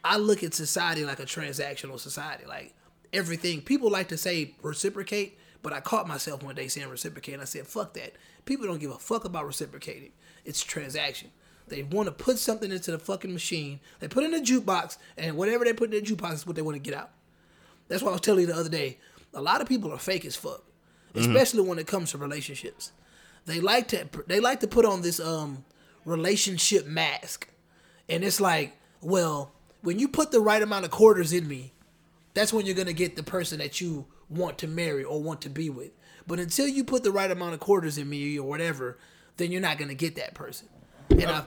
I 0.04 0.16
look 0.16 0.42
at 0.42 0.52
society 0.52 1.04
like 1.04 1.20
a 1.20 1.24
transactional 1.24 1.98
society. 1.98 2.44
Like 2.46 2.74
everything, 3.12 3.60
people 3.60 3.90
like 3.90 4.08
to 4.08 4.16
say 4.16 4.54
reciprocate, 4.62 5.38
but 5.62 5.72
I 5.72 5.80
caught 5.80 6.08
myself 6.08 6.42
one 6.42 6.54
day 6.54 6.68
saying 6.68 6.88
reciprocate, 6.88 7.34
and 7.34 7.42
I 7.42 7.46
said, 7.46 7.66
"Fuck 7.66 7.94
that." 7.94 8.14
People 8.44 8.66
don't 8.66 8.78
give 8.78 8.90
a 8.90 8.98
fuck 8.98 9.24
about 9.24 9.46
reciprocating. 9.46 10.12
It's 10.44 10.62
transaction. 10.62 11.30
They 11.68 11.82
want 11.82 12.06
to 12.06 12.12
put 12.12 12.38
something 12.38 12.70
into 12.70 12.90
the 12.90 12.98
fucking 12.98 13.32
machine. 13.32 13.80
They 14.00 14.08
put 14.08 14.24
in 14.24 14.34
a 14.34 14.38
jukebox, 14.38 14.96
and 15.16 15.36
whatever 15.36 15.64
they 15.64 15.72
put 15.72 15.92
in 15.92 16.02
the 16.02 16.10
jukebox 16.10 16.34
is 16.34 16.46
what 16.46 16.56
they 16.56 16.62
want 16.62 16.76
to 16.76 16.90
get 16.90 16.98
out. 16.98 17.10
That's 17.88 18.02
what 18.02 18.10
I 18.10 18.12
was 18.12 18.20
telling 18.20 18.42
you 18.42 18.46
the 18.46 18.56
other 18.56 18.68
day. 18.70 18.98
A 19.34 19.40
lot 19.42 19.60
of 19.60 19.68
people 19.68 19.92
are 19.92 19.98
fake 19.98 20.24
as 20.24 20.36
fuck, 20.36 20.64
especially 21.14 21.62
when 21.62 21.78
it 21.78 21.86
comes 21.86 22.12
to 22.12 22.18
relationships. 22.18 22.92
They 23.44 23.60
like 23.60 23.88
to 23.88 24.08
they 24.26 24.40
like 24.40 24.60
to 24.60 24.68
put 24.68 24.84
on 24.84 25.02
this 25.02 25.20
um 25.20 25.64
relationship 26.04 26.86
mask, 26.86 27.48
and 28.08 28.24
it's 28.24 28.40
like, 28.40 28.76
well, 29.00 29.52
when 29.82 29.98
you 29.98 30.08
put 30.08 30.30
the 30.30 30.40
right 30.40 30.62
amount 30.62 30.84
of 30.84 30.90
quarters 30.90 31.32
in 31.32 31.46
me, 31.46 31.72
that's 32.38 32.52
when 32.52 32.66
you're 32.66 32.74
gonna 32.74 32.92
get 32.92 33.16
the 33.16 33.22
person 33.22 33.58
that 33.58 33.80
you 33.80 34.06
want 34.28 34.58
to 34.58 34.68
marry 34.68 35.04
or 35.04 35.20
want 35.20 35.42
to 35.42 35.48
be 35.48 35.70
with. 35.70 35.90
But 36.26 36.38
until 36.38 36.68
you 36.68 36.84
put 36.84 37.02
the 37.02 37.10
right 37.10 37.30
amount 37.30 37.54
of 37.54 37.60
quarters 37.60 37.98
in 37.98 38.08
me 38.08 38.38
or 38.38 38.46
whatever, 38.46 38.98
then 39.38 39.50
you're 39.50 39.60
not 39.60 39.78
gonna 39.78 39.94
get 39.94 40.16
that 40.16 40.34
person. 40.34 40.68
And 41.10 41.26
I 41.26 41.44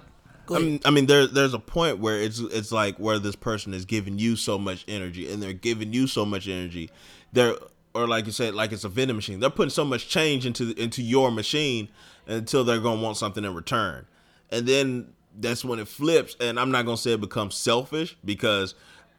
I 0.50 0.60
mean, 0.60 0.80
I 0.86 0.90
mean, 0.90 1.06
there, 1.06 1.28
there's 1.28 1.54
a 1.54 1.60
point 1.60 2.00
where 2.00 2.20
it's 2.20 2.40
it's 2.40 2.72
like 2.72 2.98
where 2.98 3.20
this 3.20 3.36
person 3.36 3.74
is 3.74 3.86
giving 3.86 4.20
you 4.20 4.36
so 4.36 4.58
much 4.58 4.84
energy, 4.88 5.32
and 5.32 5.42
they're 5.42 5.54
giving 5.54 5.94
you 5.94 6.08
so 6.08 6.26
much 6.26 6.48
energy. 6.48 6.90
They're 7.32 7.56
or 7.94 8.08
like 8.08 8.26
you 8.26 8.32
said, 8.32 8.54
like 8.54 8.72
it's 8.72 8.84
a 8.84 8.90
vending 8.90 9.16
machine. 9.16 9.40
They're 9.40 9.50
putting 9.50 9.70
so 9.70 9.86
much 9.86 10.10
change 10.10 10.46
into 10.46 10.74
into 10.82 11.02
your 11.02 11.32
machine 11.32 11.90
until 12.28 12.64
they're 12.64 12.80
gonna 12.80 13.02
want 13.02 13.18
something 13.18 13.44
in 13.44 13.54
return, 13.54 14.06
and 14.50 14.68
then 14.68 15.14
that's 15.40 15.64
when 15.64 15.80
it 15.80 15.88
flips. 15.88 16.36
And 16.40 16.60
I'm 16.60 16.72
not 16.72 16.86
gonna 16.86 16.98
say 16.98 17.14
it 17.14 17.22
becomes 17.22 17.56
selfish 17.56 18.18
because 18.26 18.76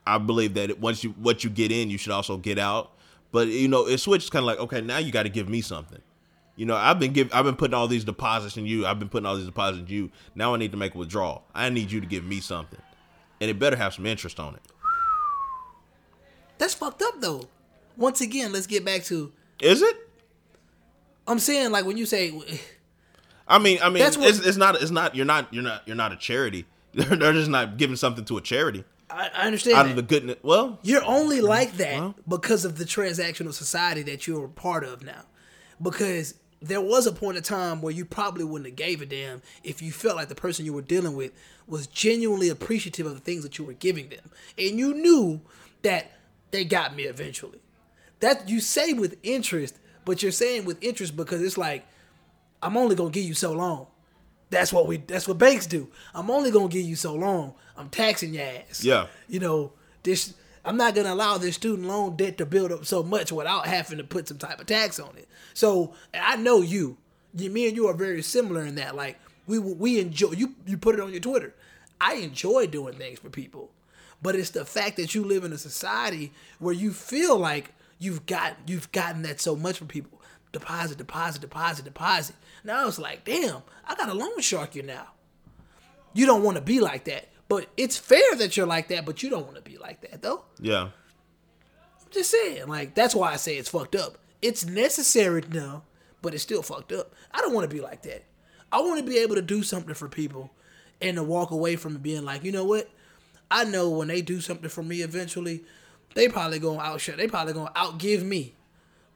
I 0.07 0.19
believe 0.19 0.55
that 0.55 0.81
once 0.81 1.05
you 1.05 1.11
what 1.11 1.45
you 1.45 1.51
get 1.51 1.71
in, 1.71 1.91
you 1.91 1.99
should 1.99 2.13
also 2.13 2.37
get 2.37 2.59
out. 2.59 2.93
But 3.31 3.49
you 3.49 3.69
know, 3.69 3.87
it 3.87 3.99
switches 3.99 4.31
kind 4.31 4.43
of 4.43 4.47
like 4.47 4.59
okay, 4.59 4.81
now 4.81 4.99
you 4.99 5.13
got 5.13 5.23
to 5.25 5.29
give 5.29 5.49
me 5.49 5.61
something. 5.61 6.01
You 6.57 6.67
know, 6.67 6.77
I've 6.77 6.99
been 6.99 7.13
give, 7.13 7.33
I've 7.33 7.47
been 7.47 7.57
putting 7.57 7.73
all 7.75 7.89
these 7.89 8.05
deposits 8.05 8.57
in 8.59 8.67
you. 8.67 8.87
I've 8.87 8.99
been 8.99 9.09
putting 9.09 9.25
all 9.27 9.37
these 9.37 9.47
deposits 9.47 9.89
in 9.89 9.95
you. 9.95 10.11
Now 10.35 10.55
I 10.55 10.59
need 10.59 10.71
to 10.73 10.77
make 10.77 10.95
a 10.95 10.99
withdrawal. 10.99 11.45
I 11.55 11.71
need 11.71 11.91
you 11.91 12.01
to 12.01 12.07
give 12.07 12.25
me 12.25 12.41
something, 12.41 12.81
and 13.41 13.51
it 13.51 13.59
better 13.59 13.77
have 13.77 13.95
some 13.95 14.05
interest 14.05 14.39
on 14.39 14.55
it. 14.55 14.61
That's 16.59 16.75
fucked 16.75 17.03
up 17.03 17.21
though. 17.21 17.45
Once 17.97 18.21
again, 18.21 18.53
let's 18.53 18.67
get 18.67 18.85
back 18.85 19.05
to. 19.05 19.33
Is 19.61 19.83
it? 19.83 19.97
I'm 21.27 21.39
saying 21.39 21.71
like 21.71 21.85
when 21.85 21.97
you 21.97 22.07
say 22.07 22.33
I 23.49 23.59
mean, 23.59 23.79
I 23.83 23.89
mean, 23.89 24.03
That's 24.03 24.17
what- 24.17 24.29
it's, 24.29 24.39
it's 24.41 24.57
not. 24.57 24.81
It's 24.81 24.91
not. 24.91 25.15
You're 25.15 25.27
not. 25.27 25.53
You're 25.53 25.63
not. 25.63 25.87
You're 25.87 25.97
not 25.97 26.13
a 26.13 26.17
charity. 26.17 26.67
They're, 26.95 27.17
they're 27.17 27.33
just 27.33 27.51
not 27.51 27.79
giving 27.79 27.97
something 27.97 28.25
to 28.27 28.37
a 28.37 28.41
charity 28.41 28.85
I, 29.13 29.31
I 29.35 29.47
understand 29.47 29.77
out 29.77 29.83
that. 29.85 29.91
of 29.91 29.97
the 29.97 30.03
goodness. 30.03 30.37
Well, 30.43 30.79
You're 30.83 31.05
only 31.05 31.41
like 31.41 31.75
that 31.75 31.99
Well. 32.01 32.15
because 32.29 32.65
of 32.65 32.79
the 32.79 32.85
transactional 32.85 33.53
society 33.53 34.03
that 34.03 34.27
you're 34.27 34.47
a 34.47 34.49
part 34.49 34.85
of 34.85 35.03
now. 35.03 35.23
Because 35.81 36.35
there 36.61 36.81
was 36.81 37.07
a 37.07 37.13
point 37.13 37.37
of 37.37 37.43
time 37.45 37.83
where 37.83 37.93
you 37.93 38.05
probably 38.05 38.45
wouldn't 38.45 38.67
have 38.69 38.77
gave 38.77 39.03
a 39.03 39.07
damn 39.07 39.43
if 39.65 39.83
you 39.83 39.91
felt 39.93 40.17
like 40.17 40.29
the 40.29 40.35
person 40.35 40.65
you 40.65 40.73
were 40.73 40.83
dealing 40.83 41.17
with 41.17 41.33
was 41.67 41.87
genuinely 41.89 42.49
appreciative 42.49 43.07
of 43.07 43.15
the 43.15 43.21
things 43.21 43.43
that 43.43 43.59
you 43.59 43.65
were 43.65 43.73
giving 43.73 44.09
them. 44.09 44.31
And 44.57 44.79
you 44.79 44.95
knew 44.95 45.41
that 45.83 46.13
they 46.53 46.65
got 46.65 46.95
me 46.95 47.05
eventually. 47.05 47.59
That 48.21 48.49
you 48.49 48.61
say 48.61 48.93
with 48.93 49.17
interest, 49.25 49.77
but 50.05 50.23
you're 50.23 50.31
saying 50.33 50.65
with 50.65 50.83
interest 50.83 51.17
because 51.17 51.43
it's 51.43 51.59
like 51.59 51.85
I'm 52.63 52.77
only 52.77 52.95
gonna 52.95 53.11
give 53.11 53.25
you 53.25 53.35
so 53.35 53.53
long. 53.53 53.89
That's 54.53 54.71
what 54.71 54.87
we. 54.87 54.99
That's 54.99 55.27
what 55.27 55.39
banks 55.39 55.67
do. 55.67 55.89
I'm 56.15 56.31
only 56.31 56.51
gonna 56.51 56.69
give 56.69 56.85
you 56.85 56.95
so 56.95 57.15
long. 57.15 57.55
I'm 57.75 57.89
taxing 57.89 58.35
your 58.35 58.45
ass. 58.45 58.85
Yeah. 58.85 59.07
You 59.27 59.41
know 59.41 59.73
this. 60.03 60.35
I'm 60.63 60.77
not 60.77 60.95
gonna 60.95 61.15
allow 61.15 61.39
this 61.39 61.55
student 61.55 61.89
loan 61.89 62.17
debt 62.17 62.37
to 62.37 62.45
build 62.45 62.71
up 62.71 62.85
so 62.85 63.03
much 63.03 63.33
without 63.33 63.67
having 63.67 63.97
to 63.97 64.05
put 64.05 64.29
some 64.29 64.37
type 64.37 64.61
of 64.61 64.67
tax 64.67 65.01
on 65.01 65.17
it. 65.17 65.27
So 65.55 65.95
I 66.13 66.37
know 66.37 66.61
you. 66.61 66.99
you. 67.35 67.49
Me 67.49 67.67
and 67.67 67.75
you 67.75 67.89
are 67.89 67.95
very 67.95 68.21
similar 68.21 68.61
in 68.67 68.75
that. 68.75 68.95
Like 68.95 69.19
we 69.47 69.59
we 69.59 69.99
enjoy. 69.99 70.33
You 70.33 70.55
you 70.67 70.77
put 70.77 70.97
it 70.97 71.01
on 71.01 71.13
your 71.13 71.21
Twitter. 71.21 71.55
I 71.99 72.17
enjoy 72.17 72.67
doing 72.67 72.95
things 72.95 73.21
for 73.21 73.31
people, 73.31 73.71
but 74.21 74.35
it's 74.37 74.51
the 74.51 74.67
fact 74.67 74.99
that 74.99 75.15
you 75.15 75.25
live 75.25 75.45
in 75.45 75.53
a 75.55 75.59
society 75.59 76.33
where 76.59 76.75
you 76.75 76.93
feel 76.93 77.39
like 77.39 77.71
you've 77.99 78.27
got 78.27 78.57
you've 78.67 78.93
gotten 78.93 79.23
that 79.23 79.41
so 79.41 79.57
much 79.57 79.79
from 79.79 79.87
people. 79.87 80.21
Deposit, 80.53 80.99
deposit, 80.99 81.41
deposit, 81.41 81.87
deposit. 81.87 82.37
Now 82.65 82.87
it's 82.89 82.99
like, 82.99 83.25
damn, 83.25 83.63
I 83.87 83.95
got 83.95 84.09
a 84.09 84.15
loan 84.15 84.41
shark 84.41 84.75
you 84.75 84.83
now. 84.83 85.09
You 86.15 86.27
don't 86.27 86.43
want 86.43 86.57
to 86.57 86.63
be 86.63 86.81
like 86.81 87.05
that. 87.05 87.29
But 87.49 87.69
it's 87.77 87.99
fair 87.99 88.35
that 88.37 88.57
you're 88.57 88.67
like 88.67 88.89
that, 88.89 89.05
but 89.05 89.23
you 89.23 89.29
don't 89.29 89.45
want 89.45 89.57
to 89.57 89.63
be 89.63 89.77
like 89.77 90.01
that 90.11 90.23
though. 90.23 90.45
yeah. 90.61 90.89
I'm 92.01 92.11
just 92.11 92.31
saying, 92.31 92.67
like 92.69 92.95
that's 92.95 93.15
why 93.15 93.33
I 93.33 93.37
say 93.37 93.57
it's 93.57 93.69
fucked 93.69 93.95
up. 93.95 94.19
It's 94.41 94.65
necessary 94.65 95.43
now, 95.51 95.83
but 96.21 96.35
it's 96.35 96.43
still 96.43 96.63
fucked 96.63 96.93
up. 96.93 97.15
I 97.33 97.41
don't 97.41 97.53
want 97.55 97.69
to 97.69 97.75
be 97.75 97.83
like 97.83 98.03
that. 98.03 98.25
I 98.71 98.81
want 98.81 99.05
to 99.05 99.11
be 99.11 99.19
able 99.19 99.35
to 99.35 99.43
do 99.43 99.63
something 99.63 99.95
for 99.95 100.09
people 100.09 100.51
and 101.01 101.17
to 101.17 101.23
walk 101.23 101.51
away 101.51 101.77
from 101.77 101.97
being 101.99 102.25
like, 102.25 102.43
you 102.43 102.53
know 102.53 102.65
what? 102.65 102.89
I 103.51 103.65
know 103.65 103.91
when 103.91 104.09
they 104.09 104.23
do 104.23 104.41
something 104.41 104.71
for 104.71 104.83
me 104.83 105.03
eventually, 105.03 105.63
they 106.15 106.29
probably 106.29 106.59
gonna 106.59 106.81
outshine. 106.81 107.19
They 107.19 107.29
probably 107.29 107.53
gonna 107.53 107.73
outgive 107.73 108.23
me, 108.23 108.55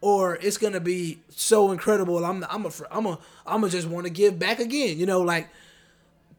or 0.01 0.37
it's 0.37 0.59
gonna 0.59 0.81
be 0.81 1.19
so 1.31 1.73
incredible. 1.73 2.25
I'm 2.25 2.45
I'm 2.49 2.67
a 2.67 2.71
I'm 2.91 3.07
a 3.07 3.19
I'm 3.47 3.65
a 3.65 3.69
just 3.69 3.89
want 3.89 4.07
to 4.07 4.11
give 4.11 4.39
back 4.39 4.59
again. 4.61 4.99
You 4.99 5.07
know, 5.07 5.21
like 5.21 5.49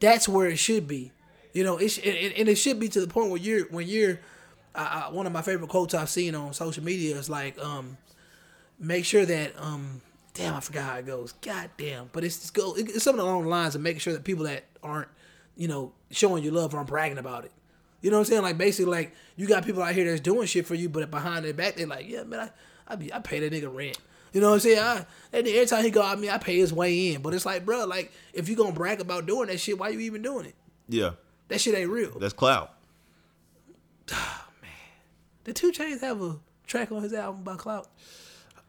that's 0.00 0.28
where 0.28 0.46
it 0.46 0.58
should 0.58 0.86
be. 0.86 1.12
You 1.52 1.64
know, 1.64 1.76
it 1.78 1.88
sh- 1.88 2.00
and, 2.04 2.34
and 2.34 2.48
it 2.48 2.56
should 2.56 2.78
be 2.78 2.88
to 2.88 3.00
the 3.00 3.08
point 3.08 3.30
where 3.30 3.40
you're 3.40 3.66
when 3.66 3.86
you're. 3.86 4.20
I, 4.74 5.06
I, 5.06 5.12
one 5.12 5.26
of 5.26 5.32
my 5.32 5.42
favorite 5.42 5.70
quotes 5.70 5.94
I've 5.94 6.10
seen 6.10 6.34
on 6.34 6.52
social 6.52 6.84
media 6.84 7.16
is 7.16 7.28
like, 7.28 7.58
um, 7.58 7.96
make 8.78 9.04
sure 9.04 9.24
that 9.24 9.58
um, 9.58 10.02
damn, 10.34 10.54
I 10.54 10.60
forgot 10.60 10.84
how 10.84 10.96
it 10.96 11.06
goes. 11.06 11.32
God 11.42 11.70
damn, 11.76 12.10
but 12.12 12.24
it's 12.24 12.36
it's 12.36 12.50
go 12.50 12.74
it's 12.76 13.02
something 13.02 13.20
along 13.20 13.42
the 13.42 13.48
lines 13.48 13.74
of 13.74 13.80
making 13.80 14.00
sure 14.00 14.12
that 14.12 14.24
people 14.24 14.44
that 14.44 14.64
aren't, 14.82 15.08
you 15.56 15.68
know, 15.68 15.92
showing 16.10 16.44
you 16.44 16.50
love 16.50 16.74
aren't 16.74 16.88
bragging 16.88 17.18
about 17.18 17.44
it. 17.44 17.52
You 18.00 18.10
know 18.10 18.18
what 18.18 18.28
I'm 18.28 18.30
saying? 18.30 18.42
Like 18.42 18.58
basically, 18.58 18.92
like 18.92 19.14
you 19.36 19.48
got 19.48 19.64
people 19.64 19.82
out 19.82 19.94
here 19.94 20.08
that's 20.08 20.20
doing 20.20 20.46
shit 20.46 20.66
for 20.66 20.74
you, 20.76 20.88
but 20.88 21.10
behind 21.10 21.44
their 21.44 21.52
back, 21.54 21.74
they're 21.74 21.86
like, 21.86 22.08
yeah, 22.08 22.22
man, 22.22 22.40
I 22.40 22.50
I, 22.88 22.96
be, 22.96 23.12
I 23.12 23.18
pay 23.20 23.40
that 23.40 23.52
nigga 23.52 23.72
rent. 23.72 23.98
You 24.32 24.40
know 24.40 24.48
what 24.48 24.54
I'm 24.54 24.60
saying? 24.60 24.78
I, 24.78 25.06
and 25.32 25.46
every 25.46 25.66
time 25.66 25.84
he 25.84 25.90
go 25.90 26.02
out, 26.02 26.18
me, 26.18 26.28
I 26.28 26.38
pay 26.38 26.56
his 26.56 26.72
way 26.72 27.12
in. 27.12 27.22
But 27.22 27.34
it's 27.34 27.46
like, 27.46 27.64
bro, 27.64 27.84
like 27.84 28.12
if 28.32 28.48
you 28.48 28.56
gonna 28.56 28.72
brag 28.72 29.00
about 29.00 29.26
doing 29.26 29.48
that 29.48 29.58
shit, 29.60 29.78
why 29.78 29.88
you 29.90 30.00
even 30.00 30.22
doing 30.22 30.46
it? 30.46 30.54
Yeah. 30.88 31.12
That 31.48 31.60
shit 31.60 31.74
ain't 31.74 31.90
real. 31.90 32.18
That's 32.18 32.34
clout. 32.34 32.74
Oh, 34.12 34.44
man, 34.62 34.70
did 35.44 35.56
2 35.56 35.72
Chainz 35.72 36.00
have 36.00 36.22
a 36.22 36.36
track 36.66 36.92
on 36.92 37.02
his 37.02 37.12
album 37.12 37.42
by 37.42 37.56
Clout? 37.56 37.88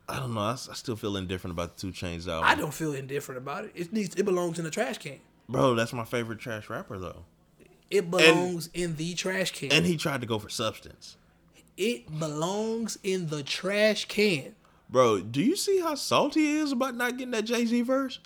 I 0.08 0.20
don't 0.20 0.34
know. 0.34 0.42
I 0.42 0.56
still 0.56 0.96
feel 0.96 1.18
indifferent 1.18 1.54
about 1.54 1.78
the 1.78 1.92
2 1.92 1.94
Chainz 1.94 2.28
album. 2.28 2.50
I 2.50 2.56
don't 2.56 2.74
feel 2.74 2.94
indifferent 2.94 3.38
about 3.38 3.66
it. 3.66 3.72
It 3.76 3.94
needs 3.94 4.16
it 4.16 4.24
belongs 4.24 4.58
in 4.58 4.66
the 4.66 4.72
trash 4.72 4.98
can. 4.98 5.20
Bro, 5.48 5.76
that's 5.76 5.94
my 5.94 6.06
favorite 6.06 6.40
trash 6.40 6.70
rapper 6.70 6.98
though. 6.98 7.26
It 7.90 8.10
belongs 8.10 8.70
in 8.74 8.96
the 8.96 9.14
trash 9.14 9.52
can. 9.52 9.72
And 9.72 9.86
he 9.86 9.98
tried 9.98 10.22
to 10.22 10.28
go 10.28 10.40
for 10.40 10.50
substance. 10.50 11.18
It 11.80 12.20
belongs 12.20 13.00
in 13.04 13.28
the 13.28 13.42
trash 13.42 14.06
can. 14.06 14.54
Bro, 14.90 15.22
do 15.22 15.42
you 15.42 15.56
see 15.56 15.80
how 15.80 15.96
salty 15.96 16.42
he 16.42 16.58
is 16.58 16.74
about 16.74 16.96
not 16.96 17.14
getting 17.18 17.32
that 17.32 17.46
Jay 17.46 17.66
Z 17.66 17.82
verse? 17.82 18.20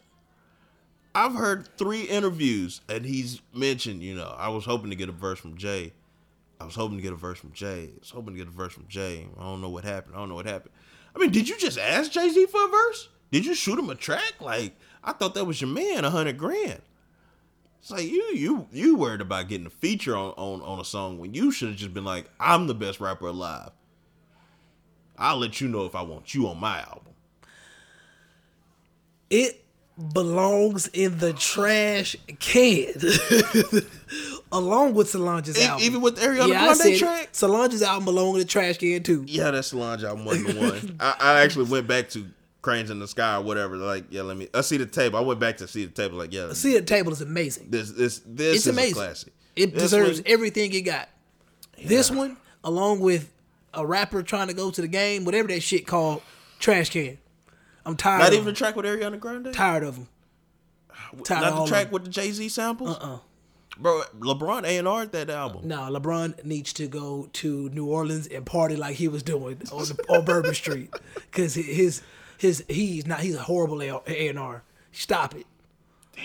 I've 1.14 1.36
heard 1.36 1.68
three 1.78 2.02
interviews 2.02 2.82
and 2.90 3.06
he's 3.06 3.42
mentioned, 3.54 4.02
you 4.02 4.16
know, 4.16 4.36
I 4.38 4.50
was 4.50 4.66
hoping 4.66 4.90
to 4.90 4.96
get 4.96 5.08
a 5.08 5.14
verse 5.14 5.40
from 5.40 5.56
Jay. 5.56 5.94
I 6.60 6.66
was 6.66 6.74
hoping 6.74 6.98
to 6.98 7.04
get 7.04 7.14
a 7.14 7.18
verse 7.18 7.38
from 7.38 7.52
Jay. 7.52 7.92
I 7.96 8.00
was 8.00 8.10
hoping 8.10 8.34
to 8.34 8.40
get 8.40 8.48
a 8.48 8.52
verse 8.52 8.74
from 8.74 8.88
Jay. 8.88 9.28
I 9.38 9.44
don't 9.44 9.62
know 9.62 9.70
what 9.70 9.84
happened. 9.84 10.16
I 10.16 10.20
don't 10.20 10.30
know 10.30 10.36
what 10.36 10.48
happened. 10.48 10.74
I 11.16 11.20
mean, 11.20 11.30
did 11.30 11.48
you 11.48 11.58
just 11.60 11.78
ask 11.78 12.12
Jay 12.12 12.30
Z 12.30 12.48
for 12.48 12.66
a 12.66 12.70
verse? 12.70 13.10
Did 13.32 13.46
you 13.46 13.54
shoot 13.54 13.78
him 13.78 13.90
a 13.90 13.96
track? 13.96 14.34
Like, 14.40 14.76
I 15.04 15.12
thought 15.12 15.36
that 15.36 15.46
was 15.46 15.62
your 15.62 15.70
man, 15.70 16.06
a 16.06 16.10
hundred 16.10 16.40
grand. 16.40 16.82
It's 17.84 17.92
like 17.92 18.10
you 18.10 18.24
you 18.34 18.68
you 18.72 18.96
worried 18.96 19.20
about 19.20 19.50
getting 19.50 19.68
a 19.68 19.70
feature 19.70 20.16
on, 20.16 20.32
on, 20.38 20.62
on 20.62 20.80
a 20.80 20.86
song 20.86 21.20
when 21.20 21.34
you 21.34 21.52
should 21.52 21.68
have 21.68 21.78
just 21.78 21.94
been 21.94 22.06
like, 22.06 22.30
I'm 22.40 22.68
the 22.68 22.74
best 22.74 23.02
rapper 23.02 23.28
alive. 23.28 23.72
I'll 25.18 25.38
let 25.38 25.60
you 25.60 25.68
know 25.68 25.86
if 25.86 25.94
I 25.94 26.02
want 26.02 26.34
you 26.34 26.48
on 26.48 26.62
my 26.62 26.80
album. 26.80 27.14
It 29.30 29.66
belongs 30.14 30.88
in 30.94 31.18
the 31.18 31.34
trash 31.34 32.16
can. 32.40 32.94
Along 34.54 34.94
with 34.94 35.10
Solange's 35.10 35.60
E- 35.60 35.66
album. 35.66 35.86
even 35.86 36.00
with 36.02 36.20
Ariana 36.20 36.48
yeah, 36.48 36.74
Grande 36.74 36.98
track? 36.98 37.30
Solange's 37.34 37.82
album 37.82 38.06
belonged 38.06 38.36
in 38.36 38.44
the 38.44 38.48
trash 38.48 38.78
can 38.78 39.04
too. 39.04 39.26
Yeah, 39.28 39.52
that 39.52 39.66
Solange 39.66 40.06
album 40.06 40.24
wasn't 40.24 40.48
the 40.56 40.62
one. 40.62 40.98
I, 41.02 41.16
I 41.20 41.42
actually 41.42 41.70
went 41.70 41.88
back 41.88 42.08
to 42.12 42.26
Cranes 42.64 42.90
in 42.90 42.98
the 42.98 43.08
Sky 43.08 43.36
or 43.36 43.42
whatever. 43.42 43.78
Like, 43.78 44.06
yeah, 44.10 44.24
let 44.24 44.36
me. 44.38 44.48
I 44.56 44.62
see 44.62 44.78
the 44.78 44.88
table. 44.88 45.20
I 45.20 45.22
went 45.22 45.40
back 45.40 45.58
to 45.58 45.68
see 45.68 45.86
the 45.86 45.92
table. 45.92 46.18
Like, 46.18 46.34
yeah, 46.34 46.54
See 46.54 46.74
the 46.74 46.82
table 46.82 47.12
is 47.12 47.22
amazing. 47.22 47.68
this 47.70 47.92
this 47.92 48.22
this 48.26 48.56
It's 48.58 48.66
is 48.66 48.74
amazing. 48.74 48.94
classic. 48.96 49.34
It 49.56 49.74
This 49.74 49.84
deserves 49.84 50.20
one- 50.22 50.32
everything 50.32 50.74
it 50.74 50.82
got. 50.82 51.10
This 51.86 52.10
one, 52.10 52.38
along 52.64 53.02
with 53.02 53.32
a 53.74 53.86
rapper 53.86 54.24
trying 54.24 54.48
to 54.48 54.54
go 54.56 54.72
to 54.72 54.82
the 54.82 54.88
game, 54.88 55.26
whatever 55.26 55.48
that 55.50 55.62
shit 55.62 55.86
called, 55.86 56.22
trash 56.60 56.90
can. 56.90 57.20
I'm 57.86 57.96
tired. 57.98 58.20
Not 58.20 58.34
even 58.34 58.46
the 58.46 58.54
track 58.54 58.76
with 58.76 58.86
Ariana 58.86 59.20
Grande. 59.20 59.54
tired 59.54 59.84
of 59.84 59.96
them. 59.96 60.08
tired 61.24 61.42
Not 61.42 61.66
the 61.66 61.68
track 61.70 61.92
with 61.92 62.06
the 62.06 62.10
Jay 62.10 62.32
Z 62.32 62.50
samples. 62.50 62.96
Uh-uh. 62.98 63.20
Bro, 63.78 64.04
LeBron 64.20 64.64
A 64.66 64.78
and 64.78 64.88
R 64.88 65.06
that 65.08 65.30
album. 65.32 65.68
No, 65.68 65.80
LeBron 65.92 66.46
needs 66.46 66.74
to 66.74 66.88
go 66.88 67.28
to 67.34 67.70
New 67.70 67.88
Orleans 67.88 68.28
and 68.28 68.46
party 68.46 68.76
like 68.76 68.96
he 68.98 69.08
was 69.08 69.24
doing 69.24 69.60
on, 69.72 69.86
the, 69.86 70.06
on 70.10 70.24
Bourbon 70.26 70.54
Street, 70.54 70.94
because 71.16 71.56
his 71.56 72.02
his 72.38 72.64
he's 72.68 73.06
not 73.08 73.20
he's 73.22 73.36
a 73.36 73.42
horrible 73.42 73.82
A 73.82 74.28
and 74.30 74.40
R. 74.40 74.64
Stop 74.92 75.36
it, 75.36 75.46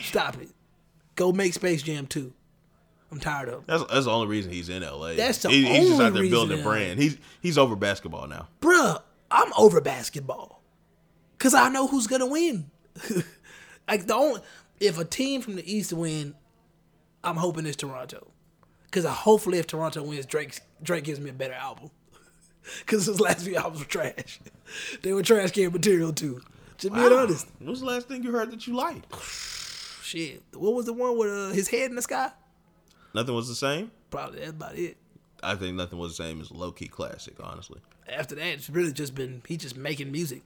stop 0.03 0.41
it. 0.41 0.51
Go 1.15 1.33
make 1.33 1.55
Space 1.55 1.83
Jam 1.83 2.07
2. 2.07 2.33
I'm 3.11 3.21
tired 3.21 3.49
of. 3.49 3.61
It. 3.63 3.67
That's 3.67 3.85
that's 3.85 4.05
the 4.05 4.11
only 4.11 4.27
reason 4.29 4.53
he's 4.53 4.69
in 4.69 4.83
LA. 4.83 5.15
That's 5.15 5.39
the 5.39 5.51
He- 5.51 5.65
he's 5.65 5.89
just 5.89 6.01
out 6.01 6.13
there 6.13 6.29
building 6.29 6.61
a 6.61 6.63
brand. 6.63 7.01
He's 7.01 7.17
he's 7.41 7.57
over 7.59 7.75
basketball 7.75 8.27
now. 8.27 8.49
Bruh, 8.61 9.01
I'm 9.31 9.53
over 9.57 9.81
basketball, 9.81 10.63
cause 11.39 11.55
I 11.55 11.69
know 11.71 11.87
who's 11.87 12.07
gonna 12.07 12.27
win. 12.27 12.71
like 13.89 14.07
the 14.07 14.15
only 14.15 14.43
if 14.81 14.99
a 14.99 15.05
team 15.05 15.41
from 15.41 15.57
the 15.57 15.73
East 15.73 15.93
win, 15.93 16.35
I'm 17.25 17.37
hoping 17.37 17.67
it's 17.67 17.77
Toronto, 17.77 18.29
cause 18.91 19.05
I, 19.07 19.13
hopefully 19.13 19.59
if 19.59 19.67
Toronto 19.67 20.03
wins, 20.03 20.27
Drake 20.27 20.61
Drake 20.83 21.05
gives 21.05 21.19
me 21.21 21.31
a 21.31 21.35
better 21.35 21.55
album. 21.55 21.91
Cause 22.87 23.07
his 23.07 23.21
last 23.21 23.45
few 23.45 23.57
albums 23.57 23.81
were 23.81 23.87
trash. 23.87 24.41
they 25.03 25.13
were 25.13 25.23
trash 25.23 25.51
can 25.53 25.73
material 25.73 26.13
too. 26.13 26.41
Just 26.77 26.95
being 26.95 27.13
honest. 27.13 27.47
What 27.59 27.71
was 27.71 27.81
the 27.81 27.87
last 27.87 28.09
thing 28.09 28.23
you 28.23 28.31
heard 28.31 28.51
that 28.53 28.67
you 28.67 28.75
liked? 28.75 29.15
Shit, 30.03 30.43
what 30.55 30.75
was 30.75 30.87
the 30.87 30.93
one 30.93 31.19
with 31.19 31.29
uh, 31.29 31.51
his 31.51 31.69
head 31.69 31.91
in 31.91 31.97
the 31.97 32.03
sky? 32.03 32.31
Nothing 33.15 33.35
was 33.35 33.49
the 33.49 33.55
same. 33.55 33.91
Probably 34.11 34.39
that's 34.39 34.51
about 34.51 34.77
it. 34.77 34.97
I 35.43 35.55
think 35.55 35.77
nothing 35.77 35.99
was 35.99 36.17
the 36.17 36.25
same 36.25 36.41
as 36.41 36.51
low 36.51 36.73
key 36.73 36.89
classic, 36.89 37.35
honestly. 37.43 37.81
After 38.09 38.35
that, 38.35 38.47
it's 38.47 38.71
really 38.71 38.93
just 38.93 39.15
been 39.15 39.43
he 39.47 39.57
just 39.57 39.77
making 39.77 40.11
music. 40.11 40.43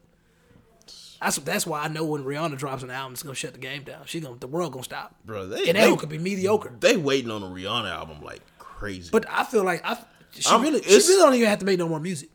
That's 1.20 1.36
that's 1.38 1.66
why 1.66 1.82
I 1.82 1.88
know 1.88 2.04
when 2.04 2.24
Rihanna 2.24 2.58
drops 2.58 2.82
an 2.82 2.90
album, 2.90 3.12
it's 3.12 3.22
gonna 3.22 3.36
shut 3.36 3.52
the 3.52 3.60
game 3.60 3.84
down. 3.84 4.02
She 4.06 4.20
gonna 4.20 4.36
the 4.38 4.48
world 4.48 4.72
gonna 4.72 4.82
stop. 4.82 5.14
Bro, 5.24 5.48
they 5.48 5.68
and 5.68 5.78
they, 5.78 5.82
that 5.82 5.88
one 5.88 5.98
could 5.98 6.08
be 6.08 6.18
mediocre. 6.18 6.74
they 6.80 6.96
waiting 6.96 7.30
on 7.30 7.42
a 7.42 7.46
Rihanna 7.46 7.90
album 7.90 8.22
like 8.22 8.40
crazy. 8.58 9.10
But 9.12 9.26
I 9.30 9.44
feel 9.44 9.62
like 9.62 9.82
I 9.84 9.96
she 10.34 10.48
I'm- 10.50 10.62
really 10.62 10.82
she 10.82 10.90
really 10.90 11.16
don't 11.22 11.34
even 11.34 11.48
have 11.48 11.58
to 11.60 11.64
make 11.66 11.78
no 11.78 11.88
more 11.88 12.00
music. 12.00 12.30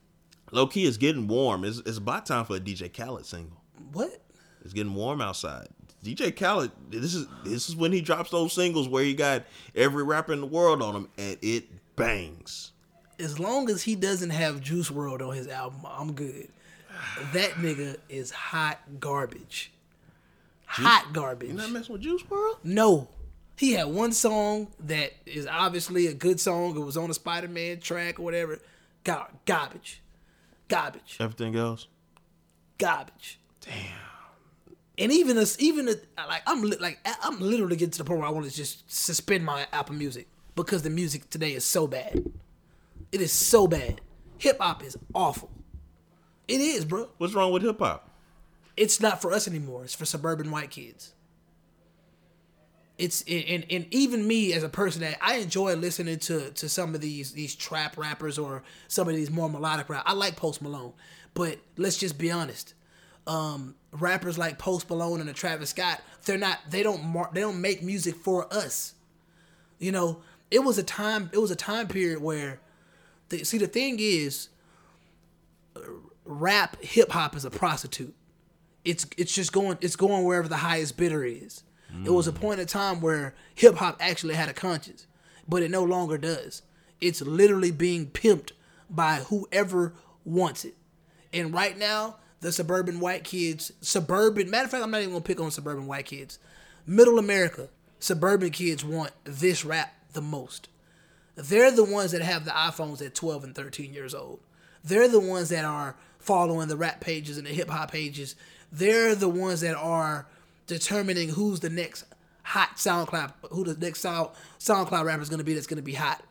low 0.52 0.68
key, 0.68 0.86
it's 0.86 0.98
getting 0.98 1.28
warm. 1.28 1.64
It's, 1.66 1.80
it's 1.80 1.98
about 1.98 2.26
time 2.26 2.46
for 2.46 2.56
a 2.56 2.60
DJ 2.60 2.92
Khaled 2.96 3.26
single. 3.26 3.62
What? 3.94 4.22
It's 4.64 4.74
getting 4.74 4.94
warm 4.94 5.22
outside. 5.22 5.68
DJ 6.04 6.36
Khaled, 6.36 6.72
this 6.90 7.14
is 7.14 7.28
this 7.44 7.70
is 7.70 7.76
when 7.76 7.92
he 7.92 8.02
drops 8.02 8.30
those 8.32 8.54
singles 8.54 8.88
where 8.88 9.04
he 9.04 9.14
got 9.14 9.44
every 9.76 10.04
rapper 10.04 10.32
in 10.34 10.42
the 10.42 10.48
world 10.48 10.82
on 10.82 10.96
him, 10.96 11.10
and 11.18 11.38
it 11.42 11.66
bangs. 11.96 12.72
As 13.20 13.40
long 13.40 13.70
as 13.70 13.82
he 13.82 13.96
doesn't 13.96 14.30
have 14.30 14.62
Juice 14.62 14.90
WRLD 14.92 15.28
on 15.28 15.36
his 15.36 15.48
album, 15.48 15.80
I'm 15.86 16.14
good. 16.14 16.50
That 17.34 17.52
nigga 17.54 17.98
is 18.10 18.30
hot 18.32 18.80
garbage. 19.00 19.72
Hot 20.66 21.14
garbage. 21.14 21.50
You 21.50 21.56
not 21.56 21.72
messing 21.72 21.94
with 21.94 22.02
Juice 22.04 22.22
WRLD? 22.24 22.58
No. 22.64 23.08
He 23.58 23.74
had 23.74 23.88
one 23.88 24.12
song 24.12 24.68
that 24.82 25.14
is 25.26 25.48
obviously 25.48 26.06
a 26.08 26.14
good 26.14 26.40
song. 26.40 26.78
It 26.78 26.80
was 26.80 26.96
on 26.96 27.10
a 27.10 27.14
Spider 27.14 27.48
Man 27.48 27.80
track 27.80 28.20
or 28.20 28.24
whatever. 28.24 28.60
Gar- 29.04 29.32
garbage. 29.46 30.02
Garbage. 30.68 31.18
Everything 31.20 31.56
else. 31.56 31.88
Garbage. 32.78 33.40
Damn. 33.62 33.74
And 35.00 35.12
even 35.12 35.38
us, 35.38 35.60
even 35.60 35.90
a, 35.90 35.96
like 36.28 36.44
I'm 36.46 36.62
li- 36.62 36.78
like 36.80 37.00
I'm 37.24 37.40
literally 37.40 37.76
getting 37.76 37.92
to 37.92 37.98
the 37.98 38.04
point 38.04 38.20
where 38.20 38.28
I 38.30 38.32
want 38.32 38.46
to 38.48 38.56
just 38.56 38.92
suspend 38.92 39.44
my 39.44 39.68
Apple 39.74 39.96
Music 39.96 40.28
because 40.56 40.84
the 40.84 40.90
music 40.90 41.30
today 41.30 41.54
is 41.54 41.64
so 41.64 41.88
bad. 41.88 42.32
It 43.12 43.22
is 43.22 43.32
so 43.32 43.68
bad. 43.68 44.02
Hip 44.40 44.58
hop 44.60 44.84
is 44.84 44.98
awful. 45.14 45.50
It 46.48 46.62
is, 46.62 46.86
bro. 46.86 47.10
What's 47.18 47.34
wrong 47.34 47.52
with 47.52 47.64
hip 47.64 47.80
hop? 47.80 48.10
It's 48.76 49.00
not 49.00 49.22
for 49.22 49.34
us 49.34 49.48
anymore. 49.48 49.84
It's 49.84 49.96
for 49.96 50.06
suburban 50.06 50.52
white 50.52 50.70
kids. 50.70 51.14
It's 52.98 53.24
and, 53.28 53.66
and 53.70 53.86
even 53.92 54.28
me 54.28 54.54
as 54.54 54.64
a 54.64 54.70
person 54.70 55.02
that 55.02 55.18
I 55.22 55.36
enjoy 55.36 55.76
listening 55.76 56.18
to 56.20 56.50
to 56.52 56.68
some 56.70 56.96
of 56.96 57.02
these 57.02 57.32
these 57.32 57.56
trap 57.56 57.98
rappers 57.98 58.40
or 58.40 58.64
some 58.88 59.08
of 59.08 59.16
these 59.16 59.30
more 59.30 59.50
melodic 59.50 59.90
rap. 59.90 60.04
I 60.06 60.14
like 60.14 60.36
Post 60.36 60.62
Malone, 60.62 60.94
but 61.34 61.60
let's 61.78 61.98
just 61.98 62.18
be 62.18 62.32
honest. 62.32 62.74
Um, 63.28 63.76
rappers 63.92 64.38
like 64.38 64.58
Post 64.58 64.90
Malone 64.90 65.20
and 65.20 65.30
the 65.30 65.34
Travis 65.34 65.70
Scott, 65.72 66.02
they're 66.26 66.38
not. 66.38 66.60
They 66.70 66.82
don't. 66.82 67.04
Mar- 67.04 67.30
they 67.34 67.42
don't 67.42 67.62
make 67.62 67.84
music 67.84 68.16
for 68.16 68.52
us. 68.52 68.96
You 69.78 69.92
know, 69.92 70.22
it 70.50 70.64
was 70.64 70.78
a 70.80 70.84
time. 70.84 71.30
It 71.34 71.38
was 71.38 71.52
a 71.52 71.56
time 71.56 71.88
period 71.88 72.22
where, 72.22 72.62
the, 73.30 73.44
see, 73.44 73.60
the 73.60 73.68
thing 73.68 73.98
is, 74.00 74.50
uh, 75.76 75.82
rap 76.26 76.82
hip 76.82 77.12
hop 77.12 77.36
is 77.36 77.46
a 77.46 77.52
prostitute 77.52 78.16
it's 78.88 79.06
it's 79.18 79.34
just 79.34 79.52
going 79.52 79.78
it's 79.82 79.98
going 79.98 80.24
wherever 80.24 80.48
the 80.48 80.58
highest 80.58 80.98
bidder 80.98 81.24
is. 81.24 81.64
It 82.06 82.12
was 82.12 82.28
a 82.28 82.34
point 82.34 82.60
in 82.60 82.68
time 82.68 83.02
where 83.02 83.34
hip 83.56 83.76
hop 83.76 83.98
actually 84.00 84.36
had 84.36 84.50
a 84.50 84.54
conscience, 84.54 85.08
but 85.48 85.64
it 85.64 85.72
no 85.72 85.84
longer 85.84 86.18
does. 86.18 86.62
It's 87.02 87.22
literally 87.22 87.72
being 87.72 88.08
pimped 88.08 88.52
by 88.90 89.16
whoever 89.28 89.94
wants 90.26 90.66
it. 90.66 90.76
And 91.34 91.54
right 91.54 91.78
now, 91.78 92.18
the 92.42 92.52
suburban 92.52 93.00
white 93.00 93.24
kids, 93.24 93.72
suburban 93.82 94.50
matter 94.50 94.66
of 94.66 94.72
fact, 94.72 94.84
I'm 94.84 94.92
not 94.92 95.02
even 95.02 95.14
gonna 95.14 95.24
pick 95.24 95.40
on 95.40 95.52
suburban 95.52 95.88
white 95.88 96.06
kids. 96.06 96.40
Middle 96.86 97.20
America, 97.20 97.70
suburban 98.00 98.52
kids 98.52 98.84
want 98.84 99.12
this 99.24 99.66
rap 99.66 99.94
the 100.14 100.22
most. 100.22 100.70
They're 101.36 101.72
the 101.72 101.84
ones 101.84 102.12
that 102.12 102.22
have 102.22 102.46
the 102.46 102.52
iPhones 102.52 103.06
at 103.06 103.16
12 103.16 103.44
and 103.44 103.56
13 103.56 103.94
years 103.94 104.14
old. 104.14 104.40
They're 104.84 105.08
the 105.08 105.20
ones 105.20 105.50
that 105.50 105.66
are 105.66 105.96
following 106.20 106.68
the 106.68 106.78
rap 106.78 107.00
pages 107.00 107.38
and 107.38 107.46
the 107.46 107.52
hip 107.52 107.70
hop 107.70 107.92
pages. 107.92 108.36
They're 108.72 109.16
the 109.16 109.30
ones 109.30 109.62
that 109.62 109.76
are 109.76 110.28
determining 110.68 111.30
who's 111.30 111.60
the 111.60 111.70
next 111.70 112.06
hot 112.44 112.76
SoundCloud, 112.76 113.34
who 113.52 113.64
the 113.64 113.76
next 113.76 114.02
Sound, 114.02 114.30
SoundCloud 114.60 115.06
rapper 115.06 115.22
is 115.22 115.30
going 115.30 115.40
to 115.40 115.46
be 115.46 115.54
that's 115.54 115.68
going 115.68 115.78
to 115.78 115.84
be 115.84 115.94
hot. 115.94 116.24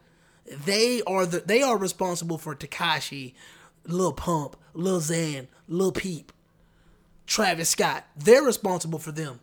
They 0.64 1.03
are 1.03 1.26
the 1.26 1.41
they 1.41 1.62
are 1.62 1.76
responsible 1.76 2.39
for 2.39 2.55
Tekashi, 2.55 3.34
Lil 3.84 4.12
Pump, 4.12 4.57
Lil 4.74 5.01
Xan, 5.01 5.49
Lil 5.68 5.93
Peep, 5.93 6.32
Travis 7.26 7.70
Scott. 7.70 8.05
They're 8.16 8.43
responsible 8.43 9.01
for 9.01 9.11
them 9.12 9.41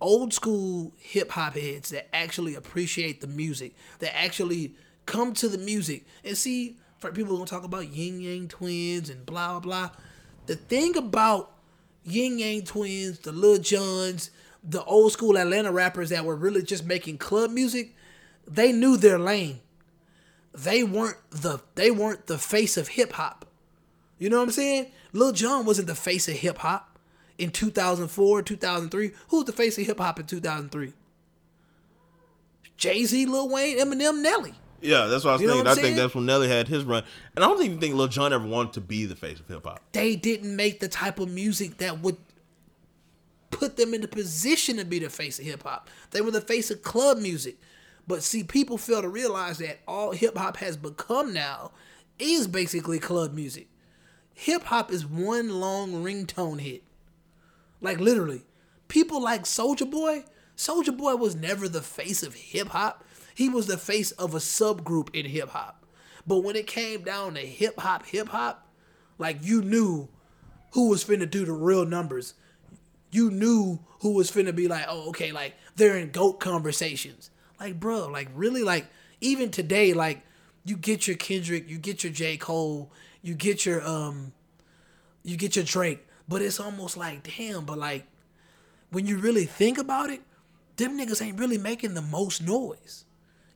old 0.00 0.32
school 0.32 0.92
hip 0.96 1.30
hop 1.32 1.54
heads 1.54 1.90
that 1.90 2.14
actually 2.14 2.54
appreciate 2.54 3.20
the 3.20 3.26
music, 3.26 3.74
that 3.98 4.16
actually 4.16 4.74
come 5.06 5.32
to 5.34 5.48
the 5.48 5.58
music 5.58 6.04
and 6.24 6.36
see. 6.36 6.76
For 6.98 7.10
people 7.10 7.34
gonna 7.34 7.46
talk 7.46 7.64
about 7.64 7.88
Yin 7.88 8.20
Yang 8.20 8.48
Twins 8.48 9.08
and 9.08 9.24
blah 9.24 9.58
blah 9.58 9.60
blah. 9.60 9.90
The 10.46 10.56
thing 10.56 10.96
about 10.96 11.52
Yin 12.04 12.38
Yang 12.38 12.62
Twins, 12.62 13.18
the 13.20 13.32
Lil 13.32 13.58
Jons, 13.58 14.30
the 14.62 14.82
old 14.84 15.12
school 15.12 15.38
Atlanta 15.38 15.72
rappers 15.72 16.10
that 16.10 16.24
were 16.24 16.36
really 16.36 16.62
just 16.62 16.84
making 16.84 17.18
club 17.18 17.50
music, 17.50 17.94
they 18.46 18.72
knew 18.72 18.96
their 18.96 19.18
lane. 19.18 19.60
They 20.52 20.82
weren't 20.82 21.18
the 21.30 21.60
they 21.76 21.90
weren't 21.90 22.26
the 22.26 22.38
face 22.38 22.76
of 22.76 22.88
hip 22.88 23.12
hop. 23.12 23.46
You 24.18 24.28
know 24.28 24.38
what 24.38 24.44
I'm 24.44 24.50
saying? 24.50 24.86
Lil 25.12 25.32
Jon 25.32 25.64
wasn't 25.64 25.86
the 25.86 25.94
face 25.94 26.28
of 26.28 26.34
hip 26.34 26.58
hop 26.58 26.98
in 27.38 27.50
2004, 27.50 28.42
2003. 28.42 29.12
Who's 29.28 29.44
the 29.44 29.52
face 29.52 29.78
of 29.78 29.86
hip 29.86 29.98
hop 29.98 30.18
in 30.18 30.26
2003? 30.26 30.92
Jay 32.76 33.04
Z, 33.04 33.26
Lil 33.26 33.48
Wayne, 33.48 33.78
Eminem, 33.78 34.20
Nelly. 34.20 34.54
Yeah, 34.80 35.06
that's 35.06 35.24
what 35.24 35.30
I 35.30 35.32
was 35.34 35.42
You 35.42 35.48
thinking. 35.48 35.66
I 35.66 35.70
I'm 35.70 35.76
think 35.76 35.96
that's 35.96 36.14
when 36.14 36.26
Nelly 36.26 36.48
had 36.48 36.68
his 36.68 36.84
run, 36.84 37.04
and 37.34 37.44
I 37.44 37.48
don't 37.48 37.62
even 37.62 37.78
think 37.78 37.94
Lil 37.94 38.08
Jon 38.08 38.32
ever 38.32 38.46
wanted 38.46 38.74
to 38.74 38.80
be 38.80 39.04
the 39.06 39.16
face 39.16 39.40
of 39.40 39.46
hip 39.48 39.64
hop. 39.64 39.80
They 39.92 40.16
didn't 40.16 40.54
make 40.56 40.80
the 40.80 40.88
type 40.88 41.18
of 41.18 41.30
music 41.30 41.78
that 41.78 42.00
would 42.00 42.16
put 43.50 43.76
them 43.76 43.92
in 43.94 44.00
the 44.00 44.08
position 44.08 44.76
to 44.78 44.84
be 44.84 44.98
the 44.98 45.10
face 45.10 45.38
of 45.38 45.44
hip 45.44 45.62
hop. 45.64 45.88
They 46.12 46.20
were 46.20 46.30
the 46.30 46.40
face 46.40 46.70
of 46.70 46.82
club 46.82 47.18
music. 47.18 47.58
But 48.06 48.22
see, 48.22 48.42
people 48.42 48.78
fail 48.78 49.02
to 49.02 49.08
realize 49.08 49.58
that 49.58 49.80
all 49.86 50.12
hip 50.12 50.36
hop 50.36 50.56
has 50.56 50.76
become 50.76 51.32
now 51.32 51.72
is 52.18 52.48
basically 52.48 52.98
club 52.98 53.34
music. 53.34 53.68
Hip 54.34 54.64
hop 54.64 54.90
is 54.90 55.06
one 55.06 55.60
long 55.60 56.02
ringtone 56.02 56.60
hit. 56.60 56.82
Like 57.80 58.00
literally. 58.00 58.42
People 58.88 59.22
like 59.22 59.44
Soulja 59.44 59.88
Boy. 59.88 60.24
Soulja 60.56 60.96
Boy 60.96 61.16
was 61.16 61.36
never 61.36 61.68
the 61.68 61.82
face 61.82 62.22
of 62.22 62.34
hip 62.34 62.68
hop. 62.68 63.04
He 63.40 63.48
was 63.48 63.66
the 63.66 63.78
face 63.78 64.10
of 64.10 64.34
a 64.34 64.38
subgroup 64.38 65.14
in 65.14 65.24
hip 65.24 65.48
hop. 65.48 65.86
But 66.26 66.40
when 66.40 66.56
it 66.56 66.66
came 66.66 67.04
down 67.04 67.36
to 67.36 67.40
hip 67.40 67.80
hop, 67.80 68.04
hip 68.04 68.28
hop, 68.28 68.68
like 69.16 69.38
you 69.40 69.62
knew 69.62 70.10
who 70.72 70.90
was 70.90 71.02
finna 71.02 71.30
do 71.30 71.46
the 71.46 71.52
real 71.52 71.86
numbers. 71.86 72.34
You 73.10 73.30
knew 73.30 73.78
who 74.00 74.12
was 74.12 74.30
finna 74.30 74.54
be 74.54 74.68
like, 74.68 74.84
oh, 74.86 75.08
okay, 75.08 75.32
like 75.32 75.54
they're 75.76 75.96
in 75.96 76.10
GOAT 76.10 76.38
conversations. 76.38 77.30
Like, 77.58 77.80
bro, 77.80 78.08
like 78.08 78.28
really, 78.34 78.62
like 78.62 78.88
even 79.22 79.50
today, 79.50 79.94
like 79.94 80.20
you 80.66 80.76
get 80.76 81.08
your 81.08 81.16
Kendrick, 81.16 81.66
you 81.66 81.78
get 81.78 82.04
your 82.04 82.12
J. 82.12 82.36
Cole, 82.36 82.92
you 83.22 83.32
get 83.32 83.64
your 83.64 83.82
um 83.88 84.34
you 85.22 85.38
get 85.38 85.56
your 85.56 85.64
Drake, 85.64 86.06
but 86.28 86.42
it's 86.42 86.60
almost 86.60 86.98
like, 86.98 87.22
damn, 87.38 87.64
but 87.64 87.78
like 87.78 88.06
when 88.90 89.06
you 89.06 89.16
really 89.16 89.46
think 89.46 89.78
about 89.78 90.10
it, 90.10 90.20
them 90.76 90.98
niggas 90.98 91.22
ain't 91.22 91.38
really 91.38 91.56
making 91.56 91.94
the 91.94 92.02
most 92.02 92.42
noise. 92.42 93.06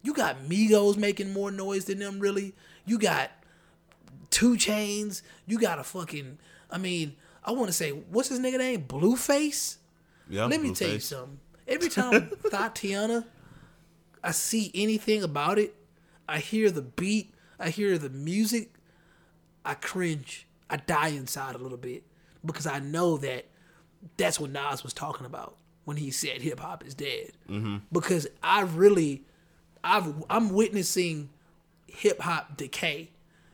You 0.04 0.14
got 0.14 0.44
Migos 0.44 0.96
making 0.96 1.32
more 1.32 1.50
noise 1.50 1.86
than 1.86 1.98
them, 1.98 2.20
really. 2.20 2.54
You 2.86 2.98
got 2.98 3.32
2 4.30 4.52
Chainz. 4.52 5.22
You 5.46 5.58
got 5.58 5.80
a 5.80 5.82
fucking. 5.82 6.38
I 6.70 6.78
mean, 6.78 7.16
I 7.42 7.50
want 7.50 7.66
to 7.66 7.72
say, 7.72 7.90
what's 7.90 8.28
his 8.28 8.38
nigga 8.38 8.58
name? 8.58 8.82
Blueface. 8.82 9.78
Yeah, 10.28 10.44
Let 10.44 10.62
me 10.62 10.72
tell 10.74 10.90
you 10.90 11.00
something. 11.00 11.40
Every 11.66 11.88
time 11.88 12.30
Tatiana, 12.50 13.26
I 14.22 14.30
see 14.30 14.70
anything 14.74 15.22
about 15.22 15.58
it, 15.58 15.74
I 16.28 16.38
hear 16.38 16.70
the 16.70 16.82
beat, 16.82 17.34
I 17.58 17.70
hear 17.70 17.98
the 17.98 18.10
music, 18.10 18.74
I 19.64 19.74
cringe. 19.74 20.46
I 20.70 20.76
die 20.76 21.08
inside 21.08 21.54
a 21.54 21.58
little 21.58 21.78
bit 21.78 22.04
because 22.44 22.66
I 22.66 22.78
know 22.78 23.16
that 23.18 23.46
that's 24.16 24.38
what 24.40 24.50
Nas 24.50 24.82
was 24.82 24.92
talking 24.92 25.26
about 25.26 25.56
when 25.84 25.96
he 25.96 26.10
said 26.10 26.42
hip 26.42 26.60
hop 26.60 26.84
is 26.86 26.94
dead. 26.94 27.32
Mm-hmm. 27.48 27.76
Because 27.92 28.26
I 28.42 28.62
really, 28.62 29.24
I've 29.84 30.24
I'm 30.30 30.50
witnessing 30.50 31.28
hip 31.86 32.20
hop 32.20 32.56
decay, 32.56 33.10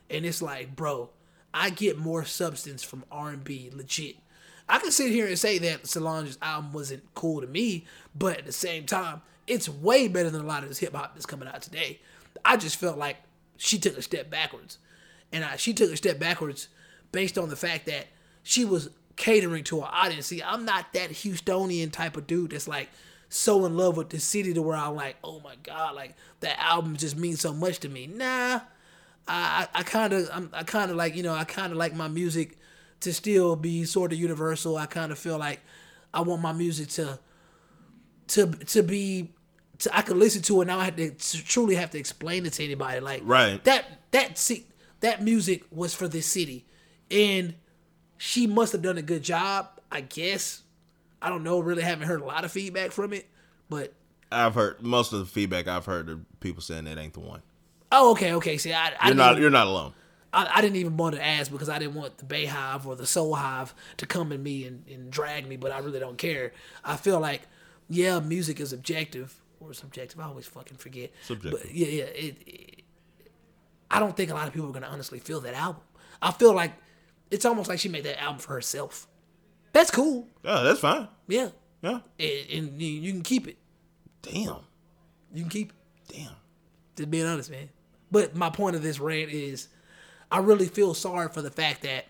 and 0.09 0.25
it's 0.25 0.41
like, 0.41 0.77
bro, 0.77 1.11
I 1.53 1.71
get 1.71 1.99
more 1.99 2.25
substance 2.25 2.83
from 2.83 3.05
R 3.11 3.31
and 3.31 3.45
B, 3.45 3.71
legit. 3.73 4.17
I 4.69 4.79
can 4.79 4.93
sit 4.93 5.11
here 5.11 5.27
and 5.27 5.39
say 5.39 5.59
that 5.59 5.89
Solange's 5.89 6.39
album 6.41 6.73
wasn't 6.73 7.03
cool 7.15 7.41
to 7.41 7.47
me, 7.49 7.85
but 8.15 8.39
at 8.39 8.47
the 8.47 8.53
same 8.53 8.87
time, 8.87 9.21
it's 9.49 9.69
way 9.69 10.07
better 10.07 10.31
than 10.31 10.43
a 10.43 10.47
lot 10.47 10.63
of 10.63 10.69
this 10.69 10.79
hip 10.79 10.95
hop 10.95 11.15
that's 11.15 11.27
coming 11.27 11.49
out 11.49 11.61
today. 11.61 12.01
I 12.45 12.57
just 12.57 12.77
felt 12.77 12.97
like 12.97 13.17
she 13.57 13.79
took 13.79 13.99
a 13.99 14.03
step 14.03 14.31
backwards, 14.31 14.79
and 15.33 15.45
I, 15.45 15.57
she 15.57 15.75
took 15.75 15.91
a 15.91 15.97
step 15.97 16.21
backwards 16.21 16.69
based 17.11 17.37
on 17.37 17.49
the 17.49 17.57
fact 17.57 17.87
that 17.87 18.07
she 18.45 18.65
was 18.65 18.91
catering 19.17 19.65
to 19.65 19.81
her 19.81 19.89
audience. 19.91 20.27
See, 20.27 20.43
I'm 20.43 20.65
not 20.65 20.93
that 20.93 21.11
Houstonian 21.11 21.91
type 21.91 22.17
of 22.17 22.29
dude 22.29 22.53
that's 22.53 22.69
like 22.69 22.89
so 23.31 23.65
in 23.65 23.77
love 23.77 23.97
with 23.97 24.11
the 24.11 24.19
city 24.21 24.53
to 24.53 24.61
where 24.61 24.77
I'm 24.77 24.95
like, 24.97 25.17
oh 25.25 25.41
my 25.41 25.55
god, 25.63 25.95
like 25.95 26.15
that 26.41 26.59
album 26.59 26.97
just 26.97 27.17
means 27.17 27.41
so 27.41 27.55
much 27.55 27.79
to 27.81 27.89
me. 27.89 28.07
Nah, 28.07 28.61
I 29.27 29.69
I 29.73 29.83
kind 29.85 30.13
of 30.13 30.29
I'm 30.33 30.51
kind 30.67 30.91
of 30.91 30.97
like 30.97 31.15
you 31.17 31.23
know 31.23 31.33
I 31.33 31.45
kind 31.45 31.73
of 31.73 31.79
like 31.79 31.95
my 31.95 32.09
music 32.09 32.59
to 33.01 33.15
still 33.15 33.57
be 33.57 33.85
sort 33.85 34.13
of 34.13 34.19
universal. 34.19 34.77
I 34.77 34.87
kind 34.87 35.13
of 35.13 35.19
feel 35.19 35.39
like 35.39 35.61
I 36.13 36.21
want 36.21 36.43
my 36.43 36.53
music 36.53 36.89
to 36.91 37.19
to 38.29 38.47
to 38.47 38.83
be 38.83 39.31
to, 39.79 39.97
I 39.97 40.03
could 40.03 40.17
listen 40.17 40.43
to 40.43 40.61
it 40.61 40.67
now. 40.67 40.79
I 40.79 40.85
have 40.87 40.97
to, 40.97 41.11
to 41.11 41.45
truly 41.45 41.77
have 41.77 41.91
to 41.91 41.99
explain 41.99 42.45
it 42.47 42.53
to 42.55 42.65
anybody. 42.65 43.01
Like 43.01 43.23
Right. 43.25 43.63
that 43.65 43.87
that 44.11 44.39
see 44.39 44.67
that 45.01 45.23
music 45.23 45.65
was 45.71 45.95
for 45.95 46.09
this 46.09 46.27
city, 46.27 46.67
and 47.11 47.55
she 48.19 48.47
must 48.47 48.73
have 48.73 48.83
done 48.83 48.99
a 48.99 49.03
good 49.03 49.23
job. 49.23 49.69
I 49.91 50.03
guess 50.03 50.63
I 51.23 51.29
don't 51.29 51.43
know. 51.45 51.61
Really 51.61 51.83
haven't 51.83 52.07
heard 52.09 52.21
a 52.21 52.25
lot 52.25 52.45
of 52.45 52.53
feedback 52.53 52.93
from 52.93 53.13
it, 53.13 53.29
but 53.69 53.93
I've 54.33 54.55
heard 54.55 54.81
most 54.83 55.13
of 55.13 55.19
the 55.21 55.27
feedback 55.27 55.69
I've 55.69 55.87
heard 55.87 56.09
of 56.09 56.21
people 56.41 56.63
saying 56.63 56.85
that 56.85 56.99
ain't 56.99 57.15
the 57.15 57.21
one. 57.21 57.43
oh 57.93 58.13
okay 58.13 58.33
okay. 58.35 58.57
See, 58.59 58.73
I 58.73 58.93
I 59.01 59.09
You're 59.11 59.21
even- 59.31 59.43
you're 59.43 59.51
not 59.51 59.67
alone. 59.67 59.93
I, 60.33 60.49
I 60.55 60.61
didn't 60.61 60.77
even 60.77 60.97
want 60.97 61.17
to 61.17 61.25
ask 61.27 61.51
because 61.51 61.69
I 61.69 61.81
didn't 61.81 61.95
want 61.95 62.19
the 62.19 62.25
BeyHive 62.25 62.87
or 62.87 62.95
the 62.95 63.05
Soul 63.07 63.35
Hive 63.35 63.75
to 63.97 64.07
come 64.07 64.31
in 64.31 64.41
me 64.41 64.65
and, 64.65 64.85
and 64.89 65.11
drag 65.11 65.49
me, 65.49 65.57
but 65.57 65.73
I 65.73 65.79
really 65.81 65.99
don't 65.99 66.19
care. 66.19 66.53
I 66.85 66.95
feel 66.97 67.19
like, 67.19 67.43
yeah, 67.89 68.21
music 68.21 68.61
is 68.61 68.73
objective 68.73 69.35
or 69.59 69.73
subjective. 69.75 70.21
I 70.21 70.27
always 70.27 70.47
fucking 70.47 70.77
forget. 70.77 71.11
Subjective. 71.25 71.61
But 71.65 71.75
yeah, 71.75 71.89
yeah. 71.89 72.05
It, 72.05 72.37
it, 72.47 72.83
I 73.91 73.99
don't 73.99 74.17
think 74.17 74.31
a 74.31 74.35
lot 74.35 74.47
of 74.47 74.55
people 74.55 74.69
are 74.69 74.73
going 74.73 74.85
to 74.85 74.89
honestly 74.89 75.19
feel 75.19 75.41
that 75.41 75.55
album. 75.55 75.83
I 76.23 76.31
feel 76.31 76.55
like 76.55 76.75
it's 77.33 77.45
almost 77.45 77.69
like 77.69 77.81
she 77.81 77.89
made 77.89 78.05
that 78.05 78.23
album 78.23 78.39
for 78.39 78.53
herself. 78.55 79.09
That's 79.73 79.91
cool. 79.91 80.27
Yeah, 80.45 80.63
that's 80.63 80.81
fine. 80.81 81.09
Yeah. 81.29 81.51
Yeah. 81.83 82.01
And, 82.19 82.51
and 82.51 82.83
you, 82.83 82.89
you 82.89 83.13
can 83.13 83.23
keep 83.23 83.47
it. 83.49 83.57
Damn. 84.23 84.57
You 85.33 85.43
can 85.43 85.49
keep 85.49 85.71
it. 85.71 86.15
Damn. 86.15 86.33
Just 86.97 87.11
being 87.11 87.27
honest, 87.27 87.51
man. 87.51 87.71
But 88.11 88.35
my 88.35 88.51
point 88.51 88.77
of 88.77 88.83
this 88.83 88.99
rant 88.99 89.31
is 89.31 89.69
I 90.31 90.39
really 90.39 90.67
feel 90.67 90.95
sorry 90.95 91.29
for 91.29 91.43
the 91.43 91.51
fact 91.51 91.83
that 91.83 92.07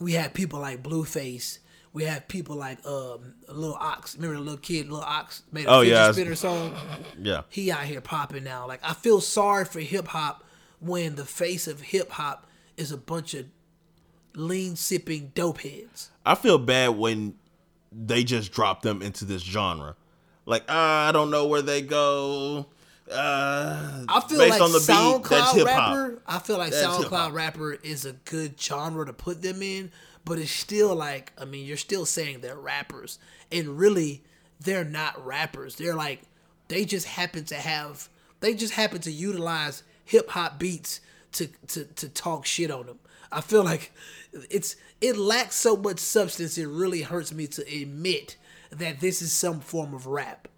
we 0.00 0.12
have 0.12 0.34
people 0.34 0.60
like 0.60 0.82
Blueface. 0.82 1.58
We 1.92 2.04
have 2.04 2.28
people 2.28 2.56
like 2.56 2.84
um 2.84 3.34
Little 3.48 3.76
Ox. 3.76 4.16
Remember 4.16 4.36
the 4.36 4.42
little 4.42 4.58
kid, 4.58 4.88
Little 4.90 5.04
Ox 5.04 5.42
made 5.52 5.66
a 5.66 5.70
Oh, 5.70 5.80
yeah, 5.80 6.12
spinner 6.12 6.34
song? 6.34 6.74
Yeah. 7.18 7.42
He 7.48 7.70
out 7.70 7.84
here 7.84 8.00
popping 8.02 8.44
now. 8.44 8.66
Like 8.66 8.80
I 8.82 8.92
feel 8.92 9.20
sorry 9.20 9.64
for 9.64 9.80
hip 9.80 10.08
hop 10.08 10.44
when 10.80 11.14
the 11.14 11.24
face 11.24 11.66
of 11.66 11.80
hip 11.80 12.10
hop 12.10 12.46
is 12.76 12.92
a 12.92 12.98
bunch 12.98 13.32
of 13.32 13.46
lean 14.36 14.76
sipping 14.76 15.32
dope 15.34 15.62
heads. 15.62 16.10
I 16.24 16.34
feel 16.34 16.58
bad 16.58 16.90
when 16.90 17.34
they 17.90 18.22
just 18.22 18.52
drop 18.52 18.82
them 18.82 19.02
into 19.02 19.24
this 19.24 19.42
genre. 19.42 19.96
Like, 20.44 20.64
ah, 20.68 21.08
I 21.08 21.12
don't 21.12 21.30
know 21.30 21.46
where 21.46 21.62
they 21.62 21.82
go. 21.82 22.66
Uh, 23.10 24.04
I 24.08 24.20
feel 24.28 24.38
based 24.38 24.50
like 24.58 24.60
on 24.60 24.72
the 24.72 24.78
beat, 24.78 24.86
SoundCloud 24.86 25.64
rapper. 25.64 26.22
I 26.26 26.38
feel 26.38 26.58
like 26.58 26.72
That's 26.72 26.86
SoundCloud 26.86 27.02
hip-hop. 27.02 27.32
rapper 27.34 27.72
is 27.74 28.04
a 28.04 28.12
good 28.12 28.60
genre 28.60 29.06
to 29.06 29.12
put 29.12 29.42
them 29.42 29.62
in, 29.62 29.90
but 30.24 30.38
it's 30.38 30.50
still 30.50 30.94
like 30.94 31.32
I 31.38 31.44
mean, 31.44 31.66
you're 31.66 31.76
still 31.76 32.04
saying 32.04 32.40
they're 32.40 32.56
rappers, 32.56 33.18
and 33.50 33.78
really, 33.78 34.22
they're 34.60 34.84
not 34.84 35.24
rappers. 35.24 35.76
They're 35.76 35.94
like 35.94 36.22
they 36.68 36.84
just 36.84 37.06
happen 37.06 37.44
to 37.44 37.54
have 37.54 38.08
they 38.40 38.54
just 38.54 38.74
happen 38.74 39.00
to 39.02 39.12
utilize 39.12 39.84
hip 40.04 40.30
hop 40.30 40.58
beats 40.58 41.00
to 41.32 41.48
to 41.68 41.84
to 41.84 42.08
talk 42.08 42.44
shit 42.44 42.72
on 42.72 42.86
them. 42.86 42.98
I 43.30 43.40
feel 43.40 43.62
like 43.64 43.92
it's 44.50 44.76
it 45.00 45.16
lacks 45.16 45.56
so 45.56 45.76
much 45.76 45.98
substance. 45.98 46.58
It 46.58 46.68
really 46.68 47.02
hurts 47.02 47.32
me 47.32 47.46
to 47.48 47.62
admit 47.62 48.36
that 48.70 49.00
this 49.00 49.22
is 49.22 49.32
some 49.32 49.60
form 49.60 49.94
of 49.94 50.06
rap. 50.06 50.48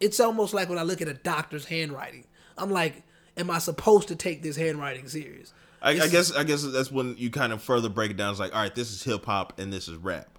It's 0.00 0.20
almost 0.20 0.54
like 0.54 0.68
when 0.68 0.78
I 0.78 0.82
look 0.82 1.02
at 1.02 1.08
a 1.08 1.14
doctor's 1.14 1.66
handwriting. 1.66 2.24
I'm 2.56 2.70
like, 2.70 3.02
am 3.36 3.50
I 3.50 3.58
supposed 3.58 4.08
to 4.08 4.16
take 4.16 4.42
this 4.42 4.56
handwriting 4.56 5.08
serious? 5.08 5.52
I, 5.80 5.90
I 5.92 6.08
guess 6.08 6.32
I 6.32 6.44
guess 6.44 6.62
that's 6.62 6.90
when 6.90 7.16
you 7.16 7.30
kind 7.30 7.52
of 7.52 7.62
further 7.62 7.88
break 7.88 8.10
it 8.10 8.16
down. 8.16 8.30
It's 8.30 8.40
like, 8.40 8.54
all 8.54 8.62
right, 8.62 8.74
this 8.74 8.90
is 8.90 9.02
hip 9.02 9.24
hop 9.24 9.58
and 9.58 9.72
this 9.72 9.88
is 9.88 9.96
rap. 9.96 10.38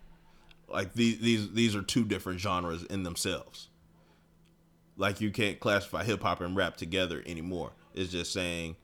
Like 0.68 0.94
these 0.94 1.20
these 1.20 1.52
these 1.52 1.76
are 1.76 1.82
two 1.82 2.06
different 2.06 2.40
genres 2.40 2.84
in 2.84 3.04
themselves. 3.04 3.70
Like 4.98 5.22
you 5.22 5.32
can't 5.32 5.60
classify 5.60 6.04
hip 6.04 6.22
hop 6.22 6.42
and 6.42 6.56
rap 6.56 6.76
together 6.76 7.24
anymore. 7.26 7.72
It's 7.94 8.12
just 8.12 8.34
saying, 8.34 8.76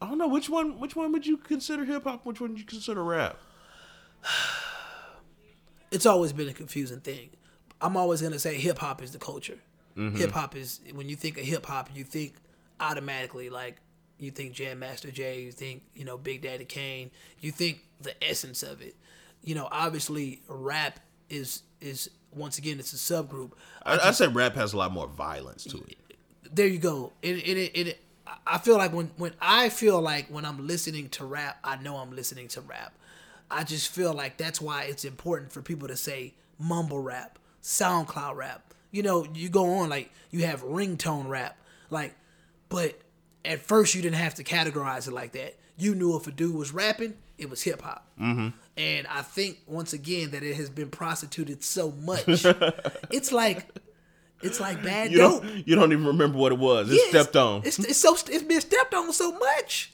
I 0.00 0.08
don't 0.08 0.18
know 0.18 0.28
which 0.28 0.48
one 0.48 0.78
which 0.80 0.96
one 0.96 1.12
would 1.12 1.26
you 1.26 1.36
consider 1.36 1.84
hip 1.84 2.04
hop, 2.04 2.24
which 2.24 2.40
one 2.40 2.50
would 2.50 2.58
you 2.58 2.66
consider 2.66 3.02
rap. 3.02 3.38
It's 5.92 6.06
always 6.06 6.32
been 6.32 6.48
a 6.48 6.52
confusing 6.52 7.00
thing. 7.00 7.30
I'm 7.80 7.96
always 7.96 8.22
gonna 8.22 8.38
say 8.38 8.54
hip 8.54 8.78
hop 8.78 9.02
is 9.02 9.10
the 9.10 9.18
culture. 9.18 9.58
Mm-hmm. 9.96 10.18
Hip 10.18 10.30
hop 10.30 10.54
is 10.54 10.78
when 10.94 11.08
you 11.08 11.16
think 11.16 11.36
of 11.36 11.44
hip 11.44 11.66
hop, 11.66 11.90
you 11.92 12.04
think 12.04 12.34
automatically 12.78 13.50
like 13.50 13.80
you 14.20 14.30
think 14.30 14.52
Jam 14.52 14.78
Master 14.78 15.10
Jay, 15.10 15.42
you 15.42 15.50
think 15.50 15.82
you 15.94 16.04
know 16.04 16.16
Big 16.16 16.42
Daddy 16.42 16.64
Kane, 16.64 17.10
you 17.40 17.50
think 17.50 17.80
the 18.00 18.14
essence 18.22 18.62
of 18.62 18.80
it. 18.80 18.94
You 19.42 19.56
know, 19.56 19.68
obviously 19.72 20.42
rap 20.46 21.00
is 21.28 21.62
is 21.80 22.10
once 22.32 22.58
again 22.58 22.78
it's 22.78 22.92
a 22.92 22.96
subgroup. 22.96 23.52
I, 23.84 23.98
I'd 23.98 24.14
say 24.14 24.28
rap 24.28 24.54
has 24.54 24.72
a 24.72 24.76
lot 24.76 24.92
more 24.92 25.08
violence 25.08 25.64
to 25.64 25.78
it. 25.78 25.96
there 26.52 26.66
you 26.66 26.78
go. 26.78 27.12
It, 27.22 27.36
it, 27.36 27.56
it, 27.56 27.86
it, 27.88 28.00
I 28.46 28.58
feel 28.58 28.76
like 28.76 28.92
when, 28.92 29.10
when 29.16 29.32
I 29.40 29.68
feel 29.68 30.00
like 30.00 30.28
when 30.28 30.44
I'm 30.44 30.66
listening 30.66 31.08
to 31.10 31.24
rap, 31.24 31.58
I 31.64 31.76
know 31.76 31.96
I'm 31.96 32.14
listening 32.14 32.48
to 32.48 32.60
rap. 32.60 32.94
I 33.50 33.64
just 33.64 33.88
feel 33.88 34.12
like 34.12 34.36
that's 34.36 34.60
why 34.60 34.84
it's 34.84 35.04
important 35.04 35.52
for 35.52 35.60
people 35.60 35.88
to 35.88 35.96
say 35.96 36.34
mumble 36.58 37.00
rap, 37.00 37.38
SoundCloud 37.62 38.36
rap. 38.36 38.74
You 38.92 39.02
know, 39.02 39.26
you 39.34 39.48
go 39.48 39.78
on 39.78 39.88
like 39.88 40.10
you 40.30 40.44
have 40.46 40.62
ringtone 40.62 41.28
rap, 41.28 41.56
like, 41.90 42.14
but 42.68 43.00
at 43.44 43.60
first 43.60 43.94
you 43.94 44.02
didn't 44.02 44.16
have 44.16 44.34
to 44.36 44.44
categorize 44.44 45.08
it 45.08 45.12
like 45.12 45.32
that. 45.32 45.56
You 45.76 45.94
knew 45.94 46.16
if 46.16 46.26
a 46.26 46.32
dude 46.32 46.54
was 46.54 46.72
rapping, 46.72 47.14
it 47.38 47.48
was 47.48 47.62
hip 47.62 47.82
hop. 47.82 48.06
Mm-hmm. 48.20 48.48
And 48.76 49.06
I 49.06 49.22
think 49.22 49.58
once 49.66 49.92
again 49.92 50.30
that 50.30 50.42
it 50.42 50.54
has 50.56 50.70
been 50.70 50.90
prostituted 50.90 51.64
so 51.64 51.90
much. 51.90 52.24
it's 53.10 53.32
like, 53.32 53.66
it's 54.42 54.60
like 54.60 54.82
bad 54.84 55.10
You 55.12 55.18
dope. 55.18 55.42
don't 55.42 55.68
you 55.68 55.76
don't 55.76 55.92
even 55.92 56.06
remember 56.06 56.38
what 56.38 56.52
it 56.52 56.58
was. 56.58 56.88
It's 56.90 56.96
Yes, 56.98 57.10
stepped 57.10 57.36
on. 57.36 57.62
It's, 57.64 57.78
it's 57.78 57.98
so 57.98 58.14
it's 58.14 58.42
been 58.42 58.60
stepped 58.60 58.94
on 58.94 59.12
so 59.12 59.32
much. 59.38 59.92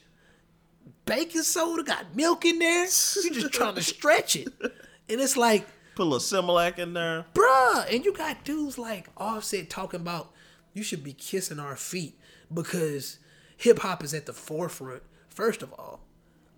Baking 1.05 1.43
soda 1.43 1.83
got 1.83 2.15
milk 2.15 2.43
in 2.45 2.59
there. 2.59 2.83
You 2.83 3.31
just 3.31 3.53
trying 3.53 3.75
to 3.75 3.81
stretch 3.81 4.35
it, 4.35 4.49
and 4.61 5.21
it's 5.21 5.37
like, 5.37 5.65
Put 5.95 6.03
a 6.03 6.09
little 6.09 6.19
Similac 6.43 6.77
in 6.79 6.93
there. 6.93 7.25
bruh. 7.33 7.93
And 7.93 8.03
you 8.05 8.13
got 8.13 8.43
dudes 8.43 8.77
like 8.77 9.07
Offset 9.17 9.69
talking 9.69 10.01
about 10.01 10.31
you 10.73 10.83
should 10.83 11.03
be 11.03 11.13
kissing 11.13 11.59
our 11.59 11.75
feet 11.77 12.19
because 12.53 13.19
hip 13.55 13.79
hop 13.79 14.03
is 14.03 14.13
at 14.13 14.25
the 14.25 14.33
forefront. 14.33 15.01
First 15.29 15.63
of 15.63 15.71
all, 15.73 16.01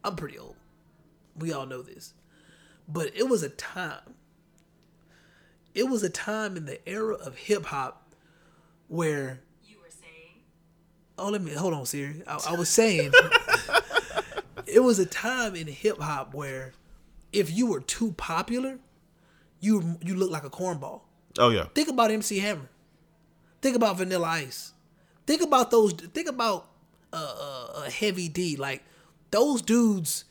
I'm 0.03 0.15
pretty 0.15 0.37
old. 0.39 0.55
We 1.37 1.53
all 1.53 1.65
know 1.67 1.81
this, 1.83 2.13
but 2.87 3.11
it 3.15 3.29
was 3.29 3.43
a 3.43 3.49
time. 3.49 4.15
It 5.73 5.83
was 5.89 6.03
a 6.03 6.09
time 6.09 6.57
in 6.57 6.65
the 6.65 6.87
era 6.87 7.15
of 7.15 7.37
hip 7.37 7.65
hop 7.65 8.13
where 8.87 9.41
You 9.65 9.77
were 9.77 9.89
saying? 9.89 10.43
Oh, 11.17 11.29
let 11.29 11.41
me 11.41 11.53
hold 11.53 11.73
on, 11.73 11.85
Siri. 11.85 12.23
I, 12.27 12.39
I 12.49 12.53
was 12.53 12.69
saying 12.69 13.11
it 14.65 14.79
was 14.81 14.99
a 14.99 15.05
time 15.05 15.55
in 15.55 15.67
hip 15.67 15.99
hop 15.99 16.33
where 16.33 16.73
if 17.31 17.51
you 17.51 17.67
were 17.67 17.81
too 17.81 18.13
popular, 18.13 18.79
you 19.59 19.97
you 20.03 20.15
look 20.15 20.31
like 20.31 20.43
a 20.43 20.49
cornball. 20.49 21.01
Oh 21.37 21.49
yeah. 21.49 21.65
Think 21.75 21.89
about 21.89 22.11
MC 22.11 22.39
Hammer. 22.39 22.69
Think 23.61 23.75
about 23.75 23.97
Vanilla 23.97 24.27
Ice. 24.27 24.73
Think 25.27 25.41
about 25.41 25.69
those. 25.69 25.93
Think 25.93 26.27
about 26.27 26.67
a 27.13 27.17
uh, 27.17 27.67
uh, 27.75 27.89
Heavy 27.89 28.29
D. 28.29 28.55
Like 28.55 28.83
those 29.31 29.61
dudes 29.61 30.25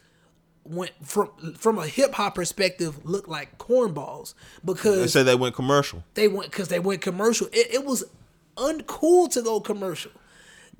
went 0.68 0.92
from 1.02 1.30
from 1.56 1.78
a 1.78 1.86
hip 1.86 2.14
hop 2.14 2.34
perspective 2.34 3.04
looked 3.04 3.28
like 3.28 3.58
cornballs 3.58 4.34
because 4.64 5.00
they 5.00 5.06
say 5.06 5.22
they 5.22 5.34
went 5.34 5.54
commercial. 5.54 6.04
they 6.14 6.28
went 6.28 6.50
because 6.50 6.68
they 6.68 6.78
went 6.78 7.00
commercial. 7.00 7.46
It, 7.52 7.74
it 7.74 7.84
was 7.84 8.04
uncool 8.56 9.30
to 9.32 9.42
go 9.42 9.60
commercial. 9.60 10.12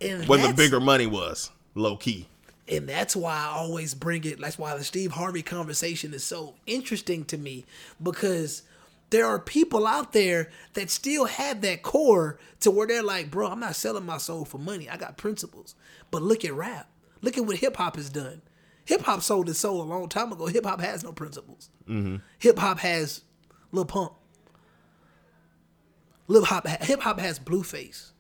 And 0.01 0.27
Where 0.29 0.47
the 0.47 0.55
bigger 0.55 0.79
money 0.81 1.07
was, 1.07 1.51
low 1.75 1.97
key. 1.97 2.29
and 2.69 2.89
that's 2.89 3.17
why 3.17 3.35
I 3.35 3.47
always 3.57 3.95
bring 3.95 4.25
it. 4.25 4.41
That's 4.41 4.59
why 4.59 4.77
the 4.77 4.85
Steve 4.85 5.13
Harvey 5.13 5.43
conversation 5.43 6.15
is 6.15 6.23
so 6.23 6.55
interesting 6.67 7.25
to 7.27 7.39
me 7.39 7.65
because 8.03 8.63
there 9.11 9.27
are 9.27 9.39
people 9.39 9.87
out 9.87 10.13
there 10.13 10.51
that 10.75 10.91
still 10.91 11.25
have 11.25 11.63
that 11.63 11.83
core 11.83 12.39
to 12.61 12.71
where 12.71 12.87
they're 12.87 13.03
like, 13.03 13.31
bro, 13.31 13.49
I'm 13.49 13.59
not 13.61 13.75
selling 13.75 14.05
my 14.07 14.19
soul 14.19 14.45
for 14.45 14.59
money. 14.59 14.89
I 14.89 14.97
got 14.99 15.17
principles. 15.17 15.75
But 16.11 16.23
look 16.23 16.45
at 16.45 16.53
rap. 16.55 16.89
Look 17.23 17.37
at 17.39 17.45
what 17.47 17.57
hip 17.57 17.77
hop 17.77 17.97
has 17.97 18.11
done. 18.11 18.43
Hip 18.89 19.03
hop 19.03 19.21
sold 19.21 19.51
its 19.51 19.59
soul 19.59 19.83
a 19.83 19.85
long 19.85 20.09
time 20.09 20.33
ago. 20.33 20.47
Hip 20.47 20.65
hop 20.65 20.81
has 20.81 21.05
no 21.05 21.13
principles. 21.13 21.69
Hip 22.39 22.59
hop 22.59 22.79
has 22.79 23.21
Lil 23.71 23.85
Pump. 23.85 24.15
Lil 26.27 26.47
hop 26.47 26.67
hip 26.67 27.03
hop 27.03 27.21
has 27.21 27.39
Blueface. 27.39 28.13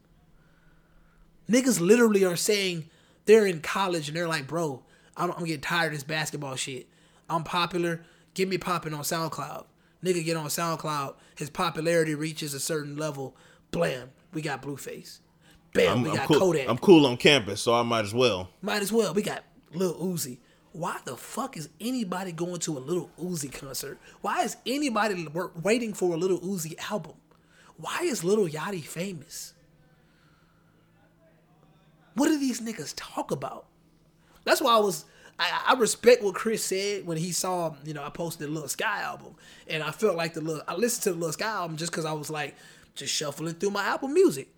Niggas 1.48 1.80
literally 1.80 2.22
are 2.22 2.36
saying 2.36 2.90
they're 3.24 3.46
in 3.46 3.62
college 3.62 4.08
and 4.08 4.16
they're 4.16 4.28
like, 4.28 4.46
bro, 4.46 4.82
I'm, 5.16 5.30
I'm 5.30 5.44
getting 5.46 5.62
tired 5.62 5.86
of 5.86 5.92
this 5.94 6.04
basketball 6.04 6.56
shit. 6.56 6.86
I'm 7.30 7.44
popular. 7.44 8.02
Get 8.34 8.46
me 8.46 8.58
popping 8.58 8.92
on 8.92 9.04
SoundCloud. 9.04 9.64
Nigga 10.04 10.22
get 10.22 10.36
on 10.36 10.48
SoundCloud, 10.48 11.14
his 11.34 11.48
popularity 11.48 12.14
reaches 12.14 12.52
a 12.52 12.60
certain 12.60 12.94
level. 12.98 13.34
Blam, 13.70 14.10
we 14.34 14.42
got 14.42 14.60
Blueface. 14.60 15.20
Bam, 15.72 15.98
I'm, 15.98 16.02
we 16.02 16.10
I'm 16.10 16.16
got 16.16 16.28
cool. 16.28 16.38
Kodak. 16.38 16.68
I'm 16.68 16.76
cool 16.78 17.06
on 17.06 17.16
campus, 17.16 17.62
so 17.62 17.72
I 17.74 17.82
might 17.82 18.04
as 18.04 18.12
well. 18.12 18.50
Might 18.60 18.82
as 18.82 18.92
well. 18.92 19.14
We 19.14 19.22
got 19.22 19.44
Lil 19.72 19.94
Uzi. 19.94 20.36
Why 20.78 20.96
the 21.04 21.16
fuck 21.16 21.56
is 21.56 21.70
anybody 21.80 22.30
going 22.30 22.60
to 22.60 22.78
a 22.78 22.78
Little 22.78 23.10
Uzi 23.20 23.52
concert? 23.52 23.98
Why 24.20 24.44
is 24.44 24.56
anybody 24.64 25.26
waiting 25.60 25.92
for 25.92 26.14
a 26.14 26.16
Little 26.16 26.38
Uzi 26.38 26.78
album? 26.88 27.14
Why 27.78 28.02
is 28.02 28.22
Little 28.22 28.46
Yachty 28.46 28.84
famous? 28.84 29.54
What 32.14 32.28
do 32.28 32.38
these 32.38 32.60
niggas 32.60 32.94
talk 32.96 33.32
about? 33.32 33.66
That's 34.44 34.60
why 34.60 34.76
I 34.76 34.78
was. 34.78 35.04
I, 35.36 35.64
I 35.70 35.74
respect 35.74 36.22
what 36.22 36.36
Chris 36.36 36.64
said 36.64 37.04
when 37.04 37.16
he 37.16 37.32
saw, 37.32 37.74
you 37.84 37.92
know, 37.92 38.04
I 38.04 38.10
posted 38.10 38.46
the 38.46 38.52
Lil 38.52 38.68
Skies 38.68 39.02
album, 39.02 39.34
and 39.66 39.82
I 39.82 39.90
felt 39.90 40.14
like 40.14 40.34
the 40.34 40.40
little. 40.40 40.62
I 40.68 40.76
listened 40.76 41.02
to 41.02 41.10
the 41.10 41.16
Little 41.16 41.32
Sky 41.32 41.48
album 41.48 41.76
just 41.76 41.90
because 41.90 42.04
I 42.04 42.12
was 42.12 42.30
like, 42.30 42.54
just 42.94 43.12
shuffling 43.12 43.54
through 43.54 43.70
my 43.70 43.82
Apple 43.82 44.06
Music. 44.08 44.54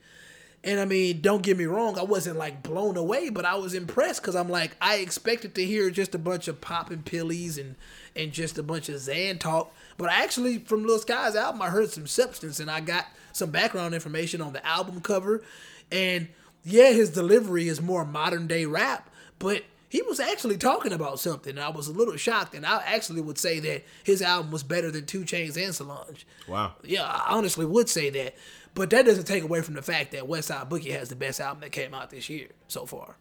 And 0.63 0.79
I 0.79 0.85
mean, 0.85 1.23
don't 1.23 1.43
get 1.43 1.57
me 1.57 1.65
wrong, 1.65 1.99
I 1.99 2.03
wasn't 2.03 2.37
like 2.37 2.63
blown 2.63 2.99
away, 2.99 3.31
but 3.31 3.47
I 3.47 3.55
was 3.55 3.73
impressed 3.73 4.21
because 4.21 4.37
I'm 4.37 4.51
like, 4.51 4.77
I 4.81 4.97
expected 4.97 5.55
to 5.55 5.65
hear 5.65 5.91
just 5.91 6.15
a 6.15 6.19
bunch 6.19 6.49
of 6.49 6.61
popping 6.61 7.03
pillies 7.03 7.57
and 7.57 7.77
and 8.17 8.33
just 8.33 8.59
a 8.59 8.63
bunch 8.63 8.89
of 8.89 8.97
Xan 8.97 9.39
talk. 9.39 9.75
But 9.97 10.11
I 10.11 10.23
actually, 10.23 10.59
from 10.59 10.87
Lil 10.87 10.99
Skies' 10.99 11.37
album, 11.37 11.63
I 11.63 11.69
heard 11.69 11.91
some 11.91 12.07
substance 12.07 12.61
and 12.61 12.71
I 12.71 12.81
got 12.81 13.07
some 13.33 13.51
background 13.51 13.95
information 13.95 14.41
on 14.41 14.53
the 14.53 14.67
album 14.67 15.01
cover. 15.01 15.43
And 15.91 16.29
yeah, 16.65 16.93
his 16.93 17.11
delivery 17.11 17.69
is 17.69 17.81
more 17.81 18.05
modern 18.05 18.47
day 18.47 18.65
rap, 18.65 19.11
but 19.39 19.65
he 19.89 20.03
was 20.03 20.21
actually 20.21 20.57
talking 20.57 20.93
about 20.93 21.19
something. 21.19 21.59
I 21.59 21.69
was 21.69 21.89
a 21.89 21.93
little 21.93 22.17
shocked, 22.17 22.55
and 22.55 22.65
I 22.65 22.81
actually 22.87 23.21
would 23.21 23.39
say 23.39 23.59
that 23.61 23.85
his 24.05 24.23
album 24.23 24.53
was 24.53 24.63
better 24.63 24.91
than 24.91 25.05
2 25.05 25.23
Chainz 25.23 25.63
and 25.63 25.75
Solange. 25.75 26.27
Wow. 26.47 26.75
Yeah, 26.85 27.05
I 27.05 27.35
honestly 27.37 27.67
would 27.67 27.89
say 27.89 28.09
that. 28.11 28.35
But 28.75 28.91
that 28.91 29.05
doesn't 29.05 29.25
take 29.25 29.43
away 29.43 29.63
from 29.63 29.75
the 29.75 29.83
fact 29.83 30.13
that 30.13 30.25
Westside 30.25 30.69
Boogie 30.69 30.93
has 30.93 31.09
the 31.09 31.17
best 31.17 31.41
album 31.41 31.61
that 31.63 31.73
came 31.73 31.93
out 31.93 32.11
this 32.11 32.29
year 32.29 32.49
so 32.69 32.87
far. 32.87 33.17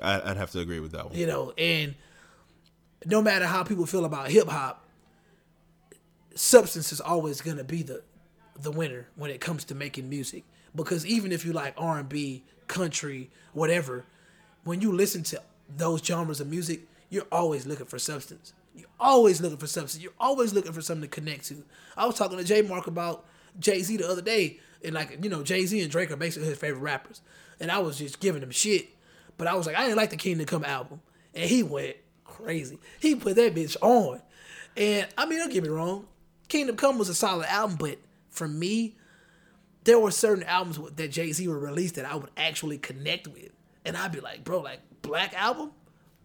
I, 0.00 0.30
I'd 0.30 0.36
have 0.36 0.50
to 0.52 0.60
agree 0.60 0.80
with 0.80 0.92
that 0.92 1.06
one. 1.06 1.18
You 1.18 1.26
know, 1.26 1.52
and 1.58 1.94
no 3.04 3.20
matter 3.20 3.46
how 3.46 3.64
people 3.64 3.86
feel 3.86 4.04
about 4.04 4.30
hip 4.30 4.48
hop, 4.48 4.84
substance 6.34 6.92
is 6.92 7.00
always 7.00 7.40
gonna 7.40 7.64
be 7.64 7.82
the 7.82 8.02
the 8.58 8.70
winner 8.70 9.08
when 9.16 9.30
it 9.30 9.40
comes 9.40 9.64
to 9.64 9.74
making 9.74 10.08
music. 10.08 10.44
Because 10.74 11.06
even 11.06 11.32
if 11.32 11.44
you 11.44 11.52
like 11.52 11.74
R 11.76 11.98
and 11.98 12.08
B, 12.08 12.44
country, 12.68 13.30
whatever, 13.52 14.04
when 14.64 14.80
you 14.80 14.92
listen 14.92 15.22
to 15.24 15.42
those 15.74 16.02
genres 16.02 16.40
of 16.40 16.48
music, 16.48 16.82
you're 17.08 17.26
always 17.32 17.66
looking 17.66 17.86
for 17.86 17.98
substance. 17.98 18.52
You're 18.74 18.88
always 19.00 19.40
looking 19.40 19.58
for 19.58 19.66
substance. 19.66 20.02
You're 20.02 20.12
always 20.20 20.52
looking 20.52 20.72
for 20.72 20.82
something 20.82 21.08
to 21.08 21.14
connect 21.14 21.46
to. 21.46 21.64
I 21.96 22.06
was 22.06 22.16
talking 22.16 22.36
to 22.36 22.44
J 22.44 22.62
Mark 22.62 22.86
about 22.86 23.24
Jay 23.58 23.80
Z 23.82 23.96
the 23.96 24.08
other 24.08 24.22
day, 24.22 24.58
and 24.86 24.94
like 24.94 25.18
you 25.22 25.28
know, 25.28 25.42
Jay 25.42 25.66
Z 25.66 25.78
and 25.80 25.90
Drake 25.90 26.10
are 26.10 26.16
basically 26.16 26.48
his 26.48 26.58
favorite 26.58 26.80
rappers, 26.80 27.20
and 27.60 27.70
I 27.70 27.80
was 27.80 27.98
just 27.98 28.20
giving 28.20 28.42
him 28.42 28.50
shit. 28.50 28.88
But 29.36 29.48
I 29.48 29.54
was 29.54 29.66
like, 29.66 29.76
I 29.76 29.82
didn't 29.82 29.98
like 29.98 30.10
the 30.10 30.16
Kingdom 30.16 30.46
Come 30.46 30.64
album, 30.64 31.00
and 31.34 31.44
he 31.44 31.62
went 31.62 31.96
crazy. 32.24 32.78
He 33.00 33.14
put 33.14 33.36
that 33.36 33.54
bitch 33.54 33.76
on, 33.82 34.22
and 34.76 35.06
I 35.18 35.26
mean, 35.26 35.38
don't 35.38 35.52
get 35.52 35.62
me 35.62 35.68
wrong, 35.68 36.06
Kingdom 36.48 36.76
Come 36.76 36.98
was 36.98 37.08
a 37.08 37.14
solid 37.14 37.46
album, 37.46 37.76
but 37.76 37.98
for 38.30 38.48
me, 38.48 38.94
there 39.84 39.98
were 39.98 40.10
certain 40.10 40.44
albums 40.44 40.78
that 40.96 41.08
Jay 41.08 41.32
Z 41.32 41.46
would 41.46 41.62
release 41.62 41.92
that 41.92 42.04
I 42.04 42.16
would 42.16 42.30
actually 42.36 42.78
connect 42.78 43.28
with, 43.28 43.50
and 43.84 43.96
I'd 43.96 44.12
be 44.12 44.20
like, 44.20 44.44
bro, 44.44 44.60
like 44.60 44.80
Black 45.02 45.34
Album, 45.34 45.72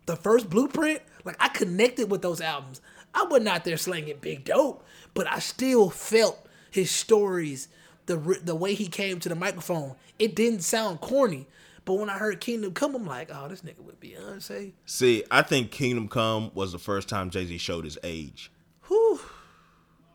the 0.06 0.16
first 0.16 0.50
Blueprint, 0.50 1.02
like 1.26 1.38
I 1.40 1.50
connected 1.50 2.10
with 2.10 2.22
those 2.22 2.42
albums. 2.42 2.82
I 3.14 3.26
wasn't 3.26 3.50
out 3.50 3.66
there 3.66 3.78
slanging 3.78 4.18
big 4.22 4.46
dope, 4.46 4.86
but 5.14 5.28
I 5.28 5.40
still 5.40 5.90
felt 5.90 6.48
his 6.72 6.90
stories, 6.90 7.68
the 8.12 8.40
the 8.44 8.56
way 8.56 8.74
he 8.74 8.88
came 8.88 9.20
to 9.20 9.30
the 9.30 9.36
microphone. 9.36 9.96
It 10.20 10.36
didn't 10.36 10.62
sound 10.62 11.02
corny, 11.02 11.48
but 11.86 11.96
when 11.96 12.10
I 12.10 12.18
heard 12.18 12.40
Kingdom 12.40 12.74
Come, 12.74 12.96
I'm 12.96 13.06
like, 13.06 13.30
oh, 13.34 13.48
this 13.48 13.62
nigga 13.62 13.80
with 13.80 14.00
Beyonce. 14.00 14.74
See, 14.86 15.24
I 15.32 15.42
think 15.42 15.72
Kingdom 15.72 16.08
Come 16.08 16.52
was 16.54 16.72
the 16.72 16.80
first 16.80 17.10
time 17.10 17.30
Jay 17.30 17.46
Z 17.46 17.58
showed 17.58 17.86
his 17.86 17.98
age. 18.04 18.52
Whew. 18.88 19.20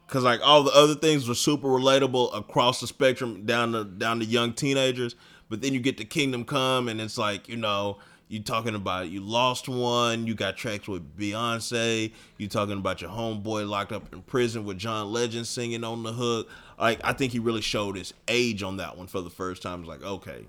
Cause 0.09 0.23
like 0.23 0.41
all 0.45 0.63
the 0.63 0.71
other 0.71 0.95
things 0.95 1.29
were 1.29 1.35
super 1.35 1.67
relatable 1.67 2.37
across 2.37 2.81
the 2.81 2.87
spectrum 2.87 3.45
down 3.45 3.73
to 3.73 3.85
down 3.85 4.21
to 4.21 4.25
young 4.25 4.53
teenagers, 4.53 5.17
but 5.49 5.63
then 5.63 5.75
you 5.75 5.81
get 5.81 5.99
to 5.99 6.05
Kingdom 6.05 6.45
Come 6.45 6.89
and 6.89 7.01
it's 7.01 7.19
like 7.19 7.49
you 7.49 7.57
know 7.57 7.99
you 8.29 8.41
talking 8.41 8.75
about 8.75 9.09
you 9.09 9.21
lost 9.21 9.69
one, 9.69 10.27
you 10.27 10.35
got 10.35 10.57
tracks 10.57 10.89
with 10.89 11.17
Beyonce, 11.17 12.13
you 12.39 12.49
talking 12.49 12.79
about 12.79 13.01
your 13.01 13.11
homeboy 13.11 13.69
locked 13.69 13.93
up 13.93 14.13
in 14.13 14.23
prison 14.23 14.65
with 14.65 14.79
John 14.79 15.13
Legend 15.13 15.47
singing 15.47 15.85
on 15.85 16.03
the 16.03 16.13
hook. 16.13 16.49
Like 16.79 17.01
I 17.05 17.13
think 17.13 17.33
he 17.33 17.39
really 17.39 17.61
showed 17.61 17.97
his 17.97 18.13
age 18.29 18.63
on 18.63 18.79
that 18.79 18.97
one 18.97 19.07
for 19.07 19.21
the 19.21 19.31
first 19.31 19.63
time. 19.63 19.81
It's 19.81 19.89
like 19.89 20.03
okay, 20.03 20.47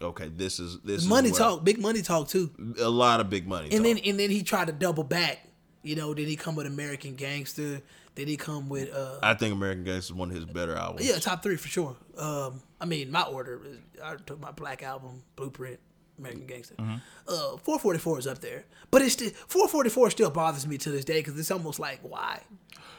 okay, 0.00 0.28
this 0.28 0.60
is 0.60 0.80
this 0.80 1.04
Money 1.06 1.30
is 1.30 1.38
talk, 1.38 1.64
big 1.64 1.78
money 1.78 2.02
talk 2.02 2.28
too. 2.28 2.50
a 2.78 2.88
lot 2.90 3.20
of 3.20 3.30
big 3.30 3.46
money. 3.46 3.68
And 3.72 3.84
talk. 3.84 3.84
then 3.84 3.98
and 3.98 4.20
then 4.20 4.30
he 4.30 4.42
tried 4.42 4.66
to 4.66 4.72
double 4.72 5.04
back. 5.04 5.48
You 5.82 5.96
know, 5.96 6.14
did 6.14 6.28
he 6.28 6.36
come 6.36 6.54
with 6.54 6.66
American 6.66 7.16
Gangster? 7.16 7.82
Did 8.14 8.28
he 8.28 8.36
come 8.36 8.68
with 8.68 8.92
uh 8.94 9.18
I 9.22 9.34
think 9.34 9.54
American 9.54 9.84
Gangster 9.84 10.12
is 10.12 10.14
one 10.14 10.28
of 10.28 10.36
his 10.36 10.44
better 10.44 10.76
albums. 10.76 11.08
yeah, 11.08 11.16
top 11.16 11.42
three 11.42 11.56
for 11.56 11.68
sure. 11.68 11.96
Um 12.18 12.62
I 12.80 12.84
mean 12.84 13.10
my 13.10 13.22
order 13.22 13.62
I 14.04 14.16
took 14.16 14.38
my 14.38 14.52
black 14.52 14.82
album, 14.82 15.22
Blueprint, 15.34 15.80
American 16.22 16.46
Gangster. 16.46 16.74
Mm-hmm. 16.76 16.94
Uh 17.28 17.56
444 17.58 18.18
is 18.20 18.26
up 18.26 18.38
there. 18.40 18.64
But 18.90 19.02
it's 19.02 19.12
still 19.14 19.30
444 19.30 20.10
still 20.10 20.30
bothers 20.30 20.66
me 20.66 20.78
to 20.78 20.90
this 20.90 21.04
day 21.04 21.20
because 21.20 21.38
it's 21.38 21.50
almost 21.50 21.78
like 21.78 21.98
why? 22.02 22.40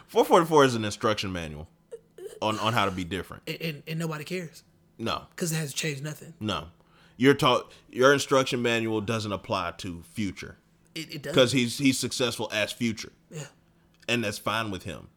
444 0.07 0.65
is 0.65 0.75
an 0.75 0.85
instruction 0.85 1.31
manual 1.31 1.67
on, 2.41 2.59
on 2.59 2.73
how 2.73 2.85
to 2.85 2.91
be 2.91 3.03
different. 3.03 3.43
And, 3.47 3.61
and, 3.61 3.83
and 3.87 3.99
nobody 3.99 4.23
cares. 4.23 4.63
No, 4.99 5.23
Because 5.31 5.51
it 5.51 5.55
hasn't 5.55 5.75
changed 5.75 6.03
nothing. 6.03 6.33
no. 6.39 6.67
You're 7.15 7.35
taught 7.35 7.71
your 7.91 8.11
instruction 8.11 8.63
manual 8.63 8.99
doesn't 8.99 9.31
apply 9.31 9.73
to 9.77 10.01
Future 10.13 10.57
It, 10.95 10.99
it 11.01 11.05
doesn't. 11.21 11.21
because 11.35 11.51
he's 11.51 11.77
he's 11.77 11.97
successful 11.99 12.49
as 12.51 12.71
Future, 12.71 13.11
yeah. 13.29 13.45
and 14.09 14.23
that's 14.23 14.39
fine 14.39 14.71
with 14.71 14.81
him. 14.83 15.09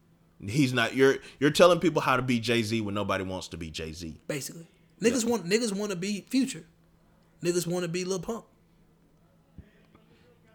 He's 0.47 0.75
not. 0.75 0.95
You're 0.95 1.17
you're 1.41 1.51
telling 1.51 1.81
people 1.81 2.03
how 2.03 2.17
to 2.17 2.23
be 2.23 2.39
Jay 2.39 2.63
Z 2.63 2.83
when 2.83 2.95
nobody 2.95 3.25
wants 3.25 3.49
to 3.49 3.57
be 3.57 3.71
Jay 3.71 3.93
Z. 3.93 4.21
Basically. 4.29 4.67
Niggas 5.01 5.25
want 5.25 5.47
niggas 5.47 5.73
want 5.75 5.91
to 5.91 5.97
be 5.97 6.27
future. 6.29 6.65
Niggas 7.43 7.66
want 7.66 7.82
to 7.82 7.89
be 7.89 8.05
Lil 8.05 8.20
Pump. 8.20 8.45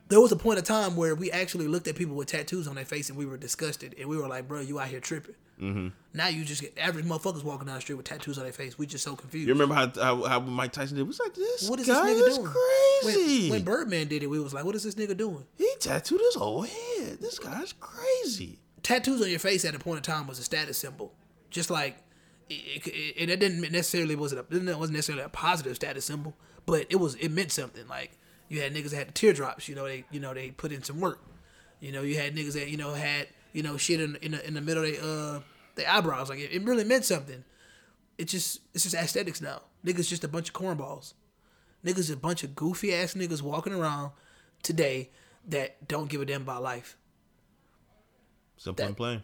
There 0.09 0.19
was 0.19 0.31
a 0.33 0.35
point 0.35 0.59
of 0.59 0.65
time 0.65 0.97
where 0.97 1.15
we 1.15 1.31
actually 1.31 1.69
looked 1.69 1.87
at 1.87 1.95
people 1.95 2.15
with 2.15 2.27
tattoos 2.27 2.67
on 2.67 2.75
their 2.75 2.83
face 2.83 3.07
and 3.09 3.17
we 3.17 3.25
were 3.25 3.37
disgusted 3.37 3.95
and 3.97 4.09
we 4.09 4.17
were 4.17 4.27
like, 4.27 4.45
bro, 4.45 4.59
you 4.59 4.77
out 4.77 4.89
here 4.89 4.99
tripping. 4.99 5.35
Mm-hmm. 5.61 5.89
Now 6.13 6.27
you 6.27 6.43
just 6.43 6.61
get 6.61 6.77
average 6.77 7.05
motherfuckers 7.05 7.43
walking 7.43 7.67
down 7.67 7.75
the 7.75 7.81
street 7.81 7.95
with 7.95 8.05
tattoos 8.05 8.37
on 8.37 8.43
their 8.43 8.51
face. 8.51 8.77
We 8.77 8.87
just 8.87 9.03
so 9.03 9.15
confused. 9.15 9.47
You 9.47 9.53
remember 9.53 9.75
how 9.75 9.91
how, 9.95 10.23
how 10.23 10.39
Mike 10.39 10.73
Tyson 10.73 10.97
did? 10.97 11.03
It 11.03 11.07
was 11.07 11.19
like 11.19 11.35
this. 11.35 11.69
what 11.69 11.79
is 11.79 11.85
this 11.85 11.97
nigga 11.97 12.27
is 12.27 12.37
doing? 12.37 12.51
crazy. 12.51 13.43
When, 13.43 13.59
when 13.59 13.63
Birdman 13.63 14.07
did 14.07 14.23
it, 14.23 14.27
we 14.27 14.39
was 14.39 14.53
like, 14.53 14.65
what 14.65 14.75
is 14.75 14.83
this 14.83 14.95
nigga 14.95 15.15
doing? 15.15 15.45
he 15.57 15.71
tattooed 15.79 16.19
his 16.19 16.35
whole 16.35 16.63
head. 16.63 17.19
This 17.21 17.39
guy's 17.39 17.73
crazy. 17.73 18.59
tattoos 18.83 19.21
on 19.21 19.29
your 19.29 19.39
face 19.39 19.63
at 19.63 19.75
a 19.75 19.79
point 19.79 19.97
in 19.97 20.03
time 20.03 20.27
was 20.27 20.39
a 20.39 20.43
status 20.43 20.77
symbol. 20.77 21.13
Just 21.51 21.69
like, 21.69 21.97
it, 22.49 22.53
it, 22.53 22.87
it, 22.87 23.29
it 23.29 23.39
didn't 23.39 23.61
necessarily 23.71 24.15
was 24.15 24.33
it 24.33 24.39
a, 24.39 24.55
it 24.55 24.77
wasn't 24.77 24.95
necessarily 24.95 25.23
a 25.23 25.29
positive 25.29 25.75
status 25.75 26.05
symbol, 26.05 26.35
but 26.65 26.87
it 26.89 26.97
was 26.97 27.15
it 27.15 27.29
meant 27.29 27.51
something. 27.51 27.87
Like 27.87 28.17
you 28.49 28.61
had 28.61 28.73
niggas 28.73 28.89
that 28.91 28.97
had 28.97 29.07
the 29.09 29.13
teardrops. 29.13 29.67
You 29.67 29.75
know 29.75 29.85
they 29.85 30.05
you 30.11 30.19
know 30.19 30.33
they 30.33 30.51
put 30.51 30.71
in 30.71 30.83
some 30.83 30.99
work. 30.99 31.19
You 31.79 31.91
know 31.91 32.01
you 32.01 32.17
had 32.17 32.35
niggas 32.35 32.53
that 32.53 32.69
you 32.69 32.77
know 32.77 32.93
had 32.93 33.27
you 33.53 33.63
know 33.63 33.77
shit 33.77 33.99
in 33.99 34.15
in 34.17 34.31
the, 34.31 34.47
in 34.47 34.53
the 34.53 34.61
middle 34.61 34.83
of 34.83 34.91
their 34.91 35.03
uh 35.03 35.39
their 35.75 35.89
eyebrows. 35.89 36.29
Like 36.29 36.39
it, 36.39 36.51
it 36.51 36.63
really 36.63 36.83
meant 36.83 37.05
something. 37.05 37.43
It 38.17 38.25
just 38.25 38.61
it's 38.73 38.83
just 38.83 38.95
aesthetics 38.95 39.41
now. 39.41 39.61
Niggas 39.85 40.07
just 40.07 40.23
a 40.23 40.27
bunch 40.27 40.49
of 40.49 40.53
cornballs. 40.53 41.13
Niggas 41.85 42.11
a 42.11 42.15
bunch 42.15 42.43
of 42.43 42.55
goofy 42.55 42.93
ass 42.93 43.15
niggas 43.15 43.41
walking 43.41 43.73
around 43.73 44.11
today 44.61 45.09
that 45.47 45.87
don't 45.87 46.09
give 46.09 46.21
a 46.21 46.25
damn 46.25 46.43
about 46.43 46.61
life. 46.61 46.95
Simple 48.57 48.85
and 48.85 48.95
plain. 48.95 49.23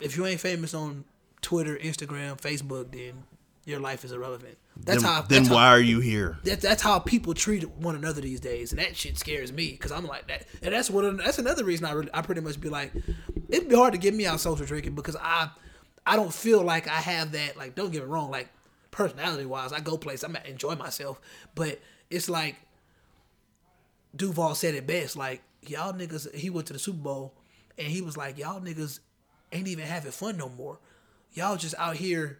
if 0.00 0.16
you 0.16 0.26
ain't 0.26 0.40
famous 0.40 0.74
on 0.74 1.04
Twitter, 1.40 1.76
Instagram, 1.76 2.40
Facebook, 2.40 2.90
then 2.90 3.22
your 3.66 3.80
life 3.80 4.04
is 4.04 4.12
irrelevant. 4.12 4.56
That's 4.76 5.02
then, 5.02 5.12
how. 5.12 5.22
Then 5.22 5.42
that's 5.42 5.54
why 5.54 5.66
How, 5.66 5.72
are 5.72 5.80
you 5.80 6.00
here? 6.00 6.38
that, 6.44 6.60
that's 6.60 6.80
how 6.80 6.98
people 6.98 7.34
treat 7.34 7.68
one 7.68 7.94
another 7.94 8.22
these 8.22 8.40
days, 8.40 8.72
and 8.72 8.80
that 8.80 8.96
shit 8.96 9.18
scares 9.18 9.52
me 9.52 9.72
because 9.72 9.92
I'm 9.92 10.06
like 10.06 10.28
that, 10.28 10.46
and 10.62 10.72
that's 10.72 10.88
what. 10.88 11.18
That's 11.18 11.38
another 11.38 11.64
reason 11.64 11.84
I 11.84 11.92
really, 11.92 12.10
I 12.14 12.22
pretty 12.22 12.40
much 12.40 12.60
be 12.60 12.68
like, 12.68 12.92
it'd 13.48 13.68
be 13.68 13.74
hard 13.74 13.92
to 13.92 13.98
get 13.98 14.14
me 14.14 14.24
out 14.24 14.40
social 14.40 14.64
drinking 14.64 14.94
because 14.94 15.16
I, 15.16 15.50
I 16.06 16.16
don't 16.16 16.32
feel 16.32 16.62
like 16.62 16.88
I 16.88 17.00
have 17.00 17.32
that. 17.32 17.56
Like, 17.56 17.74
don't 17.74 17.90
get 17.90 18.02
me 18.02 18.08
wrong, 18.08 18.30
like 18.30 18.48
personality 18.96 19.44
wise, 19.44 19.72
I 19.72 19.80
go 19.80 19.98
places, 19.98 20.24
I'm 20.24 20.36
enjoy 20.36 20.74
myself, 20.76 21.20
but 21.54 21.80
it's 22.08 22.28
like 22.28 22.56
Duval 24.14 24.54
said 24.54 24.74
it 24.74 24.86
best. 24.86 25.16
Like 25.16 25.42
y'all 25.62 25.92
niggas, 25.92 26.34
he 26.34 26.50
went 26.50 26.66
to 26.68 26.72
the 26.72 26.78
Super 26.78 26.98
Bowl 26.98 27.34
and 27.76 27.88
he 27.88 28.00
was 28.00 28.16
like, 28.16 28.38
y'all 28.38 28.60
niggas 28.60 29.00
ain't 29.52 29.68
even 29.68 29.84
having 29.84 30.12
fun 30.12 30.36
no 30.36 30.48
more. 30.48 30.78
Y'all 31.34 31.56
just 31.56 31.74
out 31.78 31.96
here 31.96 32.38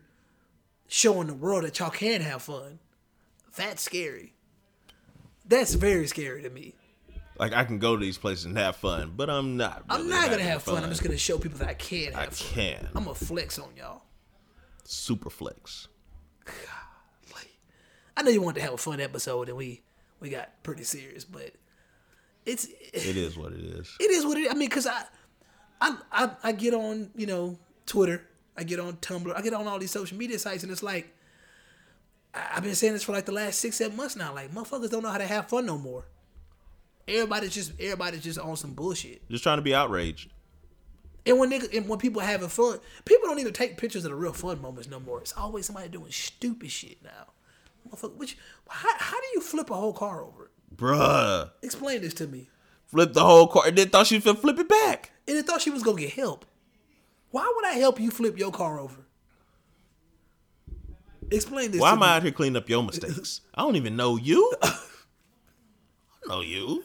showing 0.89 1.27
the 1.29 1.35
world 1.35 1.65
that 1.65 1.79
y'all 1.79 1.91
can 1.91 2.21
have 2.21 2.43
fun. 2.43 2.79
That's 3.57 3.83
scary. 3.83 4.35
That's 5.49 5.75
very 5.75 6.07
scary 6.07 6.43
to 6.43 6.51
me. 6.51 6.75
Like 7.39 7.53
I 7.53 7.65
can 7.65 7.79
go 7.79 7.97
to 7.97 8.01
these 8.05 8.19
places 8.19 8.47
and 8.47 8.57
have 8.57 8.77
fun, 8.77 9.13
but 9.17 9.29
I'm 9.29 9.57
not. 9.57 9.85
I'm 9.91 10.09
not 10.09 10.31
gonna 10.31 10.43
have 10.43 10.63
fun. 10.63 10.83
I'm 10.83 10.89
just 10.91 11.03
gonna 11.03 11.19
show 11.19 11.39
people 11.39 11.59
that 11.59 11.69
I 11.69 11.75
can 11.75 12.13
have 12.15 12.23
I 12.23 12.27
fun. 12.27 12.49
can. 12.55 12.89
I'm 12.95 13.05
gonna 13.05 13.15
flex 13.15 13.59
on 13.59 13.69
y'all. 13.77 14.03
super 14.85 15.29
flex. 15.31 15.89
Like, 17.35 17.51
I 18.17 18.23
know 18.23 18.31
you 18.31 18.41
wanted 18.41 18.61
to 18.61 18.63
have 18.63 18.73
a 18.75 18.79
fun 18.79 19.01
episode, 19.01 19.49
and 19.49 19.57
we 19.57 19.83
we 20.21 20.31
got 20.31 20.51
pretty 20.63 20.85
serious, 20.85 21.25
but 21.25 21.53
it's 22.47 22.65
It 22.67 23.17
is 23.17 23.37
what 23.37 23.53
it 23.53 23.61
is. 23.61 23.95
it 24.01 24.11
is 24.11 24.25
what 24.25 24.39
it. 24.39 24.51
I 24.51 24.55
mean, 24.55 24.71
cause 24.71 24.87
I, 24.87 25.03
I, 25.81 25.97
I, 26.11 26.31
I 26.43 26.53
get 26.53 26.73
on, 26.73 27.11
you 27.17 27.27
know, 27.27 27.59
Twitter, 27.85 28.25
I 28.57 28.65
get 28.65 28.81
on 28.81 28.95
Tumblr, 28.97 29.35
I 29.37 29.43
get 29.43 29.53
on 29.53 29.67
all 29.67 29.79
these 29.79 29.91
social 29.91 30.17
media 30.17 30.39
sites, 30.39 30.63
and 30.63 30.73
it's 30.73 30.83
like, 30.83 31.13
I've 32.35 32.63
been 32.63 32.75
saying 32.75 32.93
this 32.93 33.03
for 33.03 33.13
like 33.13 33.27
the 33.27 33.33
last 33.33 33.59
six, 33.61 33.77
seven 33.77 33.97
months 33.97 34.17
now. 34.17 34.35
Like, 34.35 34.53
motherfuckers 34.53 34.91
don't 34.91 35.03
know 35.03 35.11
how 35.11 35.19
to 35.19 35.27
have 35.27 35.49
fun 35.49 35.67
no 35.67 35.79
more. 35.79 36.05
Everybody's 37.09 37.55
just, 37.55 37.73
everybody's 37.81 38.23
just 38.23 38.39
on 38.39 38.57
some 38.57 38.73
bullshit. 38.75 39.29
Just 39.31 39.43
trying 39.43 39.59
to 39.59 39.63
be 39.63 39.75
outraged. 39.75 40.31
And 41.25 41.39
when 41.39 41.51
nigga, 41.51 41.77
and 41.77 41.89
when 41.89 41.99
people 41.99 42.21
having 42.21 42.49
fun, 42.49 42.79
people 43.05 43.29
don't 43.29 43.39
even 43.39 43.53
take 43.53 43.77
pictures 43.77 44.05
of 44.05 44.11
the 44.11 44.17
real 44.17 44.33
fun 44.33 44.61
moments 44.61 44.89
no 44.89 45.01
more. 45.01 45.21
It's 45.21 45.33
always 45.37 45.67
somebody 45.67 45.89
doing 45.89 46.13
stupid 46.13 46.71
shit 46.71 47.03
now. 47.03 47.33
Motherfucker, 47.89 48.17
which, 48.17 48.37
how, 48.69 48.93
how 48.97 49.21
do 49.21 49.27
you 49.35 49.41
flip 49.41 49.71
a 49.71 49.75
whole 49.75 49.93
car 49.93 50.23
over? 50.23 50.51
Bruh. 50.75 51.51
Explain 51.63 52.03
this 52.03 52.15
to 52.15 52.27
me. 52.27 52.49
Flip 52.87 53.13
the 53.13 53.25
whole 53.25 53.49
car 53.49 53.65
and 53.67 53.77
then 53.77 53.89
thought 53.89 54.07
she 54.07 54.17
was 54.17 54.25
gonna 54.25 54.39
flip 54.39 54.59
it 54.59 54.69
back. 54.69 55.11
and 55.27 55.39
I 55.39 55.43
thought 55.43 55.63
she 55.63 55.71
was 55.71 55.83
gonna 55.83 56.01
get 56.01 56.13
help. 56.13 56.45
Why 57.37 57.53
would 57.55 57.67
I 57.67 57.75
help 57.75 58.01
you 58.01 58.11
flip 58.11 58.39
your 58.39 58.51
car 58.51 58.81
over? 58.81 58.97
Explain 61.31 61.71
this. 61.71 61.83
Why 61.83 61.93
am 61.93 61.99
me. 61.99 62.07
I 62.07 62.17
out 62.17 62.23
here 62.23 62.33
cleaning 62.33 62.57
up 62.57 62.67
your 62.67 62.83
mistakes? 62.83 63.43
I 63.55 63.61
don't 63.61 63.77
even 63.77 63.95
know 63.95 64.17
you. 64.17 64.55
I 64.63 64.79
know 66.27 66.41
you. 66.41 66.83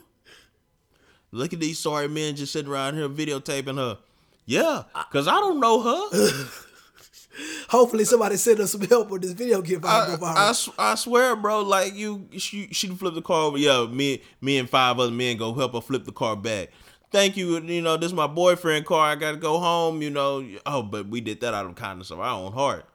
Look 1.31 1.53
at 1.53 1.61
these 1.61 1.79
sorry 1.79 2.09
men 2.09 2.35
just 2.35 2.51
sitting 2.51 2.69
around 2.69 2.95
here 2.95 3.07
videotaping 3.07 3.77
her. 3.77 3.99
Yeah, 4.45 4.83
because 5.09 5.29
I 5.29 5.35
don't 5.35 5.61
know 5.61 5.83
her. 5.83 6.47
Hopefully, 7.69 8.03
somebody 8.03 8.35
send 8.35 8.59
us 8.59 8.73
some 8.73 8.81
help 8.81 9.09
with 9.09 9.21
this 9.21 9.31
video 9.31 9.61
get 9.61 9.85
I, 9.85 9.87
viral. 9.87 10.19
go 10.19 10.25
viral. 10.25 10.73
I, 10.77 10.91
I 10.91 10.95
swear, 10.95 11.37
bro, 11.37 11.61
like 11.61 11.95
you, 11.95 12.27
she, 12.37 12.67
she 12.73 12.87
flipped 12.87 13.15
the 13.15 13.21
car 13.21 13.43
over. 13.43 13.57
Yeah, 13.57 13.87
me, 13.89 14.21
me 14.41 14.57
and 14.57 14.69
five 14.69 14.99
other 14.99 15.13
men 15.13 15.37
go 15.37 15.53
help 15.53 15.75
her 15.75 15.79
flip 15.79 16.03
the 16.03 16.11
car 16.11 16.35
back. 16.35 16.71
Thank 17.11 17.35
you. 17.35 17.59
You 17.61 17.81
know, 17.81 17.97
this 17.97 18.07
is 18.07 18.13
my 18.13 18.27
boyfriend 18.27 18.85
car. 18.85 19.07
I 19.07 19.15
got 19.15 19.31
to 19.31 19.37
go 19.37 19.59
home, 19.59 20.01
you 20.01 20.09
know. 20.09 20.45
Oh, 20.65 20.81
but 20.81 21.07
we 21.07 21.21
did 21.21 21.41
that 21.41 21.53
out 21.53 21.65
of 21.65 21.75
kindness 21.75 22.09
of 22.09 22.19
our 22.19 22.39
own 22.39 22.53
heart. 22.53 22.85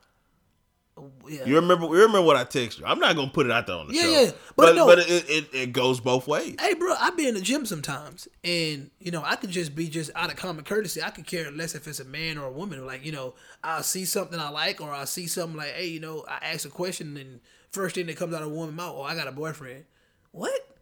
Oh, 0.99 1.11
yeah. 1.29 1.45
You 1.45 1.57
remember? 1.57 1.85
You 1.85 1.93
remember 1.93 2.23
what 2.23 2.37
I 2.37 2.45
texted 2.45 2.79
you? 2.81 2.87
I'm 2.87 2.99
not 2.99 3.15
gonna 3.17 3.31
put 3.31 3.45
it 3.45 3.53
out 3.53 3.67
there 3.67 3.77
on 3.77 3.89
the 3.89 3.95
Yeah, 3.95 4.01
show. 4.01 4.11
yeah, 4.23 4.31
but 4.57 4.57
but 4.57 4.77
no. 4.77 4.87
but 4.87 4.99
it, 5.01 5.29
it 5.29 5.49
it 5.53 5.73
goes 5.75 6.01
both 6.01 6.27
ways. 6.27 6.57
Hey, 6.59 6.73
bro, 6.73 6.95
I 6.99 7.11
be 7.11 7.29
in 7.29 7.35
the 7.35 7.43
gym 7.43 7.67
sometimes, 7.67 8.27
and 8.43 8.91
you 8.99 9.11
know, 9.11 9.23
I 9.23 9.37
could 9.37 9.51
just 9.51 9.75
be 9.75 9.89
just 9.89 10.11
out 10.15 10.31
of 10.31 10.37
common 10.37 10.65
courtesy. 10.65 11.03
I 11.03 11.11
could 11.11 11.27
care 11.27 11.51
less 11.51 11.75
if 11.75 11.87
it's 11.87 12.01
a 12.01 12.05
man 12.07 12.39
or 12.39 12.47
a 12.47 12.51
woman. 12.51 12.87
Like, 12.87 13.05
you 13.05 13.13
know, 13.13 13.35
I'll 13.63 13.83
see 13.83 14.07
something 14.07 14.41
I 14.41 14.49
like, 14.49 14.81
or 14.81 14.91
I'll 14.91 15.05
see 15.05 15.27
something 15.27 15.59
like, 15.59 15.73
hey, 15.73 15.89
you 15.89 16.01
know, 16.01 16.25
I 16.27 16.39
ask 16.43 16.67
a 16.67 16.71
question, 16.71 17.15
and 17.19 17.41
first 17.73 17.95
thing 17.97 18.07
that 18.07 18.17
comes 18.17 18.35
out 18.35 18.41
of 18.41 18.51
a 18.51 18.55
woman's 18.55 18.79
mouth, 18.79 18.95
oh, 18.97 19.03
I 19.03 19.15
got 19.15 19.29
a 19.29 19.33
boyfriend. 19.33 19.85
What? 20.33 20.79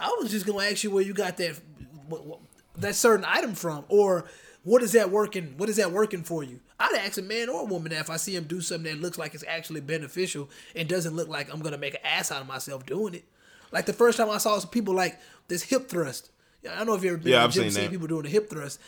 I 0.00 0.16
was 0.18 0.32
just 0.32 0.46
gonna 0.46 0.64
ask 0.64 0.82
you 0.82 0.90
where 0.90 1.04
you 1.04 1.14
got 1.14 1.36
that 1.36 1.60
what, 2.08 2.26
what, 2.26 2.40
that 2.78 2.94
certain 2.94 3.24
item 3.28 3.54
from, 3.54 3.84
or 3.88 4.24
what 4.64 4.82
is 4.82 4.92
that 4.92 5.10
working? 5.10 5.54
What 5.56 5.68
is 5.68 5.76
that 5.76 5.92
working 5.92 6.22
for 6.22 6.42
you? 6.42 6.60
I'd 6.78 6.94
ask 6.94 7.18
a 7.18 7.22
man 7.22 7.48
or 7.48 7.62
a 7.62 7.64
woman 7.64 7.90
that 7.90 8.00
if 8.00 8.10
I 8.10 8.16
see 8.16 8.36
him 8.36 8.44
do 8.44 8.60
something 8.60 8.92
that 8.92 9.00
looks 9.00 9.18
like 9.18 9.34
it's 9.34 9.44
actually 9.46 9.80
beneficial 9.80 10.48
and 10.76 10.88
doesn't 10.88 11.16
look 11.16 11.28
like 11.28 11.52
I'm 11.52 11.60
gonna 11.60 11.78
make 11.78 11.94
an 11.94 12.00
ass 12.04 12.30
out 12.30 12.40
of 12.42 12.46
myself 12.46 12.86
doing 12.86 13.14
it. 13.14 13.24
Like 13.72 13.86
the 13.86 13.92
first 13.92 14.16
time 14.16 14.30
I 14.30 14.38
saw 14.38 14.58
some 14.58 14.70
people 14.70 14.94
like 14.94 15.18
this 15.48 15.62
hip 15.64 15.88
thrust. 15.88 16.30
I 16.68 16.76
don't 16.76 16.86
know 16.86 16.94
if 16.94 17.02
you 17.02 17.10
ever 17.10 17.18
been 17.18 17.32
Yeah, 17.32 17.38
to 17.38 17.40
the 17.40 17.44
I've 17.44 17.52
gym 17.52 17.62
seen 17.64 17.82
seen 17.82 17.90
people 17.90 18.06
doing 18.08 18.22
the 18.24 18.28
hip 18.28 18.50
thrust. 18.50 18.80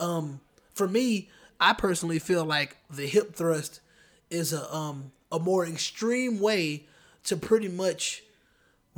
Um, 0.00 0.40
for 0.74 0.88
me, 0.88 1.28
I 1.60 1.72
personally 1.72 2.18
feel 2.18 2.44
like 2.44 2.76
the 2.90 3.06
hip 3.06 3.34
thrust 3.34 3.80
is 4.30 4.52
a 4.52 4.74
um 4.74 5.12
a 5.30 5.38
more 5.38 5.66
extreme 5.66 6.40
way 6.40 6.84
to 7.24 7.36
pretty 7.36 7.68
much 7.68 8.22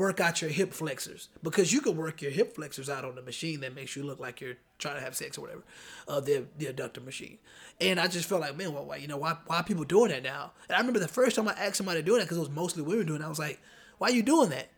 work 0.00 0.18
out 0.18 0.40
your 0.40 0.50
hip 0.50 0.72
flexors 0.72 1.28
because 1.42 1.74
you 1.74 1.82
can 1.82 1.94
work 1.94 2.22
your 2.22 2.30
hip 2.30 2.54
flexors 2.54 2.88
out 2.88 3.04
on 3.04 3.16
the 3.16 3.20
machine 3.22 3.60
that 3.60 3.74
makes 3.74 3.94
you 3.94 4.02
look 4.02 4.18
like 4.18 4.40
you're 4.40 4.56
trying 4.78 4.94
to 4.94 5.00
have 5.02 5.14
sex 5.14 5.36
or 5.36 5.42
whatever, 5.42 5.62
uh, 6.08 6.20
the 6.20 6.46
the 6.56 6.64
adductor 6.64 7.04
machine. 7.04 7.36
And 7.82 8.00
I 8.00 8.08
just 8.08 8.26
felt 8.26 8.40
like, 8.40 8.56
man, 8.56 8.72
why, 8.72 8.80
why 8.80 8.96
you 8.96 9.06
know 9.06 9.18
why 9.18 9.36
why 9.46 9.60
people 9.60 9.84
doing 9.84 10.10
that 10.10 10.22
now? 10.22 10.52
And 10.70 10.76
I 10.76 10.78
remember 10.78 11.00
the 11.00 11.06
first 11.06 11.36
time 11.36 11.48
I 11.48 11.52
asked 11.52 11.76
somebody 11.76 12.00
doing 12.00 12.20
that 12.20 12.24
because 12.24 12.38
it 12.38 12.40
was 12.40 12.48
mostly 12.48 12.82
women 12.82 13.06
doing. 13.06 13.20
it, 13.20 13.24
I 13.26 13.28
was 13.28 13.38
like, 13.38 13.60
why 13.98 14.08
are 14.08 14.12
you 14.12 14.22
doing 14.22 14.48
that? 14.48 14.70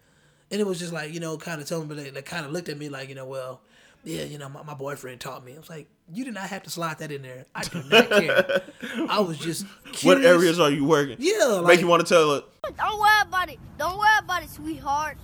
And 0.50 0.60
it 0.60 0.66
was 0.66 0.80
just 0.80 0.92
like 0.92 1.14
you 1.14 1.20
know, 1.20 1.38
kind 1.38 1.60
of 1.60 1.68
telling 1.68 1.86
me 1.86 1.94
they, 1.94 2.10
they 2.10 2.22
kind 2.22 2.44
of 2.44 2.50
looked 2.50 2.68
at 2.68 2.76
me 2.76 2.88
like 2.88 3.08
you 3.08 3.14
know, 3.14 3.26
well, 3.26 3.60
yeah, 4.02 4.24
you 4.24 4.38
know, 4.38 4.48
my, 4.48 4.64
my 4.64 4.74
boyfriend 4.74 5.20
taught 5.20 5.44
me. 5.44 5.54
I 5.54 5.58
was 5.58 5.70
like, 5.70 5.88
you 6.12 6.24
did 6.24 6.34
not 6.34 6.44
have 6.48 6.62
to 6.64 6.70
slide 6.70 6.98
that 6.98 7.10
in 7.10 7.22
there. 7.22 7.46
I 7.54 7.62
do 7.62 7.82
not 7.90 8.08
care. 8.10 8.62
I 9.08 9.20
was 9.20 9.38
just 9.38 9.66
What 10.02 10.24
areas 10.24 10.60
are 10.60 10.70
you 10.70 10.84
working? 10.84 11.16
Yeah, 11.18 11.44
like- 11.44 11.66
make 11.66 11.80
you 11.80 11.86
want 11.86 12.06
to 12.06 12.14
tell 12.14 12.34
it. 12.34 12.44
Don't 12.76 13.00
worry 13.00 13.10
about 13.22 13.50
it. 13.50 13.58
Don't 13.78 13.98
worry 13.98 14.18
about 14.18 14.42
it, 14.42 14.50
sweetheart. 14.50 15.16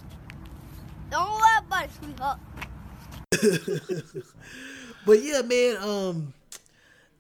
Don't 1.11 1.31
worry 1.31 1.59
about 1.67 1.85
it, 1.85 1.91
sweetheart. 2.01 2.39
But 5.09 5.23
yeah, 5.23 5.41
man, 5.41 5.77
um, 5.79 6.35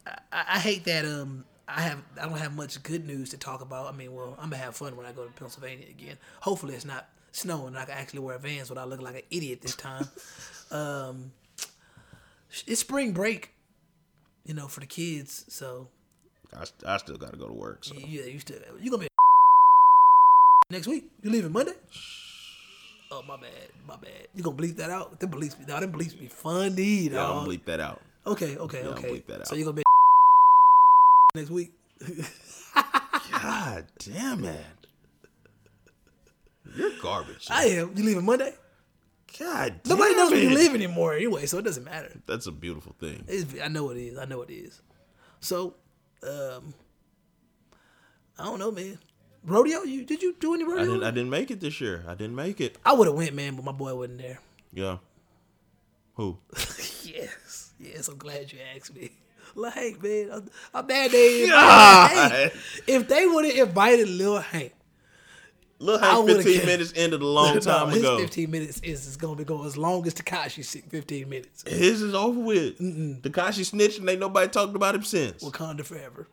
I, 0.07 0.45
I 0.47 0.59
hate 0.59 0.85
that 0.85 1.07
um 1.07 1.47
I 1.66 1.81
have 1.81 2.03
I 2.20 2.28
don't 2.28 2.36
have 2.36 2.55
much 2.55 2.82
good 2.82 3.07
news 3.07 3.31
to 3.31 3.39
talk 3.39 3.62
about. 3.62 3.93
I 3.93 3.97
mean, 3.97 4.15
well, 4.15 4.35
I'm 4.39 4.51
gonna 4.51 4.62
have 4.62 4.77
fun 4.77 4.95
when 4.95 5.07
I 5.07 5.12
go 5.12 5.24
to 5.24 5.32
Pennsylvania 5.32 5.86
again. 5.89 6.19
Hopefully, 6.40 6.74
it's 6.74 6.85
not 6.85 7.09
snowing. 7.32 7.69
and 7.69 7.78
I 7.78 7.86
can 7.86 7.95
actually 7.95 8.20
wear 8.20 8.36
Vans 8.36 8.69
without 8.69 8.90
looking 8.90 9.07
like 9.07 9.15
an 9.15 9.23
idiot 9.31 9.62
this 9.62 9.74
time. 9.74 10.07
um, 10.70 11.32
it's 12.66 12.81
spring 12.81 13.12
break, 13.12 13.55
you 14.49 14.55
know, 14.55 14.66
for 14.66 14.81
the 14.81 14.87
kids. 14.87 15.45
So 15.49 15.89
I, 16.57 16.65
I 16.87 16.97
still 16.97 17.16
got 17.16 17.33
to 17.33 17.39
go 17.39 17.47
to 17.47 17.53
work. 17.53 17.85
So. 17.85 17.95
yeah, 17.95 18.25
you 18.25 18.41
still 18.41 18.59
you 18.81 18.91
gonna 18.91 19.03
be 19.03 19.09
next 20.70 20.89
week. 20.89 21.05
You 21.23 21.31
leaving 21.31 21.53
Monday? 21.53 21.75
Oh 23.12 23.23
my 23.23 23.37
bad, 23.37 23.51
my 23.87 23.97
bad. 23.97 24.29
You 24.35 24.43
gonna 24.43 24.57
bleep 24.57 24.77
that 24.77 24.91
out? 24.91 25.20
Them 25.20 25.31
bleeps, 25.31 25.69
no, 25.69 25.79
them 25.79 25.93
bleeps 25.93 26.19
be 26.19 26.27
funny, 26.27 27.09
Yeah, 27.09 27.12
dog. 27.12 27.47
I'm 27.47 27.49
bleep 27.53 27.65
that 27.66 27.81
out. 27.81 28.03
Okay, 28.27 28.57
okay, 28.57 28.83
Yeah, 28.83 28.89
okay. 28.91 29.11
bleep 29.11 29.27
that 29.27 29.41
out. 29.41 29.47
So 29.47 29.55
you 29.55 29.65
gonna 29.65 29.75
be 29.75 29.83
next 31.35 31.51
week? 31.51 31.70
God 33.33 33.85
damn 33.99 34.45
it! 34.45 34.87
You're 36.77 36.91
garbage. 37.03 37.47
I 37.51 37.65
am. 37.65 37.93
You 37.97 38.05
leaving 38.05 38.25
Monday? 38.25 38.55
God 39.38 39.80
damn 39.82 39.98
Nobody 39.98 40.14
knows 40.16 40.30
it. 40.32 40.34
where 40.36 40.42
you 40.44 40.50
live 40.50 40.74
anymore 40.74 41.14
anyway, 41.14 41.46
so 41.46 41.59
it 41.59 41.62
doesn't 41.64 41.84
matter. 41.84 42.12
That's 42.26 42.46
a 42.46 42.52
beautiful 42.52 42.94
thing. 42.98 43.24
It's, 43.28 43.60
I 43.62 43.68
know 43.68 43.90
it 43.90 43.98
is. 43.98 44.18
I 44.18 44.24
know 44.24 44.42
it 44.42 44.50
is. 44.50 44.80
So, 45.40 45.74
um, 46.22 46.74
I 48.38 48.44
don't 48.44 48.59
know, 48.59 48.70
man. 48.70 48.98
Rodeo? 49.44 49.82
You 49.82 50.05
did 50.05 50.22
you 50.22 50.34
do 50.40 50.55
any 50.55 50.64
I 50.64 50.66
rodeo? 50.66 50.84
didn't. 50.86 51.05
I 51.05 51.10
didn't 51.10 51.30
make 51.30 51.50
it 51.50 51.60
this 51.60 51.80
year. 51.80 52.05
I 52.09 52.14
didn't 52.14 52.34
make 52.36 52.60
it. 52.60 52.78
I 52.84 52.92
would 52.92 53.06
have 53.06 53.16
went, 53.16 53.34
man, 53.34 53.55
but 53.56 53.64
my 53.64 53.72
boy 53.72 53.94
wasn't 53.94 54.18
there. 54.18 54.38
Yeah. 54.72 54.98
Who? 56.14 56.38
Yes, 57.05 57.72
yes. 57.80 58.09
I'm 58.09 58.18
glad 58.18 58.52
you 58.52 58.59
asked 58.76 58.94
me. 58.94 59.10
Like, 59.55 60.02
man, 60.02 60.28
I'm, 60.30 60.50
I'm 60.74 60.86
mad 60.86 61.10
they 61.10 61.44
invited 61.44 61.50
God. 61.50 62.52
If 62.86 63.09
they 63.09 63.26
would 63.26 63.44
have 63.46 63.68
invited 63.68 64.09
Lil 64.09 64.38
Hank, 64.38 64.72
Lil 65.80 65.98
Hank, 65.98 66.24
would've 66.24 66.36
15 66.38 66.55
kept- 66.55 66.66
minutes 66.66 66.92
ended 66.96 67.22
a 67.22 67.26
long 67.26 67.55
no, 67.55 67.60
time 67.60 67.88
his 67.90 67.98
ago. 68.00 68.18
15 68.18 68.50
minutes 68.50 68.80
is, 68.80 69.06
is 69.06 69.16
gonna 69.16 69.36
be 69.36 69.44
going 69.44 69.64
as 69.66 69.76
long 69.76 70.05
as 70.06 70.14
Tekashi's 70.14 70.74
15 70.88 71.28
minutes. 71.28 71.62
His 71.66 72.02
is 72.02 72.14
over 72.14 72.40
with. 72.40 72.78
Takashi 73.22 73.64
snitched 73.64 73.98
and 74.00 74.09
ain't 74.10 74.18
nobody 74.20 74.48
talked 74.48 74.74
about 74.74 74.94
him 74.96 75.05
since. 75.05 75.42
Wakanda 75.44 75.84
forever. 75.84 76.26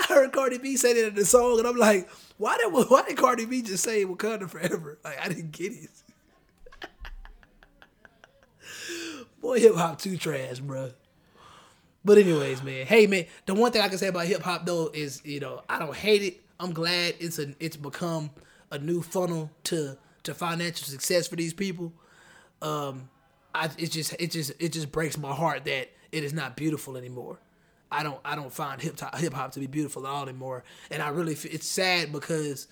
I 0.00 0.06
heard 0.14 0.32
Cardi 0.32 0.58
B 0.58 0.76
say 0.76 0.94
that 0.94 1.08
in 1.08 1.14
the 1.14 1.24
song, 1.24 1.58
and 1.58 1.68
I'm 1.68 1.76
like, 1.76 2.08
why 2.38 2.56
did 2.58 2.72
why 2.72 3.02
did 3.06 3.16
Cardi 3.16 3.44
B 3.46 3.62
just 3.62 3.84
say 3.84 4.04
Wakanda 4.04 4.48
forever? 4.48 4.98
Like 5.04 5.20
I 5.20 5.28
didn't 5.28 5.52
get 5.52 5.72
it. 5.72 5.90
Boy, 9.40 9.60
hip 9.60 9.74
hop 9.74 9.98
too 10.00 10.16
trash, 10.16 10.60
bro. 10.60 10.90
But 12.04 12.18
anyways, 12.18 12.62
man. 12.62 12.86
Hey, 12.86 13.06
man. 13.06 13.26
The 13.46 13.54
one 13.54 13.72
thing 13.72 13.82
I 13.82 13.88
can 13.88 13.98
say 13.98 14.08
about 14.08 14.26
hip 14.26 14.42
hop 14.42 14.64
though 14.64 14.90
is, 14.92 15.20
you 15.24 15.40
know, 15.40 15.62
I 15.68 15.78
don't 15.78 15.94
hate 15.94 16.22
it. 16.22 16.40
I'm 16.58 16.72
glad 16.72 17.14
it's 17.18 17.38
a 17.38 17.54
it's 17.58 17.76
become 17.76 18.30
a 18.70 18.78
new 18.78 19.02
funnel 19.02 19.50
to 19.64 19.96
to 20.24 20.34
financial 20.34 20.86
success 20.86 21.26
for 21.28 21.36
these 21.36 21.54
people. 21.54 21.92
Um, 22.62 23.08
I 23.54 23.70
it 23.78 23.90
just 23.90 24.14
it 24.18 24.30
just 24.30 24.52
it 24.58 24.72
just 24.72 24.92
breaks 24.92 25.18
my 25.18 25.34
heart 25.34 25.64
that 25.64 25.90
it 26.12 26.24
is 26.24 26.32
not 26.32 26.56
beautiful 26.56 26.96
anymore. 26.96 27.38
I 27.90 28.02
don't 28.02 28.20
I 28.24 28.36
don't 28.36 28.52
find 28.52 28.80
hip 28.80 28.98
hop 29.00 29.16
hip 29.16 29.32
hop 29.32 29.52
to 29.52 29.60
be 29.60 29.66
beautiful 29.66 30.06
at 30.06 30.10
all 30.10 30.22
anymore, 30.22 30.64
and 30.90 31.02
I 31.02 31.08
really 31.08 31.32
it's 31.32 31.66
sad 31.66 32.12
because 32.12 32.68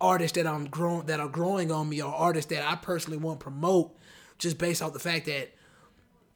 artists 0.00 0.36
that 0.36 0.46
I'm 0.46 0.66
growing 0.66 1.06
that 1.06 1.20
are 1.20 1.28
growing 1.28 1.72
on 1.72 1.88
me 1.88 2.00
are 2.00 2.14
artists 2.14 2.50
that 2.50 2.68
I 2.68 2.76
personally 2.76 3.18
want 3.18 3.40
to 3.40 3.44
promote 3.44 3.96
just 4.38 4.58
based 4.58 4.82
off 4.82 4.92
the 4.92 4.98
fact 4.98 5.26
that 5.26 5.52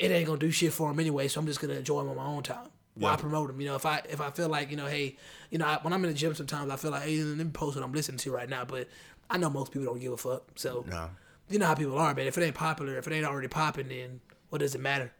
it 0.02 0.10
ain't 0.10 0.26
gonna 0.26 0.38
do 0.38 0.50
shit 0.50 0.72
for 0.72 0.88
them 0.90 0.98
anyway. 1.00 1.28
So 1.28 1.40
I'm 1.40 1.46
just 1.46 1.60
gonna 1.60 1.74
enjoy 1.74 2.00
them 2.02 2.10
on 2.10 2.16
my 2.16 2.26
own 2.26 2.42
time. 2.42 2.68
why 2.94 3.16
promote 3.16 3.48
them? 3.48 3.60
You 3.60 3.68
know, 3.68 3.76
if 3.76 3.86
I 3.86 4.02
if 4.08 4.20
I 4.20 4.30
feel 4.30 4.48
like 4.48 4.70
you 4.70 4.76
know, 4.76 4.86
hey, 4.86 5.16
you 5.50 5.58
know, 5.58 5.66
I, 5.66 5.78
when 5.82 5.92
I'm 5.92 6.04
in 6.04 6.10
the 6.10 6.16
gym, 6.16 6.34
sometimes 6.34 6.70
I 6.70 6.76
feel 6.76 6.90
like, 6.90 7.02
hey, 7.04 7.22
let 7.22 7.38
me 7.38 7.52
post 7.52 7.76
what 7.76 7.84
I'm 7.84 7.92
listening 7.92 8.18
to 8.18 8.30
right 8.32 8.48
now. 8.48 8.64
But 8.64 8.88
I 9.30 9.38
know 9.38 9.48
most 9.48 9.72
people 9.72 9.86
don't 9.86 10.00
give 10.00 10.12
a 10.12 10.16
fuck. 10.16 10.42
So 10.56 10.84
Nah. 10.88 11.08
you 11.48 11.58
know 11.58 11.66
how 11.66 11.74
people 11.74 11.96
are, 11.96 12.14
man. 12.14 12.26
If 12.26 12.36
it 12.36 12.42
ain't 12.44 12.54
popular, 12.54 12.98
if 12.98 13.06
it 13.06 13.12
ain't 13.14 13.24
already 13.24 13.48
popping, 13.48 13.88
then 13.88 14.20
what 14.50 14.58
does 14.58 14.74
it 14.74 14.80
matter? 14.80 15.12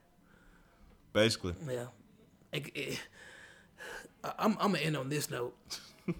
Basically. 1.13 1.55
Yeah. 1.69 1.87
Like, 2.53 2.73
eh, 2.77 2.97
I- 4.25 4.35
I'm 4.39 4.53
I'm 4.61 4.73
gonna 4.73 4.79
end 4.79 4.97
on 4.97 5.09
this 5.09 5.31
note. 5.31 5.55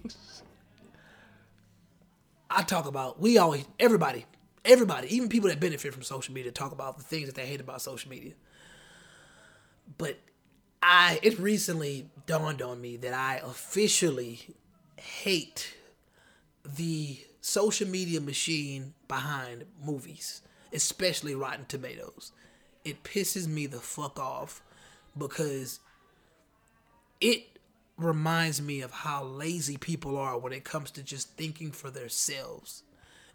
I 2.49 2.61
talk 2.63 2.85
about 2.85 3.19
we 3.19 3.37
always 3.37 3.65
everybody, 3.79 4.25
everybody, 4.63 5.13
even 5.15 5.29
people 5.29 5.49
that 5.49 5.59
benefit 5.59 5.93
from 5.93 6.03
social 6.03 6.33
media 6.33 6.51
talk 6.51 6.71
about 6.71 6.97
the 6.97 7.03
things 7.03 7.27
that 7.27 7.35
they 7.35 7.45
hate 7.45 7.61
about 7.61 7.81
social 7.81 8.09
media. 8.09 8.33
But 9.97 10.19
I 10.81 11.19
it 11.21 11.39
recently 11.39 12.09
dawned 12.25 12.61
on 12.61 12.81
me 12.81 12.97
that 12.97 13.13
I 13.13 13.41
officially 13.43 14.41
hate 14.97 15.75
the 16.65 17.19
social 17.41 17.87
media 17.87 18.21
machine 18.21 18.93
behind 19.07 19.65
movies, 19.83 20.41
especially 20.71 21.35
Rotten 21.35 21.65
Tomatoes. 21.65 22.31
It 22.85 23.03
pisses 23.03 23.47
me 23.47 23.65
the 23.65 23.79
fuck 23.79 24.19
off 24.19 24.61
because 25.17 25.79
it 27.21 27.59
reminds 27.97 28.61
me 28.61 28.81
of 28.81 28.91
how 28.91 29.23
lazy 29.23 29.77
people 29.77 30.17
are 30.17 30.37
when 30.37 30.53
it 30.53 30.63
comes 30.63 30.91
to 30.91 31.03
just 31.03 31.29
thinking 31.37 31.71
for 31.71 31.89
themselves. 31.89 32.83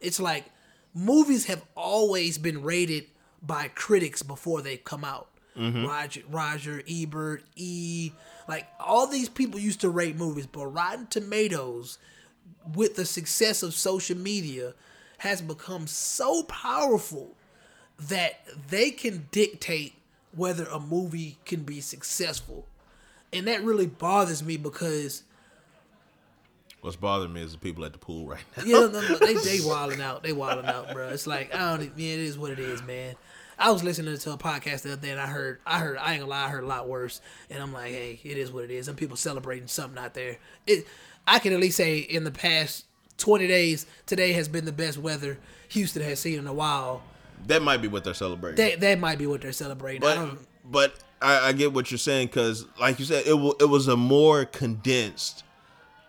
It's 0.00 0.20
like 0.20 0.46
movies 0.94 1.46
have 1.46 1.64
always 1.74 2.38
been 2.38 2.62
rated 2.62 3.06
by 3.42 3.68
critics 3.68 4.22
before 4.22 4.62
they 4.62 4.76
come 4.76 5.04
out. 5.04 5.28
Mm-hmm. 5.58 5.86
Roger, 5.86 6.22
Roger, 6.30 6.82
Ebert, 6.88 7.42
E, 7.56 8.12
like 8.46 8.66
all 8.80 9.06
these 9.06 9.28
people 9.28 9.58
used 9.58 9.80
to 9.80 9.90
rate 9.90 10.16
movies, 10.16 10.46
but 10.46 10.66
Rotten 10.66 11.06
Tomatoes, 11.08 11.98
with 12.74 12.96
the 12.96 13.04
success 13.04 13.62
of 13.62 13.74
social 13.74 14.16
media, 14.16 14.74
has 15.18 15.42
become 15.42 15.86
so 15.86 16.44
powerful 16.44 17.34
that 17.98 18.40
they 18.68 18.90
can 18.90 19.26
dictate 19.32 19.94
whether 20.34 20.64
a 20.66 20.78
movie 20.78 21.38
can 21.44 21.62
be 21.62 21.80
successful. 21.80 22.66
And 23.32 23.46
that 23.48 23.62
really 23.62 23.86
bothers 23.86 24.42
me 24.42 24.56
because 24.56 25.24
What's 26.80 26.96
bothering 26.96 27.32
me 27.32 27.42
is 27.42 27.52
the 27.52 27.58
people 27.58 27.84
at 27.84 27.92
the 27.92 27.98
pool 27.98 28.26
right 28.28 28.44
now. 28.56 28.62
yeah, 28.64 28.86
no, 28.86 28.88
no, 28.88 29.16
they 29.18 29.34
they 29.34 29.60
wilding 29.64 30.00
out. 30.00 30.22
They 30.22 30.32
wilding 30.32 30.66
out, 30.66 30.92
bro. 30.92 31.08
It's 31.08 31.26
like 31.26 31.52
I 31.52 31.76
don't. 31.76 31.92
Yeah, 31.98 32.14
it 32.14 32.20
is 32.20 32.38
what 32.38 32.52
it 32.52 32.60
is, 32.60 32.82
man. 32.84 33.16
I 33.58 33.70
was 33.70 33.82
listening 33.82 34.16
to 34.16 34.32
a 34.32 34.38
podcast 34.38 34.82
the 34.82 34.92
other 34.92 35.02
day, 35.02 35.10
and 35.10 35.20
I 35.20 35.26
heard, 35.26 35.60
I 35.66 35.78
heard, 35.80 35.96
I 35.98 36.12
ain't 36.12 36.20
gonna 36.20 36.30
lie, 36.30 36.44
I 36.44 36.48
heard 36.48 36.64
a 36.64 36.66
lot 36.66 36.88
worse. 36.88 37.20
And 37.50 37.62
I'm 37.62 37.72
like, 37.72 37.90
hey, 37.92 38.20
it 38.22 38.36
is 38.38 38.52
what 38.52 38.64
it 38.64 38.70
is. 38.70 38.86
Some 38.86 38.94
people 38.96 39.16
celebrating 39.16 39.66
something 39.68 39.98
out 40.02 40.14
there. 40.14 40.38
It, 40.66 40.86
I 41.26 41.38
can 41.40 41.52
at 41.52 41.60
least 41.60 41.76
say 41.76 41.98
in 41.98 42.24
the 42.24 42.30
past 42.30 42.84
20 43.18 43.46
days, 43.48 43.86
today 44.06 44.32
has 44.32 44.48
been 44.48 44.64
the 44.64 44.72
best 44.72 44.96
weather 44.98 45.38
Houston 45.70 46.02
has 46.02 46.20
seen 46.20 46.38
in 46.38 46.46
a 46.46 46.52
while. 46.52 47.02
That 47.48 47.62
might 47.62 47.82
be 47.82 47.88
what 47.88 48.04
they're 48.04 48.14
celebrating. 48.14 48.56
That 48.56 48.80
that 48.80 48.98
might 48.98 49.18
be 49.18 49.26
what 49.26 49.40
they're 49.40 49.52
celebrating. 49.52 50.00
But 50.00 50.14
don't, 50.14 50.38
but 50.70 50.94
I, 51.20 51.48
I 51.48 51.52
get 51.52 51.72
what 51.72 51.90
you're 51.90 51.98
saying 51.98 52.28
because, 52.28 52.64
like 52.80 52.98
you 52.98 53.04
said, 53.04 53.26
it 53.26 53.34
wa- 53.38 53.54
it 53.60 53.66
was 53.68 53.86
a 53.88 53.96
more 53.96 54.44
condensed 54.44 55.44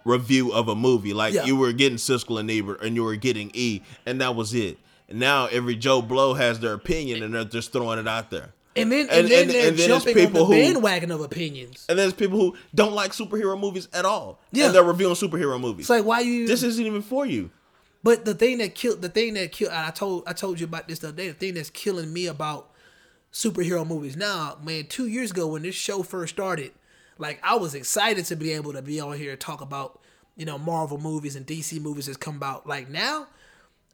review 0.06 0.52
of 0.54 0.68
a 0.68 0.76
movie. 0.76 1.14
Like 1.14 1.34
Yeah. 1.34 1.46
you 1.46 1.56
were 1.56 1.72
getting 1.74 1.98
Siskel 1.98 2.40
and 2.40 2.50
Ebert, 2.50 2.82
and 2.84 2.96
you 2.96 3.04
were 3.04 3.16
getting 3.16 3.52
E, 3.54 3.82
and 4.06 4.22
that 4.22 4.36
was 4.36 4.54
it. 4.54 4.78
And 5.10 5.20
now 5.20 5.48
every 5.48 5.76
Joe 5.76 6.02
Blow 6.02 6.34
has 6.36 6.60
their 6.60 6.74
opinion, 6.74 7.24
and 7.24 7.34
they're 7.34 7.44
just 7.44 7.74
throwing 7.74 8.00
it 8.00 8.08
out 8.08 8.30
there. 8.30 8.54
and 8.76 8.92
then 8.92 9.08
and, 9.10 9.12
and- 9.12 9.28
then 9.28 9.42
and- 9.42 9.50
they're 9.52 9.68
and 9.70 9.78
then 9.78 9.88
jumping 9.90 10.16
on 10.18 10.26
people 10.26 10.40
the 10.42 10.46
who- 10.46 10.52
bandwagon 10.62 11.12
of 11.12 11.22
opinions. 11.22 11.86
And 11.90 11.98
there's 11.98 12.14
people 12.14 12.40
who 12.40 12.56
don't 12.74 12.94
like 12.94 13.12
superhero 13.12 13.60
movies 13.60 13.88
at 13.92 14.06
all, 14.06 14.40
Yeah. 14.52 14.68
and 14.68 14.76
they're 14.76 14.84
reviewing 14.84 15.16
superhero 15.16 15.60
movies. 15.60 15.84
It's 15.86 15.90
like 15.90 16.06
why 16.06 16.20
you 16.22 16.48
this 16.48 16.64
isn't 16.64 16.86
even 16.86 17.02
for 17.02 17.26
you. 17.26 17.50
But 18.04 18.24
the 18.24 18.34
thing 18.36 18.60
that 18.60 18.76
killed 18.76 19.02
the 19.02 19.10
thing 19.10 19.34
that 19.34 19.52
killed 19.52 19.74
I 19.74 19.90
told 19.90 20.24
I 20.28 20.34
told 20.34 20.60
you 20.60 20.66
about 20.66 20.88
this 20.88 21.00
the 21.00 21.08
other 21.10 21.18
day, 21.18 21.28
the 21.30 21.34
thing 21.34 21.56
that's 21.56 21.70
killing 21.72 22.14
me 22.14 22.28
about 22.28 22.70
superhero 23.34 23.86
movies 23.86 24.16
now, 24.16 24.58
man, 24.64 24.86
two 24.88 25.08
years 25.08 25.32
ago 25.32 25.48
when 25.48 25.64
this 25.64 25.76
show 25.76 26.04
first 26.04 26.34
started, 26.36 26.72
like 27.18 27.40
I 27.44 27.56
was 27.56 27.76
excited 27.76 28.26
to 28.26 28.36
be 28.36 28.52
able 28.54 28.74
to 28.74 28.82
be 28.82 29.00
on 29.00 29.18
here 29.18 29.32
and 29.32 29.40
talk 29.40 29.62
about, 29.62 30.00
you 30.38 30.46
know, 30.46 30.58
Marvel 30.58 30.98
movies 30.98 31.36
and 31.36 31.46
DC 31.46 31.82
movies 31.82 32.06
that's 32.06 32.18
come 32.18 32.42
out. 32.42 32.66
Like 32.68 32.90
now, 32.90 33.28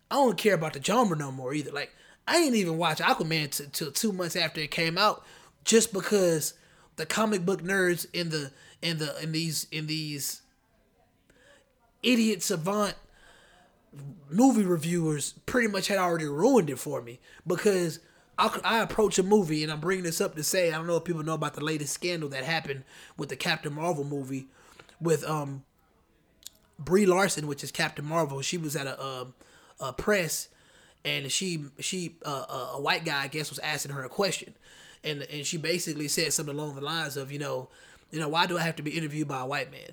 I 0.09 0.15
don't 0.15 0.37
care 0.37 0.55
about 0.55 0.73
the 0.73 0.83
genre 0.83 1.17
no 1.17 1.31
more 1.31 1.53
either. 1.53 1.71
Like 1.71 1.91
I 2.27 2.37
ain't 2.37 2.55
even 2.55 2.77
watch 2.77 2.99
Aquaman 2.99 3.71
till 3.71 3.91
two 3.91 4.11
months 4.11 4.35
after 4.35 4.61
it 4.61 4.71
came 4.71 4.97
out, 4.97 5.23
just 5.63 5.93
because 5.93 6.53
the 6.95 7.05
comic 7.05 7.45
book 7.45 7.61
nerds 7.61 8.05
in 8.13 8.29
the 8.29 8.51
in 8.81 8.97
the 8.97 9.21
in 9.21 9.31
these 9.31 9.67
in 9.71 9.87
these 9.87 10.41
idiot 12.03 12.43
savant 12.43 12.95
movie 14.29 14.63
reviewers 14.63 15.33
pretty 15.45 15.67
much 15.67 15.87
had 15.87 15.97
already 15.97 16.25
ruined 16.25 16.69
it 16.69 16.77
for 16.77 17.01
me 17.01 17.19
because 17.47 17.99
I, 18.37 18.59
I 18.63 18.79
approach 18.79 19.17
a 19.17 19.23
movie 19.23 19.63
and 19.63 19.71
I'm 19.71 19.79
bringing 19.79 20.03
this 20.03 20.19
up 20.19 20.35
to 20.35 20.43
say 20.43 20.69
I 20.71 20.75
don't 20.75 20.87
know 20.87 20.97
if 20.97 21.03
people 21.03 21.23
know 21.23 21.33
about 21.33 21.53
the 21.53 21.63
latest 21.63 21.93
scandal 21.93 22.29
that 22.29 22.43
happened 22.43 22.83
with 23.17 23.29
the 23.29 23.35
Captain 23.35 23.73
Marvel 23.73 24.03
movie 24.03 24.47
with 24.99 25.23
um 25.27 25.63
Brie 26.77 27.05
Larson, 27.05 27.47
which 27.47 27.63
is 27.63 27.71
Captain 27.71 28.05
Marvel. 28.05 28.41
She 28.41 28.57
was 28.57 28.75
at 28.75 28.87
a 28.87 29.01
um 29.01 29.33
a 29.79 29.93
press 29.93 30.47
and 31.03 31.31
she 31.31 31.65
she 31.79 32.15
uh, 32.25 32.45
a- 32.49 32.75
a 32.77 32.81
white 32.81 33.05
guy 33.05 33.23
I 33.23 33.27
guess 33.27 33.49
was 33.49 33.59
asking 33.59 33.91
her 33.91 34.03
a 34.03 34.09
question 34.09 34.55
and 35.03 35.21
and 35.23 35.45
she 35.45 35.57
basically 35.57 36.07
said 36.07 36.33
something 36.33 36.55
along 36.55 36.75
the 36.75 36.81
lines 36.81 37.17
of 37.17 37.31
you 37.31 37.39
know 37.39 37.69
you 38.11 38.19
know 38.19 38.29
why 38.29 38.45
do 38.45 38.57
I 38.57 38.61
have 38.61 38.75
to 38.77 38.83
be 38.83 38.91
interviewed 38.91 39.27
by 39.27 39.41
a 39.41 39.45
white 39.45 39.71
man 39.71 39.91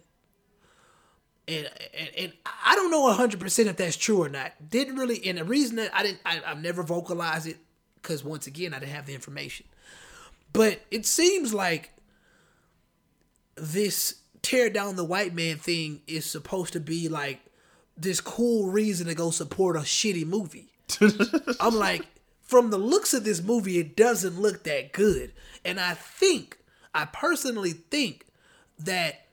and 1.48 1.68
and, 1.98 2.08
and 2.16 2.32
I 2.64 2.74
don't 2.76 2.90
know 2.90 3.10
hundred 3.12 3.40
percent 3.40 3.68
if 3.68 3.76
that's 3.76 3.96
true 3.96 4.22
or 4.22 4.28
not. 4.28 4.52
Didn't 4.70 4.96
really, 4.96 5.26
and 5.26 5.38
the 5.38 5.44
reason 5.44 5.76
that 5.76 5.90
I 5.94 6.02
didn't, 6.04 6.20
I, 6.24 6.40
I've 6.46 6.62
never 6.62 6.82
vocalized 6.84 7.48
it 7.48 7.56
because 7.96 8.22
once 8.22 8.46
again 8.46 8.72
I 8.72 8.78
didn't 8.78 8.92
have 8.92 9.06
the 9.06 9.14
information. 9.14 9.66
But 10.52 10.80
it 10.90 11.04
seems 11.04 11.52
like 11.52 11.90
this 13.56 14.16
tear 14.42 14.70
down 14.70 14.96
the 14.96 15.04
white 15.04 15.34
man 15.34 15.56
thing 15.56 16.02
is 16.06 16.26
supposed 16.26 16.72
to 16.74 16.80
be 16.80 17.08
like 17.08 17.40
this 18.02 18.20
cool 18.20 18.70
reason 18.70 19.06
to 19.06 19.14
go 19.14 19.30
support 19.30 19.76
a 19.76 19.80
shitty 19.80 20.26
movie. 20.26 20.72
I'm 21.60 21.74
like, 21.74 22.06
from 22.42 22.70
the 22.70 22.78
looks 22.78 23.14
of 23.14 23.24
this 23.24 23.42
movie, 23.42 23.78
it 23.78 23.96
doesn't 23.96 24.40
look 24.40 24.64
that 24.64 24.92
good. 24.92 25.32
And 25.64 25.80
I 25.80 25.94
think, 25.94 26.58
I 26.94 27.06
personally 27.06 27.72
think 27.72 28.26
that 28.80 29.26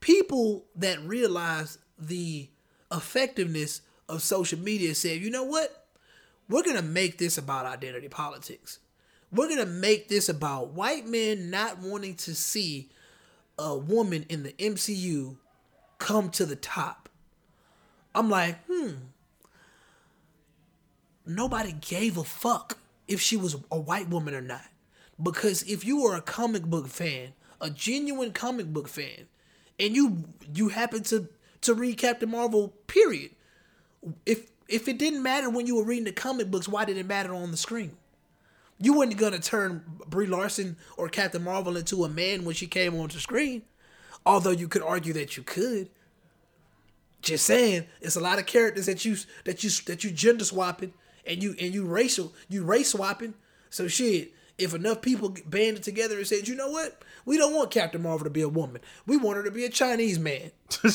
people 0.00 0.64
that 0.76 1.00
realize 1.00 1.78
the 1.98 2.48
effectiveness 2.92 3.80
of 4.08 4.22
social 4.22 4.58
media 4.58 4.94
said, 4.94 5.20
you 5.20 5.30
know 5.30 5.44
what? 5.44 5.86
We're 6.48 6.62
going 6.62 6.76
to 6.76 6.82
make 6.82 7.18
this 7.18 7.38
about 7.38 7.66
identity 7.66 8.08
politics. 8.08 8.78
We're 9.32 9.48
going 9.48 9.64
to 9.64 9.66
make 9.66 10.08
this 10.08 10.28
about 10.28 10.70
white 10.70 11.06
men 11.06 11.50
not 11.50 11.78
wanting 11.78 12.14
to 12.16 12.34
see 12.34 12.90
a 13.58 13.76
woman 13.76 14.26
in 14.28 14.42
the 14.42 14.52
MCU 14.52 15.38
come 15.98 16.28
to 16.30 16.44
the 16.44 16.56
top. 16.56 17.03
I'm 18.14 18.30
like, 18.30 18.58
hmm. 18.66 18.92
Nobody 21.26 21.72
gave 21.72 22.16
a 22.16 22.24
fuck 22.24 22.78
if 23.08 23.20
she 23.20 23.36
was 23.36 23.56
a 23.70 23.78
white 23.78 24.08
woman 24.08 24.34
or 24.34 24.40
not. 24.40 24.64
Because 25.22 25.62
if 25.62 25.84
you 25.84 26.02
were 26.02 26.14
a 26.16 26.20
comic 26.20 26.64
book 26.64 26.88
fan, 26.88 27.32
a 27.60 27.70
genuine 27.70 28.32
comic 28.32 28.66
book 28.66 28.88
fan, 28.88 29.26
and 29.78 29.94
you 29.94 30.24
you 30.52 30.68
happen 30.68 31.02
to 31.04 31.28
to 31.62 31.74
read 31.74 31.98
Captain 31.98 32.30
Marvel, 32.30 32.68
period. 32.86 33.30
If 34.26 34.50
if 34.68 34.88
it 34.88 34.98
didn't 34.98 35.22
matter 35.22 35.48
when 35.48 35.66
you 35.66 35.76
were 35.76 35.84
reading 35.84 36.04
the 36.04 36.12
comic 36.12 36.50
books, 36.50 36.68
why 36.68 36.84
did 36.84 36.96
it 36.96 37.06
matter 37.06 37.34
on 37.34 37.50
the 37.50 37.56
screen? 37.56 37.92
You 38.78 38.98
weren't 38.98 39.16
gonna 39.16 39.38
turn 39.38 39.82
Brie 40.08 40.26
Larson 40.26 40.76
or 40.96 41.08
Captain 41.08 41.42
Marvel 41.42 41.76
into 41.76 42.04
a 42.04 42.08
man 42.08 42.44
when 42.44 42.54
she 42.54 42.66
came 42.66 42.94
onto 42.98 43.18
screen. 43.18 43.62
Although 44.26 44.50
you 44.50 44.68
could 44.68 44.82
argue 44.82 45.12
that 45.14 45.36
you 45.36 45.42
could. 45.42 45.90
Just 47.24 47.46
saying, 47.46 47.86
it's 48.02 48.16
a 48.16 48.20
lot 48.20 48.38
of 48.38 48.46
characters 48.46 48.86
that 48.86 49.04
you 49.04 49.16
that 49.44 49.64
you 49.64 49.70
that 49.86 50.04
you 50.04 50.10
gender 50.10 50.44
swapping 50.44 50.92
and 51.26 51.42
you 51.42 51.54
and 51.58 51.72
you 51.72 51.86
racial 51.86 52.32
you 52.48 52.64
race 52.64 52.90
swapping. 52.90 53.34
So 53.70 53.88
shit, 53.88 54.32
if 54.58 54.74
enough 54.74 55.00
people 55.00 55.34
banded 55.46 55.82
together 55.82 56.16
and 56.18 56.26
said, 56.26 56.46
you 56.46 56.54
know 56.54 56.70
what, 56.70 57.02
we 57.24 57.38
don't 57.38 57.54
want 57.54 57.70
Captain 57.70 58.02
Marvel 58.02 58.24
to 58.24 58.30
be 58.30 58.42
a 58.42 58.48
woman, 58.48 58.82
we 59.06 59.16
want 59.16 59.38
her 59.38 59.42
to 59.42 59.50
be 59.50 59.64
a 59.64 59.70
Chinese 59.70 60.18
man. 60.18 60.50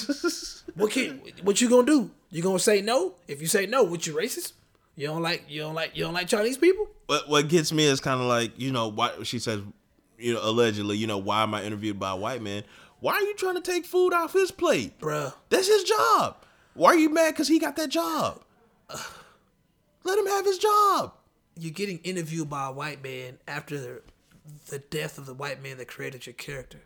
what 0.76 0.91
can 0.91 1.22
what 1.41 1.61
you 1.61 1.69
gonna 1.69 1.85
do? 1.85 2.11
You 2.30 2.43
gonna 2.43 2.60
say 2.60 2.81
no? 2.81 3.15
If 3.27 3.41
you 3.41 3.47
say 3.47 3.65
no, 3.65 3.84
what 3.84 4.06
you 4.06 4.14
racist? 4.14 4.53
You 4.95 5.07
don't 5.07 5.22
like 5.22 5.45
you 5.47 5.61
don't 5.61 5.73
like 5.73 5.95
you 5.95 6.03
don't 6.03 6.14
like 6.14 6.27
Chinese 6.27 6.57
people? 6.57 6.88
What 7.07 7.27
what 7.27 7.47
gets 7.47 7.72
me 7.72 7.85
is 7.85 7.99
kind 7.99 8.22
of 8.22 8.27
like 8.27 8.51
you 8.60 8.72
know 8.72 8.89
why 8.89 9.11
she 9.23 9.39
says, 9.39 9.61
you 10.18 10.34
know, 10.35 10.41
allegedly, 10.43 10.97
you 10.97 11.07
know, 11.07 11.18
why 11.18 11.41
am 11.41 11.53
I 11.53 11.64
interviewed 11.64 11.99
by 11.99 12.11
a 12.11 12.15
white 12.15 12.41
man? 12.41 12.64
Why 12.99 13.13
are 13.13 13.21
you 13.21 13.35
trying 13.35 13.55
to 13.55 13.61
take 13.61 13.85
food 13.85 14.13
off 14.13 14.34
his 14.34 14.51
plate? 14.51 14.99
Bruh. 14.99 15.34
That's 15.49 15.67
his 15.67 15.84
job. 15.84 16.38
Why 16.73 16.89
are 16.89 16.97
you 16.97 17.09
mad 17.09 17.31
because 17.31 17.47
he 17.47 17.59
got 17.59 17.76
that 17.77 17.89
job? 17.89 18.41
Let 20.03 20.19
him 20.19 20.27
have 20.27 20.45
his 20.45 20.57
job. 20.57 21.13
You're 21.57 21.73
getting 21.73 21.99
interviewed 21.99 22.49
by 22.49 22.67
a 22.67 22.71
white 22.71 23.03
man 23.03 23.38
after 23.47 23.77
the, 23.77 24.01
the 24.67 24.80
death 24.80 25.17
of 25.17 25.26
the 25.26 25.34
white 25.34 25.61
man 25.61 25.77
that 25.77 25.88
created 25.88 26.26
your 26.26 26.34
character. 26.34 26.80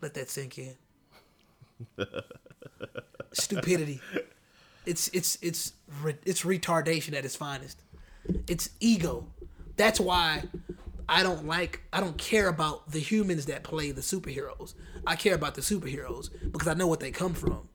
Let 0.00 0.14
that 0.14 0.30
sink 0.30 0.58
in. 0.58 0.74
Stupidity. 3.32 4.00
It's 4.86 5.08
it's 5.08 5.38
it's 5.42 5.72
it's 6.24 6.42
retardation 6.42 7.14
at 7.14 7.24
its 7.24 7.36
finest. 7.36 7.82
It's 8.46 8.70
ego. 8.80 9.26
That's 9.76 10.00
why 10.00 10.44
I 11.12 11.24
don't 11.24 11.44
like 11.44 11.82
I 11.92 11.98
don't 11.98 12.16
care 12.16 12.46
about 12.46 12.92
the 12.92 13.00
humans 13.00 13.46
that 13.46 13.64
play 13.64 13.90
the 13.90 14.00
superheroes. 14.00 14.74
I 15.04 15.16
care 15.16 15.34
about 15.34 15.56
the 15.56 15.60
superheroes 15.60 16.30
because 16.52 16.68
I 16.68 16.74
know 16.74 16.86
what 16.86 17.00
they 17.00 17.10
come 17.10 17.34
from. 17.34 17.68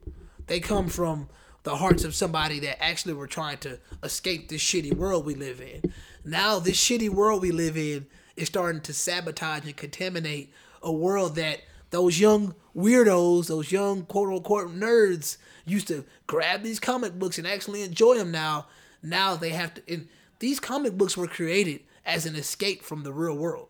They 0.48 0.62
come 0.62 0.88
from 0.88 1.28
the 1.64 1.76
hearts 1.76 2.06
of 2.06 2.16
somebody 2.16 2.62
that 2.62 2.82
actually 2.82 3.14
were 3.14 3.28
trying 3.28 3.58
to 3.58 3.78
escape 4.04 4.48
this 4.48 4.62
shitty 4.62 4.96
world 4.96 5.26
we 5.26 5.36
live 5.36 5.60
in. 5.60 5.92
Now 6.24 6.60
this 6.60 6.78
shitty 6.78 7.10
world 7.10 7.42
we 7.42 7.52
live 7.52 7.76
in 7.76 8.08
is 8.38 8.48
starting 8.48 8.80
to 8.84 8.94
sabotage 8.94 9.66
and 9.66 9.76
contaminate 9.76 10.54
a 10.82 10.92
world 10.94 11.36
that 11.36 11.60
those 11.90 12.18
young 12.18 12.56
weirdos, 12.74 13.48
those 13.48 13.70
young 13.70 14.06
quote 14.06 14.30
unquote 14.30 14.70
nerds 14.70 15.36
used 15.66 15.90
to 15.90 16.06
grab 16.26 16.64
these 16.64 16.80
comic 16.80 17.20
books 17.20 17.38
and 17.38 17.46
actually 17.46 17.82
enjoy 17.82 18.16
them 18.16 18.32
now. 18.32 18.68
Now 19.04 19.36
they 19.36 19.50
have 19.50 19.74
to 19.74 19.82
and 19.94 20.08
these 20.40 20.62
comic 20.62 20.94
books 20.98 21.18
were 21.18 21.28
created 21.28 21.82
as 22.06 22.26
an 22.26 22.36
escape 22.36 22.84
from 22.84 23.04
the 23.04 23.14
real 23.14 23.36
world. 23.36 23.70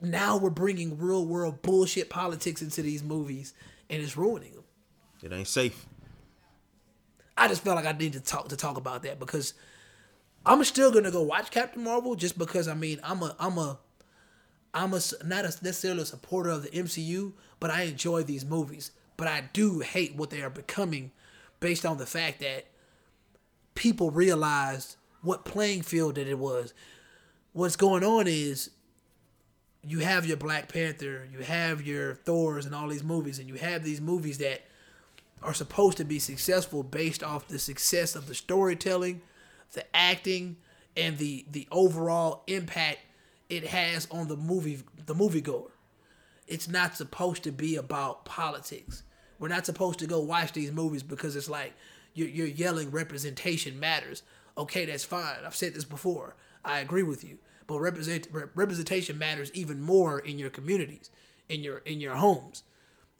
Now 0.00 0.36
we're 0.36 0.50
bringing 0.50 0.98
real 0.98 1.26
world 1.26 1.62
bullshit 1.62 2.08
politics 2.10 2.62
into 2.62 2.82
these 2.82 3.02
movies 3.02 3.54
and 3.90 4.02
it's 4.02 4.16
ruining 4.16 4.52
them. 4.52 4.64
It 5.22 5.32
ain't 5.32 5.48
safe. 5.48 5.86
I 7.36 7.48
just 7.48 7.62
felt 7.62 7.76
like 7.76 7.86
I 7.86 7.96
need 7.96 8.12
to 8.12 8.20
talk 8.20 8.48
to 8.48 8.56
talk 8.56 8.76
about 8.76 9.02
that 9.04 9.18
because 9.18 9.54
I'm 10.44 10.62
still 10.64 10.92
gonna 10.92 11.10
go 11.10 11.22
watch 11.22 11.50
Captain 11.50 11.82
Marvel 11.82 12.14
just 12.14 12.38
because 12.38 12.68
I 12.68 12.74
mean 12.74 13.00
I'm 13.02 13.22
a 13.22 13.34
I'm 13.38 13.58
a 13.58 13.78
I'm 14.74 14.94
a 14.94 15.00
not 15.24 15.44
a, 15.44 15.48
necessarily 15.62 16.02
a 16.02 16.06
supporter 16.06 16.50
of 16.50 16.62
the 16.62 16.68
MCU, 16.70 17.32
but 17.58 17.70
I 17.70 17.82
enjoy 17.82 18.22
these 18.22 18.44
movies. 18.44 18.92
But 19.16 19.26
I 19.26 19.48
do 19.52 19.80
hate 19.80 20.14
what 20.14 20.30
they 20.30 20.42
are 20.42 20.50
becoming, 20.50 21.10
based 21.58 21.84
on 21.84 21.98
the 21.98 22.06
fact 22.06 22.40
that 22.40 22.66
people 23.74 24.10
realized 24.10 24.96
what 25.22 25.44
playing 25.44 25.82
field 25.82 26.16
that 26.16 26.28
it 26.28 26.38
was. 26.38 26.72
What's 27.52 27.76
going 27.76 28.04
on 28.04 28.26
is 28.26 28.70
you 29.82 30.00
have 30.00 30.26
your 30.26 30.36
Black 30.36 30.72
Panther, 30.72 31.28
you 31.32 31.40
have 31.40 31.82
your 31.82 32.14
Thors 32.14 32.66
and 32.66 32.74
all 32.74 32.88
these 32.88 33.04
movies, 33.04 33.38
and 33.38 33.48
you 33.48 33.54
have 33.54 33.84
these 33.84 34.00
movies 34.00 34.38
that 34.38 34.62
are 35.42 35.54
supposed 35.54 35.96
to 35.98 36.04
be 36.04 36.18
successful 36.18 36.82
based 36.82 37.22
off 37.22 37.48
the 37.48 37.58
success 37.58 38.14
of 38.16 38.26
the 38.26 38.34
storytelling, 38.34 39.22
the 39.72 39.84
acting, 39.96 40.56
and 40.96 41.18
the 41.18 41.46
the 41.50 41.68
overall 41.70 42.42
impact 42.46 42.98
it 43.48 43.66
has 43.66 44.06
on 44.10 44.28
the 44.28 44.36
movie 44.36 44.82
the 45.06 45.14
moviegoer. 45.14 45.70
It's 46.46 46.68
not 46.68 46.96
supposed 46.96 47.42
to 47.44 47.52
be 47.52 47.76
about 47.76 48.24
politics. 48.24 49.02
We're 49.38 49.48
not 49.48 49.66
supposed 49.66 49.98
to 50.00 50.06
go 50.06 50.20
watch 50.20 50.52
these 50.52 50.72
movies 50.72 51.02
because 51.02 51.36
it's 51.36 51.48
like 51.48 51.72
you're, 52.14 52.28
you're 52.28 52.46
yelling 52.46 52.90
representation 52.90 53.78
matters. 53.78 54.22
Okay, 54.58 54.84
that's 54.84 55.04
fine. 55.04 55.36
I've 55.46 55.54
said 55.54 55.74
this 55.74 55.84
before. 55.84 56.34
I 56.64 56.80
agree 56.80 57.04
with 57.04 57.22
you. 57.22 57.38
But 57.68 57.78
represent, 57.80 58.28
representation 58.32 59.18
matters 59.18 59.52
even 59.54 59.80
more 59.80 60.18
in 60.18 60.38
your 60.38 60.50
communities, 60.50 61.10
in 61.48 61.62
your 61.62 61.78
in 61.78 62.00
your 62.00 62.14
homes. 62.14 62.64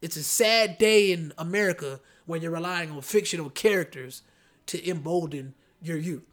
It's 0.00 0.16
a 0.16 0.22
sad 0.22 0.78
day 0.78 1.12
in 1.12 1.32
America 1.38 2.00
when 2.26 2.40
you're 2.40 2.50
relying 2.50 2.90
on 2.90 3.00
fictional 3.02 3.50
characters 3.50 4.22
to 4.66 4.88
embolden 4.88 5.54
your 5.82 5.98
youth. 5.98 6.24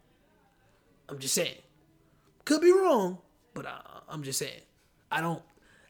I'm 1.10 1.20
just 1.20 1.34
saying. 1.34 1.58
Could 2.46 2.62
be 2.62 2.72
wrong, 2.72 3.20
but 3.54 3.66
I, 3.66 3.80
I'm 4.08 4.24
just 4.24 4.40
saying. 4.40 4.62
I 5.12 5.22
don't 5.22 5.42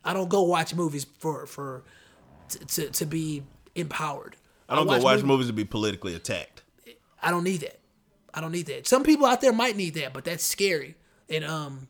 I 0.03 0.13
don't 0.13 0.29
go 0.29 0.43
watch 0.43 0.73
movies 0.73 1.05
for 1.19 1.45
for 1.45 1.83
to 2.49 2.59
to, 2.59 2.89
to 2.89 3.05
be 3.05 3.43
empowered. 3.75 4.35
I 4.67 4.75
don't 4.75 4.87
go 4.87 4.99
watch 4.99 5.23
movies 5.23 5.47
to 5.47 5.53
be 5.53 5.63
politically 5.65 6.15
attacked. 6.15 6.63
I 7.21 7.29
don't 7.29 7.43
need 7.43 7.61
that. 7.61 7.79
I 8.35 8.41
don't 8.41 8.51
need 8.51 8.65
that. 8.67 8.85
Some 8.87 9.03
people 9.03 9.25
out 9.25 9.41
there 9.41 9.53
might 9.53 9.77
need 9.77 9.93
that, 9.95 10.13
but 10.13 10.25
that's 10.25 10.43
scary. 10.43 10.95
And 11.29 11.43
um, 11.45 11.87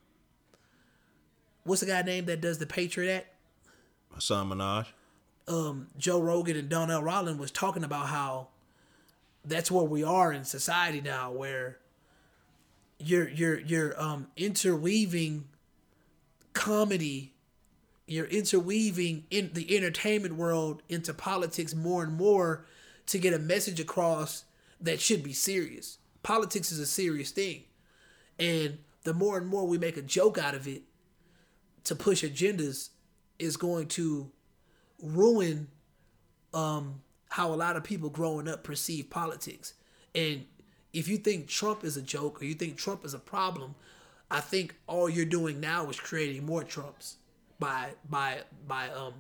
what's 1.64 1.82
the 1.82 1.88
guy 1.88 2.04
name 2.04 2.26
that 2.26 2.40
does 2.40 2.60
the 2.60 2.68
Patriot 2.68 3.12
Act? 3.12 3.28
Hasan 4.14 4.50
Minhaj. 4.50 4.86
Um, 5.48 5.88
Joe 5.98 6.22
Rogan 6.22 6.56
and 6.56 6.70
Donnell 6.70 7.04
Rawlings 7.04 7.40
was 7.40 7.52
talking 7.52 7.84
about 7.84 8.08
how 8.08 8.48
that's 9.44 9.70
where 9.70 9.84
we 9.84 10.04
are 10.04 10.32
in 10.32 10.44
society 10.44 11.02
now, 11.02 11.32
where 11.32 11.80
you're 12.98 13.28
you're 13.28 13.60
you're 13.60 14.02
um 14.02 14.28
interweaving 14.38 15.44
comedy 16.54 17.34
you're 18.08 18.28
interweaving 18.28 19.26
in 19.32 19.52
the 19.54 19.76
entertainment 19.76 20.36
world 20.36 20.82
into 20.88 21.14
politics 21.14 21.74
more 21.74 22.04
and 22.04 22.14
more 22.14 22.66
to 23.08 23.18
get 23.18 23.34
a 23.34 23.40
message 23.40 23.80
across 23.80 24.46
that 24.80 25.00
should 25.00 25.24
be 25.24 25.34
serious. 25.34 25.98
Politics 26.26 26.72
is 26.72 26.80
a 26.80 26.88
serious 26.88 27.30
thing. 27.30 27.66
And 28.40 28.80
the 29.04 29.14
more 29.14 29.38
and 29.38 29.46
more 29.46 29.68
we 29.68 29.78
make 29.78 29.96
a 29.96 30.02
joke 30.02 30.40
out 30.40 30.56
of 30.56 30.68
it 30.68 30.82
to 31.84 31.96
push 31.96 32.24
agendas 32.24 32.90
is 33.38 33.58
going 33.58 33.90
to 33.90 34.32
ruin 35.00 35.68
um, 36.52 37.04
how 37.30 37.54
a 37.54 37.56
lot 37.56 37.76
of 37.76 37.84
people 37.84 38.10
growing 38.10 38.48
up 38.48 38.64
perceive 38.64 39.12
politics. 39.12 39.76
And 40.16 40.46
if 40.94 41.08
you 41.08 41.18
think 41.18 41.48
Trump 41.48 41.84
is 41.84 41.96
a 41.96 42.02
joke 42.02 42.42
or 42.42 42.46
you 42.46 42.56
think 42.56 42.76
Trump 42.76 43.06
is 43.06 43.14
a 43.14 43.20
problem, 43.20 43.76
I 44.32 44.40
think 44.40 44.74
all 44.88 45.08
you're 45.08 45.26
doing 45.26 45.60
now 45.60 45.88
is 45.92 46.00
creating 46.00 46.44
more 46.44 46.64
Trumps 46.64 47.18
by 47.60 47.90
by 48.10 48.40
by 48.68 48.90
um 48.90 49.14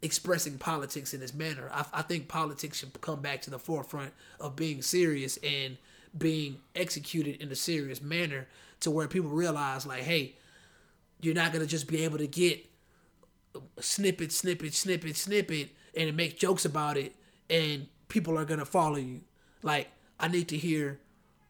expressing 0.00 0.58
politics 0.58 1.12
in 1.12 1.18
this 1.18 1.34
manner. 1.34 1.68
I, 1.72 1.86
I 1.92 2.02
think 2.02 2.28
politics 2.28 2.78
should 2.78 3.00
come 3.00 3.20
back 3.20 3.42
to 3.42 3.50
the 3.50 3.58
forefront 3.58 4.12
of 4.38 4.54
being 4.54 4.80
serious 4.80 5.38
and 5.38 5.76
being 6.16 6.58
executed 6.74 7.42
in 7.42 7.50
a 7.50 7.56
serious 7.56 8.00
manner 8.00 8.46
to 8.80 8.90
where 8.90 9.08
people 9.08 9.30
realize 9.30 9.86
like, 9.86 10.02
hey, 10.02 10.34
you're 11.20 11.34
not 11.34 11.52
gonna 11.52 11.66
just 11.66 11.88
be 11.88 12.04
able 12.04 12.18
to 12.18 12.26
get 12.26 12.64
snippet, 13.80 14.32
snippet, 14.32 14.74
snippet, 14.74 15.16
snippet, 15.16 15.70
and 15.96 16.16
make 16.16 16.38
jokes 16.38 16.64
about 16.64 16.96
it, 16.96 17.14
and 17.48 17.88
people 18.08 18.38
are 18.38 18.44
gonna 18.44 18.64
follow 18.64 18.96
you. 18.96 19.20
Like, 19.62 19.88
I 20.18 20.28
need 20.28 20.48
to 20.48 20.56
hear 20.56 21.00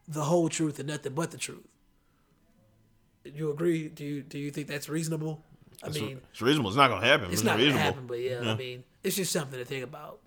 the 0.07 0.23
whole 0.23 0.49
truth 0.49 0.79
and 0.79 0.87
nothing 0.87 1.13
but 1.13 1.31
the 1.31 1.37
truth. 1.37 1.65
You 3.23 3.49
agree? 3.51 3.89
Do 3.89 4.05
you 4.05 4.21
do 4.21 4.37
you 4.37 4.51
think 4.51 4.67
that's 4.67 4.87
reasonable? 4.87 5.41
I 5.83 5.87
It's, 5.87 5.99
mean, 5.99 6.21
it's 6.31 6.41
reasonable. 6.41 6.69
It's 6.69 6.77
not 6.77 6.89
gonna 6.89 7.05
happen. 7.05 7.25
it's 7.25 7.33
It's, 7.35 7.43
not 7.43 7.53
gonna 7.53 7.63
reasonable. 7.63 7.83
happen, 7.85 8.07
but 8.07 8.19
yeah, 8.19 8.41
I 8.51 8.55
mean, 8.55 8.83
it's 9.03 9.15
just 9.15 9.31
something 9.31 9.57
to 9.59 9.65
think 9.65 9.83
about. 9.83 10.19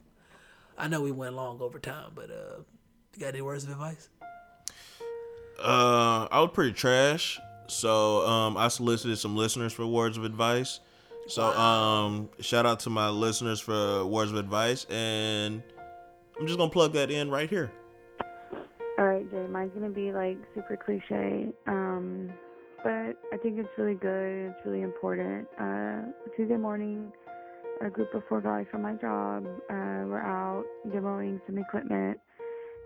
I 0.76 0.88
know 0.88 1.00
we 1.00 1.10
went 1.12 1.34
long 1.34 1.60
over 1.60 1.78
time, 1.78 2.10
but 2.14 2.30
uh, 2.30 2.60
you 3.14 3.20
got 3.20 3.28
any 3.28 3.40
words 3.42 3.64
of 3.64 3.70
advice? 3.70 4.08
Uh, 5.58 6.28
I 6.30 6.40
was 6.40 6.50
pretty 6.52 6.72
trash, 6.72 7.40
so 7.66 8.26
um, 8.26 8.56
I 8.56 8.68
solicited 8.68 9.18
some 9.18 9.36
listeners 9.36 9.72
for 9.72 9.86
words 9.86 10.16
of 10.16 10.24
advice. 10.24 10.80
So 11.26 11.44
um, 11.44 12.30
shout 12.40 12.64
out 12.64 12.80
to 12.80 12.90
my 12.90 13.08
listeners 13.08 13.60
for 13.60 14.06
words 14.06 14.30
of 14.30 14.38
advice, 14.38 14.86
and 14.88 15.62
I'm 16.38 16.46
just 16.46 16.58
gonna 16.58 16.70
plug 16.70 16.92
that 16.94 17.10
in 17.10 17.30
right 17.30 17.50
here. 17.50 17.70
All 18.98 19.06
right, 19.06 19.30
Jay. 19.30 19.46
Mine's 19.48 19.72
gonna 19.74 19.90
be 19.90 20.12
like 20.12 20.38
super 20.54 20.76
cliche, 20.76 21.48
um, 21.66 22.30
but 22.82 23.16
I 23.32 23.36
think 23.42 23.58
it's 23.58 23.68
really 23.76 23.94
good. 23.94 24.50
It's 24.50 24.64
really 24.64 24.82
important. 24.82 25.48
Uh, 25.60 26.02
Tuesday 26.36 26.56
morning, 26.56 27.12
a 27.80 27.90
group 27.90 28.14
of 28.14 28.22
four 28.28 28.40
guys 28.40 28.66
from 28.70 28.82
my 28.82 28.94
job 28.94 29.44
uh, 29.70 30.06
were 30.06 30.22
out 30.22 30.64
demoing 30.88 31.40
some 31.46 31.58
equipment, 31.58 32.18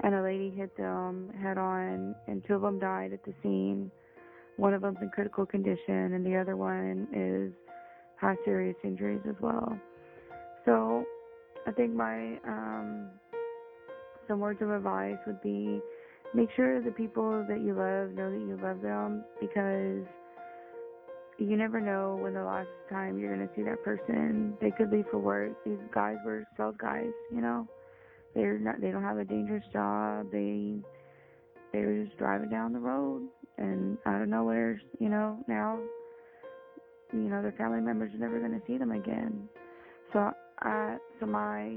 and 0.02 0.14
a 0.14 0.22
lady 0.22 0.50
hit 0.50 0.76
them 0.76 1.30
head 1.40 1.58
on, 1.58 2.14
and 2.26 2.42
two 2.46 2.54
of 2.54 2.62
them 2.62 2.78
died 2.78 3.12
at 3.12 3.24
the 3.24 3.32
scene. 3.42 3.90
One 4.56 4.74
of 4.74 4.82
them's 4.82 4.98
in 5.00 5.10
critical 5.10 5.46
condition, 5.46 6.14
and 6.14 6.26
the 6.26 6.36
other 6.36 6.56
one 6.56 7.08
is 7.12 7.52
has 8.20 8.36
serious 8.44 8.76
injuries 8.84 9.20
as 9.28 9.34
well. 9.40 9.76
So, 10.64 11.04
I 11.66 11.72
think 11.72 11.94
my 11.94 12.38
um, 12.46 13.08
some 14.28 14.40
words 14.40 14.62
of 14.62 14.70
advice 14.70 15.18
would 15.26 15.40
be 15.42 15.80
make 16.34 16.48
sure 16.56 16.80
the 16.82 16.90
people 16.90 17.44
that 17.48 17.60
you 17.60 17.74
love 17.74 18.10
know 18.12 18.30
that 18.30 18.46
you 18.46 18.58
love 18.62 18.80
them 18.80 19.24
because 19.40 20.06
you 21.38 21.56
never 21.56 21.80
know 21.80 22.18
when 22.20 22.34
the 22.34 22.44
last 22.44 22.68
time 22.90 23.18
you're 23.18 23.34
going 23.34 23.46
to 23.46 23.54
see 23.54 23.62
that 23.62 23.82
person. 23.82 24.54
They 24.60 24.70
could 24.70 24.90
leave 24.90 25.06
for 25.10 25.18
work. 25.18 25.52
These 25.64 25.78
guys 25.92 26.16
were 26.24 26.44
sales 26.56 26.76
guys, 26.78 27.10
you 27.32 27.40
know. 27.40 27.66
They're 28.34 28.58
not 28.58 28.80
they 28.80 28.90
don't 28.90 29.02
have 29.02 29.18
a 29.18 29.24
dangerous 29.24 29.64
job. 29.72 30.30
They 30.30 30.76
they 31.72 31.80
were 31.80 32.04
just 32.04 32.18
driving 32.18 32.50
down 32.50 32.72
the 32.72 32.78
road 32.78 33.28
and 33.58 33.98
out 34.06 34.22
of 34.22 34.28
nowhere, 34.28 34.80
you 34.98 35.08
know, 35.08 35.38
now 35.48 35.78
you 37.12 37.28
know, 37.28 37.42
their 37.42 37.52
family 37.52 37.80
members 37.80 38.14
are 38.14 38.18
never 38.18 38.38
going 38.38 38.58
to 38.58 38.66
see 38.66 38.78
them 38.78 38.92
again. 38.92 39.48
So 40.12 40.30
I 40.60 40.96
so 41.20 41.26
my 41.26 41.76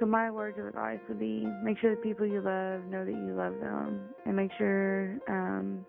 so 0.00 0.06
my 0.06 0.30
words 0.30 0.58
of 0.58 0.66
advice 0.66 0.98
would 1.08 1.20
be 1.20 1.46
make 1.62 1.78
sure 1.78 1.94
the 1.94 2.00
people 2.02 2.26
you 2.26 2.40
love 2.40 2.84
know 2.90 3.04
that 3.04 3.12
you 3.12 3.34
love 3.36 3.54
them 3.60 4.00
and 4.24 4.36
make 4.36 4.50
sure 4.58 5.18
um, 5.28 5.86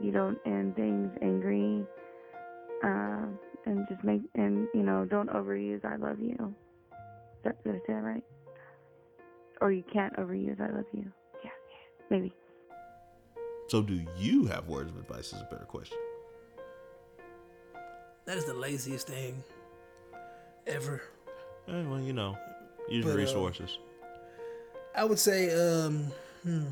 you 0.00 0.10
don't 0.10 0.38
end 0.46 0.76
things 0.76 1.10
angry. 1.22 1.84
Uh, 2.84 3.26
and 3.66 3.86
just 3.88 4.02
make 4.04 4.22
and 4.34 4.68
you 4.74 4.82
know 4.82 5.04
don't 5.04 5.28
overuse 5.30 5.84
I 5.84 5.96
love 5.96 6.18
you. 6.20 6.54
Did 7.44 7.54
I 7.66 7.72
say 7.72 7.80
that 7.88 7.94
right? 7.94 8.24
Or 9.60 9.72
you 9.72 9.82
can't 9.92 10.14
overuse 10.16 10.60
I 10.60 10.74
love 10.74 10.84
you. 10.92 11.10
Yeah, 11.42 11.50
yeah, 11.50 12.06
maybe. 12.10 12.32
So, 13.68 13.82
do 13.82 14.00
you 14.16 14.46
have 14.46 14.68
words 14.68 14.90
of 14.90 14.98
advice? 14.98 15.32
Is 15.32 15.40
a 15.40 15.48
better 15.50 15.64
question. 15.64 15.98
That 18.26 18.36
is 18.36 18.44
the 18.44 18.54
laziest 18.54 19.06
thing 19.08 19.42
ever. 20.66 21.02
Eh, 21.68 21.82
well, 21.86 22.00
you 22.00 22.12
know, 22.12 22.36
use 22.88 23.04
But, 23.04 23.14
uh, 23.14 23.16
resources. 23.16 23.78
I 24.94 25.04
would 25.04 25.18
say, 25.18 25.50
um, 25.54 26.12
hmm. 26.42 26.66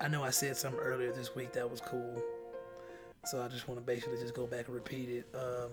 I 0.00 0.08
know 0.08 0.22
I 0.22 0.30
said 0.30 0.56
something 0.56 0.80
earlier 0.80 1.12
this 1.12 1.34
week 1.34 1.52
that 1.52 1.70
was 1.70 1.80
cool. 1.80 2.22
So 3.26 3.42
I 3.42 3.48
just 3.48 3.68
want 3.68 3.80
to 3.80 3.86
basically 3.86 4.18
just 4.18 4.34
go 4.34 4.46
back 4.46 4.66
and 4.66 4.74
repeat 4.74 5.08
it. 5.08 5.26
Um, 5.34 5.70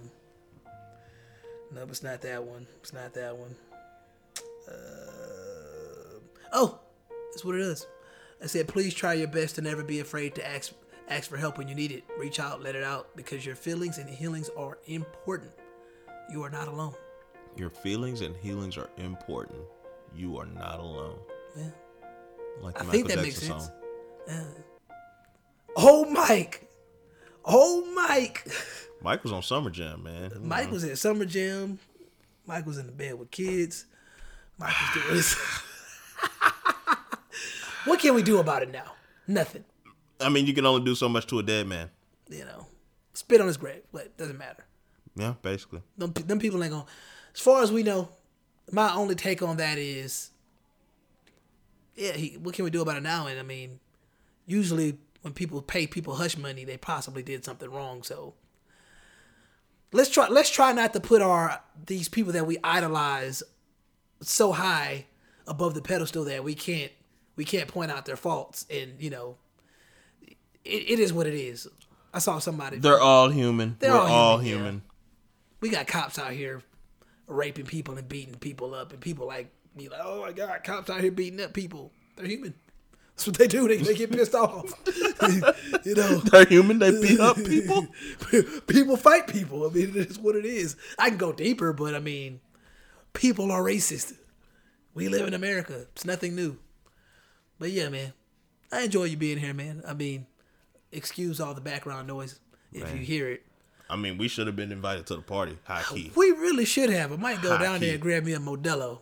no, 1.74 1.84
it's 1.84 2.04
not 2.04 2.22
that 2.22 2.44
one. 2.44 2.66
It's 2.82 2.94
not 2.94 3.14
that 3.14 3.36
one. 3.36 3.56
Uh, 4.68 5.21
oh, 6.52 6.80
that's 7.32 7.46
what 7.46 7.56
it 7.56 7.62
is. 7.62 7.88
I 8.42 8.48
said, 8.48 8.68
please 8.68 8.94
try 8.94 9.14
your 9.14 9.28
best 9.28 9.56
to 9.56 9.62
never 9.62 9.84
be 9.84 10.00
afraid 10.00 10.36
to 10.36 10.48
ask 10.48 10.74
ask 11.08 11.30
for 11.30 11.38
help 11.38 11.58
when 11.58 11.68
you 11.68 11.76
need 11.76 11.92
it. 11.92 12.04
Reach 12.18 12.40
out, 12.40 12.62
let 12.62 12.76
it 12.76 12.84
out, 12.84 13.16
because 13.16 13.46
your 13.46 13.56
feelings 13.56 13.98
and 13.98 14.10
healings 14.10 14.50
are 14.58 14.80
important. 14.86 15.52
You 16.32 16.44
are 16.44 16.50
not 16.50 16.68
alone. 16.68 16.96
Your 17.56 17.70
feelings 17.70 18.22
and 18.22 18.36
healings 18.38 18.78
are 18.78 18.90
important. 18.98 19.60
You 20.16 20.38
are 20.38 20.46
not 20.46 20.80
alone. 20.80 21.20
Yeah. 21.56 21.66
Like 22.62 22.80
I 22.80 22.86
Michael 22.86 22.92
think 22.92 23.08
that 23.08 23.14
Jackson 23.16 23.24
makes 23.24 23.40
sense. 23.40 23.66
song. 23.66 23.74
Yeah. 24.28 24.44
Oh, 25.76 26.06
Mike. 26.06 26.70
Oh, 27.44 27.86
Mike. 27.94 28.48
Mike 29.02 29.24
was 29.24 29.34
on 29.34 29.42
Summer 29.42 29.70
Jam, 29.70 30.04
man. 30.04 30.32
Mike 30.42 30.66
mm-hmm. 30.66 30.74
was 30.74 30.84
at 30.84 30.98
Summer 30.98 31.26
Jam. 31.26 31.80
Mike 32.46 32.66
was 32.66 32.78
in 32.78 32.86
the 32.86 32.92
bed 32.92 33.20
with 33.20 33.32
kids. 33.32 33.86
Mike 34.58 34.74
was 34.80 35.04
doing 35.04 35.16
this. 35.16 35.36
what 37.86 38.00
can 38.00 38.14
we 38.14 38.24
do 38.24 38.40
about 38.40 38.64
it 38.64 38.72
now? 38.72 38.94
Nothing. 39.28 39.64
I 40.20 40.30
mean, 40.30 40.46
you 40.46 40.54
can 40.54 40.66
only 40.66 40.84
do 40.84 40.96
so 40.96 41.10
much 41.10 41.28
to 41.28 41.40
a 41.40 41.44
dead 41.44 41.68
man. 41.68 41.90
You 42.30 42.46
know, 42.46 42.68
spit 43.14 43.42
on 43.42 43.48
his 43.48 43.58
grave. 43.58 43.82
But 43.92 44.16
doesn't 44.18 44.38
matter. 44.38 44.66
Yeah, 45.16 45.34
basically. 45.42 45.82
Them, 45.98 46.14
them 46.14 46.40
people 46.40 46.64
ain't 46.64 46.72
gonna. 46.72 46.86
As 47.34 47.42
far 47.42 47.64
as 47.64 47.72
we 47.72 47.84
know, 47.84 48.10
my 48.72 48.94
only 48.94 49.16
take 49.16 49.42
on 49.42 49.58
that 49.58 49.78
is, 49.78 50.32
yeah, 51.96 52.14
he, 52.14 52.38
what 52.38 52.56
can 52.56 52.66
we 52.66 52.72
do 52.72 52.82
about 52.82 52.98
it 52.98 53.04
now? 53.04 53.28
And 53.28 53.40
I 53.40 53.44
mean, 53.44 53.80
usually 54.46 54.98
when 55.22 55.34
people 55.34 55.62
pay 55.62 55.88
people 55.88 56.16
hush 56.16 56.38
money, 56.38 56.66
they 56.66 56.78
possibly 56.78 57.24
did 57.24 57.44
something 57.44 57.70
wrong. 57.70 58.04
So 58.04 58.34
let's 59.92 60.10
try. 60.10 60.28
Let's 60.28 60.50
try 60.50 60.72
not 60.72 60.94
to 60.94 61.00
put 61.00 61.22
our 61.22 61.62
these 61.86 62.10
people 62.10 62.34
that 62.34 62.46
we 62.46 62.58
idolize 62.64 63.44
so 64.22 64.52
high 64.52 65.06
above 65.48 65.74
the 65.74 65.82
pedestal 65.82 66.24
that 66.26 66.44
we 66.44 66.54
can't 66.54 66.92
we 67.36 67.46
can't 67.46 67.68
point 67.68 67.92
out 67.92 68.06
their 68.06 68.16
faults. 68.16 68.66
And 68.70 68.94
you 69.00 69.10
know, 69.10 69.38
it, 70.64 70.90
it 70.92 71.00
is 71.00 71.14
what 71.14 71.28
it 71.28 71.34
is. 71.34 71.68
I 72.14 72.20
saw 72.20 72.40
somebody. 72.40 72.78
They're 72.78 73.00
all 73.00 73.30
human. 73.30 73.78
They're 73.80 73.92
We're 73.92 74.00
all 74.00 74.08
all 74.08 74.38
human, 74.40 74.58
human. 74.60 74.76
yeah. 74.86 74.92
we 75.62 75.70
got 75.70 75.88
cops 75.88 76.20
out 76.20 76.32
here 76.32 76.62
raping 77.28 77.66
people 77.66 77.98
and 77.98 78.08
beating 78.10 78.36
people 78.36 78.74
up, 78.76 78.92
and 78.92 79.00
people 79.02 79.28
like 79.28 79.50
be 79.78 79.88
like, 79.90 80.02
"Oh 80.04 80.22
my 80.22 80.32
god, 80.34 80.64
cops 80.64 80.90
out 80.90 81.02
here 81.02 81.12
beating 81.12 81.40
up 81.42 81.54
people." 81.54 81.92
They're 82.18 82.28
human. 82.28 82.54
That's 83.16 83.28
what 83.28 83.38
they 83.38 83.48
do. 83.48 83.68
They, 83.68 83.78
they 83.78 83.94
get 83.94 84.12
pissed 84.12 84.34
off. 84.34 84.74
you 85.86 85.96
know, 85.96 86.18
They're 86.20 86.46
human. 86.46 86.80
They 86.80 86.92
beat 87.02 87.20
up 87.20 87.38
people. 87.38 87.88
people 88.68 88.98
fight 88.98 89.28
people. 89.28 89.68
I 89.68 89.70
mean, 89.70 89.92
it's 89.96 90.18
what 90.18 90.36
it 90.36 90.46
is. 90.46 90.76
I 90.98 91.10
can 91.10 91.18
go 91.18 91.32
deeper, 91.32 91.72
but 91.72 91.94
I 91.94 92.00
mean, 92.00 92.40
people 93.14 93.52
are 93.52 93.62
racist. 93.62 94.14
We 94.96 95.08
live 95.08 95.28
in 95.28 95.34
America. 95.36 95.86
It's 95.94 96.04
nothing 96.06 96.36
new. 96.36 96.58
But 97.62 97.70
yeah, 97.70 97.90
man, 97.90 98.12
I 98.72 98.82
enjoy 98.82 99.04
you 99.04 99.18
being 99.18 99.38
here, 99.38 99.54
man. 99.54 99.84
I 99.88 99.94
mean, 99.94 100.26
excuse 100.92 101.40
all 101.40 101.54
the 101.54 101.62
background 101.62 102.08
noise 102.08 102.40
if 102.74 102.92
you 102.92 103.02
hear 103.02 103.30
it. 103.30 103.44
I 103.88 103.98
mean, 103.98 104.18
we 104.18 104.28
should 104.30 104.48
have 104.48 104.56
been 104.56 104.72
invited 104.72 105.06
to 105.08 105.16
the 105.16 105.22
party. 105.22 105.60
High 105.66 105.84
key. 105.84 106.12
We 106.16 106.32
really 106.32 106.66
should 106.66 106.90
have. 106.90 107.12
I 107.12 107.18
might 107.18 107.40
go 107.40 107.56
High 107.56 107.64
down 107.64 107.80
key. 107.80 107.86
there 107.86 107.94
and 107.94 108.02
grab 108.02 108.24
me 108.24 108.34
a 108.34 108.40
Modelo. 108.40 109.02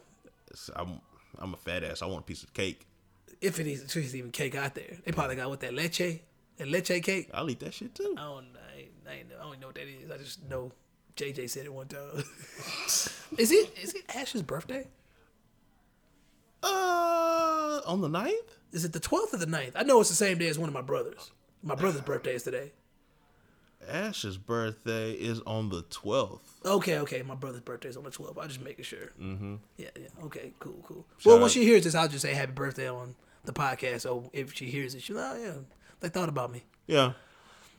I'm, 0.75 0.99
I'm 1.37 1.53
a 1.53 1.57
fat 1.57 1.85
ass. 1.85 2.01
I 2.01 2.07
want 2.07 2.19
a 2.19 2.25
piece 2.25 2.43
of 2.43 2.53
cake. 2.53 2.85
If 3.39 3.61
it 3.61 3.67
is, 3.67 3.83
if 3.83 3.93
there's 3.93 4.13
even 4.13 4.31
cake 4.31 4.55
out 4.55 4.75
there. 4.75 4.97
They 5.05 5.13
probably 5.13 5.37
got 5.37 5.47
what 5.47 5.61
that 5.61 5.73
leche, 5.73 6.19
that 6.57 6.67
leche 6.67 7.01
cake. 7.01 7.29
I'll 7.33 7.49
eat 7.49 7.61
that 7.61 7.73
shit 7.73 7.95
too. 7.95 8.13
I 8.17 8.21
don't, 8.23 8.45
I, 8.73 8.77
ain't, 8.77 8.89
I, 9.07 9.13
ain't, 9.13 9.27
I 9.39 9.43
don't 9.43 9.61
know 9.61 9.67
what 9.67 9.75
that 9.75 9.87
is. 9.87 10.11
I 10.11 10.17
just 10.17 10.43
know 10.49 10.73
JJ 11.15 11.49
said 11.49 11.65
it 11.65 11.73
one 11.73 11.87
time. 11.87 12.01
is 13.37 13.51
it 13.53 13.77
is 13.81 13.93
it 13.93 14.03
Ash's 14.13 14.41
birthday? 14.41 14.85
Uh, 16.63 17.81
on 17.85 18.01
the 18.01 18.09
9th? 18.09 18.31
Is 18.71 18.85
it 18.85 18.93
the 18.93 18.99
12th 18.99 19.33
or 19.33 19.37
the 19.37 19.45
9th? 19.45 19.71
I 19.75 19.83
know 19.83 19.99
it's 19.99 20.09
the 20.09 20.15
same 20.15 20.37
day 20.37 20.47
as 20.47 20.59
one 20.59 20.69
of 20.69 20.73
my 20.73 20.81
brothers. 20.81 21.31
My 21.63 21.75
brother's 21.75 22.01
birthday 22.01 22.35
is 22.35 22.43
today. 22.43 22.71
Ash's 23.87 24.37
birthday 24.37 25.13
is 25.13 25.39
on 25.41 25.69
the 25.69 25.83
12th. 25.83 26.39
Okay, 26.65 26.99
okay. 26.99 27.21
My 27.23 27.35
brother's 27.35 27.61
birthday 27.61 27.89
is 27.89 27.97
on 27.97 28.03
the 28.03 28.11
12th. 28.11 28.37
I'm 28.39 28.47
just 28.47 28.61
making 28.61 28.85
sure. 28.85 29.11
Mm-hmm. 29.19 29.55
Yeah, 29.77 29.87
yeah. 29.99 30.07
Okay, 30.25 30.51
cool, 30.59 30.83
cool. 30.85 31.05
Shout 31.17 31.25
well, 31.25 31.35
when 31.37 31.45
out- 31.45 31.51
she 31.51 31.63
hears 31.63 31.85
this, 31.85 31.95
I'll 31.95 32.07
just 32.07 32.21
say 32.21 32.33
happy 32.33 32.51
birthday 32.51 32.87
on 32.87 33.15
the 33.45 33.53
podcast. 33.53 34.01
So 34.01 34.29
if 34.33 34.53
she 34.53 34.65
hears 34.65 34.93
it, 34.95 35.01
she'll, 35.01 35.17
oh, 35.17 35.37
yeah, 35.41 35.53
they 36.01 36.09
thought 36.09 36.29
about 36.29 36.51
me. 36.51 36.63
Yeah. 36.87 37.13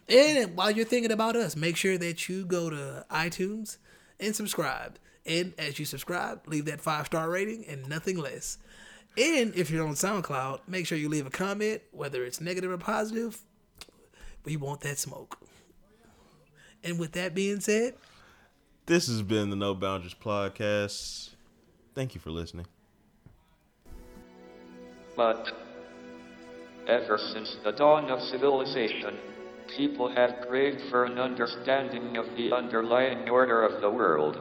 And 0.08 0.56
while 0.56 0.70
you're 0.70 0.86
thinking 0.86 1.12
about 1.12 1.36
us, 1.36 1.54
make 1.54 1.76
sure 1.76 1.96
that 1.98 2.28
you 2.28 2.44
go 2.44 2.70
to 2.70 3.04
iTunes 3.10 3.76
and 4.18 4.34
subscribe. 4.34 4.98
And 5.26 5.52
as 5.58 5.78
you 5.78 5.84
subscribe, 5.84 6.46
leave 6.46 6.64
that 6.64 6.80
five 6.80 7.06
star 7.06 7.28
rating 7.28 7.64
and 7.66 7.88
nothing 7.88 8.18
less. 8.18 8.58
And 9.18 9.54
if 9.54 9.70
you're 9.70 9.86
on 9.86 9.94
SoundCloud, 9.94 10.60
make 10.68 10.86
sure 10.86 10.96
you 10.96 11.08
leave 11.08 11.26
a 11.26 11.30
comment, 11.30 11.82
whether 11.90 12.24
it's 12.24 12.40
negative 12.40 12.70
or 12.70 12.78
positive. 12.78 13.42
We 14.44 14.56
want 14.56 14.80
that 14.82 14.98
smoke. 14.98 15.38
And 16.82 16.98
with 16.98 17.12
that 17.12 17.34
being 17.34 17.60
said, 17.60 17.94
This 18.86 19.08
has 19.08 19.22
been 19.22 19.50
the 19.50 19.56
No 19.56 19.74
Boundaries 19.74 20.14
podcast. 20.14 21.30
Thank 21.94 22.14
you 22.14 22.20
for 22.20 22.30
listening. 22.30 22.66
But 25.16 25.52
ever 26.88 27.18
since 27.18 27.56
the 27.62 27.72
dawn 27.72 28.10
of 28.10 28.22
civilization, 28.22 29.18
people 29.76 30.08
have 30.08 30.46
craved 30.48 30.80
for 30.88 31.04
an 31.04 31.18
understanding 31.18 32.16
of 32.16 32.24
the 32.36 32.52
underlying 32.52 33.28
order 33.28 33.62
of 33.62 33.80
the 33.82 33.90
world. 33.90 34.40